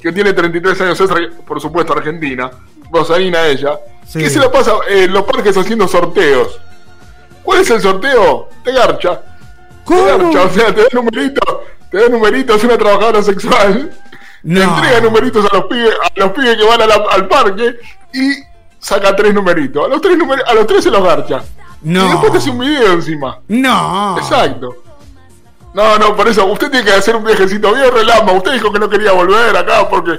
que 0.00 0.12
tiene 0.12 0.32
33 0.32 0.80
años, 0.82 1.00
es 1.00 1.10
por 1.46 1.60
supuesto 1.60 1.92
argentina, 1.92 2.50
rosarina 2.92 3.46
ella, 3.46 3.78
Sí. 4.06 4.18
que 4.20 4.30
se 4.30 4.38
la 4.38 4.50
pasa 4.52 4.72
en 4.88 5.12
los 5.12 5.24
parques 5.24 5.56
haciendo 5.56 5.88
sorteos. 5.88 6.60
¿Cuál 7.42 7.60
es 7.62 7.70
el 7.70 7.80
sorteo? 7.80 8.48
Te 8.62 8.72
garcha. 8.72 9.20
Te 9.86 9.94
garcha, 10.04 10.42
o 10.42 10.50
sea, 10.50 10.74
te 10.74 10.82
da 10.82 10.88
numeritos, 10.92 11.56
te 11.90 11.98
da 12.02 12.08
numeritos, 12.08 12.56
es 12.56 12.64
una 12.64 12.78
trabajadora 12.78 13.22
sexual. 13.22 13.90
No. 14.42 14.60
Le 14.60 14.64
entrega 14.66 15.00
numeritos 15.00 15.46
a 15.50 15.56
los 15.56 15.64
pibes, 15.66 15.94
a 16.02 16.20
los 16.20 16.30
pibes 16.32 16.56
que 16.56 16.64
van 16.64 16.82
a 16.82 16.86
la- 16.86 17.04
al 17.10 17.26
parque 17.28 17.76
y 18.12 18.32
saca 18.78 19.16
tres 19.16 19.32
numeritos. 19.34 19.84
A 19.84 19.88
los 19.88 20.00
tres, 20.00 20.18
a 20.46 20.54
los 20.54 20.66
tres 20.66 20.84
se 20.84 20.90
los 20.90 21.02
garcha. 21.02 21.42
No. 21.82 22.04
Y 22.06 22.08
después 22.10 22.32
te 22.32 22.38
hace 22.38 22.50
un 22.50 22.58
video 22.60 22.92
encima. 22.92 23.40
No. 23.48 24.16
Exacto. 24.18 24.76
No, 25.74 25.98
no, 25.98 26.16
por 26.16 26.28
eso 26.28 26.46
usted 26.46 26.70
tiene 26.70 26.86
que 26.86 26.92
hacer 26.92 27.16
un 27.16 27.24
viajecito 27.24 27.74
bien 27.74 27.90
relámpago. 27.92 28.38
Usted 28.38 28.52
dijo 28.52 28.72
que 28.72 28.78
no 28.78 28.88
quería 28.88 29.12
volver 29.12 29.56
acá 29.56 29.88
porque. 29.88 30.12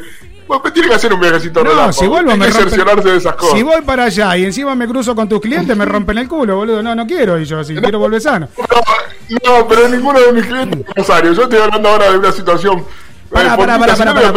Bueno, 0.47 0.61
tiene 0.71 0.89
que 0.89 0.93
hacer 0.95 1.11
un 1.11 1.19
viajecito 1.19 1.63
No, 1.63 1.91
si 1.91 2.05
vuelvo 2.05 2.37
me 2.37 2.45
que 2.45 2.51
cerciorarse 2.51 3.09
de 3.09 3.17
esas 3.17 3.33
cosas. 3.35 3.57
Si 3.57 3.63
voy 3.63 3.81
para 3.81 4.03
allá 4.03 4.37
y 4.37 4.45
encima 4.45 4.75
me 4.75 4.87
cruzo 4.87 5.15
con 5.15 5.27
tus 5.27 5.41
clientes, 5.41 5.75
me 5.75 5.85
rompen 5.85 6.19
el 6.19 6.27
culo, 6.27 6.57
boludo. 6.57 6.83
No, 6.83 6.93
no 6.93 7.07
quiero 7.07 7.39
y 7.39 7.45
yo 7.45 7.59
así, 7.61 7.73
quiero 7.75 7.97
volver 7.97 8.21
sano. 8.21 8.47
No, 9.43 9.67
pero 9.67 9.87
ninguno 9.87 10.19
de 10.19 10.31
mis 10.33 10.45
clientes 10.45 10.81
es 10.87 10.95
Rosario. 10.95 11.33
Yo 11.33 11.43
estoy 11.43 11.59
hablando 11.59 11.89
ahora 11.89 12.11
de 12.11 12.17
una 12.19 12.31
situación. 12.31 12.85
pero 13.31 13.49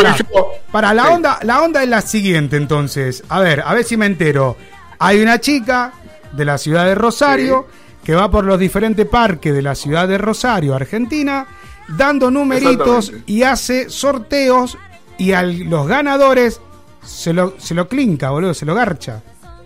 pará. 0.03 0.16
yo- 0.16 0.53
Pará, 0.73 0.95
la 0.95 1.11
onda, 1.11 1.39
la 1.43 1.62
onda 1.62 1.82
es 1.82 1.89
la 1.90 2.01
siguiente 2.01 2.57
entonces. 2.57 3.23
A 3.28 3.40
ver, 3.40 3.62
a 3.66 3.74
ver 3.74 3.85
si 3.85 3.97
me 3.99 4.07
entero. 4.07 4.57
Hay 4.99 5.20
una 5.20 5.40
chica 5.40 5.93
de 6.32 6.45
la 6.47 6.57
ciudad 6.59 6.86
de 6.86 6.95
Rosario 6.95 7.66
que 8.09 8.14
va 8.14 8.30
por 8.30 8.47
los 8.47 8.59
diferentes 8.59 9.05
parques 9.05 9.52
de 9.52 9.60
la 9.60 9.74
ciudad 9.74 10.09
de 10.09 10.16
Rosario, 10.16 10.74
Argentina, 10.74 11.47
dando 11.89 12.30
numeritos 12.30 13.12
y 13.26 13.43
hace 13.43 13.90
sorteos 13.90 14.78
y 15.18 15.32
a 15.32 15.43
los 15.43 15.86
ganadores 15.86 16.59
se 17.05 17.35
lo, 17.35 17.52
se 17.59 17.74
lo 17.74 17.86
clinca, 17.86 18.30
boludo, 18.30 18.55
se 18.55 18.64
lo 18.64 18.74
garcha. 18.74 19.20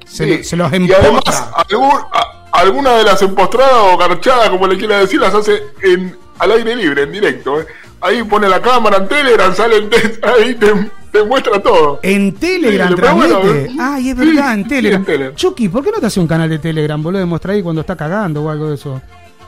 Se, 0.04 0.24
Sí, 0.24 0.38
lo- 0.38 0.42
se 0.42 0.56
los 0.56 0.72
Y 0.72 0.92
además, 0.92 1.22
empotra. 1.24 1.52
algún, 1.70 1.92
a- 1.92 2.48
alguna 2.50 2.90
de 2.96 3.04
las 3.04 3.22
empostradas 3.22 3.74
o 3.92 3.96
garchadas, 3.96 4.50
como 4.50 4.66
le 4.66 4.76
quiera 4.76 4.98
decir, 4.98 5.20
las 5.20 5.32
hace 5.32 5.62
en, 5.84 6.16
al 6.40 6.50
aire 6.50 6.74
libre, 6.74 7.02
en 7.04 7.12
directo. 7.12 7.60
¿eh? 7.60 7.66
Ahí 8.00 8.24
pone 8.24 8.48
la 8.48 8.60
cámara 8.60 8.96
en 8.96 9.06
Telegram, 9.06 9.54
sale 9.54 9.76
el 9.76 9.90
ahí 10.24 10.56
te, 10.56 10.66
te 11.12 11.22
muestra 11.24 11.60
todo. 11.62 12.00
En 12.02 12.32
Telegram 12.34 12.88
Sí, 12.96 13.02
bueno, 13.14 13.40
eh, 13.44 13.68
Ay, 13.78 14.08
es 14.10 14.18
sí, 14.18 14.24
verdad, 14.26 14.54
en 14.54 14.62
sí, 14.64 14.68
Telegram. 14.68 15.00
en 15.02 15.06
Telegram. 15.06 15.34
Chucky, 15.36 15.68
¿por 15.68 15.84
qué 15.84 15.90
no 15.92 16.00
te 16.00 16.06
hace 16.06 16.18
un 16.20 16.26
canal 16.26 16.48
de 16.48 16.58
Telegram, 16.58 17.00
boludo? 17.02 17.20
Demostrar 17.20 17.54
ahí 17.54 17.62
cuando 17.62 17.82
está 17.82 17.94
cagando 17.96 18.42
o 18.42 18.50
algo 18.50 18.68
de 18.70 18.74
eso. 18.76 19.00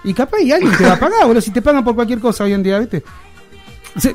Y 0.04 0.12
capaz 0.12 0.40
y 0.40 0.52
alguien 0.52 0.76
te 0.76 0.84
va 0.84 0.92
a 0.92 0.98
pagar, 1.00 1.26
boludo, 1.26 1.40
si 1.40 1.50
te 1.50 1.62
pagan 1.62 1.82
por 1.82 1.94
cualquier 1.94 2.20
cosa 2.20 2.44
hoy 2.44 2.52
en 2.52 2.62
día, 2.62 2.78
¿viste? 2.78 3.02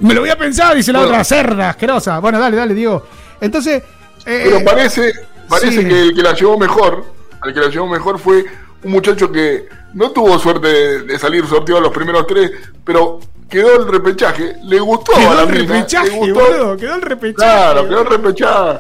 Me 0.02 0.14
lo 0.14 0.22
voy 0.22 0.30
a 0.30 0.38
pensar, 0.38 0.76
dice 0.76 0.92
la 0.92 1.00
Bueno. 1.00 1.14
otra 1.14 1.24
cerda 1.24 1.70
asquerosa. 1.70 2.20
Bueno, 2.20 2.38
dale, 2.38 2.56
dale, 2.58 2.74
Diego. 2.74 3.06
Entonces. 3.42 3.82
eh, 4.26 4.42
Pero 4.46 4.64
parece, 4.66 5.14
parece 5.48 5.82
sí. 5.82 5.88
que 5.88 6.02
el 6.02 6.14
que 6.16 6.22
la 6.22 6.34
llevó 6.34 6.58
mejor, 6.60 7.06
el 7.46 7.54
que 7.54 7.60
la 7.62 7.70
llevó 7.70 7.88
mejor 7.88 8.20
fue 8.20 8.46
un 8.84 8.92
muchacho 8.92 9.32
que 9.32 9.68
no 9.94 10.12
tuvo 10.12 10.38
suerte 10.38 10.68
de, 10.68 11.02
de 11.04 11.18
salir 11.20 11.46
sorteado 11.48 11.82
los 11.82 11.92
primeros 11.94 12.28
tres, 12.28 12.52
pero 12.84 13.20
quedó 13.50 13.82
el 13.82 13.88
repechaje, 13.88 14.56
le 14.64 14.80
gustó 14.80 15.14
a 15.16 15.20
Quedó 15.20 15.34
la 15.36 15.42
el 15.44 15.50
mina, 15.62 15.74
repechaje, 15.74 16.10
le 16.10 16.18
gustó, 16.18 16.34
boludo, 16.40 16.78
quedó 16.78 16.96
el 16.96 17.02
repechaje. 17.02 17.36
Claro, 17.36 17.88
quedó 17.90 18.02
el 18.02 18.08
repechaje. 18.08 18.80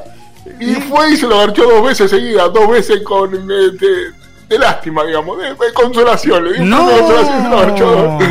Y 0.59 0.73
fue 0.75 1.11
y 1.11 1.17
se 1.17 1.27
lo 1.27 1.37
garchó 1.39 1.63
dos 1.69 1.83
veces 1.83 2.09
seguidas, 2.09 2.51
dos 2.53 2.69
veces 2.69 3.01
con 3.03 3.33
eh, 3.33 3.37
de, 3.47 4.11
de 4.47 4.59
lástima, 4.59 5.03
digamos, 5.05 5.37
de, 5.37 5.49
de 5.49 5.73
consolación. 5.73 6.43
Le 6.45 6.53
dio 6.53 6.65
No. 6.65 6.87
de 6.87 6.99
consolación 6.99 7.39
y 7.39 7.43
se 7.43 7.49
lo 7.49 7.57
garchó 7.57 7.85
dos. 7.91 8.23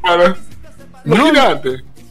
Claro. 0.02 0.36
No. 1.04 1.16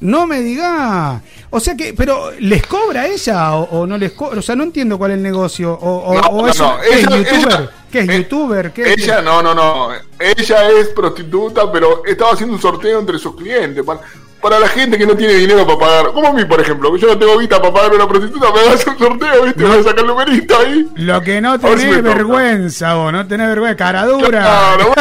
No 0.02 0.26
me 0.28 0.40
diga. 0.42 1.22
O 1.52 1.60
sea 1.60 1.76
que, 1.76 1.94
pero 1.96 2.32
¿les 2.40 2.66
cobra 2.66 3.08
ella 3.08 3.56
o, 3.56 3.82
o 3.82 3.88
no 3.88 3.98
les 3.98 4.12
cobra? 4.12 4.38
O 4.40 4.42
sea, 4.42 4.56
no 4.56 4.64
entiendo 4.64 4.98
cuál 4.98 5.12
es 5.12 5.18
el 5.18 5.24
negocio. 5.24 5.74
O, 5.74 5.98
o- 6.12 6.14
No, 6.14 6.28
o 6.30 6.42
no, 6.44 6.48
es, 6.48 6.60
no, 6.60 6.78
¿qué 6.80 6.90
es 6.90 6.98
ella- 7.08 7.18
youtuber? 7.18 7.54
ella- 7.60 7.72
¿Qué 7.92 8.00
es 8.02 8.10
eh, 8.10 8.18
youtuber? 8.18 8.72
¿Qué 8.72 8.82
es- 8.94 8.98
Ella, 9.04 9.22
no, 9.22 9.42
no, 9.42 9.56
no. 9.56 9.90
Ella 10.20 10.70
es 10.70 10.90
prostituta, 10.90 11.72
pero 11.72 12.04
estaba 12.06 12.34
haciendo 12.34 12.56
un 12.56 12.62
sorteo 12.62 13.00
entre 13.00 13.18
sus 13.18 13.36
clientes. 13.36 13.84
Para, 14.42 14.60
la 14.60 14.68
gente 14.70 14.98
que 14.98 15.06
no 15.06 15.16
tiene 15.16 15.34
dinero 15.34 15.66
para 15.66 15.78
pagar. 15.80 16.14
Como 16.14 16.28
a 16.28 16.34
mí, 16.34 16.46
por 16.46 16.60
ejemplo, 16.62 16.94
que 16.94 17.00
yo 17.00 17.08
no 17.08 17.18
tengo 17.18 17.38
guita 17.40 17.62
para 17.62 17.74
pagar 17.74 17.92
a 17.92 17.96
una 17.96 18.08
prostituta, 18.08 18.48
me 18.54 18.62
das 18.64 18.88
un 18.88 18.98
sorteo, 18.98 19.44
¿viste? 19.44 19.64
Me 19.64 19.70
voy 19.70 19.80
a 19.80 19.84
sacar 19.84 20.00
el 20.00 20.08
numerito 20.08 20.58
ahí. 20.60 20.88
Lo 20.96 21.22
que 21.22 21.42
no 21.42 21.52
A 21.54 21.58
si 21.60 21.66
tenés 21.66 22.04
vergüenza, 22.04 22.94
vos, 22.96 23.12
no 23.12 23.28
tenés 23.28 23.48
vergüenza, 23.48 23.76
cara 23.78 24.06
dura. 24.06 24.30
Claro, 24.78 24.94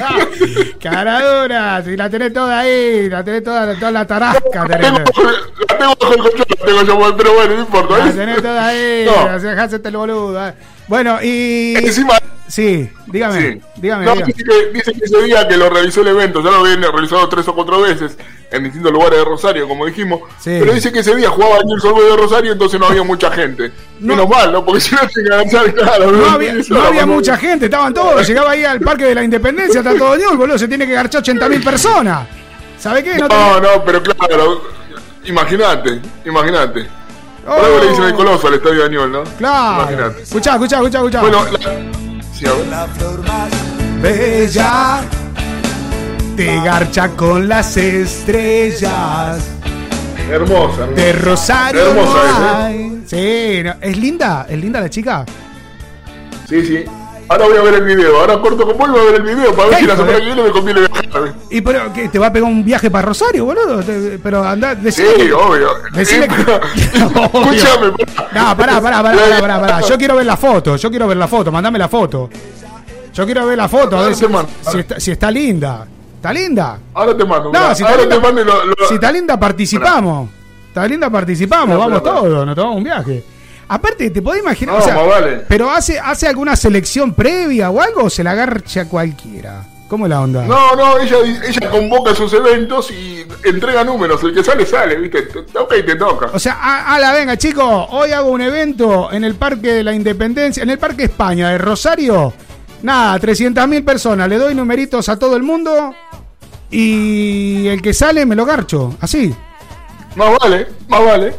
cara 0.82 1.20
dura, 1.42 1.82
si 1.84 1.96
la 1.96 2.08
tenés 2.10 2.32
toda 2.32 2.58
ahí, 2.60 3.08
la 3.08 3.24
tenés 3.24 3.44
toda, 3.44 3.74
toda 3.74 3.90
la 3.90 4.06
tarasca. 4.06 4.66
tenés. 4.66 4.92
La 4.92 5.78
tengo 5.78 5.94
bajo 6.00 6.12
el 6.14 6.18
colchón, 6.20 6.46
la 6.60 6.66
tengo 6.66 6.82
yo, 6.82 7.16
pero 7.16 7.34
bueno, 7.34 7.54
no 7.54 7.60
importa. 7.60 7.98
La 7.98 8.12
tenés 8.12 8.42
toda 8.42 8.66
ahí, 8.66 9.04
No. 9.06 9.30
así 9.30 9.46
dejásete 9.46 9.88
el 9.88 9.96
boludo. 9.96 10.48
eh. 10.48 10.54
Bueno, 10.88 11.18
y. 11.22 11.74
Encima. 11.76 12.14
Sí, 12.50 12.90
dígame, 13.06 13.40
Sí. 13.52 13.60
dígame. 13.76 14.04
No, 14.04 14.12
dígame. 14.14 14.32
dice 14.32 14.44
que, 14.44 14.66
dice 14.72 14.92
que 14.92 15.04
ese 15.04 15.22
día 15.22 15.46
que 15.46 15.56
lo 15.56 15.70
realizó 15.70 16.00
el 16.02 16.08
evento, 16.08 16.42
ya 16.42 16.50
lo 16.50 16.56
habían 16.58 16.82
realizado 16.82 17.28
tres 17.28 17.46
o 17.48 17.54
cuatro 17.54 17.80
veces 17.80 18.16
en 18.50 18.64
distintos 18.64 18.90
lugares 18.92 19.20
de 19.20 19.24
Rosario, 19.24 19.68
como 19.68 19.86
dijimos, 19.86 20.20
Sí. 20.40 20.56
pero 20.58 20.72
dice 20.72 20.92
que 20.92 20.98
ese 20.98 21.14
día 21.14 21.30
jugaba 21.30 21.58
el 21.58 21.80
Sol 21.80 21.94
de 21.94 22.16
Rosario, 22.16 22.52
entonces 22.52 22.80
no 22.80 22.86
había 22.88 23.04
mucha 23.04 23.30
gente. 23.30 23.70
Menos 24.00 24.28
mal, 24.28 24.52
¿no? 24.52 24.64
Porque 24.64 24.80
si 24.80 24.94
no 24.96 25.00
se 25.08 25.20
enganchar, 25.20 25.72
claro. 25.74 26.10
No 26.10 26.26
había, 26.30 26.52
eso 26.54 26.74
no 26.74 26.82
había 26.82 27.06
mucha 27.06 27.36
gente, 27.36 27.66
estaban 27.66 27.94
todos. 27.94 28.26
Llegaba 28.26 28.50
ahí 28.50 28.64
al 28.64 28.80
Parque 28.80 29.04
de 29.04 29.14
la 29.14 29.22
Independencia, 29.22 29.78
está 29.80 29.96
todo 29.96 30.16
ñol, 30.16 30.36
boludo. 30.36 30.58
Se 30.58 30.66
tiene 30.66 30.86
que 30.86 30.92
garchar 30.94 31.22
80.000 31.22 31.62
personas. 31.62 32.26
¿Sabe 32.78 33.04
qué? 33.04 33.14
No, 33.16 33.28
No 33.28 33.60
no, 33.60 33.84
pero 33.84 34.02
claro, 34.02 34.62
imagínate, 35.24 36.00
imagínate. 36.24 36.86
Por 37.44 37.58
algo 37.64 37.78
le 37.78 37.88
dicen 37.90 38.04
el 38.04 38.14
coloso 38.14 38.48
al 38.48 38.54
estadio 38.54 38.80
de 38.80 38.84
Añol, 38.86 39.12
¿no? 39.12 39.20
Oh. 39.20 39.24
Claro. 39.38 39.82
Imagínate. 39.82 40.22
Escuchá, 40.22 40.52
escuchá, 40.54 40.76
escuchá, 40.76 40.98
escuchá. 40.98 41.20
Bueno, 41.20 41.44
la... 41.52 42.09
Sí, 42.40 42.46
a 42.46 42.54
ver. 42.54 44.00
Bella 44.00 45.02
te 46.36 46.56
garcha 46.62 47.08
con 47.10 47.46
las 47.46 47.76
estrellas 47.76 49.44
Hermosa, 50.30 50.84
hermosa. 50.84 50.86
de 50.86 51.12
Rosario. 51.12 51.90
Hermosa 51.90 52.38
no 52.38 52.46
¿eh? 52.46 52.64
hay. 52.64 53.02
Sí, 53.06 53.62
no, 53.62 53.74
es 53.78 53.96
linda, 53.98 54.46
es 54.48 54.58
linda 54.58 54.80
la 54.80 54.88
chica. 54.88 55.26
Sí, 56.48 56.64
sí. 56.64 56.84
Ahora 57.30 57.46
voy 57.46 57.56
a 57.58 57.62
ver 57.62 57.74
el 57.74 57.84
video. 57.84 58.18
Ahora 58.20 58.40
corto 58.40 58.66
con 58.66 58.76
voy 58.76 59.00
a 59.00 59.04
ver 59.04 59.14
el 59.14 59.22
video 59.22 59.54
para 59.54 59.68
ver 59.68 59.78
si 59.78 59.86
la 59.86 59.96
semana 59.96 60.18
que 60.18 60.24
viene 60.24 60.42
me 60.42 60.50
conviene 60.50 60.80
viajar. 60.80 61.34
¿Y 61.48 61.60
pero 61.60 61.92
qué? 61.92 62.08
¿Te 62.08 62.18
va 62.18 62.26
a 62.26 62.32
pegar 62.32 62.50
un 62.50 62.64
viaje 62.64 62.90
para 62.90 63.06
Rosario, 63.06 63.44
boludo? 63.44 63.80
Pero 64.20 64.42
anda, 64.44 64.74
Sí, 64.74 64.80
decile 64.80 65.14
que- 65.14 65.32
obvio. 65.32 65.68
Que- 65.94 66.02
Escúchame, 66.02 67.92
No, 68.34 68.56
pará, 68.56 68.80
pará, 68.80 68.80
pará, 68.80 69.02
pará, 69.02 69.40
pará, 69.40 69.60
pará. 69.60 69.80
Yo 69.82 69.96
quiero 69.96 70.16
ver 70.16 70.26
la 70.26 70.36
foto, 70.36 70.74
yo 70.74 70.90
quiero 70.90 71.06
ver 71.06 71.16
la 71.18 71.28
foto, 71.28 71.52
mandame 71.52 71.78
la 71.78 71.88
foto. 71.88 72.28
Yo 73.14 73.24
quiero 73.24 73.46
ver 73.46 73.56
la 73.58 73.68
foto, 73.68 73.96
a 73.96 74.06
ver 74.06 74.14
si, 74.16 74.26
si 74.72 74.78
está, 74.80 74.98
si 74.98 75.10
está 75.12 75.30
linda. 75.30 75.86
¿Está 76.16 76.32
linda? 76.32 76.78
Ahora 76.94 77.16
te 77.16 77.24
mando. 77.24 77.44
No, 77.52 77.60
mirá. 77.60 77.74
si 77.76 77.82
está, 77.84 77.90
ahora 77.94 78.02
linda, 78.02 78.16
te 78.16 78.22
mando 78.22 78.40
y 78.40 78.44
lo, 78.44 78.64
lo- 78.66 78.88
si 78.88 78.94
está 78.94 79.12
linda, 79.12 79.38
participamos. 79.38 80.28
Está 80.66 80.86
linda, 80.88 81.08
participamos, 81.08 81.78
vamos 81.78 82.02
todos, 82.02 82.44
nos 82.44 82.54
tomamos 82.56 82.76
un 82.78 82.84
viaje. 82.84 83.24
Aparte, 83.72 84.10
¿te 84.10 84.20
podés 84.20 84.42
imaginar? 84.42 84.74
No, 84.74 84.80
o 84.80 84.84
sea, 84.84 84.96
vale. 84.96 85.44
Pero 85.48 85.70
hace, 85.70 85.98
hace 86.00 86.26
alguna 86.26 86.56
selección 86.56 87.14
previa 87.14 87.70
o 87.70 87.80
algo 87.80 88.04
o 88.04 88.10
se 88.10 88.24
la 88.24 88.34
garcha 88.34 88.86
cualquiera. 88.86 89.62
¿Cómo 89.86 90.06
es 90.06 90.10
la 90.10 90.20
onda? 90.20 90.42
No, 90.44 90.74
no, 90.74 90.98
ella, 90.98 91.16
ella 91.46 91.70
convoca 91.70 92.12
sus 92.14 92.32
eventos 92.32 92.90
y 92.90 93.24
entrega 93.44 93.84
números. 93.84 94.22
El 94.24 94.34
que 94.34 94.42
sale, 94.42 94.66
sale, 94.66 94.96
¿viste? 94.96 95.22
Te 95.22 95.42
toca 95.42 95.76
y 95.76 95.84
te 95.84 95.94
toca. 95.94 96.30
O 96.32 96.38
sea, 96.40 96.54
a- 96.60 96.94
ala, 96.96 97.12
venga, 97.12 97.36
chicos, 97.36 97.86
hoy 97.90 98.10
hago 98.10 98.30
un 98.30 98.40
evento 98.40 99.12
en 99.12 99.22
el 99.22 99.36
Parque 99.36 99.72
de 99.72 99.84
la 99.84 99.92
Independencia, 99.92 100.62
en 100.64 100.70
el 100.70 100.78
Parque 100.78 101.04
España 101.04 101.50
de 101.50 101.58
Rosario. 101.58 102.32
Nada, 102.82 103.18
300.000 103.20 103.84
personas, 103.84 104.28
le 104.28 104.38
doy 104.38 104.54
numeritos 104.54 105.08
a 105.08 105.16
todo 105.18 105.36
el 105.36 105.42
mundo 105.44 105.94
y 106.70 107.66
el 107.68 107.82
que 107.82 107.92
sale 107.94 108.26
me 108.26 108.34
lo 108.36 108.44
garcho, 108.44 108.96
así. 109.00 109.34
Más 110.16 110.30
vale, 110.40 110.66
más 110.88 111.04
vale. 111.04 111.34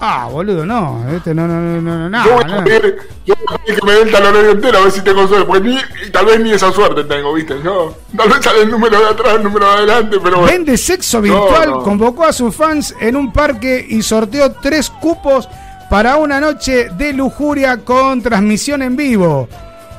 Ah, 0.00 0.28
boludo, 0.30 0.64
no, 0.64 1.04
este 1.14 1.34
no, 1.34 1.48
no, 1.48 1.60
no, 1.60 1.80
no, 1.80 2.08
no, 2.08 2.24
yo, 2.24 2.34
voy 2.34 2.52
a 2.52 2.64
pedir, 2.64 2.98
yo 3.26 3.34
voy 3.34 3.56
a 3.56 3.58
pedir 3.58 3.80
que 3.80 3.86
me 3.86 3.92
den 3.94 4.10
talonario 4.12 4.50
entero 4.52 4.78
a 4.78 4.82
ver 4.82 4.92
si 4.92 5.00
tengo 5.02 5.26
suerte. 5.26 5.44
Porque 5.44 5.68
ni, 5.68 5.78
tal 6.12 6.26
vez 6.26 6.40
ni 6.40 6.52
esa 6.52 6.70
suerte 6.70 7.02
tengo, 7.04 7.34
¿viste? 7.34 7.56
Yo, 7.64 7.96
tal 8.16 8.28
vez 8.28 8.44
sale 8.44 8.62
el 8.62 8.70
número 8.70 9.00
de 9.00 9.06
atrás, 9.06 9.34
el 9.34 9.42
número 9.42 9.66
de 9.66 9.72
adelante, 9.72 10.18
pero 10.22 10.38
bueno. 10.38 10.52
Vende 10.52 10.76
sexo 10.76 11.20
virtual, 11.20 11.70
no. 11.70 11.82
convocó 11.82 12.24
a 12.24 12.32
sus 12.32 12.54
fans 12.54 12.94
en 13.00 13.16
un 13.16 13.32
parque 13.32 13.84
y 13.88 14.02
sorteó 14.02 14.52
tres 14.52 14.88
cupos 14.88 15.48
para 15.90 16.16
una 16.16 16.40
noche 16.40 16.90
de 16.90 17.12
lujuria 17.12 17.78
con 17.78 18.22
transmisión 18.22 18.82
en 18.82 18.94
vivo. 18.94 19.48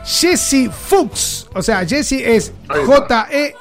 Jesse 0.06 0.70
Fuchs, 0.72 1.48
o 1.54 1.62
sea, 1.62 1.86
Jesse 1.86 2.14
es 2.14 2.54
E 2.64 3.54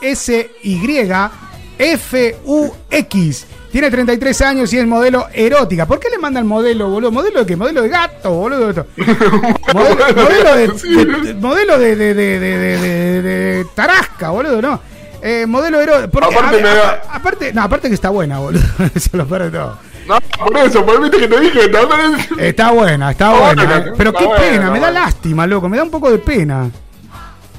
J-E-S-Y-F-U-X. 1.78 3.46
Tiene 3.70 3.90
33 3.90 4.40
años 4.42 4.72
y 4.72 4.78
es 4.78 4.86
modelo 4.86 5.26
erótica. 5.32 5.84
¿Por 5.86 6.00
qué 6.00 6.08
le 6.10 6.18
mandan 6.18 6.46
modelo, 6.46 6.88
boludo? 6.88 7.12
¿Modelo 7.12 7.40
de 7.40 7.46
qué? 7.46 7.54
¿Modelo 7.56 7.82
de 7.82 7.88
gato, 7.90 8.30
boludo? 8.30 8.86
Modelo, 9.74 9.96
modelo 10.14 10.54
de, 10.56 10.68
de- 10.68 11.34
modelo 11.34 11.78
de, 11.78 11.94
de, 11.94 13.66
tarasca, 13.74 14.30
boludo, 14.30 14.62
¿no? 14.62 14.80
Eh, 15.20 15.44
modelo 15.46 15.80
erótica. 15.80 16.26
Aparte 16.26 16.62
a- 16.66 16.90
a- 16.90 17.16
aparte, 17.16 17.52
no, 17.52 17.62
aparte 17.62 17.88
que 17.88 17.94
está 17.94 18.08
buena, 18.08 18.38
boludo. 18.38 18.62
Eso 18.94 19.10
lo 19.16 19.26
peor 19.26 19.42
de 19.44 19.50
todo. 19.50 19.76
No, 20.08 20.18
por 20.46 20.56
eso, 20.56 20.86
por 20.86 21.02
viste 21.02 21.18
que 21.18 21.28
te 21.28 21.38
dije. 21.40 21.60
Está 21.66 21.84
buena, 21.84 23.10
está 23.10 23.26
Está 23.26 23.30
buena. 23.30 23.64
buena, 23.66 23.76
eh. 23.88 23.92
Pero 23.94 24.08
está 24.10 24.20
qué 24.20 24.26
buena, 24.26 24.42
pena, 24.42 24.58
me 24.58 24.80
da 24.80 24.86
buena. 24.86 24.90
lástima, 24.92 25.46
loco. 25.46 25.68
Me 25.68 25.76
da 25.76 25.82
un 25.82 25.90
poco 25.90 26.10
de 26.10 26.18
pena. 26.18 26.70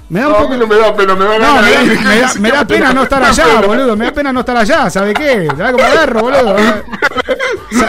Me 0.10 0.22
da 0.22 0.28
un 0.28 0.34
No, 0.34 0.40
poco 0.40 0.56
no 0.58 0.66
me 0.68 0.76
da 0.76 0.96
pena, 0.96 1.16
me 1.16 1.26
da 1.26 1.32
No, 1.38 1.40
ganas 1.40 1.62
me 1.64 1.70
de 1.70 1.76
da, 1.76 1.84
ir. 1.84 2.00
me 2.02 2.20
da- 2.22 2.34
me 2.40 2.52
da 2.52 2.66
pena 2.66 2.94
no 2.94 3.04
estar 3.04 3.24
allá, 3.24 3.62
boludo. 3.66 3.96
Me 3.96 4.06
da 4.06 4.12
pena 4.12 4.34
no 4.34 4.40
estar 4.40 4.58
allá, 4.58 4.90
¿sabe 4.90 5.14
qué? 5.14 5.48
¿Sabes 5.56 5.72
cómo 5.74 5.84
agarro, 5.84 6.22
boludo? 6.22 6.56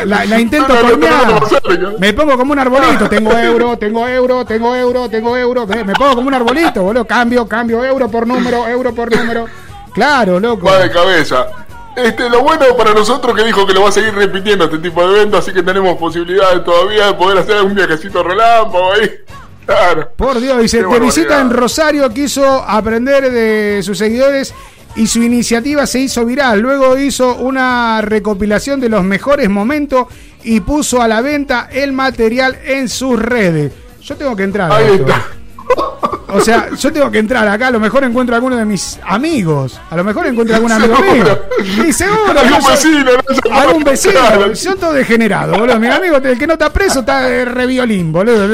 La, 0.05 0.25
la 0.27 0.41
intento 0.41 0.75
No. 0.75 1.99
Me 1.99 2.13
pongo 2.13 2.37
como 2.37 2.53
un 2.53 2.59
arbolito. 2.59 3.09
Tengo 3.09 3.33
euro, 3.33 3.77
tengo 3.79 4.07
euro, 4.07 4.45
tengo 4.45 4.77
euro, 4.77 5.09
tengo 5.09 5.37
euro. 5.37 5.67
Me, 5.67 5.83
me 5.85 5.93
pongo 5.95 6.17
como 6.17 6.29
un 6.29 6.35
arbolito, 6.35 6.83
boludo. 6.83 7.07
Cambio, 7.07 7.47
cambio, 7.49 7.85
euro 7.85 8.09
por 8.11 8.27
número, 8.27 8.69
euro 8.69 8.95
por 8.95 9.15
número. 9.15 9.47
Claro, 9.95 10.39
loco. 10.39 10.67
Va 10.67 10.79
de 10.79 10.91
cabeza. 10.91 11.47
Este, 11.97 12.29
lo 12.31 12.43
bueno 12.43 12.65
para 12.77 12.93
nosotros 12.95 13.35
que 13.35 13.43
dijo 13.45 13.67
que 13.67 13.73
lo 13.75 13.83
va 13.83 13.89
a 13.89 13.93
seguir 13.93 14.15
repitiendo 14.15 14.65
este 14.67 14.79
tipo 14.79 15.07
de 15.09 15.17
eventos, 15.17 15.41
así 15.41 15.53
que 15.53 15.63
tenemos 15.63 15.97
posibilidades 15.99 16.63
todavía 16.65 17.07
de 17.07 17.15
poder 17.15 17.39
hacer 17.39 17.57
algún 17.57 17.75
viajecito 17.75 18.23
relámpago 18.23 18.93
ahí. 18.93 19.11
Por 20.17 20.41
Dios, 20.41 20.61
dice, 20.61 20.83
de 20.83 21.01
visita 21.01 21.41
en 21.41 21.51
Rosario 21.51 22.09
quiso 22.11 22.63
aprender 22.63 23.31
de 23.31 23.83
sus 23.83 23.99
seguidores 23.99 24.55
y 24.97 25.07
su 25.07 25.23
iniciativa 25.23 25.87
se 25.87 26.01
hizo 26.01 26.25
viral. 26.25 26.61
Luego 26.61 26.99
hizo 26.99 27.37
una 27.37 28.01
recopilación 28.03 28.81
de 28.81 28.89
los 28.89 29.05
mejores 29.05 29.49
momentos 29.49 30.07
y 30.43 30.61
puso 30.61 31.01
a 31.01 31.09
la 31.09 31.21
venta 31.21 31.69
el 31.71 31.93
material 31.93 32.59
en 32.65 32.89
sus 32.89 33.21
redes. 33.21 33.73
Yo 34.03 34.17
tengo 34.17 34.35
que 34.35 34.43
entrar. 34.43 34.73
Ahí 34.73 34.95
está. 34.95 35.25
O 36.33 36.41
sea, 36.41 36.71
yo 36.77 36.93
tengo 36.93 37.11
que 37.11 37.19
entrar 37.19 37.47
acá. 37.49 37.69
A 37.69 37.71
lo 37.71 37.81
mejor 37.81 38.05
encuentro 38.05 38.35
a 38.35 38.39
alguno 38.39 38.57
de 38.57 38.65
mis 38.65 38.99
amigos. 39.05 39.81
A 39.91 39.97
lo 39.97 40.05
mejor 40.05 40.27
encuentro 40.27 40.55
a 40.55 40.57
algún 40.57 40.73
amigo 40.73 40.97
mío. 41.01 41.39
Y 41.87 41.93
seguro. 41.93 42.39
Algún 42.39 42.65
vecino, 42.65 43.05
no. 43.05 43.55
Algún 43.57 43.85
vecino. 43.85 44.21
Son 44.55 44.79
todos 44.79 44.95
degenerados, 44.95 45.59
boludo. 45.59 45.79
Mi 45.79 45.89
amigo, 45.89 46.17
el 46.17 46.39
que 46.39 46.47
no 46.47 46.55
está 46.55 46.73
preso, 46.73 47.01
está 47.01 47.23
de 47.23 47.45
reviolín, 47.45 48.13
boludo. 48.13 48.49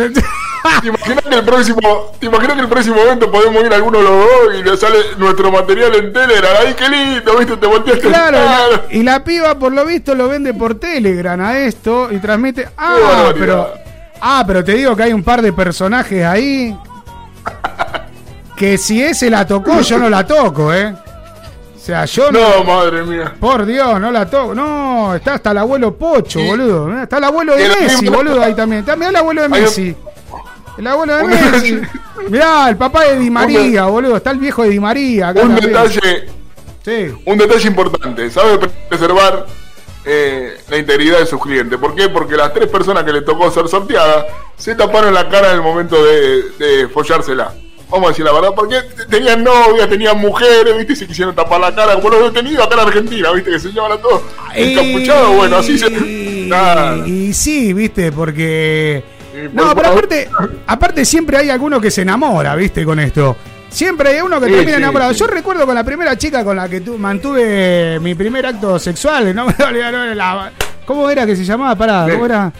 ¿Te 0.80 0.88
imaginas 0.88 1.24
que 1.24 1.34
el 1.34 1.44
próximo, 1.44 2.12
te 2.18 2.26
imaginas 2.26 2.56
que 2.56 2.62
el 2.62 2.68
próximo 2.68 2.96
evento 2.96 3.30
podemos 3.30 3.64
ir 3.64 3.72
alguno 3.72 3.98
de 3.98 4.04
los 4.04 4.12
dos 4.12 4.54
y 4.58 4.62
le 4.62 4.76
sale 4.76 4.98
nuestro 5.18 5.50
material 5.50 5.94
en 5.94 6.12
Telegram? 6.12 6.52
¡Ay, 6.64 6.74
qué 6.74 6.88
lindo! 6.88 7.36
¿Viste? 7.38 7.56
Te 7.56 7.66
volteaste. 7.66 8.08
Claro, 8.08 8.38
y 8.38 8.42
la, 8.42 8.82
y 9.00 9.02
la 9.02 9.24
piba 9.24 9.54
por 9.58 9.72
lo 9.72 9.84
visto 9.84 10.14
lo 10.14 10.28
vende 10.28 10.54
por 10.54 10.74
Telegram 10.76 11.40
a 11.40 11.58
esto 11.58 12.08
y 12.10 12.18
transmite. 12.18 12.68
Ah, 12.76 13.32
pero. 13.38 13.72
Ah, 14.20 14.44
pero 14.46 14.64
te 14.64 14.72
digo 14.72 14.96
que 14.96 15.04
hay 15.04 15.12
un 15.12 15.22
par 15.22 15.42
de 15.42 15.52
personajes 15.52 16.24
ahí. 16.24 16.76
Que 18.56 18.78
si 18.78 19.02
ese 19.02 19.28
la 19.28 19.46
tocó, 19.46 19.80
yo 19.82 19.98
no 19.98 20.08
la 20.08 20.26
toco, 20.26 20.72
¿eh? 20.72 20.94
O 21.74 21.78
sea, 21.78 22.04
yo 22.06 22.32
no. 22.32 22.40
No, 22.40 22.64
madre 22.64 23.02
mía. 23.02 23.34
Por 23.38 23.66
Dios, 23.66 24.00
no 24.00 24.10
la 24.10 24.28
toco. 24.28 24.54
No, 24.54 25.14
está 25.14 25.34
hasta 25.34 25.50
el 25.50 25.58
abuelo 25.58 25.96
Pocho, 25.96 26.40
boludo. 26.42 27.02
Está 27.02 27.18
el 27.18 27.24
abuelo 27.24 27.54
de 27.54 27.68
Messi, 27.68 28.08
boludo, 28.08 28.42
ahí 28.42 28.54
también. 28.54 28.84
También 28.84 29.10
el 29.10 29.16
abuelo 29.16 29.42
de 29.42 29.54
Hay 29.54 29.62
Messi. 29.62 29.94
El 30.78 30.86
abuelo 30.86 31.16
de 31.16 31.24
Messi. 31.24 31.80
Mirá, 32.28 32.68
el 32.68 32.76
papá 32.76 33.04
de 33.04 33.18
Di 33.18 33.30
María, 33.30 33.84
boludo. 33.86 34.16
Está 34.16 34.30
el 34.32 34.38
viejo 34.38 34.62
de 34.62 34.70
Di 34.70 34.80
María. 34.80 35.28
acá 35.28 35.42
Un 35.42 35.48
también. 35.54 35.72
detalle, 35.72 36.28
Sí. 36.84 37.14
un 37.24 37.38
detalle 37.38 37.66
importante. 37.68 38.30
Sabe 38.30 38.58
preservar 38.88 39.46
eh, 40.04 40.56
la 40.68 40.76
integridad 40.78 41.18
de 41.20 41.26
sus 41.26 41.40
clientes. 41.40 41.78
¿Por 41.78 41.94
qué? 41.94 42.08
Porque 42.08 42.36
las 42.36 42.52
tres 42.54 42.68
personas 42.68 43.04
que 43.04 43.12
le 43.12 43.22
tocó 43.22 43.50
ser 43.50 43.66
sorteadas 43.68 44.26
se 44.56 44.74
taparon 44.74 45.12
la 45.12 45.28
cara 45.28 45.50
en 45.50 45.56
el 45.56 45.62
momento 45.62 45.96
de, 46.04 46.42
de 46.58 46.88
follársela. 46.88 47.52
Vamos 47.88 48.06
a 48.06 48.08
decir 48.10 48.24
la 48.24 48.32
verdad, 48.32 48.50
porque 48.54 48.76
tenían 49.08 49.44
novias, 49.44 49.88
tenían 49.88 50.18
mujeres, 50.18 50.76
¿viste? 50.76 50.92
Y 50.92 50.96
se 50.96 51.06
quisieron 51.06 51.34
tapar 51.36 51.60
la 51.60 51.72
cara, 51.74 51.94
como 51.94 52.10
los 52.10 52.32
detenidos 52.34 52.66
acá 52.66 52.74
en 52.74 52.88
Argentina, 52.88 53.30
¿viste? 53.32 53.50
Que 53.52 53.60
se 53.60 53.68
llevan 53.72 53.92
a 53.92 53.96
todos 53.98 54.22
encapuchados, 54.54 55.36
bueno, 55.36 55.56
así 55.56 55.78
se... 55.78 55.88
Nada. 56.46 57.06
Y 57.06 57.32
sí, 57.32 57.72
viste, 57.72 58.10
porque. 58.12 59.02
Por 59.44 59.54
No, 59.54 59.74
pero 59.74 59.88
aparte, 59.90 60.28
aparte 60.66 61.04
siempre 61.04 61.36
hay 61.38 61.50
alguno 61.50 61.80
que 61.80 61.90
se 61.90 62.02
enamora, 62.02 62.54
viste, 62.56 62.84
con 62.84 62.98
esto. 63.00 63.36
Siempre 63.68 64.10
hay 64.10 64.20
uno 64.20 64.40
que 64.40 64.46
Sí, 64.46 64.52
termina 64.52 64.76
sí, 64.76 64.82
enamorado. 64.82 65.12
sí. 65.12 65.20
Yo 65.20 65.26
recuerdo 65.26 65.66
con 65.66 65.74
la 65.74 65.84
primera 65.84 66.16
chica 66.16 66.44
con 66.44 66.56
la 66.56 66.68
que 66.68 66.80
tu- 66.80 66.96
mantuve 66.98 67.98
mi 68.00 68.14
primer 68.14 68.46
acto 68.46 68.78
sexual, 68.78 69.34
no 69.34 69.46
me 69.46 69.52
voy 69.52 69.64
a 69.66 69.68
olvidar, 69.68 69.92
no, 69.92 70.14
la- 70.14 70.52
¿Cómo 70.86 71.10
era 71.10 71.26
que 71.26 71.34
se 71.36 71.44
llamaba? 71.44 71.74
Pará, 71.74 72.06
¿cómo 72.10 72.26
era? 72.26 72.52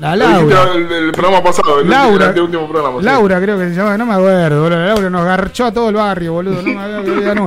La 0.00 0.16
Laura. 0.16 0.64
El, 0.74 0.90
el 0.90 1.12
programa 1.12 1.42
pasado, 1.42 1.80
el, 1.80 1.88
Laura. 1.88 2.30
el 2.30 2.40
último 2.40 2.68
programa. 2.68 2.98
sí. 2.98 3.04
Laura 3.04 3.40
creo 3.40 3.58
que 3.58 3.68
se 3.68 3.74
llama, 3.74 3.96
no 3.96 4.04
me 4.06 4.14
acuerdo, 4.14 4.62
boludo. 4.62 4.84
Laura 4.84 5.10
nos 5.10 5.24
garchó 5.24 5.64
a 5.66 5.72
todo 5.72 5.88
el 5.90 5.94
barrio, 5.94 6.32
boludo. 6.34 6.60
No 6.62 6.74
me 6.74 6.98
acuerdo, 6.98 7.34
no. 7.36 7.46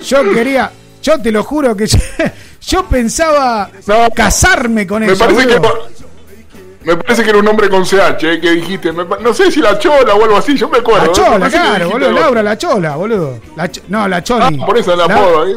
Yo 0.00 0.32
quería, 0.32 0.70
yo 1.02 1.18
te 1.20 1.32
lo 1.32 1.42
juro 1.42 1.74
que 1.76 1.86
yo, 1.88 1.98
yo 2.60 2.84
pensaba 2.86 3.70
casarme 4.14 4.86
con 4.86 5.00
Me 5.00 5.06
ella. 5.12 5.18
parece 5.18 5.46
que 5.46 5.58
boludo. 5.58 5.88
Me 6.84 6.96
parece 6.96 7.22
que 7.22 7.30
era 7.30 7.38
un 7.38 7.44
nombre 7.44 7.68
con 7.68 7.84
CH, 7.84 8.22
eh, 8.24 8.40
que 8.40 8.50
dijiste. 8.52 8.92
me 8.92 9.04
no 9.22 9.32
sé 9.34 9.50
si 9.50 9.60
la 9.60 9.78
chola 9.78 10.14
o 10.14 10.22
algo 10.24 10.36
así, 10.36 10.56
yo 10.56 10.68
me 10.68 10.78
acuerdo. 10.78 11.06
La 11.06 11.10
¿eh? 11.12 11.14
chola, 11.14 11.50
claro, 11.50 11.90
boludo. 11.90 12.12
Laura, 12.12 12.42
la 12.42 12.58
chola, 12.58 12.96
boludo. 12.96 13.38
La 13.56 13.70
ch- 13.70 13.82
no, 13.88 14.06
la 14.08 14.22
choli. 14.22 14.58
Ah, 14.62 14.66
por 14.66 14.76
eso 14.78 14.92
el 14.92 14.98
La- 14.98 15.04
apodo. 15.04 15.42
ahí. 15.44 15.54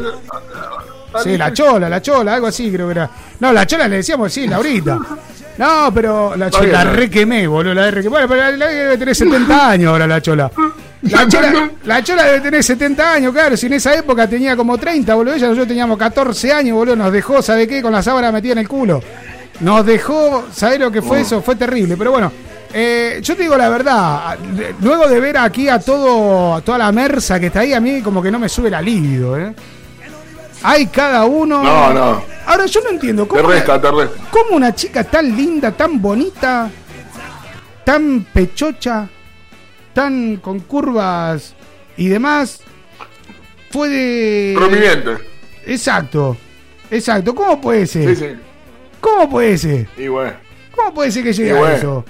Sí, 1.24 1.36
la 1.36 1.52
chola, 1.52 1.88
la 1.88 2.00
chola, 2.02 2.34
algo 2.34 2.46
así 2.46 2.70
creo 2.70 2.86
que 2.86 2.92
era. 2.92 3.10
No, 3.40 3.52
la 3.52 3.66
chola 3.66 3.88
le 3.88 3.96
decíamos, 3.96 4.32
sí, 4.32 4.46
Laurita. 4.46 4.98
No, 5.56 5.90
pero 5.92 6.36
la 6.36 6.50
chola 6.50 6.68
la 6.72 6.84
¿no? 6.84 6.92
re 6.92 7.10
quemé, 7.10 7.46
boludo. 7.48 7.74
La 7.74 7.90
re 7.90 8.02
quemé. 8.02 8.10
Bueno, 8.10 8.28
pero 8.28 8.40
la, 8.42 8.50
la 8.52 8.66
debe 8.68 8.98
tener 8.98 9.16
70 9.16 9.70
años 9.70 9.90
ahora 9.90 10.06
la 10.06 10.20
chola. 10.22 10.50
La 11.02 11.26
chola, 11.28 11.70
la 11.84 12.02
chola 12.02 12.24
debe 12.24 12.40
tener 12.40 12.62
70 12.62 13.12
años, 13.14 13.32
claro. 13.32 13.56
Si 13.56 13.66
en 13.66 13.72
esa 13.74 13.94
época 13.94 14.28
tenía 14.28 14.54
como 14.56 14.78
30, 14.78 15.14
boludo. 15.14 15.34
Ella, 15.34 15.46
nosotros 15.46 15.68
teníamos 15.68 15.98
14 15.98 16.52
años, 16.52 16.76
boludo. 16.76 16.94
Nos 16.96 17.10
dejó, 17.12 17.42
¿sabe 17.42 17.66
qué? 17.66 17.82
Con 17.82 17.92
la 17.92 18.02
sábana 18.02 18.30
metida 18.30 18.52
en 18.52 18.58
el 18.58 18.68
culo. 18.68 19.02
Nos 19.60 19.84
dejó, 19.84 20.46
¿sabés 20.52 20.78
lo 20.78 20.90
que 20.90 21.02
fue 21.02 21.20
eso? 21.20 21.42
Fue 21.42 21.56
terrible. 21.56 21.96
Pero 21.96 22.12
bueno, 22.12 22.30
eh, 22.72 23.18
yo 23.22 23.34
te 23.36 23.42
digo 23.42 23.56
la 23.56 23.68
verdad. 23.68 24.38
Luego 24.80 25.08
de 25.08 25.20
ver 25.20 25.38
aquí 25.38 25.68
a 25.68 25.78
todo, 25.80 26.54
a 26.54 26.60
toda 26.60 26.78
la 26.78 26.92
mersa 26.92 27.40
que 27.40 27.46
está 27.46 27.60
ahí, 27.60 27.72
a 27.72 27.80
mí 27.80 28.00
como 28.02 28.22
que 28.22 28.30
no 28.30 28.38
me 28.38 28.48
sube 28.48 28.70
la 28.70 28.80
libido, 28.80 29.38
¿eh? 29.38 29.54
Hay 30.62 30.86
cada 30.86 31.24
uno. 31.24 31.62
No, 31.62 31.92
no. 31.92 32.22
Ahora 32.46 32.66
yo 32.66 32.80
no 32.82 32.90
entiendo 32.90 33.24
Te 33.24 33.28
cómo, 33.28 33.48
resta, 33.48 33.80
te 33.80 33.90
resta. 33.90 34.16
cómo 34.30 34.56
una 34.56 34.74
chica 34.74 35.04
tan 35.04 35.36
linda, 35.36 35.70
tan 35.72 36.00
bonita, 36.00 36.70
tan 37.84 38.26
pechocha, 38.32 39.08
tan 39.92 40.36
con 40.38 40.60
curvas 40.60 41.54
y 41.96 42.08
demás, 42.08 42.60
puede. 43.70 44.54
Prominente. 44.54 45.10
Exacto, 45.66 46.36
exacto. 46.90 47.34
¿Cómo 47.34 47.60
puede 47.60 47.86
ser? 47.86 48.16
Sí, 48.16 48.24
sí. 48.24 48.36
¿Cómo 49.00 49.28
puede 49.30 49.56
ser? 49.58 49.86
Y 49.96 50.08
bueno. 50.08 50.32
¿Cómo 50.74 50.94
puede 50.94 51.10
ser 51.10 51.24
que 51.24 51.32
llegue 51.32 51.52
a 51.58 51.74
eso? 51.76 52.04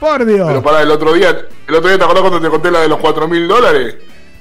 Por 0.00 0.24
Dios. 0.24 0.46
Pero 0.48 0.62
para 0.62 0.82
el 0.82 0.90
otro 0.90 1.12
día, 1.12 1.30
el 1.66 1.74
otro 1.74 1.88
día 1.88 1.98
te 1.98 2.04
acordás 2.04 2.20
cuando 2.22 2.40
te 2.40 2.48
conté 2.48 2.70
la 2.70 2.80
de 2.80 2.88
los 2.88 2.98
4 2.98 3.26
mil 3.28 3.46
dólares. 3.48 3.96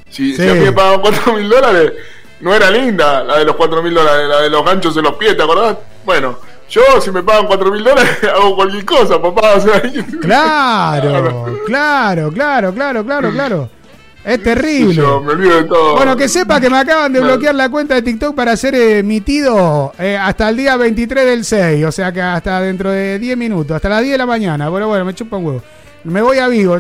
Si, 0.10 0.36
si 0.36 0.42
Sí. 0.44 0.50
a 0.50 0.54
mí 0.54 0.60
me 0.62 0.72
pagaban 0.72 1.02
4 1.02 1.34
mil 1.34 1.50
dólares, 1.50 1.94
no 2.42 2.54
era 2.54 2.70
linda 2.70 3.24
la 3.24 3.38
de 3.40 3.46
los 3.46 3.56
4 3.56 3.82
mil 3.82 3.94
dólares, 3.94 4.28
la 4.28 4.42
de 4.42 4.50
los 4.50 4.66
ganchos 4.66 4.96
en 4.98 5.04
los 5.04 5.14
pies, 5.16 5.36
¿te 5.38 5.44
acordás? 5.44 5.78
Bueno, 6.06 6.38
yo 6.70 6.82
si 7.02 7.10
me 7.12 7.24
pagan 7.24 7.48
4 7.48 7.72
mil 7.72 7.84
dólares 7.84 8.18
hago 8.36 8.56
cualquier 8.56 8.86
cosa, 8.86 9.22
papá. 9.22 9.54
O 9.56 9.60
sea, 9.62 9.82
Claro, 10.22 11.60
claro, 11.66 12.32
claro, 12.32 12.74
claro, 12.74 13.04
claro, 13.06 13.32
claro. 13.32 13.70
Es 14.26 14.42
terrible. 14.42 14.94
Yo 14.96 15.22
me 15.22 15.34
olvido 15.34 15.58
de 15.58 15.64
todo. 15.66 15.96
Bueno, 15.96 16.16
que 16.16 16.30
sepa 16.30 16.62
que 16.62 16.70
me 16.70 16.78
acaban 16.78 17.12
de 17.12 17.20
bloquear 17.20 17.56
la 17.56 17.70
cuenta 17.70 17.96
de 17.96 18.02
TikTok 18.02 18.34
para 18.34 18.56
ser 18.56 18.76
emitido 18.76 19.94
eh, 20.00 20.18
hasta 20.18 20.50
el 20.50 20.58
día 20.58 20.78
23 20.78 21.26
del 21.26 21.44
6. 21.44 21.86
O 21.86 21.92
sea 21.92 22.12
que 22.12 22.22
hasta 22.22 22.62
dentro 22.62 22.90
de 22.92 23.20
10 23.20 23.38
minutos, 23.38 23.76
hasta 23.76 23.90
las 23.90 24.02
10 24.02 24.14
de 24.14 24.18
la 24.18 24.26
mañana. 24.26 24.70
Bueno, 24.70 24.88
bueno, 24.88 25.04
me 25.04 25.14
chupa 25.14 25.38
un 25.38 25.46
huevo. 25.46 25.64
Me 26.06 26.22
voy 26.22 26.38
a 26.38 26.48
Vigo. 26.48 26.78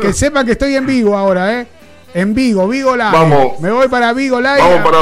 Que 0.00 0.12
sepa 0.12 0.44
que 0.44 0.52
estoy 0.52 0.74
en 0.74 0.86
Vigo 0.86 1.16
ahora, 1.16 1.60
¿eh? 1.60 1.66
En 2.14 2.34
Vigo, 2.34 2.66
Vigo 2.66 2.96
Live. 2.96 3.10
Vamos. 3.12 3.60
Me 3.60 3.70
voy 3.70 3.88
para 3.88 4.12
Vigo 4.12 4.40
Live. 4.40 4.58
Vamos 4.58 4.80
para. 4.82 4.98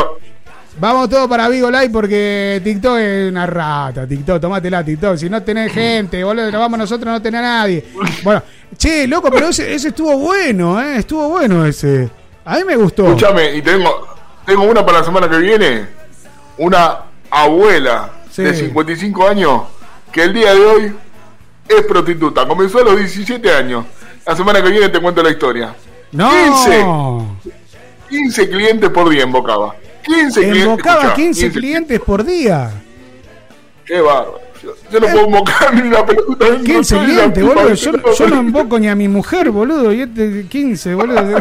Vamos 0.80 1.08
todos 1.08 1.26
para 1.26 1.48
Vigo 1.48 1.70
Live 1.70 1.90
porque 1.90 2.60
TikTok 2.62 2.98
es 2.98 3.30
una 3.30 3.46
rata. 3.46 4.06
TikTok, 4.06 4.40
tomátela, 4.40 4.84
TikTok. 4.84 5.16
Si 5.16 5.28
no 5.28 5.42
tenés 5.42 5.72
gente, 5.72 6.22
boludo, 6.22 6.52
vamos 6.56 6.78
nosotros, 6.78 7.12
no 7.12 7.20
tenés 7.20 7.40
a 7.40 7.42
nadie. 7.42 7.84
Bueno, 8.22 8.42
che, 8.76 9.06
loco, 9.06 9.30
pero 9.30 9.48
ese, 9.48 9.74
ese 9.74 9.88
estuvo 9.88 10.16
bueno, 10.18 10.80
¿eh? 10.80 10.98
Estuvo 10.98 11.28
bueno 11.28 11.64
ese. 11.64 12.10
A 12.44 12.56
mí 12.56 12.64
me 12.64 12.76
gustó. 12.76 13.06
Escúchame, 13.06 13.54
y 13.56 13.62
tengo, 13.62 14.06
tengo 14.46 14.62
una 14.64 14.84
para 14.84 14.98
la 15.00 15.04
semana 15.04 15.28
que 15.28 15.38
viene. 15.38 15.86
Una 16.58 16.98
abuela 17.30 18.10
Sí. 18.30 18.42
de 18.42 18.54
55 18.54 19.26
años 19.28 19.62
que 20.12 20.22
el 20.22 20.32
día 20.32 20.54
de 20.54 20.64
hoy 20.64 20.96
es 21.68 21.82
prostituta. 21.82 22.46
Comenzó 22.46 22.78
a 22.80 22.84
los 22.84 22.96
17 22.96 23.52
años. 23.52 23.84
La 24.26 24.36
semana 24.36 24.62
que 24.62 24.68
viene 24.70 24.88
te 24.88 25.00
cuento 25.00 25.22
la 25.22 25.30
historia. 25.30 25.74
No. 26.12 26.30
15, 27.42 27.52
15 28.08 28.48
clientes 28.48 28.90
por 28.90 29.08
día 29.08 29.22
embocaba. 29.24 29.74
15 30.04 30.40
clientes. 30.40 30.62
Embocaba 30.62 31.00
escuchá, 31.00 31.14
15 31.16 31.50
clientes 31.50 32.00
por 32.00 32.24
día. 32.24 32.70
Qué 33.84 34.00
bárbaro. 34.00 34.40
Yo, 34.62 35.00
no 35.00 35.06
puedo 35.06 35.24
embocar 35.26 35.74
ni 35.74 35.82
una 35.88 36.04
pelota. 36.06 36.46
15 36.64 36.84
soy 36.84 36.98
la 36.98 37.04
clientes, 37.04 37.44
puta 37.44 37.54
boludo. 37.62 37.74
Yo, 37.74 37.92
no- 37.92 38.12
yo 38.14 38.28
no 38.28 38.36
emboco 38.40 38.78
ni 38.78 38.88
a 38.88 38.94
mi 38.94 39.08
mujer, 39.08 39.50
boludo. 39.50 39.92
Y 39.92 40.02
este 40.02 40.46
15, 40.48 40.94
boludo. 40.94 41.38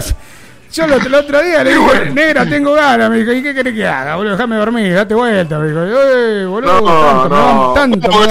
Yo 0.74 0.86
lo- 0.86 0.96
el 0.96 1.16
otro 1.16 1.42
día 1.42 1.64
le 1.64 1.76
dije, 1.76 2.10
negra, 2.14 2.46
tengo 2.46 2.74
ganas. 2.74 3.10
Me 3.10 3.20
dijo, 3.20 3.32
¿y 3.32 3.42
qué 3.42 3.54
querés 3.54 3.74
que 3.74 3.88
haga, 3.88 4.16
boludo? 4.18 4.34
Déjame 4.34 4.58
dormir, 4.58 4.94
date 4.94 5.14
vuelta. 5.14 5.60
Me 5.60 5.68
dijo, 5.70 5.80
eh, 5.84 6.46
boludo, 6.46 6.82
No, 6.82 7.30
no. 7.30 7.74
tanto. 7.74 8.10
¿Cómo 8.10 8.22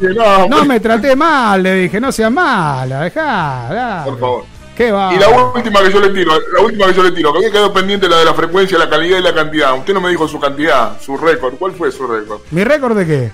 me 0.00 0.14
no, 0.14 0.48
No 0.48 0.64
me 0.64 0.80
traté 0.80 1.14
mal, 1.16 1.62
le 1.62 1.74
dije, 1.74 2.00
no 2.00 2.10
seas 2.12 2.30
mala, 2.32 3.00
dejá, 3.02 3.68
dale. 3.70 4.10
Por 4.10 4.18
favor. 4.20 4.44
¿Qué 4.76 4.90
va? 4.90 5.14
Y 5.14 5.18
la 5.20 5.28
última 5.28 5.82
que 5.84 5.92
yo 5.92 6.00
le 6.00 6.08
tiro, 6.10 6.32
la 6.52 6.60
última 6.62 6.86
que 6.88 6.94
yo 6.94 7.02
le 7.04 7.12
tiro, 7.12 7.30
que 7.32 7.38
había 7.38 7.50
quedado 7.52 7.72
pendiente 7.72 8.08
la 8.08 8.18
de 8.18 8.24
la 8.24 8.34
frecuencia, 8.34 8.76
la 8.76 8.90
calidad 8.90 9.18
y 9.18 9.22
la 9.22 9.32
cantidad. 9.32 9.72
Usted 9.78 9.94
no 9.94 10.00
me 10.00 10.08
dijo 10.10 10.26
su 10.26 10.40
cantidad, 10.40 11.00
su 11.00 11.16
récord. 11.16 11.54
¿Cuál 11.60 11.72
fue 11.74 11.92
su 11.92 12.04
récord? 12.08 12.40
¿Mi 12.50 12.64
récord 12.64 12.96
de 12.96 13.06
qué? 13.06 13.30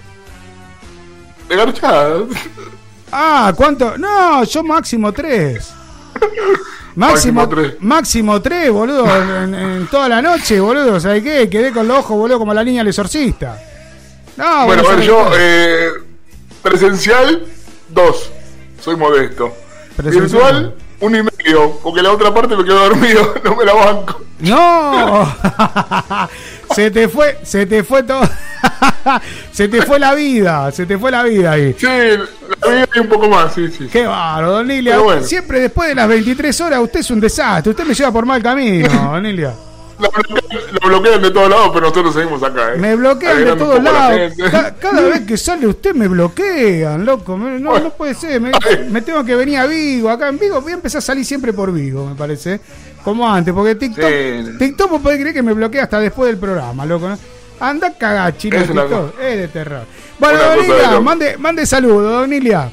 De 1.51 1.57
garchadas. 1.57 2.23
Ah, 3.11 3.53
¿cuánto? 3.57 3.99
No, 3.99 4.45
yo 4.45 4.63
máximo 4.63 5.13
3. 5.13 5.73
Máximo 6.95 7.41
Máximo 7.43 7.49
tres. 7.49 7.71
3. 7.71 7.83
Máximo 7.83 8.41
3, 8.41 8.71
boludo, 8.71 9.17
en, 9.17 9.55
en 9.55 9.87
toda 9.89 10.09
la 10.09 10.23
noche, 10.23 10.61
boludo. 10.61 11.01
¿Sabes 11.01 11.23
qué? 11.25 11.51
Quedé 11.51 11.73
con 11.73 11.89
los 11.89 11.99
ojos, 11.99 12.17
boludo, 12.17 12.39
como 12.39 12.55
la 12.55 12.63
niña 12.63 12.81
del 12.81 12.89
exorcista. 12.89 13.61
No, 14.37 14.67
bueno, 14.67 14.83
a 14.83 14.85
ver, 14.85 14.93
¿sabes 14.93 15.07
yo, 15.07 15.31
eh, 15.37 15.89
presencial, 16.63 17.47
dos. 17.89 18.31
Soy 18.81 18.95
modesto. 18.97 19.53
Presencial. 19.97 20.31
Virtual, 20.31 20.75
uno 21.01 21.19
y 21.19 21.23
medio, 21.23 21.79
porque 21.83 22.03
la 22.03 22.13
otra 22.13 22.33
parte 22.33 22.57
me 22.57 22.65
quedo 22.65 22.89
dormido, 22.89 23.35
no 23.45 23.57
me 23.57 23.65
la 23.65 23.75
banco. 23.75 24.23
¡No! 24.41 25.37
se 26.75 26.91
te 26.91 27.09
fue, 27.09 27.39
se 27.43 27.67
te 27.67 27.83
fue 27.83 28.03
todo. 28.03 28.23
se 29.53 29.69
te 29.69 29.83
fue 29.83 29.99
la 29.99 30.15
vida, 30.15 30.71
se 30.73 30.87
te 30.87 30.99
fue 30.99 31.11
la 31.11 31.23
vida 31.23 31.53
ahí. 31.53 31.75
Sí, 31.79 31.87
la 31.87 32.69
vida 32.69 32.89
y 32.95 32.99
un 33.01 33.09
poco 33.09 33.29
más, 33.29 33.55
sí, 33.55 33.69
sí. 33.69 33.89
Qué 33.91 34.07
bárbaro, 34.07 34.53
don 34.53 34.69
bueno. 35.03 35.23
Siempre 35.23 35.61
después 35.61 35.89
de 35.89 35.95
las 35.95 36.09
23 36.09 36.61
horas 36.61 36.81
usted 36.81 37.01
es 37.01 37.11
un 37.11 37.21
desastre. 37.21 37.71
Usted 37.71 37.85
me 37.85 37.95
lleva 37.95 38.13
por 38.13 38.27
mal 38.27 38.43
camino, 38.43 38.89
don 38.89 39.23
Nilia. 39.23 39.55
Lo 40.01 40.11
bloquean, 40.11 40.63
lo 40.81 40.89
bloquean 40.89 41.23
de 41.23 41.31
todos 41.31 41.51
lados, 41.51 41.71
pero 41.75 41.89
nosotros 41.89 42.15
seguimos 42.15 42.43
acá, 42.43 42.75
¿eh? 42.75 42.79
Me 42.79 42.97
bloquean 42.97 43.45
de 43.45 43.57
todos 43.57 43.83
lados. 43.83 44.33
Cada 44.81 45.03
vez 45.03 45.21
que 45.27 45.37
sale 45.37 45.67
usted 45.67 45.95
me 45.95 46.09
bloquean, 46.09 47.05
loco. 47.05 47.37
No, 47.37 47.79
no 47.79 47.91
puede 47.91 48.15
ser. 48.15 48.41
Me, 48.41 48.51
me 48.91 49.03
tengo 49.03 49.25
que 49.25 49.37
venir 49.37 49.59
a 49.59 49.67
Vigo. 49.67 50.09
Acá 50.11 50.29
en 50.29 50.39
Vigo 50.39 50.61
voy 50.61 50.73
a 50.73 50.75
empezar 50.77 50.99
a 51.01 51.03
salir 51.03 51.25
siempre 51.25 51.53
por 51.53 51.73
Vigo, 51.73 52.07
me 52.07 52.15
parece. 52.15 52.61
Como 53.05 53.31
antes, 53.31 53.53
porque 53.55 53.75
TikTok, 53.77 54.05
Sí. 54.09 54.59
TikTok 54.59 54.91
vos 54.91 55.03
podés 55.03 55.19
creer 55.21 55.35
que 55.35 55.43
me 55.43 55.53
bloquea 55.55 55.85
hasta 55.85 55.99
después 56.01 56.29
del 56.31 56.39
programa, 56.39 56.85
loco. 56.87 57.09
¿no? 57.09 57.19
Anda 57.59 57.89
a 57.89 57.93
cagar, 57.95 58.37
chino, 58.37 58.57
Es 58.57 58.67
TikTok. 58.69 59.21
Es 59.21 59.37
de 59.39 59.49
terror. 59.49 59.83
Bueno, 60.19 60.39
Una 60.39 60.45
don 60.49 60.57
cosa 60.57 60.67
de 60.73 60.75
Ilia, 60.79 60.91
loco. 60.93 61.03
mande, 61.03 61.37
mande 61.39 61.67
saludos, 61.67 62.13
don 62.13 62.33
Ilia. 62.33 62.71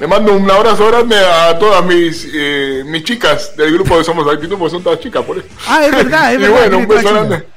Le 0.00 0.06
mando 0.06 0.32
un 0.34 0.50
abrazo 0.50 0.88
grande 0.88 1.16
a 1.16 1.56
todas 1.58 1.84
mis, 1.84 2.28
eh, 2.34 2.82
mis 2.84 3.04
chicas 3.04 3.56
del 3.56 3.72
grupo 3.72 3.96
de 3.96 4.04
Somos 4.04 4.26
Actitud, 4.32 4.58
porque 4.58 4.72
son 4.72 4.82
todas 4.82 4.98
chicas, 5.00 5.24
por 5.24 5.38
eso. 5.38 5.46
Ah, 5.68 5.84
es 5.86 5.92
verdad, 5.92 6.32
es 6.34 6.38
y 6.38 6.42
verdad. 6.42 6.56
bueno, 6.58 6.78
un 6.78 6.88
beso 6.88 7.10
grande. 7.10 7.36
chica. 7.36 7.48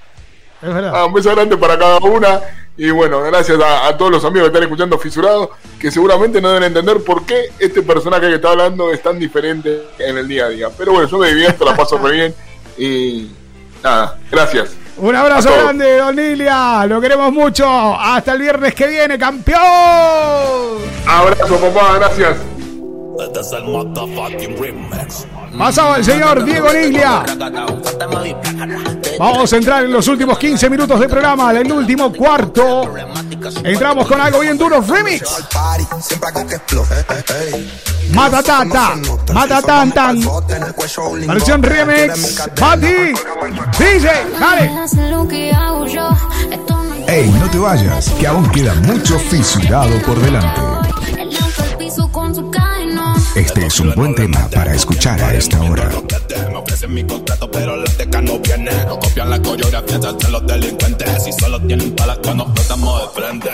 Es 0.61 0.73
verdad. 0.73 0.91
Ah, 0.95 1.05
un 1.05 1.13
beso 1.13 1.31
grande 1.35 1.57
para 1.57 1.77
cada 1.77 1.97
una. 1.97 2.41
Y 2.79 2.91
bueno, 2.91 3.21
gracias 3.23 3.59
a, 3.59 3.87
a 3.87 3.97
todos 3.97 4.11
los 4.11 4.23
amigos 4.23 4.43
que 4.43 4.47
están 4.49 4.63
escuchando 4.63 4.99
Fisurado, 4.99 5.49
que 5.79 5.89
seguramente 5.89 6.39
no 6.39 6.49
deben 6.49 6.65
entender 6.65 7.03
por 7.03 7.25
qué 7.25 7.45
este 7.57 7.81
personaje 7.81 8.27
que 8.29 8.35
está 8.35 8.51
hablando 8.51 8.91
es 8.91 9.01
tan 9.01 9.17
diferente 9.17 9.81
en 9.97 10.15
el 10.17 10.27
día 10.27 10.45
a 10.45 10.49
día. 10.49 10.69
Pero 10.77 10.91
bueno, 10.91 11.07
yo 11.07 11.17
me 11.17 11.29
divierto, 11.29 11.65
la 11.65 11.75
paso 11.75 11.97
muy 11.97 12.11
bien. 12.11 12.35
Y 12.77 13.31
nada, 13.83 14.19
gracias. 14.31 14.75
Un 14.99 15.15
abrazo 15.15 15.49
grande, 15.51 15.97
Don 15.97 16.17
Ilia. 16.17 16.85
Lo 16.87 16.99
queremos 16.99 17.31
mucho. 17.31 17.67
Hasta 17.67 18.33
el 18.33 18.41
viernes 18.41 18.73
que 18.73 18.87
viene, 18.87 19.17
campeón. 19.17 19.61
Abrazo, 21.05 21.57
papá, 21.57 21.93
gracias. 21.99 22.37
Pasaba 25.57 25.97
el 25.97 26.05
señor 26.05 26.43
Diego 26.43 26.71
Niglia. 26.71 27.23
Vamos 29.19 29.51
a 29.51 29.57
entrar 29.57 29.83
en 29.83 29.91
los 29.91 30.07
últimos 30.07 30.37
15 30.37 30.69
minutos 30.69 30.99
de 30.99 31.09
programa, 31.09 31.51
el 31.51 31.71
último 31.71 32.13
cuarto. 32.13 32.93
Entramos 33.63 34.07
con 34.07 34.21
algo 34.21 34.39
bien 34.39 34.57
duro, 34.57 34.81
remix. 34.81 35.45
Matatata, 38.13 38.95
matatantan. 39.33 40.19
Versión 41.27 41.63
remix. 41.63 42.47
Bati. 42.59 43.13
DJ, 43.77 44.09
dale. 44.39 44.71
Ey, 47.07 47.29
no 47.31 47.49
te 47.49 47.57
vayas, 47.57 48.09
que 48.11 48.27
aún 48.27 48.49
queda 48.51 48.75
mucho 48.75 49.17
fisurado 49.17 49.99
por 50.01 50.19
delante. 50.19 50.61
Este 53.37 53.67
es 53.67 53.79
un 53.79 53.93
buen 53.93 54.15
tema 54.15 54.49
para 54.49 54.73
escuchar 54.73 55.21
a 55.21 55.31
esta 55.31 55.61
hora. 55.61 55.91
Me 56.49 56.55
ofrecen 56.55 56.91
mi 56.91 57.03
contrato, 57.03 57.51
pero 57.51 57.77
la 57.77 57.85
teca 57.85 58.19
no 58.19 58.39
viene. 58.39 58.71
Copian 58.89 59.29
la 59.29 59.39
coreografía 59.39 59.99
de 59.99 60.29
los 60.31 60.47
delincuentes. 60.47 61.23
Si 61.23 61.31
solo 61.33 61.61
tienen 61.61 61.95
palas, 61.95 62.17
cuando 62.23 62.51
estamos 62.55 62.99
de 62.99 63.21
frente. 63.21 63.49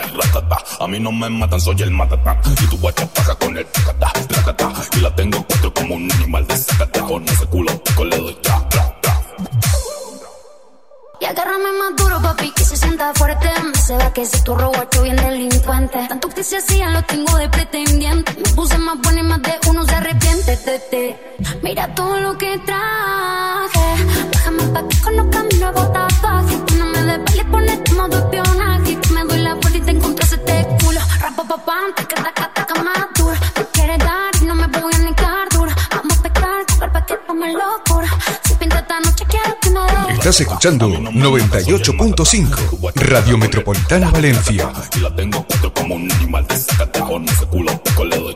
A 0.80 0.86
mí 0.88 0.98
no 0.98 1.12
me 1.12 1.28
matan, 1.28 1.60
soy 1.60 1.82
el 1.82 1.90
matatán. 1.90 2.40
Y 2.62 2.66
tu 2.66 2.78
guacha 2.78 3.06
paga 3.08 3.34
con 3.34 3.58
el 3.58 3.66
tacata, 3.66 4.12
tacata. 4.26 4.72
Y 4.96 5.00
la 5.00 5.14
tengo 5.14 5.44
cuatro 5.46 5.74
como 5.74 5.96
un 5.96 6.10
animal 6.12 6.46
de 6.46 6.56
sacata. 6.56 7.00
Con 7.02 7.28
ese 7.28 7.44
culo, 7.44 7.84
pico 7.84 8.04
le 8.06 8.16
doy. 8.16 8.38
Y 11.24 11.26
agárrame 11.26 11.72
más 11.78 11.96
duro, 11.96 12.20
papi, 12.20 12.50
que 12.50 12.64
se 12.66 12.76
sienta 12.76 13.10
fuerte. 13.14 13.48
Se 13.86 13.96
va 13.96 14.12
que 14.12 14.26
si 14.26 14.42
tu 14.42 14.54
robocho 14.54 15.02
bien 15.02 15.16
delincuente. 15.16 16.06
Tanto 16.06 16.28
que 16.28 16.44
se 16.44 16.58
hacía, 16.58 16.90
lo 16.90 17.02
tengo 17.04 17.34
de 17.38 17.48
pretendiente. 17.48 18.30
Me 18.36 18.50
puse 18.54 18.76
más 18.76 18.98
buena 19.00 19.20
y 19.20 19.22
más 19.22 19.40
de 19.40 19.54
uno 19.70 19.86
se 19.86 19.94
arrepiente. 19.94 20.54
Te, 20.58 20.78
te. 20.90 21.36
Mira 21.62 21.94
todo 21.94 22.20
lo 22.20 22.36
que 22.36 22.58
traje. 22.58 23.86
Bájame 24.34 24.62
pa' 24.64 24.86
que 24.86 25.00
conozca 25.00 25.42
mi 25.44 25.58
nuevo 25.60 25.82
tatuaje. 25.92 26.64
Que 26.66 26.74
no 26.74 26.86
me 26.88 27.02
des 27.02 27.24
vale 27.24 27.44
ponerte 27.46 27.92
modo 27.94 28.18
espionaje. 28.18 29.00
Que 29.00 29.10
me 29.14 29.24
doy 29.24 29.38
la 29.38 29.54
vuelta 29.54 29.78
y 29.78 29.80
te 29.80 29.90
encontrás 29.92 30.30
este 30.30 30.76
culo. 30.82 31.00
Rapa 31.20 31.44
pa' 31.44 31.64
pa, 31.64 31.78
te 31.96 32.04
queda 32.04 32.32
cataca 32.34 32.82
más 32.82 33.13
Estás 40.24 40.40
escuchando 40.40 40.88
98.5 40.88 42.92
Radio 42.94 43.36
Metropolitana 43.36 44.10
Valencia. 44.10 44.72
La 45.02 45.14
tengo 45.14 45.46
como 45.74 45.96
un 45.96 46.10
animal 46.12 46.46
le 48.08 48.16
doy. 48.16 48.34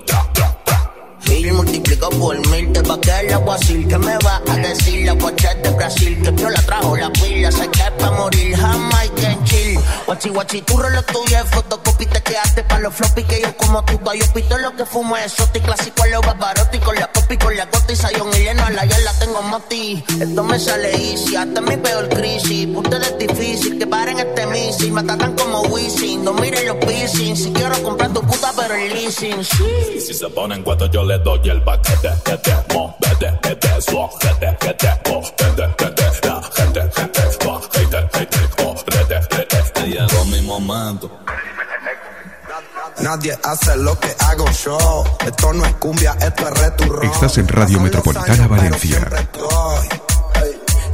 Mil 1.48 1.56
multiplico 1.56 2.10
por 2.10 2.36
mil, 2.48 2.70
te 2.72 2.82
va 2.82 2.94
a 2.94 3.00
quedar 3.00 3.24
el 3.24 3.32
aguacil 3.32 3.88
Que 3.88 3.96
me 3.96 4.18
va 4.18 4.42
a 4.46 4.56
decir 4.58 5.06
la 5.06 5.12
guacha 5.12 5.54
de 5.54 5.70
Brasil 5.70 6.20
Que 6.20 6.42
yo 6.42 6.50
la 6.50 6.60
trajo 6.60 6.94
la 6.94 7.10
pila, 7.10 7.48
que 7.48 7.80
es 7.80 7.90
pa' 7.98 8.10
morir 8.10 8.54
que 9.16 9.38
chill 9.44 9.80
Guachi 10.04 10.28
guachi, 10.28 10.60
tu 10.62 10.76
reloj 10.76 11.04
tuyo 11.06 11.38
es 11.38 11.50
fotocopy 11.50 12.04
Te 12.04 12.20
quedaste 12.22 12.64
pa' 12.64 12.78
los 12.80 12.94
floppy 12.94 13.24
Que 13.24 13.40
yo 13.40 13.56
como 13.56 13.82
tú, 13.82 13.98
yo 14.14 14.32
pito 14.34 14.58
lo 14.58 14.76
que 14.76 14.84
fumo 14.84 15.16
es 15.16 15.32
exotic 15.32 15.64
Clásico 15.64 16.02
a 16.02 16.06
los 16.08 16.20
barbarotti 16.20 16.78
Con 16.80 16.94
la 16.96 17.10
popi, 17.10 17.36
con 17.38 17.56
la 17.56 17.64
gota 17.64 17.92
y 17.92 17.96
sayón 17.96 18.28
y 18.34 18.40
lleno 18.40 18.64
a 18.64 18.70
la 18.70 18.84
ya 18.84 18.98
la 18.98 19.12
tengo 19.18 19.42
moti. 19.42 20.02
Esto 20.20 20.44
me 20.44 20.58
sale 20.58 20.90
easy, 20.92 21.36
hasta 21.36 21.60
mi 21.60 21.76
peor 21.76 22.08
crisis. 22.08 22.68
Ustedes 22.74 23.08
es 23.08 23.18
difícil, 23.18 23.78
que 23.78 23.86
paren 23.86 24.18
este 24.18 24.46
misil 24.46 24.92
Me 24.92 25.02
tratan 25.02 25.34
como 25.34 25.62
Wisin, 25.62 26.24
no 26.24 26.32
miren 26.34 26.66
los 26.66 26.76
piercing 26.76 27.36
Si 27.36 27.52
quiero 27.52 27.80
comprar 27.82 28.12
tu 28.12 28.20
puta 28.22 28.52
pero 28.56 28.74
el 28.74 28.92
leasing. 28.92 29.44
Si 29.44 30.14
se 30.14 30.28
ponen 30.30 30.62
cuatro, 30.62 30.86
yo 30.86 31.04
le 31.04 31.18
doy 31.18 31.37
y 31.42 31.48
el 31.50 31.62
paquete 31.62 32.10
que 32.24 32.36
te 32.38 32.74
movete, 32.74 33.38
que 33.42 33.54
te 33.56 33.82
suajete, 33.82 34.56
que 34.60 34.74
te 34.74 35.00
cogete, 35.04 35.74
que 35.76 35.86
te 35.86 36.28
da 36.28 36.42
gente, 36.54 36.90
gente, 36.94 37.22
bajete, 37.46 38.08
gente, 38.12 38.38
correte, 38.56 39.28
que 39.28 39.72
te 39.72 39.86
llegó 39.86 40.24
mi 40.26 40.42
momento. 40.42 41.10
Nadie 43.00 43.38
hace 43.44 43.76
lo 43.76 43.98
que 43.98 44.14
hago 44.18 44.50
yo. 44.50 45.04
Esto 45.24 45.52
no 45.52 45.64
es 45.64 45.74
cumbia, 45.74 46.16
esto 46.20 46.48
es 46.48 46.60
returro. 46.60 47.02
Estás 47.02 47.38
en 47.38 47.48
Radio 47.48 47.80
Metropolitana 47.80 48.48
Valencia. 48.48 49.08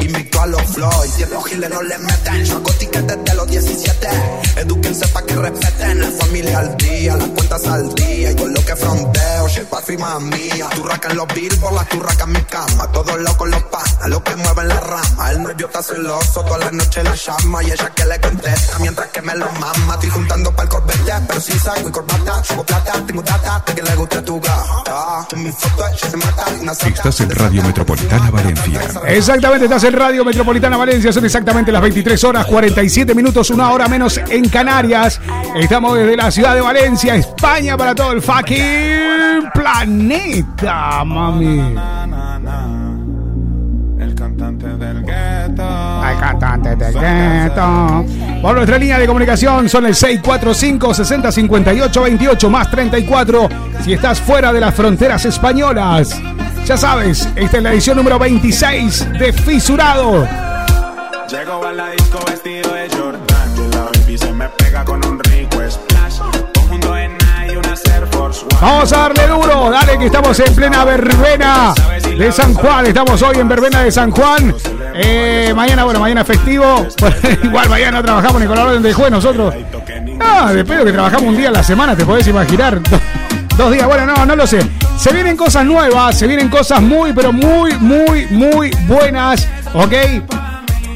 Invicto 0.05 0.41
a 0.43 0.47
los 0.47 0.63
Floyd, 0.63 1.11
si 1.17 1.25
los 1.25 1.45
giles 1.47 1.71
no 1.71 1.83
le 1.83 1.99
meten. 1.99 2.45
Yo 2.45 2.57
hago 2.57 2.71
tickets 2.73 3.07
desde 3.07 3.35
los 3.35 3.47
17. 3.47 4.09
Edúquense 4.57 5.09
pa' 5.09 5.23
que 5.23 5.35
respeten. 5.35 6.01
La 6.01 6.11
familia 6.11 6.59
al 6.59 6.77
día, 6.77 7.17
las 7.17 7.29
cuentas 7.29 7.67
al 7.67 7.95
día. 7.95 8.31
Y 8.31 8.37
con 8.37 8.53
lo 8.53 8.65
que 8.65 8.77
fronteo, 8.77 9.49
chepa 9.49 9.81
firma 9.81 10.21
mía. 10.21 10.69
Turraca 10.75 11.09
en 11.09 11.17
los 11.17 11.27
billboards, 11.29 11.77
las 11.77 11.89
turracas 11.89 12.27
en 12.27 12.33
mi 12.33 12.43
cama. 12.43 12.93
Todos 12.93 13.19
locos 13.19 13.49
los 13.49 13.63
panas, 13.65 14.09
los 14.09 14.21
que 14.23 14.37
mueven 14.37 14.69
la 14.69 14.81
rama. 14.81 15.31
El 15.31 15.43
novio 15.43 15.67
está 15.67 15.83
celoso, 15.83 16.45
toda 16.45 16.59
la 16.59 16.71
noche 16.71 17.03
la 17.03 17.15
llama. 17.15 17.63
Y 17.63 17.71
ella 17.71 17.91
que 17.95 18.05
le 18.05 18.21
contesta 18.21 18.79
mientras 18.81 19.09
que 19.09 19.23
me 19.23 19.35
lo 19.35 19.51
mama. 19.53 19.95
Estoy 19.95 20.11
juntando 20.11 20.55
pa'l 20.55 20.69
corbete, 20.69 21.13
pero 21.27 21.41
sin 21.41 21.59
saco 21.59 21.89
y 21.89 21.93
corbata. 21.93 22.45
Subo 22.45 22.65
plata, 22.65 22.93
tengo 23.07 23.23
data, 23.23 23.63
de 23.67 23.75
que 23.75 23.83
le 23.83 23.97
guste 23.97 24.21
tu 24.23 24.39
gata. 24.39 25.27
En 25.33 25.43
mi 25.45 25.51
foto 25.51 25.89
ella 25.89 26.11
se 26.11 26.17
mata. 26.19 26.45
una 26.61 26.75
sata. 26.75 26.89
Estás 26.89 27.21
en 27.21 27.31
Radio 27.31 27.63
Metropolitana 27.63 28.31
Valencia. 28.31 28.81
Exactamente, 29.07 29.65
estás 29.65 29.85
en 29.85 29.94
Radio 29.95 30.25
Metropolitana 30.25 30.77
Valencia, 30.77 31.13
son 31.13 31.25
exactamente 31.25 31.71
las 31.71 31.83
23 31.83 32.23
horas 32.25 32.47
47 32.47 33.15
minutos, 33.15 33.51
una 33.51 33.71
hora 33.71 33.89
menos 33.89 34.19
en 34.29 34.49
Canarias. 34.49 35.21
Estamos 35.55 35.97
desde 35.97 36.17
la 36.17 36.31
ciudad 36.31 36.55
de 36.55 36.61
Valencia, 36.61 37.15
España, 37.15 37.77
para 37.77 37.95
todo 37.95 38.13
el 38.13 38.23
fucking 38.23 39.51
planeta, 39.55 41.05
mami. 41.05 41.75
Cantante 44.37 44.67
del 44.67 45.05
gueto. 45.05 45.63
Hay 46.03 46.17
cantantes 46.17 46.77
del 46.77 46.93
gueto. 46.93 48.05
Por 48.43 48.57
nuestra 48.57 48.79
línea 48.79 48.99
de 48.99 49.07
comunicación 49.07 49.69
son 49.69 49.87
el 49.87 49.95
645 49.95 50.93
60 50.93 51.31
58 51.31 52.03
28 52.03 52.51
más 52.51 52.69
34 52.69 53.49
si 53.85 53.93
estás 53.93 54.21
fuera 54.21 54.53
de 54.53 54.59
las 54.59 54.75
fronteras 54.75 55.25
españolas. 55.25 56.21
Ya 56.67 56.77
sabes, 56.77 57.29
esta 57.37 57.59
es 57.59 57.63
la 57.63 57.73
edición 57.75 57.97
número 57.97 58.19
26 58.19 59.13
de 59.19 59.33
Fisurado. 59.33 60.27
Llego 61.29 61.65
a 61.65 61.73
la 61.73 61.91
disco 61.91 62.19
vestido 62.27 62.75
de 62.75 62.89
Jordan. 62.91 63.21
Y 63.57 63.75
la 63.75 63.85
baby 63.85 64.19
se 64.19 64.33
me 64.33 64.49
pega 64.49 64.85
con 64.85 65.05
un 65.07 65.24
Vamos 68.61 68.93
a 68.93 68.97
darle 68.97 69.27
duro, 69.27 69.71
dale 69.71 69.99
que 69.99 70.07
estamos 70.07 70.39
en 70.41 70.55
plena 70.55 70.85
verbena 70.85 71.75
de 72.17 72.33
San 72.33 72.55
Juan. 72.55 72.87
Estamos 72.87 73.21
hoy 73.23 73.39
en 73.39 73.49
verbena 73.49 73.83
de 73.83 73.91
San 73.91 74.11
Juan. 74.11 74.55
Eh, 74.95 75.53
mañana, 75.55 75.85
bueno, 75.85 76.01
mañana 76.01 76.25
festivo. 76.25 76.87
Igual 77.43 77.69
mañana 77.69 78.03
trabajamos 78.03 78.43
la 78.43 78.65
orden 78.65 78.83
de 78.83 78.93
juez 78.93 79.11
nosotros. 79.11 79.55
Ah, 80.21 80.53
de 80.53 80.65
pedo 80.65 80.85
que 80.85 80.93
trabajamos 80.93 81.29
un 81.29 81.37
día 81.37 81.49
a 81.49 81.53
la 81.53 81.63
semana, 81.63 81.97
te 81.97 82.05
podés 82.05 82.27
imaginar. 82.27 82.81
Dos 83.57 83.71
días, 83.71 83.87
bueno, 83.87 84.07
no, 84.07 84.27
no 84.27 84.35
lo 84.35 84.47
sé. 84.47 84.61
Se 84.97 85.13
vienen 85.13 85.37
cosas 85.37 85.65
nuevas, 85.65 86.19
se 86.19 86.27
vienen 86.27 86.49
cosas 86.49 86.81
muy, 86.81 87.13
pero 87.13 87.33
muy, 87.33 87.73
muy, 87.79 88.27
muy 88.27 88.71
buenas, 88.89 89.47
¿ok? 89.75 89.95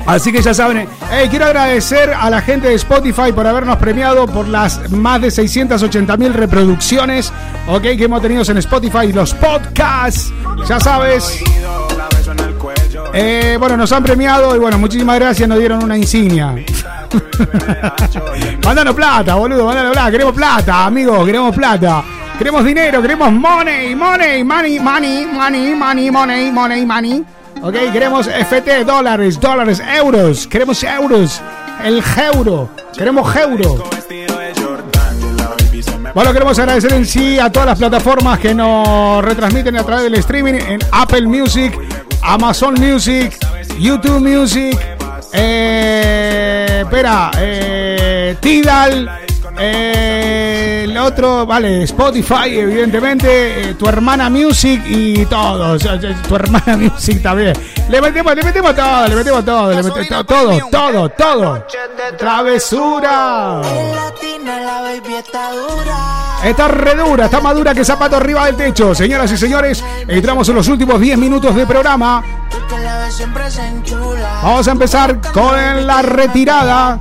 Así 0.08 0.32
que 0.32 0.40
ya 0.40 0.54
saben, 0.54 0.88
eh, 1.12 1.26
quiero 1.28 1.44
agradecer 1.44 2.14
a 2.14 2.30
la 2.30 2.40
gente 2.40 2.68
de 2.68 2.74
Spotify 2.76 3.30
por 3.30 3.46
habernos 3.46 3.76
premiado 3.76 4.26
por 4.26 4.48
las 4.48 4.90
más 4.90 5.20
de 5.20 5.30
680 5.30 6.16
mil 6.16 6.32
reproducciones, 6.32 7.30
ok, 7.66 7.82
que 7.82 8.04
hemos 8.04 8.22
tenido 8.22 8.42
en 8.48 8.56
Spotify, 8.56 9.12
los 9.12 9.34
podcasts, 9.34 10.32
ya 10.66 10.80
sabes. 10.80 11.44
Eh, 13.12 13.58
bueno, 13.60 13.76
nos 13.76 13.92
han 13.92 14.02
premiado 14.02 14.56
y 14.56 14.58
bueno, 14.58 14.78
muchísimas 14.78 15.18
gracias, 15.18 15.46
nos 15.46 15.58
dieron 15.58 15.84
una 15.84 15.98
insignia. 15.98 16.54
Mándanos 18.64 18.94
plata, 18.94 19.34
boludo, 19.34 19.66
mándanos 19.66 19.92
plata, 19.92 20.10
queremos 20.10 20.34
plata, 20.34 20.86
amigos, 20.86 21.26
queremos 21.26 21.54
plata. 21.54 22.02
Queremos 22.38 22.64
dinero, 22.64 23.02
queremos 23.02 23.30
money, 23.30 23.94
money, 23.94 24.42
money, 24.42 24.78
money, 24.78 25.26
money, 25.26 25.74
money, 25.74 26.10
money, 26.10 26.50
money, 26.50 26.86
money. 26.86 27.24
Ok, 27.60 27.74
queremos 27.92 28.28
FT, 28.28 28.84
dólares, 28.84 29.40
dólares, 29.40 29.82
euros. 29.96 30.46
Queremos 30.46 30.82
euros. 30.84 31.40
El 31.82 32.02
euro. 32.34 32.68
Queremos 32.96 33.36
euro. 33.36 33.82
Bueno, 36.14 36.32
queremos 36.32 36.58
agradecer 36.58 36.92
en 36.92 37.04
sí 37.06 37.38
a 37.38 37.50
todas 37.50 37.66
las 37.66 37.78
plataformas 37.78 38.38
que 38.38 38.54
nos 38.54 39.24
retransmiten 39.24 39.76
a 39.76 39.84
través 39.84 40.04
del 40.04 40.14
streaming 40.14 40.54
en 40.54 40.80
Apple 40.92 41.22
Music, 41.22 41.78
Amazon 42.22 42.74
Music, 42.74 43.36
YouTube 43.78 44.20
Music, 44.20 44.78
eh, 45.32 46.82
espera, 46.82 47.30
eh, 47.38 48.36
Tidal, 48.40 49.20
eh, 49.58 50.84
el 50.84 50.96
otro, 50.96 51.46
vale, 51.46 51.82
Spotify, 51.84 52.58
evidentemente, 52.58 53.70
eh, 53.70 53.74
tu 53.74 53.88
hermana 53.88 54.30
Music 54.30 54.82
y 54.86 55.26
todos, 55.26 55.82
tu 56.28 56.36
hermana 56.36 56.76
Music 56.78 57.22
también. 57.22 57.54
Le 57.88 58.00
metemos, 58.00 58.34
le 58.34 58.42
metemos 58.42 58.74
todo, 58.74 59.08
le 59.08 59.16
metemos 59.16 59.44
todo, 59.44 59.70
le 59.70 59.82
metemos 59.82 60.08
todo, 60.08 60.24
todo, 60.24 60.58
todo, 60.70 61.08
todo. 61.10 61.66
Travesura. 62.16 63.60
Está 66.44 66.68
re 66.68 66.94
dura, 66.94 67.24
está 67.26 67.40
más 67.40 67.54
dura 67.54 67.74
que 67.74 67.84
zapato 67.84 68.16
arriba 68.16 68.46
del 68.46 68.56
techo. 68.56 68.94
Señoras 68.94 69.30
y 69.32 69.36
señores, 69.36 69.84
entramos 70.06 70.48
en 70.48 70.54
los 70.54 70.68
últimos 70.68 71.00
10 71.00 71.18
minutos 71.18 71.54
de 71.54 71.66
programa. 71.66 72.22
Vamos 74.42 74.68
a 74.68 74.70
empezar 74.70 75.20
con 75.32 75.86
la 75.86 76.02
retirada. 76.02 77.00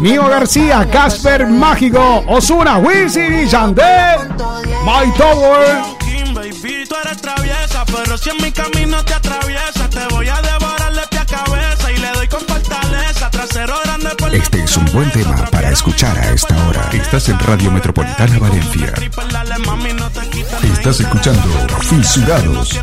Mío 0.00 0.26
García, 0.28 0.88
Casper 0.90 1.46
Mágico, 1.46 2.24
Osuna, 2.26 2.78
Wisin 2.78 3.40
y 3.40 3.46
Yandel, 3.46 4.28
My 4.84 5.10
Tower. 5.16 5.82
Baby, 6.34 6.84
tú 6.88 6.96
eres 7.04 7.22
traviesa, 7.22 7.84
pero 7.86 8.18
si 8.18 8.30
en 8.30 8.36
mi 8.42 8.50
camino 8.50 9.04
te 9.04 9.14
atraviesa, 9.14 9.88
te 9.88 10.06
voy 10.14 10.28
a 10.28 10.42
devorar 10.42 10.92
de 10.92 11.06
pie 11.08 11.18
a 11.20 11.26
cabeza 11.26 11.92
y 11.92 11.96
le 11.96 12.10
doy 12.10 12.28
con 12.28 12.40
fortaleza. 12.40 13.30
Trasero 13.30 13.74
grande 13.84 14.10
por 14.16 14.34
Este 14.34 14.62
es 14.62 14.76
un 14.76 14.84
buen 14.86 15.10
tema 15.12 15.46
para 15.50 15.70
escuchar 15.70 16.18
a 16.18 16.30
esta 16.32 16.56
hora. 16.66 16.88
Estás 16.92 17.28
en 17.28 17.38
Radio 17.38 17.70
Metropolitana 17.70 18.38
Valencia. 18.38 18.94
Estás 20.62 21.00
escuchando 21.00 21.48
Fisurados. 21.82 22.80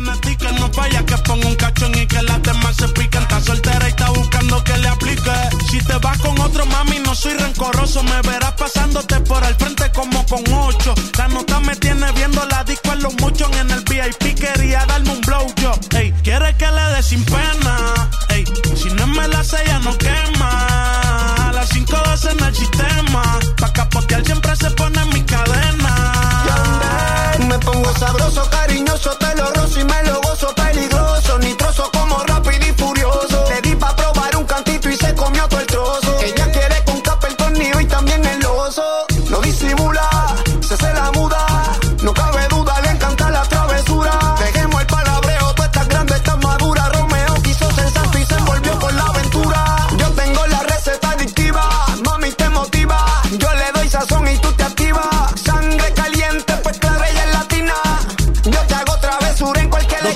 No 0.62 0.72
falla, 0.72 1.04
que 1.04 1.16
ponga 1.18 1.46
un 1.46 1.56
cachón 1.56 1.94
y 1.94 2.06
que 2.06 2.22
las 2.22 2.42
demás 2.42 2.76
se 2.76 2.88
pican. 2.88 3.22
Está 3.22 3.40
soltera 3.40 3.86
y 3.86 3.90
está 3.90 4.10
buscando 4.10 4.64
que 4.64 4.76
le 4.78 4.88
aplique. 4.88 5.36
Si 5.70 5.78
te 5.80 5.96
vas 5.98 6.18
con 6.18 6.38
otro 6.40 6.64
mami, 6.66 6.98
no 7.00 7.14
soy 7.14 7.34
rencoroso. 7.34 8.02
Me 8.02 8.20
verás 8.22 8.52
pasándote 8.52 9.20
por 9.20 9.42
el 9.44 9.54
frente 9.56 9.90
como 9.92 10.24
con 10.26 10.42
ocho. 10.52 10.94
La 11.18 11.28
nota 11.28 11.60
me 11.60 11.74
tiene 11.76 12.10
viendo 12.12 12.44
la 12.46 12.64
disco 12.64 12.92
en 12.92 13.02
los 13.02 13.14
muchos 13.20 13.50
en 13.56 13.70
el 13.70 13.82
VIP. 13.90 14.38
Quería 14.38 14.84
darme 14.86 15.10
un 15.10 15.20
blow 15.22 15.46
yo. 15.56 15.72
Ey, 15.98 16.12
quiere 16.22 16.54
que 16.56 16.66
le 16.66 16.84
dé 16.94 17.02
sin 17.02 17.24
pena. 17.24 18.10
Ey, 18.28 18.44
si 18.76 18.88
no 18.90 19.06
me 19.06 19.26
la 19.28 19.42
sella 19.42 19.78
no 19.80 19.96
quema. 19.98 20.31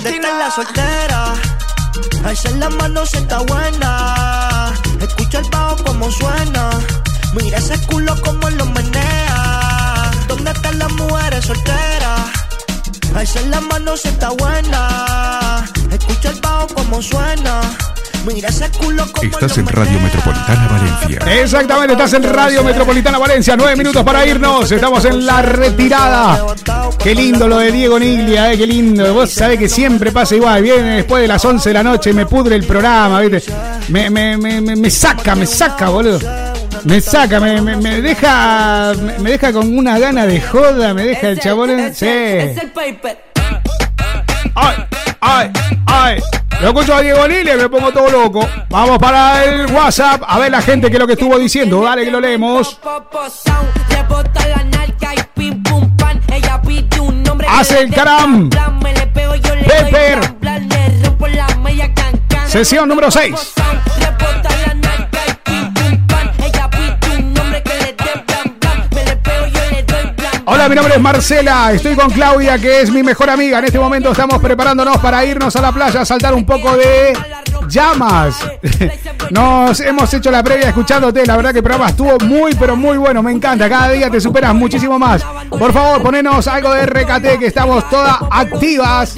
¿Dónde 0.06 0.18
está 0.18 0.38
la 0.38 0.50
soltera? 0.52 1.34
Alza 2.24 2.50
la 2.50 2.70
mano 2.70 3.04
si 3.06 3.16
está 3.16 3.38
buena. 3.40 4.72
Escucha 5.00 5.40
el 5.40 5.50
bajo 5.50 5.82
como 5.82 6.08
suena. 6.12 6.70
Mira 7.34 7.58
ese 7.58 7.76
culo 7.86 8.14
como 8.22 8.48
lo 8.50 8.66
menea. 8.66 10.12
¿Dónde 10.28 10.52
están 10.52 10.78
las 10.78 10.92
mujeres 10.92 11.44
solteras? 11.44 12.20
Alza 13.16 13.40
la 13.50 13.60
mano 13.62 13.96
si 13.96 14.06
está 14.06 14.30
buena. 14.30 15.64
Escucha 15.90 16.30
el 16.30 16.40
bajo 16.40 16.68
como 16.68 17.02
suena. 17.02 17.60
Mira 18.34 18.48
ese 18.48 18.68
culo 18.70 19.04
como 19.12 19.30
Estás 19.30 19.56
en 19.58 19.66
Radio 19.66 20.00
Metropolitana 20.00 20.68
Valencia. 20.68 21.42
Exactamente, 21.42 21.92
estás 21.92 22.12
en 22.14 22.22
Radio 22.24 22.64
Metropolitana 22.64 23.18
Valencia. 23.18 23.56
Nueve 23.56 23.76
minutos 23.76 24.02
para 24.02 24.26
irnos. 24.26 24.70
Estamos 24.70 25.04
en 25.04 25.24
la 25.24 25.42
retirada. 25.42 26.44
Qué 26.98 27.14
lindo 27.14 27.46
lo 27.46 27.58
de 27.58 27.70
Diego 27.70 27.98
Niglia, 27.98 28.52
eh, 28.52 28.58
qué 28.58 28.66
lindo. 28.66 29.14
Vos 29.14 29.30
sabés 29.30 29.58
que 29.58 29.68
siempre 29.68 30.10
pasa 30.10 30.34
igual. 30.34 30.62
Viene 30.62 30.96
después 30.96 31.22
de 31.22 31.28
las 31.28 31.44
11 31.44 31.68
de 31.68 31.74
la 31.74 31.82
noche 31.82 32.10
y 32.10 32.12
me 32.14 32.26
pudre 32.26 32.56
el 32.56 32.64
programa, 32.64 33.20
¿viste? 33.20 33.52
Me, 33.88 34.10
me, 34.10 34.36
me, 34.36 34.60
me, 34.60 34.74
me 34.74 34.90
saca, 34.90 35.36
me 35.36 35.46
saca, 35.46 35.88
boludo. 35.88 36.18
Me 36.84 37.00
saca, 37.00 37.38
me, 37.38 37.60
me, 37.60 37.76
me 37.76 38.00
deja 38.00 38.92
me, 39.20 39.30
deja 39.30 39.52
con 39.52 39.76
una 39.76 39.98
gana 39.98 40.26
de 40.26 40.40
joda, 40.40 40.92
me 40.94 41.04
deja 41.04 41.28
el 41.28 41.38
chabón. 41.38 41.70
Sí. 41.94 42.06
Es 42.06 42.58
el 42.58 42.70
paper. 42.72 43.18
Ay, 44.54 44.76
ay, 45.20 45.50
ay. 45.86 46.20
Yo 46.60 46.68
escucho 46.68 46.94
a 46.94 47.02
Diego 47.02 47.26
Lilia, 47.28 47.56
me 47.56 47.68
pongo 47.68 47.92
todo 47.92 48.08
loco. 48.10 48.48
Vamos 48.70 48.98
para 48.98 49.44
el 49.44 49.66
WhatsApp. 49.70 50.22
A 50.26 50.38
ver 50.38 50.50
la 50.50 50.62
gente 50.62 50.88
que 50.88 50.94
es 50.94 51.00
lo 51.00 51.06
que 51.06 51.12
estuvo 51.12 51.38
diciendo. 51.38 51.82
Dale 51.82 52.04
que 52.04 52.10
lo 52.10 52.20
leemos. 52.20 52.80
Hace 57.48 57.80
el 57.80 57.94
caram. 57.94 58.50
Pepper. 58.50 60.20
Sesión 62.46 62.88
número 62.88 63.10
6. 63.10 63.54
Hola, 70.48 70.68
mi 70.68 70.76
nombre 70.76 70.94
es 70.94 71.00
Marcela. 71.00 71.72
Estoy 71.72 71.96
con 71.96 72.08
Claudia, 72.08 72.56
que 72.56 72.80
es 72.80 72.92
mi 72.92 73.02
mejor 73.02 73.28
amiga. 73.28 73.58
En 73.58 73.64
este 73.64 73.80
momento 73.80 74.12
estamos 74.12 74.38
preparándonos 74.38 74.98
para 74.98 75.24
irnos 75.24 75.56
a 75.56 75.60
la 75.60 75.72
playa 75.72 76.02
a 76.02 76.04
saltar 76.04 76.34
un 76.34 76.46
poco 76.46 76.76
de 76.76 77.18
llamas. 77.68 78.38
Nos 79.30 79.80
hemos 79.80 80.14
hecho 80.14 80.30
la 80.30 80.44
previa 80.44 80.68
escuchándote. 80.68 81.26
La 81.26 81.34
verdad 81.36 81.50
que 81.50 81.58
el 81.58 81.64
programa 81.64 81.90
estuvo 81.90 82.16
muy, 82.24 82.54
pero 82.54 82.76
muy 82.76 82.96
bueno. 82.96 83.24
Me 83.24 83.32
encanta. 83.32 83.68
Cada 83.68 83.90
día 83.90 84.08
te 84.08 84.20
superas 84.20 84.54
muchísimo 84.54 85.00
más. 85.00 85.20
Por 85.50 85.72
favor, 85.72 86.00
ponenos 86.00 86.46
algo 86.46 86.72
de 86.72 86.86
RKT, 86.86 87.40
que 87.40 87.46
estamos 87.46 87.90
todas 87.90 88.16
activas. 88.30 89.16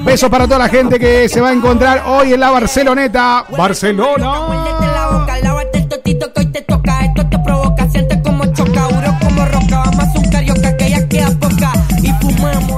Besos 0.00 0.28
para 0.28 0.46
toda 0.46 0.58
la 0.58 0.68
gente 0.68 0.98
que 0.98 1.28
se 1.28 1.40
va 1.40 1.50
a 1.50 1.52
encontrar 1.52 2.02
hoy 2.06 2.32
en 2.32 2.40
la 2.40 2.50
Barceloneta. 2.50 3.44
Barcelona. 3.56 4.74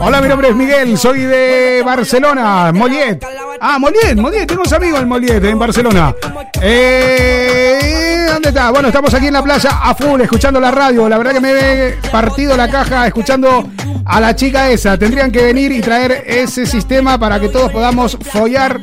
Hola, 0.07 0.21
mi 0.21 0.29
nombre 0.29 0.51
es 0.51 0.55
Miguel, 0.55 0.97
soy 0.97 1.23
de 1.23 1.83
Barcelona, 1.85 2.71
Mollet. 2.73 3.27
Ah, 3.61 3.77
Mollet, 3.77 4.15
Mollet, 4.15 4.47
tengo 4.47 4.63
un 4.65 4.73
amigo 4.73 4.99
en 4.99 5.09
Mollet, 5.09 5.45
en 5.45 5.59
Barcelona. 5.59 6.15
Eh, 6.63 8.29
¿Dónde 8.33 8.51
está? 8.51 8.71
Bueno, 8.71 8.87
estamos 8.87 9.13
aquí 9.15 9.27
en 9.27 9.33
la 9.33 9.43
playa 9.43 9.81
a 9.83 9.97
full, 9.97 10.21
escuchando 10.21 10.61
la 10.61 10.71
radio. 10.71 11.09
La 11.09 11.19
verdad 11.19 11.33
que 11.33 11.41
me 11.41 11.51
he 11.51 11.93
partido 12.13 12.57
la 12.57 12.71
caja 12.71 13.09
escuchando 13.09 13.69
a 14.05 14.21
la 14.21 14.37
chica 14.37 14.71
esa. 14.71 14.97
Tendrían 14.97 15.33
que 15.33 15.43
venir 15.43 15.73
y 15.73 15.81
traer 15.81 16.23
ese 16.25 16.67
sistema 16.67 17.19
para 17.19 17.41
que 17.41 17.49
todos 17.49 17.73
podamos 17.73 18.17
follar. 18.31 18.81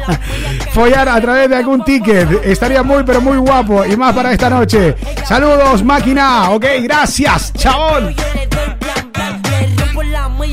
follar 0.72 1.06
a 1.10 1.20
través 1.20 1.50
de 1.50 1.56
algún 1.56 1.84
ticket. 1.84 2.46
Estaría 2.46 2.82
muy, 2.82 3.02
pero 3.04 3.20
muy 3.20 3.36
guapo. 3.36 3.84
Y 3.84 3.94
más 3.94 4.16
para 4.16 4.32
esta 4.32 4.48
noche. 4.48 4.96
Saludos, 5.22 5.84
máquina. 5.84 6.48
Ok, 6.48 6.64
gracias, 6.80 7.52
chabón. 7.52 8.16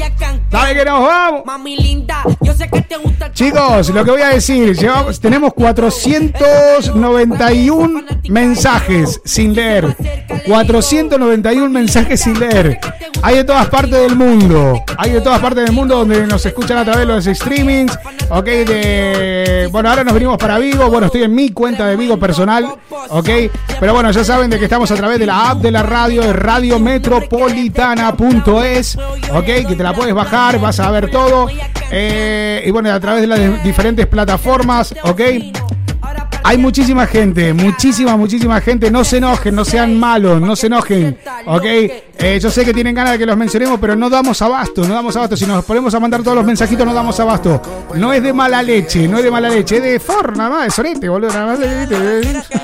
I 0.01 0.09
can't. 0.09 0.42
Dale 0.53 0.75
que 0.75 0.85
nos 0.85 1.01
vamos. 1.01 1.43
Mami 1.45 1.75
linda, 1.75 2.21
yo 2.41 2.53
sé 2.53 2.69
que 2.69 2.81
te 2.84 2.95
gusta. 2.97 3.31
Chicos, 3.34 3.89
lo 3.89 4.05
que 4.05 4.11
voy 4.11 4.21
a 4.21 4.30
decir, 4.30 4.75
llevamos- 4.77 5.19
tenemos 5.19 5.51
491 5.55 8.03
mensajes 8.30 9.19
sin 9.25 9.55
leer. 9.55 9.95
491 10.45 11.69
mensajes 11.71 12.21
sin 12.21 12.39
leer. 12.39 12.80
Hay 13.23 13.38
de 13.38 13.43
todas 13.45 13.67
partes 13.69 13.99
del 13.99 14.15
mundo. 14.15 14.84
Hay 14.97 15.09
de 15.11 15.21
todas 15.21 15.39
partes 15.39 15.63
del 15.65 15.73
mundo 15.73 15.97
donde 15.97 16.27
nos 16.27 16.45
escuchan 16.45 16.77
a 16.77 16.84
través 16.84 17.07
de 17.07 17.13
los 17.13 17.25
streamings. 17.25 17.97
Ok, 18.30 18.45
de. 18.45 19.69
Bueno, 19.71 19.89
ahora 19.89 20.03
nos 20.03 20.13
venimos 20.13 20.38
para 20.38 20.59
Vigo. 20.59 20.88
Bueno, 20.89 21.07
estoy 21.07 21.23
en 21.23 21.34
mi 21.34 21.49
cuenta 21.49 21.88
de 21.88 21.95
Vigo 21.95 22.19
personal. 22.19 22.67
Ok, 23.09 23.30
pero 23.80 23.93
bueno, 23.93 24.11
ya 24.11 24.23
saben 24.23 24.49
de 24.51 24.59
que 24.59 24.65
estamos 24.65 24.91
a 24.91 24.95
través 24.95 25.17
de 25.19 25.25
la 25.25 25.49
app 25.51 25.61
de 25.61 25.71
la 25.71 25.81
radio, 25.84 26.21
de 26.21 26.34
radiometropolitana.es. 26.34 28.97
Ok, 29.34 29.45
que 29.45 29.75
te 29.77 29.84
la 29.84 29.93
puedes 29.93 30.13
bajar, 30.13 30.42
vas 30.59 30.79
a 30.79 30.91
ver 30.91 31.09
todo. 31.09 31.47
Eh, 31.91 32.63
y 32.65 32.71
bueno, 32.71 32.91
a 32.91 32.99
través 32.99 33.21
de 33.21 33.27
las 33.27 33.63
diferentes 33.63 34.07
plataformas. 34.07 34.93
Ok. 35.03 35.21
Hay 36.45 36.57
muchísima 36.57 37.07
gente, 37.07 37.53
muchísima, 37.53 38.17
muchísima 38.17 38.59
gente. 38.59 38.91
No 38.91 39.05
se 39.05 39.17
enojen, 39.17 39.55
no 39.55 39.63
sean 39.63 39.97
malos, 39.97 40.41
no 40.41 40.55
se 40.55 40.67
enojen. 40.67 41.17
¿Ok? 41.45 41.63
Eh, 41.65 42.39
yo 42.41 42.51
sé 42.51 42.65
que 42.65 42.73
tienen 42.73 42.93
ganas 42.93 43.13
de 43.13 43.19
que 43.19 43.25
los 43.25 43.37
mencionemos, 43.37 43.79
pero 43.79 43.95
no 43.95 44.09
damos 44.09 44.41
abasto, 44.41 44.85
no 44.85 44.93
damos 44.93 45.15
abasto. 45.15 45.37
Si 45.37 45.45
nos 45.45 45.63
ponemos 45.63 45.93
a 45.95 46.01
mandar 46.01 46.21
todos 46.21 46.35
los 46.35 46.45
mensajitos, 46.45 46.85
no 46.85 46.93
damos 46.93 47.17
abasto. 47.19 47.61
No 47.95 48.11
es 48.11 48.21
de 48.21 48.33
mala 48.33 48.61
leche, 48.61 49.07
no 49.07 49.17
es 49.19 49.23
de 49.23 49.31
mala 49.31 49.49
leche, 49.49 49.77
es 49.77 49.83
de 49.83 49.99
for, 49.99 50.35
nada 50.35 50.49
más, 50.49 50.65
de 50.65 50.71
sorete, 50.71 51.07
boludo. 51.07 51.31
Nada 51.31 51.45
más, 51.45 51.59
¿viste? 51.59 52.59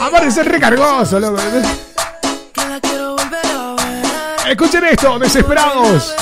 Aparte, 0.00 0.28
es 0.28 0.46
recargoso, 0.46 1.18
loco. 1.18 1.38
Escuchen 4.48 4.84
esto, 4.84 5.18
desesperados. 5.18 6.14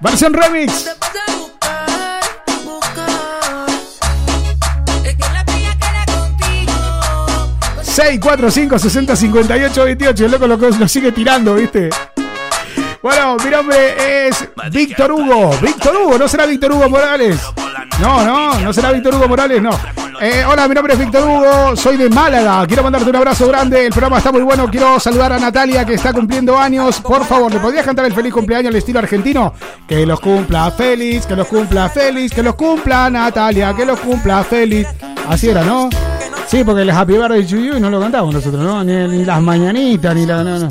Versión 0.00 0.32
remix. 0.32 0.90
645 7.82 8.78
60 8.78 9.16
58 9.16 9.84
28. 9.84 10.24
El 10.24 10.30
loco 10.30 10.46
lo, 10.46 10.56
lo 10.56 10.88
sigue 10.88 11.12
tirando, 11.12 11.54
¿viste? 11.56 11.90
Bueno, 13.02 13.36
mi 13.44 13.50
nombre 13.50 14.28
es 14.28 14.48
Víctor 14.70 15.12
Hugo. 15.12 15.50
Víctor 15.60 15.96
Hugo, 15.96 16.16
¿no 16.16 16.26
será 16.28 16.46
Víctor 16.46 16.72
Hugo 16.72 16.88
Morales? 16.88 17.38
No, 18.00 18.24
no, 18.24 18.60
no 18.60 18.72
será 18.72 18.92
Víctor 18.92 19.16
Hugo 19.16 19.28
Morales, 19.28 19.60
no. 19.60 19.78
Eh, 20.24 20.44
hola, 20.44 20.68
mi 20.68 20.74
nombre 20.76 20.92
es 20.92 21.00
Víctor 21.00 21.28
Hugo, 21.28 21.74
soy 21.74 21.96
de 21.96 22.08
Málaga. 22.08 22.64
Quiero 22.68 22.84
mandarte 22.84 23.10
un 23.10 23.16
abrazo 23.16 23.48
grande. 23.48 23.86
El 23.86 23.90
programa 23.90 24.18
está 24.18 24.30
muy 24.30 24.42
bueno. 24.42 24.70
Quiero 24.70 25.00
saludar 25.00 25.32
a 25.32 25.38
Natalia 25.40 25.84
que 25.84 25.94
está 25.94 26.12
cumpliendo 26.12 26.56
años. 26.56 27.00
Por 27.00 27.24
favor, 27.24 27.52
¿le 27.52 27.58
podrías 27.58 27.84
cantar 27.84 28.04
el 28.04 28.14
feliz 28.14 28.32
cumpleaños 28.32 28.68
al 28.70 28.76
estilo 28.76 29.00
argentino? 29.00 29.52
Que 29.88 30.06
los 30.06 30.20
cumpla 30.20 30.70
feliz, 30.70 31.26
que 31.26 31.34
los 31.34 31.48
cumpla 31.48 31.88
feliz, 31.88 32.32
que 32.32 32.40
los 32.40 32.54
cumpla 32.54 33.10
Natalia, 33.10 33.74
que 33.74 33.84
los 33.84 33.98
cumpla 33.98 34.44
feliz. 34.44 34.86
Así 35.28 35.48
era, 35.48 35.64
¿no? 35.64 35.90
Sí, 36.46 36.62
porque 36.62 36.82
el 36.82 36.90
Happy 36.90 37.14
Birthday 37.14 37.44
to 37.44 37.56
you 37.56 37.80
no 37.80 37.90
lo 37.90 37.98
cantamos 37.98 38.32
nosotros, 38.32 38.62
¿no? 38.62 38.84
Ni, 38.84 39.24
las 39.24 39.42
mañanitas, 39.42 40.14
ni 40.14 40.24
la. 40.24 40.44
No, 40.44 40.56
no. 40.56 40.68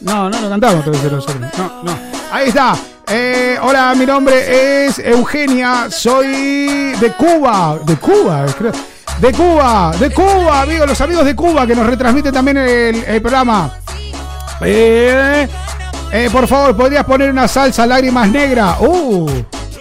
No, 0.00 0.28
no 0.28 0.40
lo 0.40 0.48
cantamos 0.48 0.84
entonces 0.84 1.12
nosotros. 1.12 1.40
No, 1.56 1.82
no. 1.84 1.98
Ahí 2.32 2.48
está. 2.48 2.74
Eh, 3.10 3.58
hola, 3.62 3.94
mi 3.96 4.04
nombre 4.04 4.84
es 4.86 4.98
Eugenia. 4.98 5.86
Soy 5.90 6.92
de 7.00 7.12
Cuba. 7.16 7.78
De 7.84 7.96
Cuba, 7.96 8.44
creo. 8.56 8.72
De 9.20 9.32
Cuba, 9.32 9.92
de 9.98 10.10
Cuba, 10.10 10.62
amigos, 10.62 10.86
los 10.86 11.00
amigos 11.00 11.24
de 11.24 11.34
Cuba 11.34 11.66
que 11.66 11.74
nos 11.74 11.86
retransmiten 11.86 12.32
también 12.32 12.58
el, 12.58 13.02
el 13.02 13.20
programa. 13.20 13.78
Eh, 14.60 15.48
eh, 16.12 16.28
por 16.30 16.46
favor, 16.46 16.76
¿podrías 16.76 17.04
poner 17.04 17.30
una 17.30 17.48
salsa 17.48 17.86
lágrimas 17.86 18.28
negras? 18.28 18.76
Uh, 18.80 19.28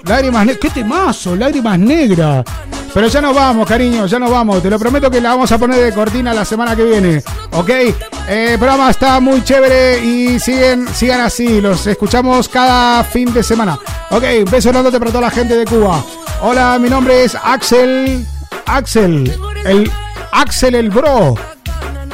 lágrimas 0.06 0.46
negras. 0.46 0.62
¿Qué 0.62 0.70
temazo? 0.70 1.36
Lágrimas 1.36 1.78
negras. 1.78 2.46
Pero 2.94 3.08
ya 3.08 3.22
nos 3.22 3.36
vamos, 3.36 3.68
cariño, 3.68 4.06
ya 4.08 4.20
nos 4.20 4.32
vamos. 4.32 4.62
Te 4.62 4.70
lo 4.70 4.80
prometo 4.80 5.12
que 5.12 5.22
la 5.22 5.30
vamos 5.30 5.52
a 5.52 5.58
poner 5.58 5.80
de 5.80 5.94
cortina 5.94 6.34
la 6.34 6.46
semana 6.46 6.76
que 6.76 6.84
viene. 6.84 7.24
¿Ok? 7.52 7.70
Eh, 7.70 7.94
el 8.28 8.58
programa 8.58 8.90
está 8.90 9.20
muy 9.20 9.44
chévere 9.44 10.04
y 10.04 10.40
siguen, 10.40 10.88
sigan 10.94 11.22
así. 11.22 11.62
Los 11.62 11.86
escuchamos 11.88 12.50
cada 12.50 13.04
fin 13.04 13.34
de 13.34 13.44
semana. 13.44 13.78
Ok, 14.10 14.24
un 14.46 14.52
beso 14.52 14.70
enorme 14.70 14.92
para 14.92 15.12
toda 15.12 15.22
la 15.22 15.30
gente 15.30 15.56
de 15.56 15.66
Cuba. 15.66 16.04
Hola, 16.42 16.78
mi 16.80 16.90
nombre 16.90 17.24
es 17.24 17.36
Axel. 17.36 18.26
Axel. 18.66 19.34
El 19.66 19.92
Axel 20.32 20.76
el 20.76 20.90
Bro. 20.90 21.36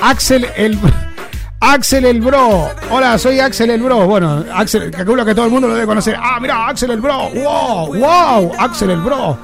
Axel 0.01 0.47
el. 0.55 0.79
Axel 1.65 2.03
el 2.03 2.19
Bro. 2.19 2.71
Hola, 2.91 3.17
soy 3.17 3.39
Axel 3.39 3.69
el 3.69 3.81
Bro. 3.81 4.05
Bueno, 4.05 4.43
Axel, 4.53 4.91
calculo 4.91 5.23
que 5.23 5.33
todo 5.33 5.45
el 5.45 5.51
mundo 5.51 5.69
lo 5.69 5.75
debe 5.75 5.87
conocer. 5.87 6.13
Ah, 6.19 6.37
mira, 6.41 6.67
Axel 6.67 6.91
el 6.91 6.99
Bro. 6.99 7.29
Wow, 7.29 7.95
wow, 7.95 8.51
Axel 8.59 8.89
el 8.89 8.99
Bro. 8.99 9.37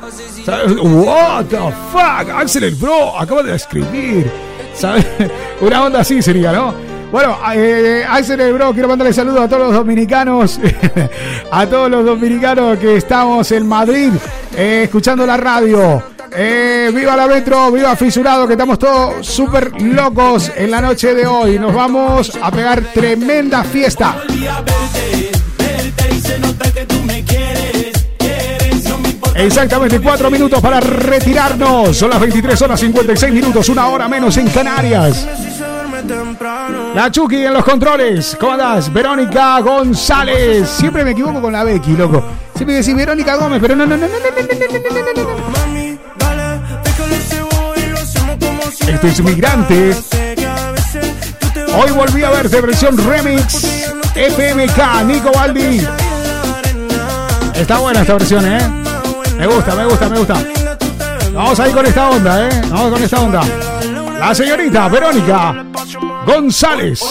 What 0.83 1.45
the 1.45 1.57
fuck, 1.93 2.29
Axel 2.29 2.65
el 2.65 2.75
Bro. 2.75 3.17
Acabo 3.17 3.41
de 3.41 3.55
escribir. 3.55 4.29
¿Sabes? 4.73 5.07
Una 5.61 5.85
onda 5.85 6.01
así 6.01 6.21
sería, 6.21 6.51
¿no? 6.51 6.73
Bueno, 7.09 7.37
eh, 7.55 8.05
Axel 8.07 8.41
el 8.41 8.53
Bro, 8.53 8.73
quiero 8.73 8.89
mandarle 8.89 9.13
saludos 9.13 9.39
a 9.39 9.47
todos 9.47 9.67
los 9.67 9.73
dominicanos, 9.73 10.59
a 11.51 11.65
todos 11.67 11.89
los 11.89 12.05
dominicanos 12.05 12.77
que 12.79 12.97
estamos 12.97 13.49
en 13.53 13.65
Madrid, 13.65 14.11
eh, 14.57 14.81
escuchando 14.83 15.25
la 15.25 15.37
radio. 15.37 16.03
Eh, 16.31 16.91
viva 16.93 17.15
la 17.15 17.27
Metro, 17.27 17.71
viva 17.71 17.95
Fisurado, 17.95 18.47
que 18.47 18.53
estamos 18.53 18.77
todos 18.77 19.25
súper 19.25 19.81
locos 19.81 20.51
en 20.55 20.71
la 20.71 20.81
noche 20.81 21.13
de 21.13 21.25
hoy. 21.25 21.57
Nos 21.57 21.73
vamos 21.73 22.31
a 22.41 22.51
pegar 22.51 22.83
tremenda 22.93 23.63
fiesta. 23.63 24.23
Exactamente 29.35 29.99
4 29.99 30.29
minutos 30.29 30.61
para 30.61 30.79
retirarnos. 30.79 31.97
Son 31.97 32.09
las 32.09 32.19
23 32.19 32.61
horas 32.61 32.79
56 32.79 33.33
minutos, 33.33 33.69
una 33.69 33.87
hora 33.87 34.07
menos 34.07 34.35
en 34.37 34.49
Canarias. 34.49 35.27
La 36.93 37.09
Chucky 37.11 37.45
en 37.45 37.53
los 37.53 37.63
controles. 37.63 38.37
¿Cómo 38.39 38.53
andás? 38.53 38.91
Verónica 38.91 39.59
González. 39.61 40.67
Siempre 40.69 41.03
me 41.03 41.11
equivoco 41.11 41.41
con 41.41 41.53
la 41.53 41.63
Becky, 41.63 41.93
loco. 41.93 42.23
Siempre 42.55 42.75
decís 42.75 42.95
Verónica 42.95 43.35
Gómez, 43.37 43.59
pero 43.61 43.75
no, 43.75 43.85
no, 43.85 43.95
no, 43.95 44.07
no, 44.07 44.13
no, 44.13 44.19
no, 44.19 44.33
no, 44.33 45.23
no, 45.23 45.33
no, 45.43 45.48
Esto 48.69 49.07
es 49.07 49.23
migrante. 49.23 49.95
Hoy 51.75 51.91
volví 51.91 52.23
a 52.23 52.29
verte 52.29 52.61
versión 52.61 52.97
remix. 52.97 53.91
FMK, 54.15 55.05
Nico 55.05 55.31
Baldi. 55.33 55.81
Está 57.55 57.79
buena 57.79 58.01
esta 58.01 58.13
versión, 58.13 58.45
¿eh? 58.45 58.59
Me 59.37 59.47
gusta, 59.47 59.75
me 59.75 59.85
gusta, 59.85 60.09
me 60.09 60.19
gusta. 60.19 60.43
Vamos 61.33 61.59
ahí 61.59 61.71
con 61.71 61.85
esta 61.85 62.09
onda, 62.09 62.47
¿eh? 62.47 62.61
Vamos 62.69 62.91
con 62.91 63.03
esta 63.03 63.19
onda. 63.19 63.41
La 64.19 64.35
señorita 64.35 64.87
Verónica 64.87 65.65
González. 66.27 67.01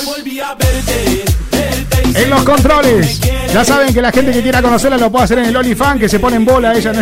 En 2.15 2.31
los 2.31 2.45
controles. 2.45 3.21
Ya 3.53 3.65
saben 3.65 3.93
que 3.93 4.01
la 4.01 4.13
gente 4.13 4.31
que 4.31 4.43
quiera 4.43 4.63
conocerla 4.63 4.97
lo 4.97 5.11
puede 5.11 5.25
hacer 5.25 5.39
en 5.39 5.47
el 5.47 5.57
OnlyFans, 5.57 6.01
que 6.01 6.09
se 6.09 6.21
pone 6.21 6.37
en 6.37 6.45
bola. 6.45 6.75
Ella 6.75 6.93
no, 6.93 7.01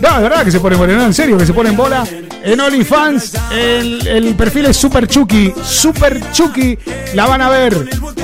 no, 0.00 0.16
de 0.16 0.22
verdad 0.22 0.44
que 0.44 0.50
se 0.52 0.60
pone 0.60 0.74
en 0.76 0.80
bola. 0.80 0.94
No, 0.94 1.04
en 1.04 1.14
serio, 1.14 1.36
que 1.38 1.46
se 1.46 1.52
pone 1.52 1.70
en 1.70 1.76
bola. 1.76 2.04
En 2.42 2.60
OnlyFans, 2.60 3.32
el, 3.52 4.06
el 4.06 4.34
perfil 4.34 4.66
es 4.66 4.76
Super 4.76 5.06
Chucky. 5.06 5.52
Super 5.64 6.30
Chucky. 6.32 6.78
La 7.14 7.26
van 7.26 7.42
a 7.42 7.50
ver. 7.50 7.74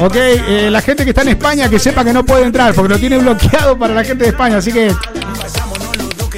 Ok, 0.00 0.14
eh, 0.16 0.68
la 0.70 0.80
gente 0.80 1.04
que 1.04 1.10
está 1.10 1.22
en 1.22 1.28
España 1.30 1.68
que 1.68 1.78
sepa 1.78 2.04
que 2.04 2.12
no 2.12 2.24
puede 2.24 2.44
entrar 2.44 2.74
porque 2.74 2.94
lo 2.94 2.98
tiene 2.98 3.18
bloqueado 3.18 3.76
para 3.78 3.94
la 3.94 4.04
gente 4.04 4.24
de 4.24 4.30
España. 4.30 4.58
Así 4.58 4.72
que 4.72 4.92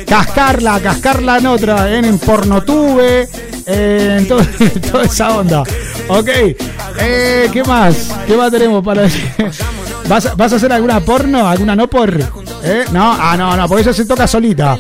cascarla, 0.07 0.81
cascarla 0.81 1.39
en 1.39 1.47
otra, 1.47 1.93
en, 1.97 2.05
en 2.05 2.19
Pornotube, 2.19 3.29
eh, 3.67 4.17
en 4.19 4.29
todo- 4.29 4.43
toda 4.93 5.05
esa 5.05 5.37
onda. 5.37 5.63
Ok, 6.09 6.29
eh, 7.01 7.49
¿qué 7.53 7.63
más? 7.65 8.11
¿Qué 8.27 8.37
más 8.37 8.51
tenemos 8.51 8.85
para 8.85 9.03
decir? 9.03 9.25
¿Vas, 10.09 10.37
¿Vas 10.37 10.53
a 10.53 10.57
hacer 10.57 10.73
alguna 10.73 11.01
porno? 11.01 11.49
¿Alguna 11.49 11.75
no 11.75 11.89
por? 11.91 12.15
¿Eh? 12.63 12.85
No, 12.93 13.17
ah, 13.19 13.37
no, 13.37 13.57
no, 13.57 13.67
porque 13.69 13.83
ella 13.83 13.93
se 13.93 14.05
toca 14.05 14.27
solita. 14.27 14.79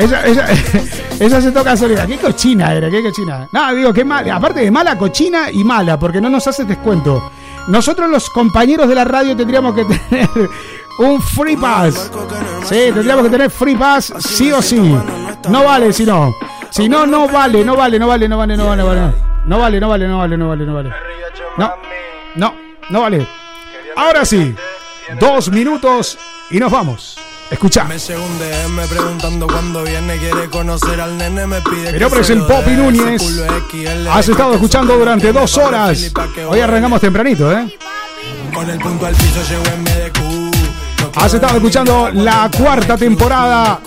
Ella, 0.00 0.26
ella, 0.26 0.46
ella 1.20 1.40
se 1.40 1.52
toca 1.52 1.76
solita. 1.76 2.06
¿Qué 2.06 2.16
cochina 2.16 2.72
era? 2.72 2.90
¿Qué 2.90 3.02
cochina? 3.02 3.48
No, 3.52 3.74
digo, 3.74 3.92
qué 3.92 4.04
mala. 4.04 4.36
Aparte 4.36 4.60
de 4.60 4.70
mala, 4.70 4.96
cochina 4.96 5.50
y 5.50 5.62
mala, 5.62 5.98
porque 5.98 6.20
no 6.20 6.30
nos 6.30 6.46
haces 6.46 6.66
descuento. 6.66 7.30
Nosotros 7.68 8.08
los 8.08 8.30
compañeros 8.30 8.88
de 8.88 8.94
la 8.94 9.04
radio 9.04 9.36
tendríamos 9.36 9.74
que 9.74 9.84
tener 10.08 10.28
un 10.98 11.20
free 11.20 11.56
pass. 11.56 12.10
Sí, 12.64 12.90
tendríamos 12.94 13.24
que 13.24 13.30
tener 13.30 13.50
free 13.50 13.76
pass 13.76 14.12
sí 14.18 14.50
o 14.50 14.62
sí. 14.62 14.96
No 15.48 15.64
vale 15.64 15.92
si 15.92 16.04
no. 16.04 16.34
Si 16.70 16.88
no, 16.88 17.06
no 17.06 17.28
vale, 17.28 17.64
no 17.64 17.76
vale, 17.76 17.98
no 17.98 18.06
vale, 18.06 18.28
no 18.28 18.38
vale, 18.38 18.56
no 18.56 18.66
vale, 18.66 18.82
no 18.82 18.88
vale. 18.88 19.14
No 19.46 19.58
vale, 19.58 19.80
no 19.80 19.88
vale, 19.88 20.08
no 20.08 20.18
vale, 20.18 20.36
no 20.36 20.48
vale, 20.48 20.66
no 20.66 20.74
vale. 20.74 20.90
No, 21.58 21.74
no, 22.36 22.54
no 22.88 23.00
vale. 23.02 23.26
Ahora 23.96 24.24
sí, 24.24 24.54
dos 25.18 25.50
minutos 25.50 26.18
y 26.50 26.58
nos 26.58 26.70
vamos. 26.72 27.18
Escucha. 27.50 27.84
Me 27.84 27.98
según 27.98 28.38
DM 28.38 28.88
preguntando 28.88 29.46
cuándo 29.46 29.82
viene, 29.82 30.16
quiere 30.18 30.48
conocer 30.48 31.00
al 31.00 31.18
nene, 31.18 31.46
me 31.46 31.60
pide 31.60 31.92
Mi 31.92 31.98
que 31.98 32.00
nombre 32.00 32.20
es 32.20 32.30
el 32.30 32.42
Popi 32.42 32.70
Núñez. 32.70 33.22
Has 34.10 34.28
estado 34.28 34.54
escuchando 34.54 34.96
durante 34.96 35.32
dos 35.32 35.56
horas. 35.58 36.12
Hoy 36.48 36.60
arrancamos 36.60 37.00
tempranito, 37.00 37.50
¿eh? 37.52 37.76
Con 38.54 38.70
el 38.70 38.78
punto 38.78 39.06
al 39.06 39.14
piso 39.14 39.40
llego 39.48 39.64
en 39.74 39.84
BDQ. 39.84 41.16
Has 41.16 41.34
estado 41.34 41.56
escuchando 41.56 42.10
la 42.12 42.48
cuarta 42.56 42.96
temporada 42.96 43.80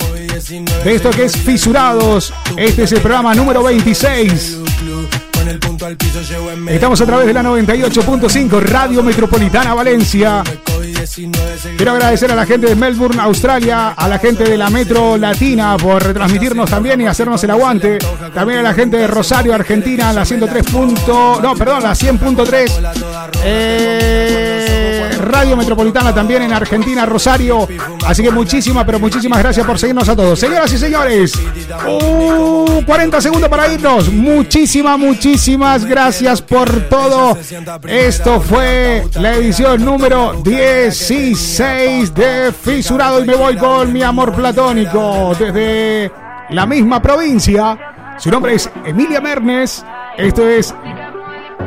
de 0.84 0.94
esto 0.94 1.10
que 1.10 1.24
es 1.24 1.36
Fisurados. 1.36 2.34
Este 2.56 2.82
es 2.82 2.92
el 2.92 3.00
programa 3.00 3.34
número 3.34 3.62
26. 3.62 4.58
Con 5.32 5.48
el 5.48 5.58
punto 5.58 5.86
al 5.86 5.96
piso 5.96 6.20
llego 6.20 6.50
en 6.50 6.68
Estamos 6.68 7.00
a 7.00 7.06
través 7.06 7.26
de 7.26 7.32
la 7.32 7.42
98.5 7.42 8.60
Radio 8.60 9.02
Metropolitana 9.02 9.72
Valencia. 9.72 10.42
Quiero 11.76 11.92
agradecer 11.92 12.30
a 12.30 12.34
la 12.34 12.46
gente 12.46 12.66
de 12.68 12.74
Melbourne, 12.76 13.20
Australia, 13.20 13.90
a 13.90 14.08
la 14.08 14.18
gente 14.18 14.44
de 14.44 14.56
la 14.56 14.70
Metro 14.70 15.16
Latina 15.16 15.76
por 15.76 16.02
retransmitirnos 16.02 16.70
también 16.70 17.00
y 17.00 17.06
hacernos 17.06 17.42
el 17.44 17.50
aguante. 17.50 17.98
También 18.34 18.60
a 18.60 18.62
la 18.62 18.74
gente 18.74 18.96
de 18.96 19.06
Rosario, 19.06 19.54
Argentina, 19.54 20.12
la 20.12 20.24
103. 20.24 20.64
punto- 20.66 21.40
no, 21.42 21.54
perdón, 21.54 21.82
la 21.82 21.94
100.3. 21.94 22.70
Eh, 23.44 25.10
Radio 25.20 25.56
Metropolitana 25.56 26.14
también 26.14 26.42
en 26.42 26.52
Argentina, 26.52 27.04
Rosario. 27.06 27.66
Así 28.06 28.22
que 28.22 28.30
muchísimas, 28.30 28.84
pero 28.84 28.98
muchísimas 28.98 29.38
gracias 29.40 29.66
por 29.66 29.78
seguirnos 29.78 30.08
a 30.08 30.16
todos. 30.16 30.38
Señoras 30.38 30.72
y 30.72 30.78
señores, 30.78 31.32
uh, 31.88 32.82
40 32.84 33.20
segundos 33.20 33.48
para 33.48 33.72
irnos. 33.72 34.10
Muchísimas, 34.12 34.98
muchísimas 34.98 35.84
gracias 35.84 36.42
por 36.42 36.70
todo. 36.88 37.36
Esto 37.86 38.40
fue 38.40 39.04
la 39.14 39.34
edición 39.34 39.84
número 39.84 40.40
16 40.74 42.12
de 42.14 42.52
Fisurado 42.52 43.22
y 43.22 43.26
me 43.26 43.36
voy 43.36 43.56
con 43.56 43.92
mi 43.92 44.02
amor 44.02 44.34
platónico 44.34 45.32
desde 45.38 46.10
la 46.50 46.66
misma 46.66 47.00
provincia. 47.00 47.78
Su 48.18 48.28
nombre 48.28 48.54
es 48.54 48.68
Emilia 48.84 49.20
Mernes. 49.20 49.86
Esto 50.18 50.48
es 50.48 50.74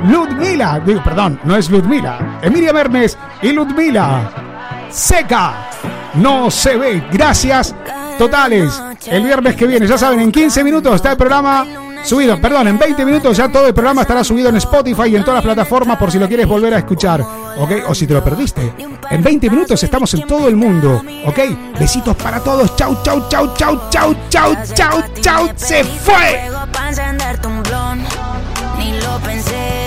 Ludmila. 0.10 0.82
Digo, 0.86 1.02
perdón, 1.04 1.40
no 1.46 1.56
es 1.56 1.70
Ludmila. 1.70 2.40
Emilia 2.42 2.74
Mernes 2.74 3.18
y 3.42 3.54
Ludmila. 3.54 4.30
Seca. 4.90 5.54
No 6.16 6.52
se 6.52 6.76
ve. 6.76 7.02
Gracias 7.10 7.74
totales. 8.18 8.82
El 9.06 9.24
viernes 9.24 9.56
que 9.56 9.68
viene, 9.68 9.88
ya 9.88 9.98
saben, 9.98 10.20
en 10.20 10.32
15 10.32 10.64
minutos 10.64 10.96
está 10.96 11.12
el 11.12 11.18
programa 11.18 11.66
subido. 12.04 12.40
Perdón, 12.40 12.68
en 12.68 12.78
20 12.78 13.06
minutos 13.06 13.38
ya 13.38 13.50
todo 13.50 13.68
el 13.68 13.74
programa 13.74 14.02
estará 14.02 14.24
subido 14.24 14.50
en 14.50 14.58
Spotify 14.58 15.10
y 15.10 15.16
en 15.16 15.24
todas 15.24 15.36
las 15.38 15.44
plataformas 15.44 15.98
por 15.98 16.12
si 16.12 16.20
lo 16.20 16.28
quieres 16.28 16.48
volver 16.48 16.74
a 16.74 16.80
escuchar. 16.80 17.22
¿Ok? 17.22 17.72
O 17.88 17.96
si 17.96 18.08
te 18.08 18.14
lo 18.14 18.24
perdiste. 18.24 18.74
En 19.10 19.24
20 19.24 19.50
minutos 19.50 19.82
estamos 19.84 20.14
en 20.14 20.26
todo 20.28 20.48
el 20.48 20.56
mundo. 20.56 21.02
¿Ok? 21.26 21.40
Besitos 21.80 22.16
para 22.16 22.40
todos. 22.40 22.76
Chau, 22.76 23.02
chau, 23.04 23.28
chau, 23.30 23.54
chau, 23.56 23.90
chau, 23.90 24.16
chau, 24.30 24.56
chau, 24.74 25.04
chau. 25.22 25.50
Se 25.56 25.84
fue. 25.84 26.42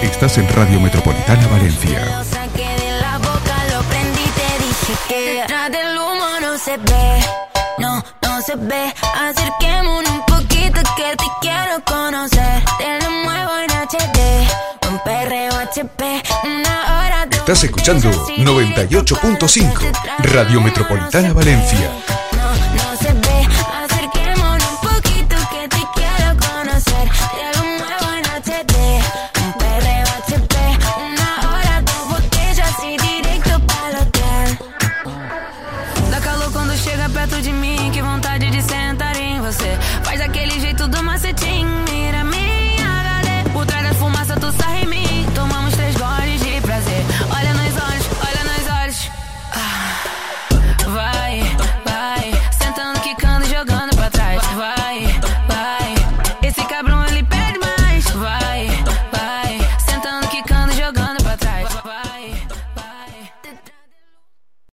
Estás 0.02 0.39
en 0.39 0.48
Radio 0.48 0.81
Metropolitana 0.81 1.47
Valencia. 1.48 2.05
Lo 2.05 2.24
saqué 2.24 2.69
de 2.82 3.01
la 3.01 3.19
boca, 3.19 3.65
lo 3.73 3.82
prendí, 3.85 4.24
te 4.35 4.65
dije 4.65 4.98
que 5.09 5.40
detrás 5.40 5.70
del 5.70 5.97
humo 5.97 6.40
no 6.40 6.59
se 6.59 6.77
ve, 6.77 7.20
se 8.51 8.56
ve. 8.56 8.93
Acerquémonos 9.16 10.10
un 10.10 10.27
poquito 10.27 10.81
que 10.97 11.16
te 11.16 11.24
quiero 11.40 11.82
conocer. 11.85 12.62
Te 12.78 13.05
lo 13.05 13.10
muevo 13.10 13.52
en 13.59 13.70
HD, 13.70 14.89
un 14.90 14.98
perreo 15.05 15.52
HP, 15.55 16.22
una 16.44 17.05
hora 17.06 17.27
de 17.27 17.36
Estás 17.36 17.64
escuchando 17.64 18.10
98.5 18.10 19.93
Radio 20.32 20.60
Metropolitana 20.60 21.32
Valencia. 21.32 21.90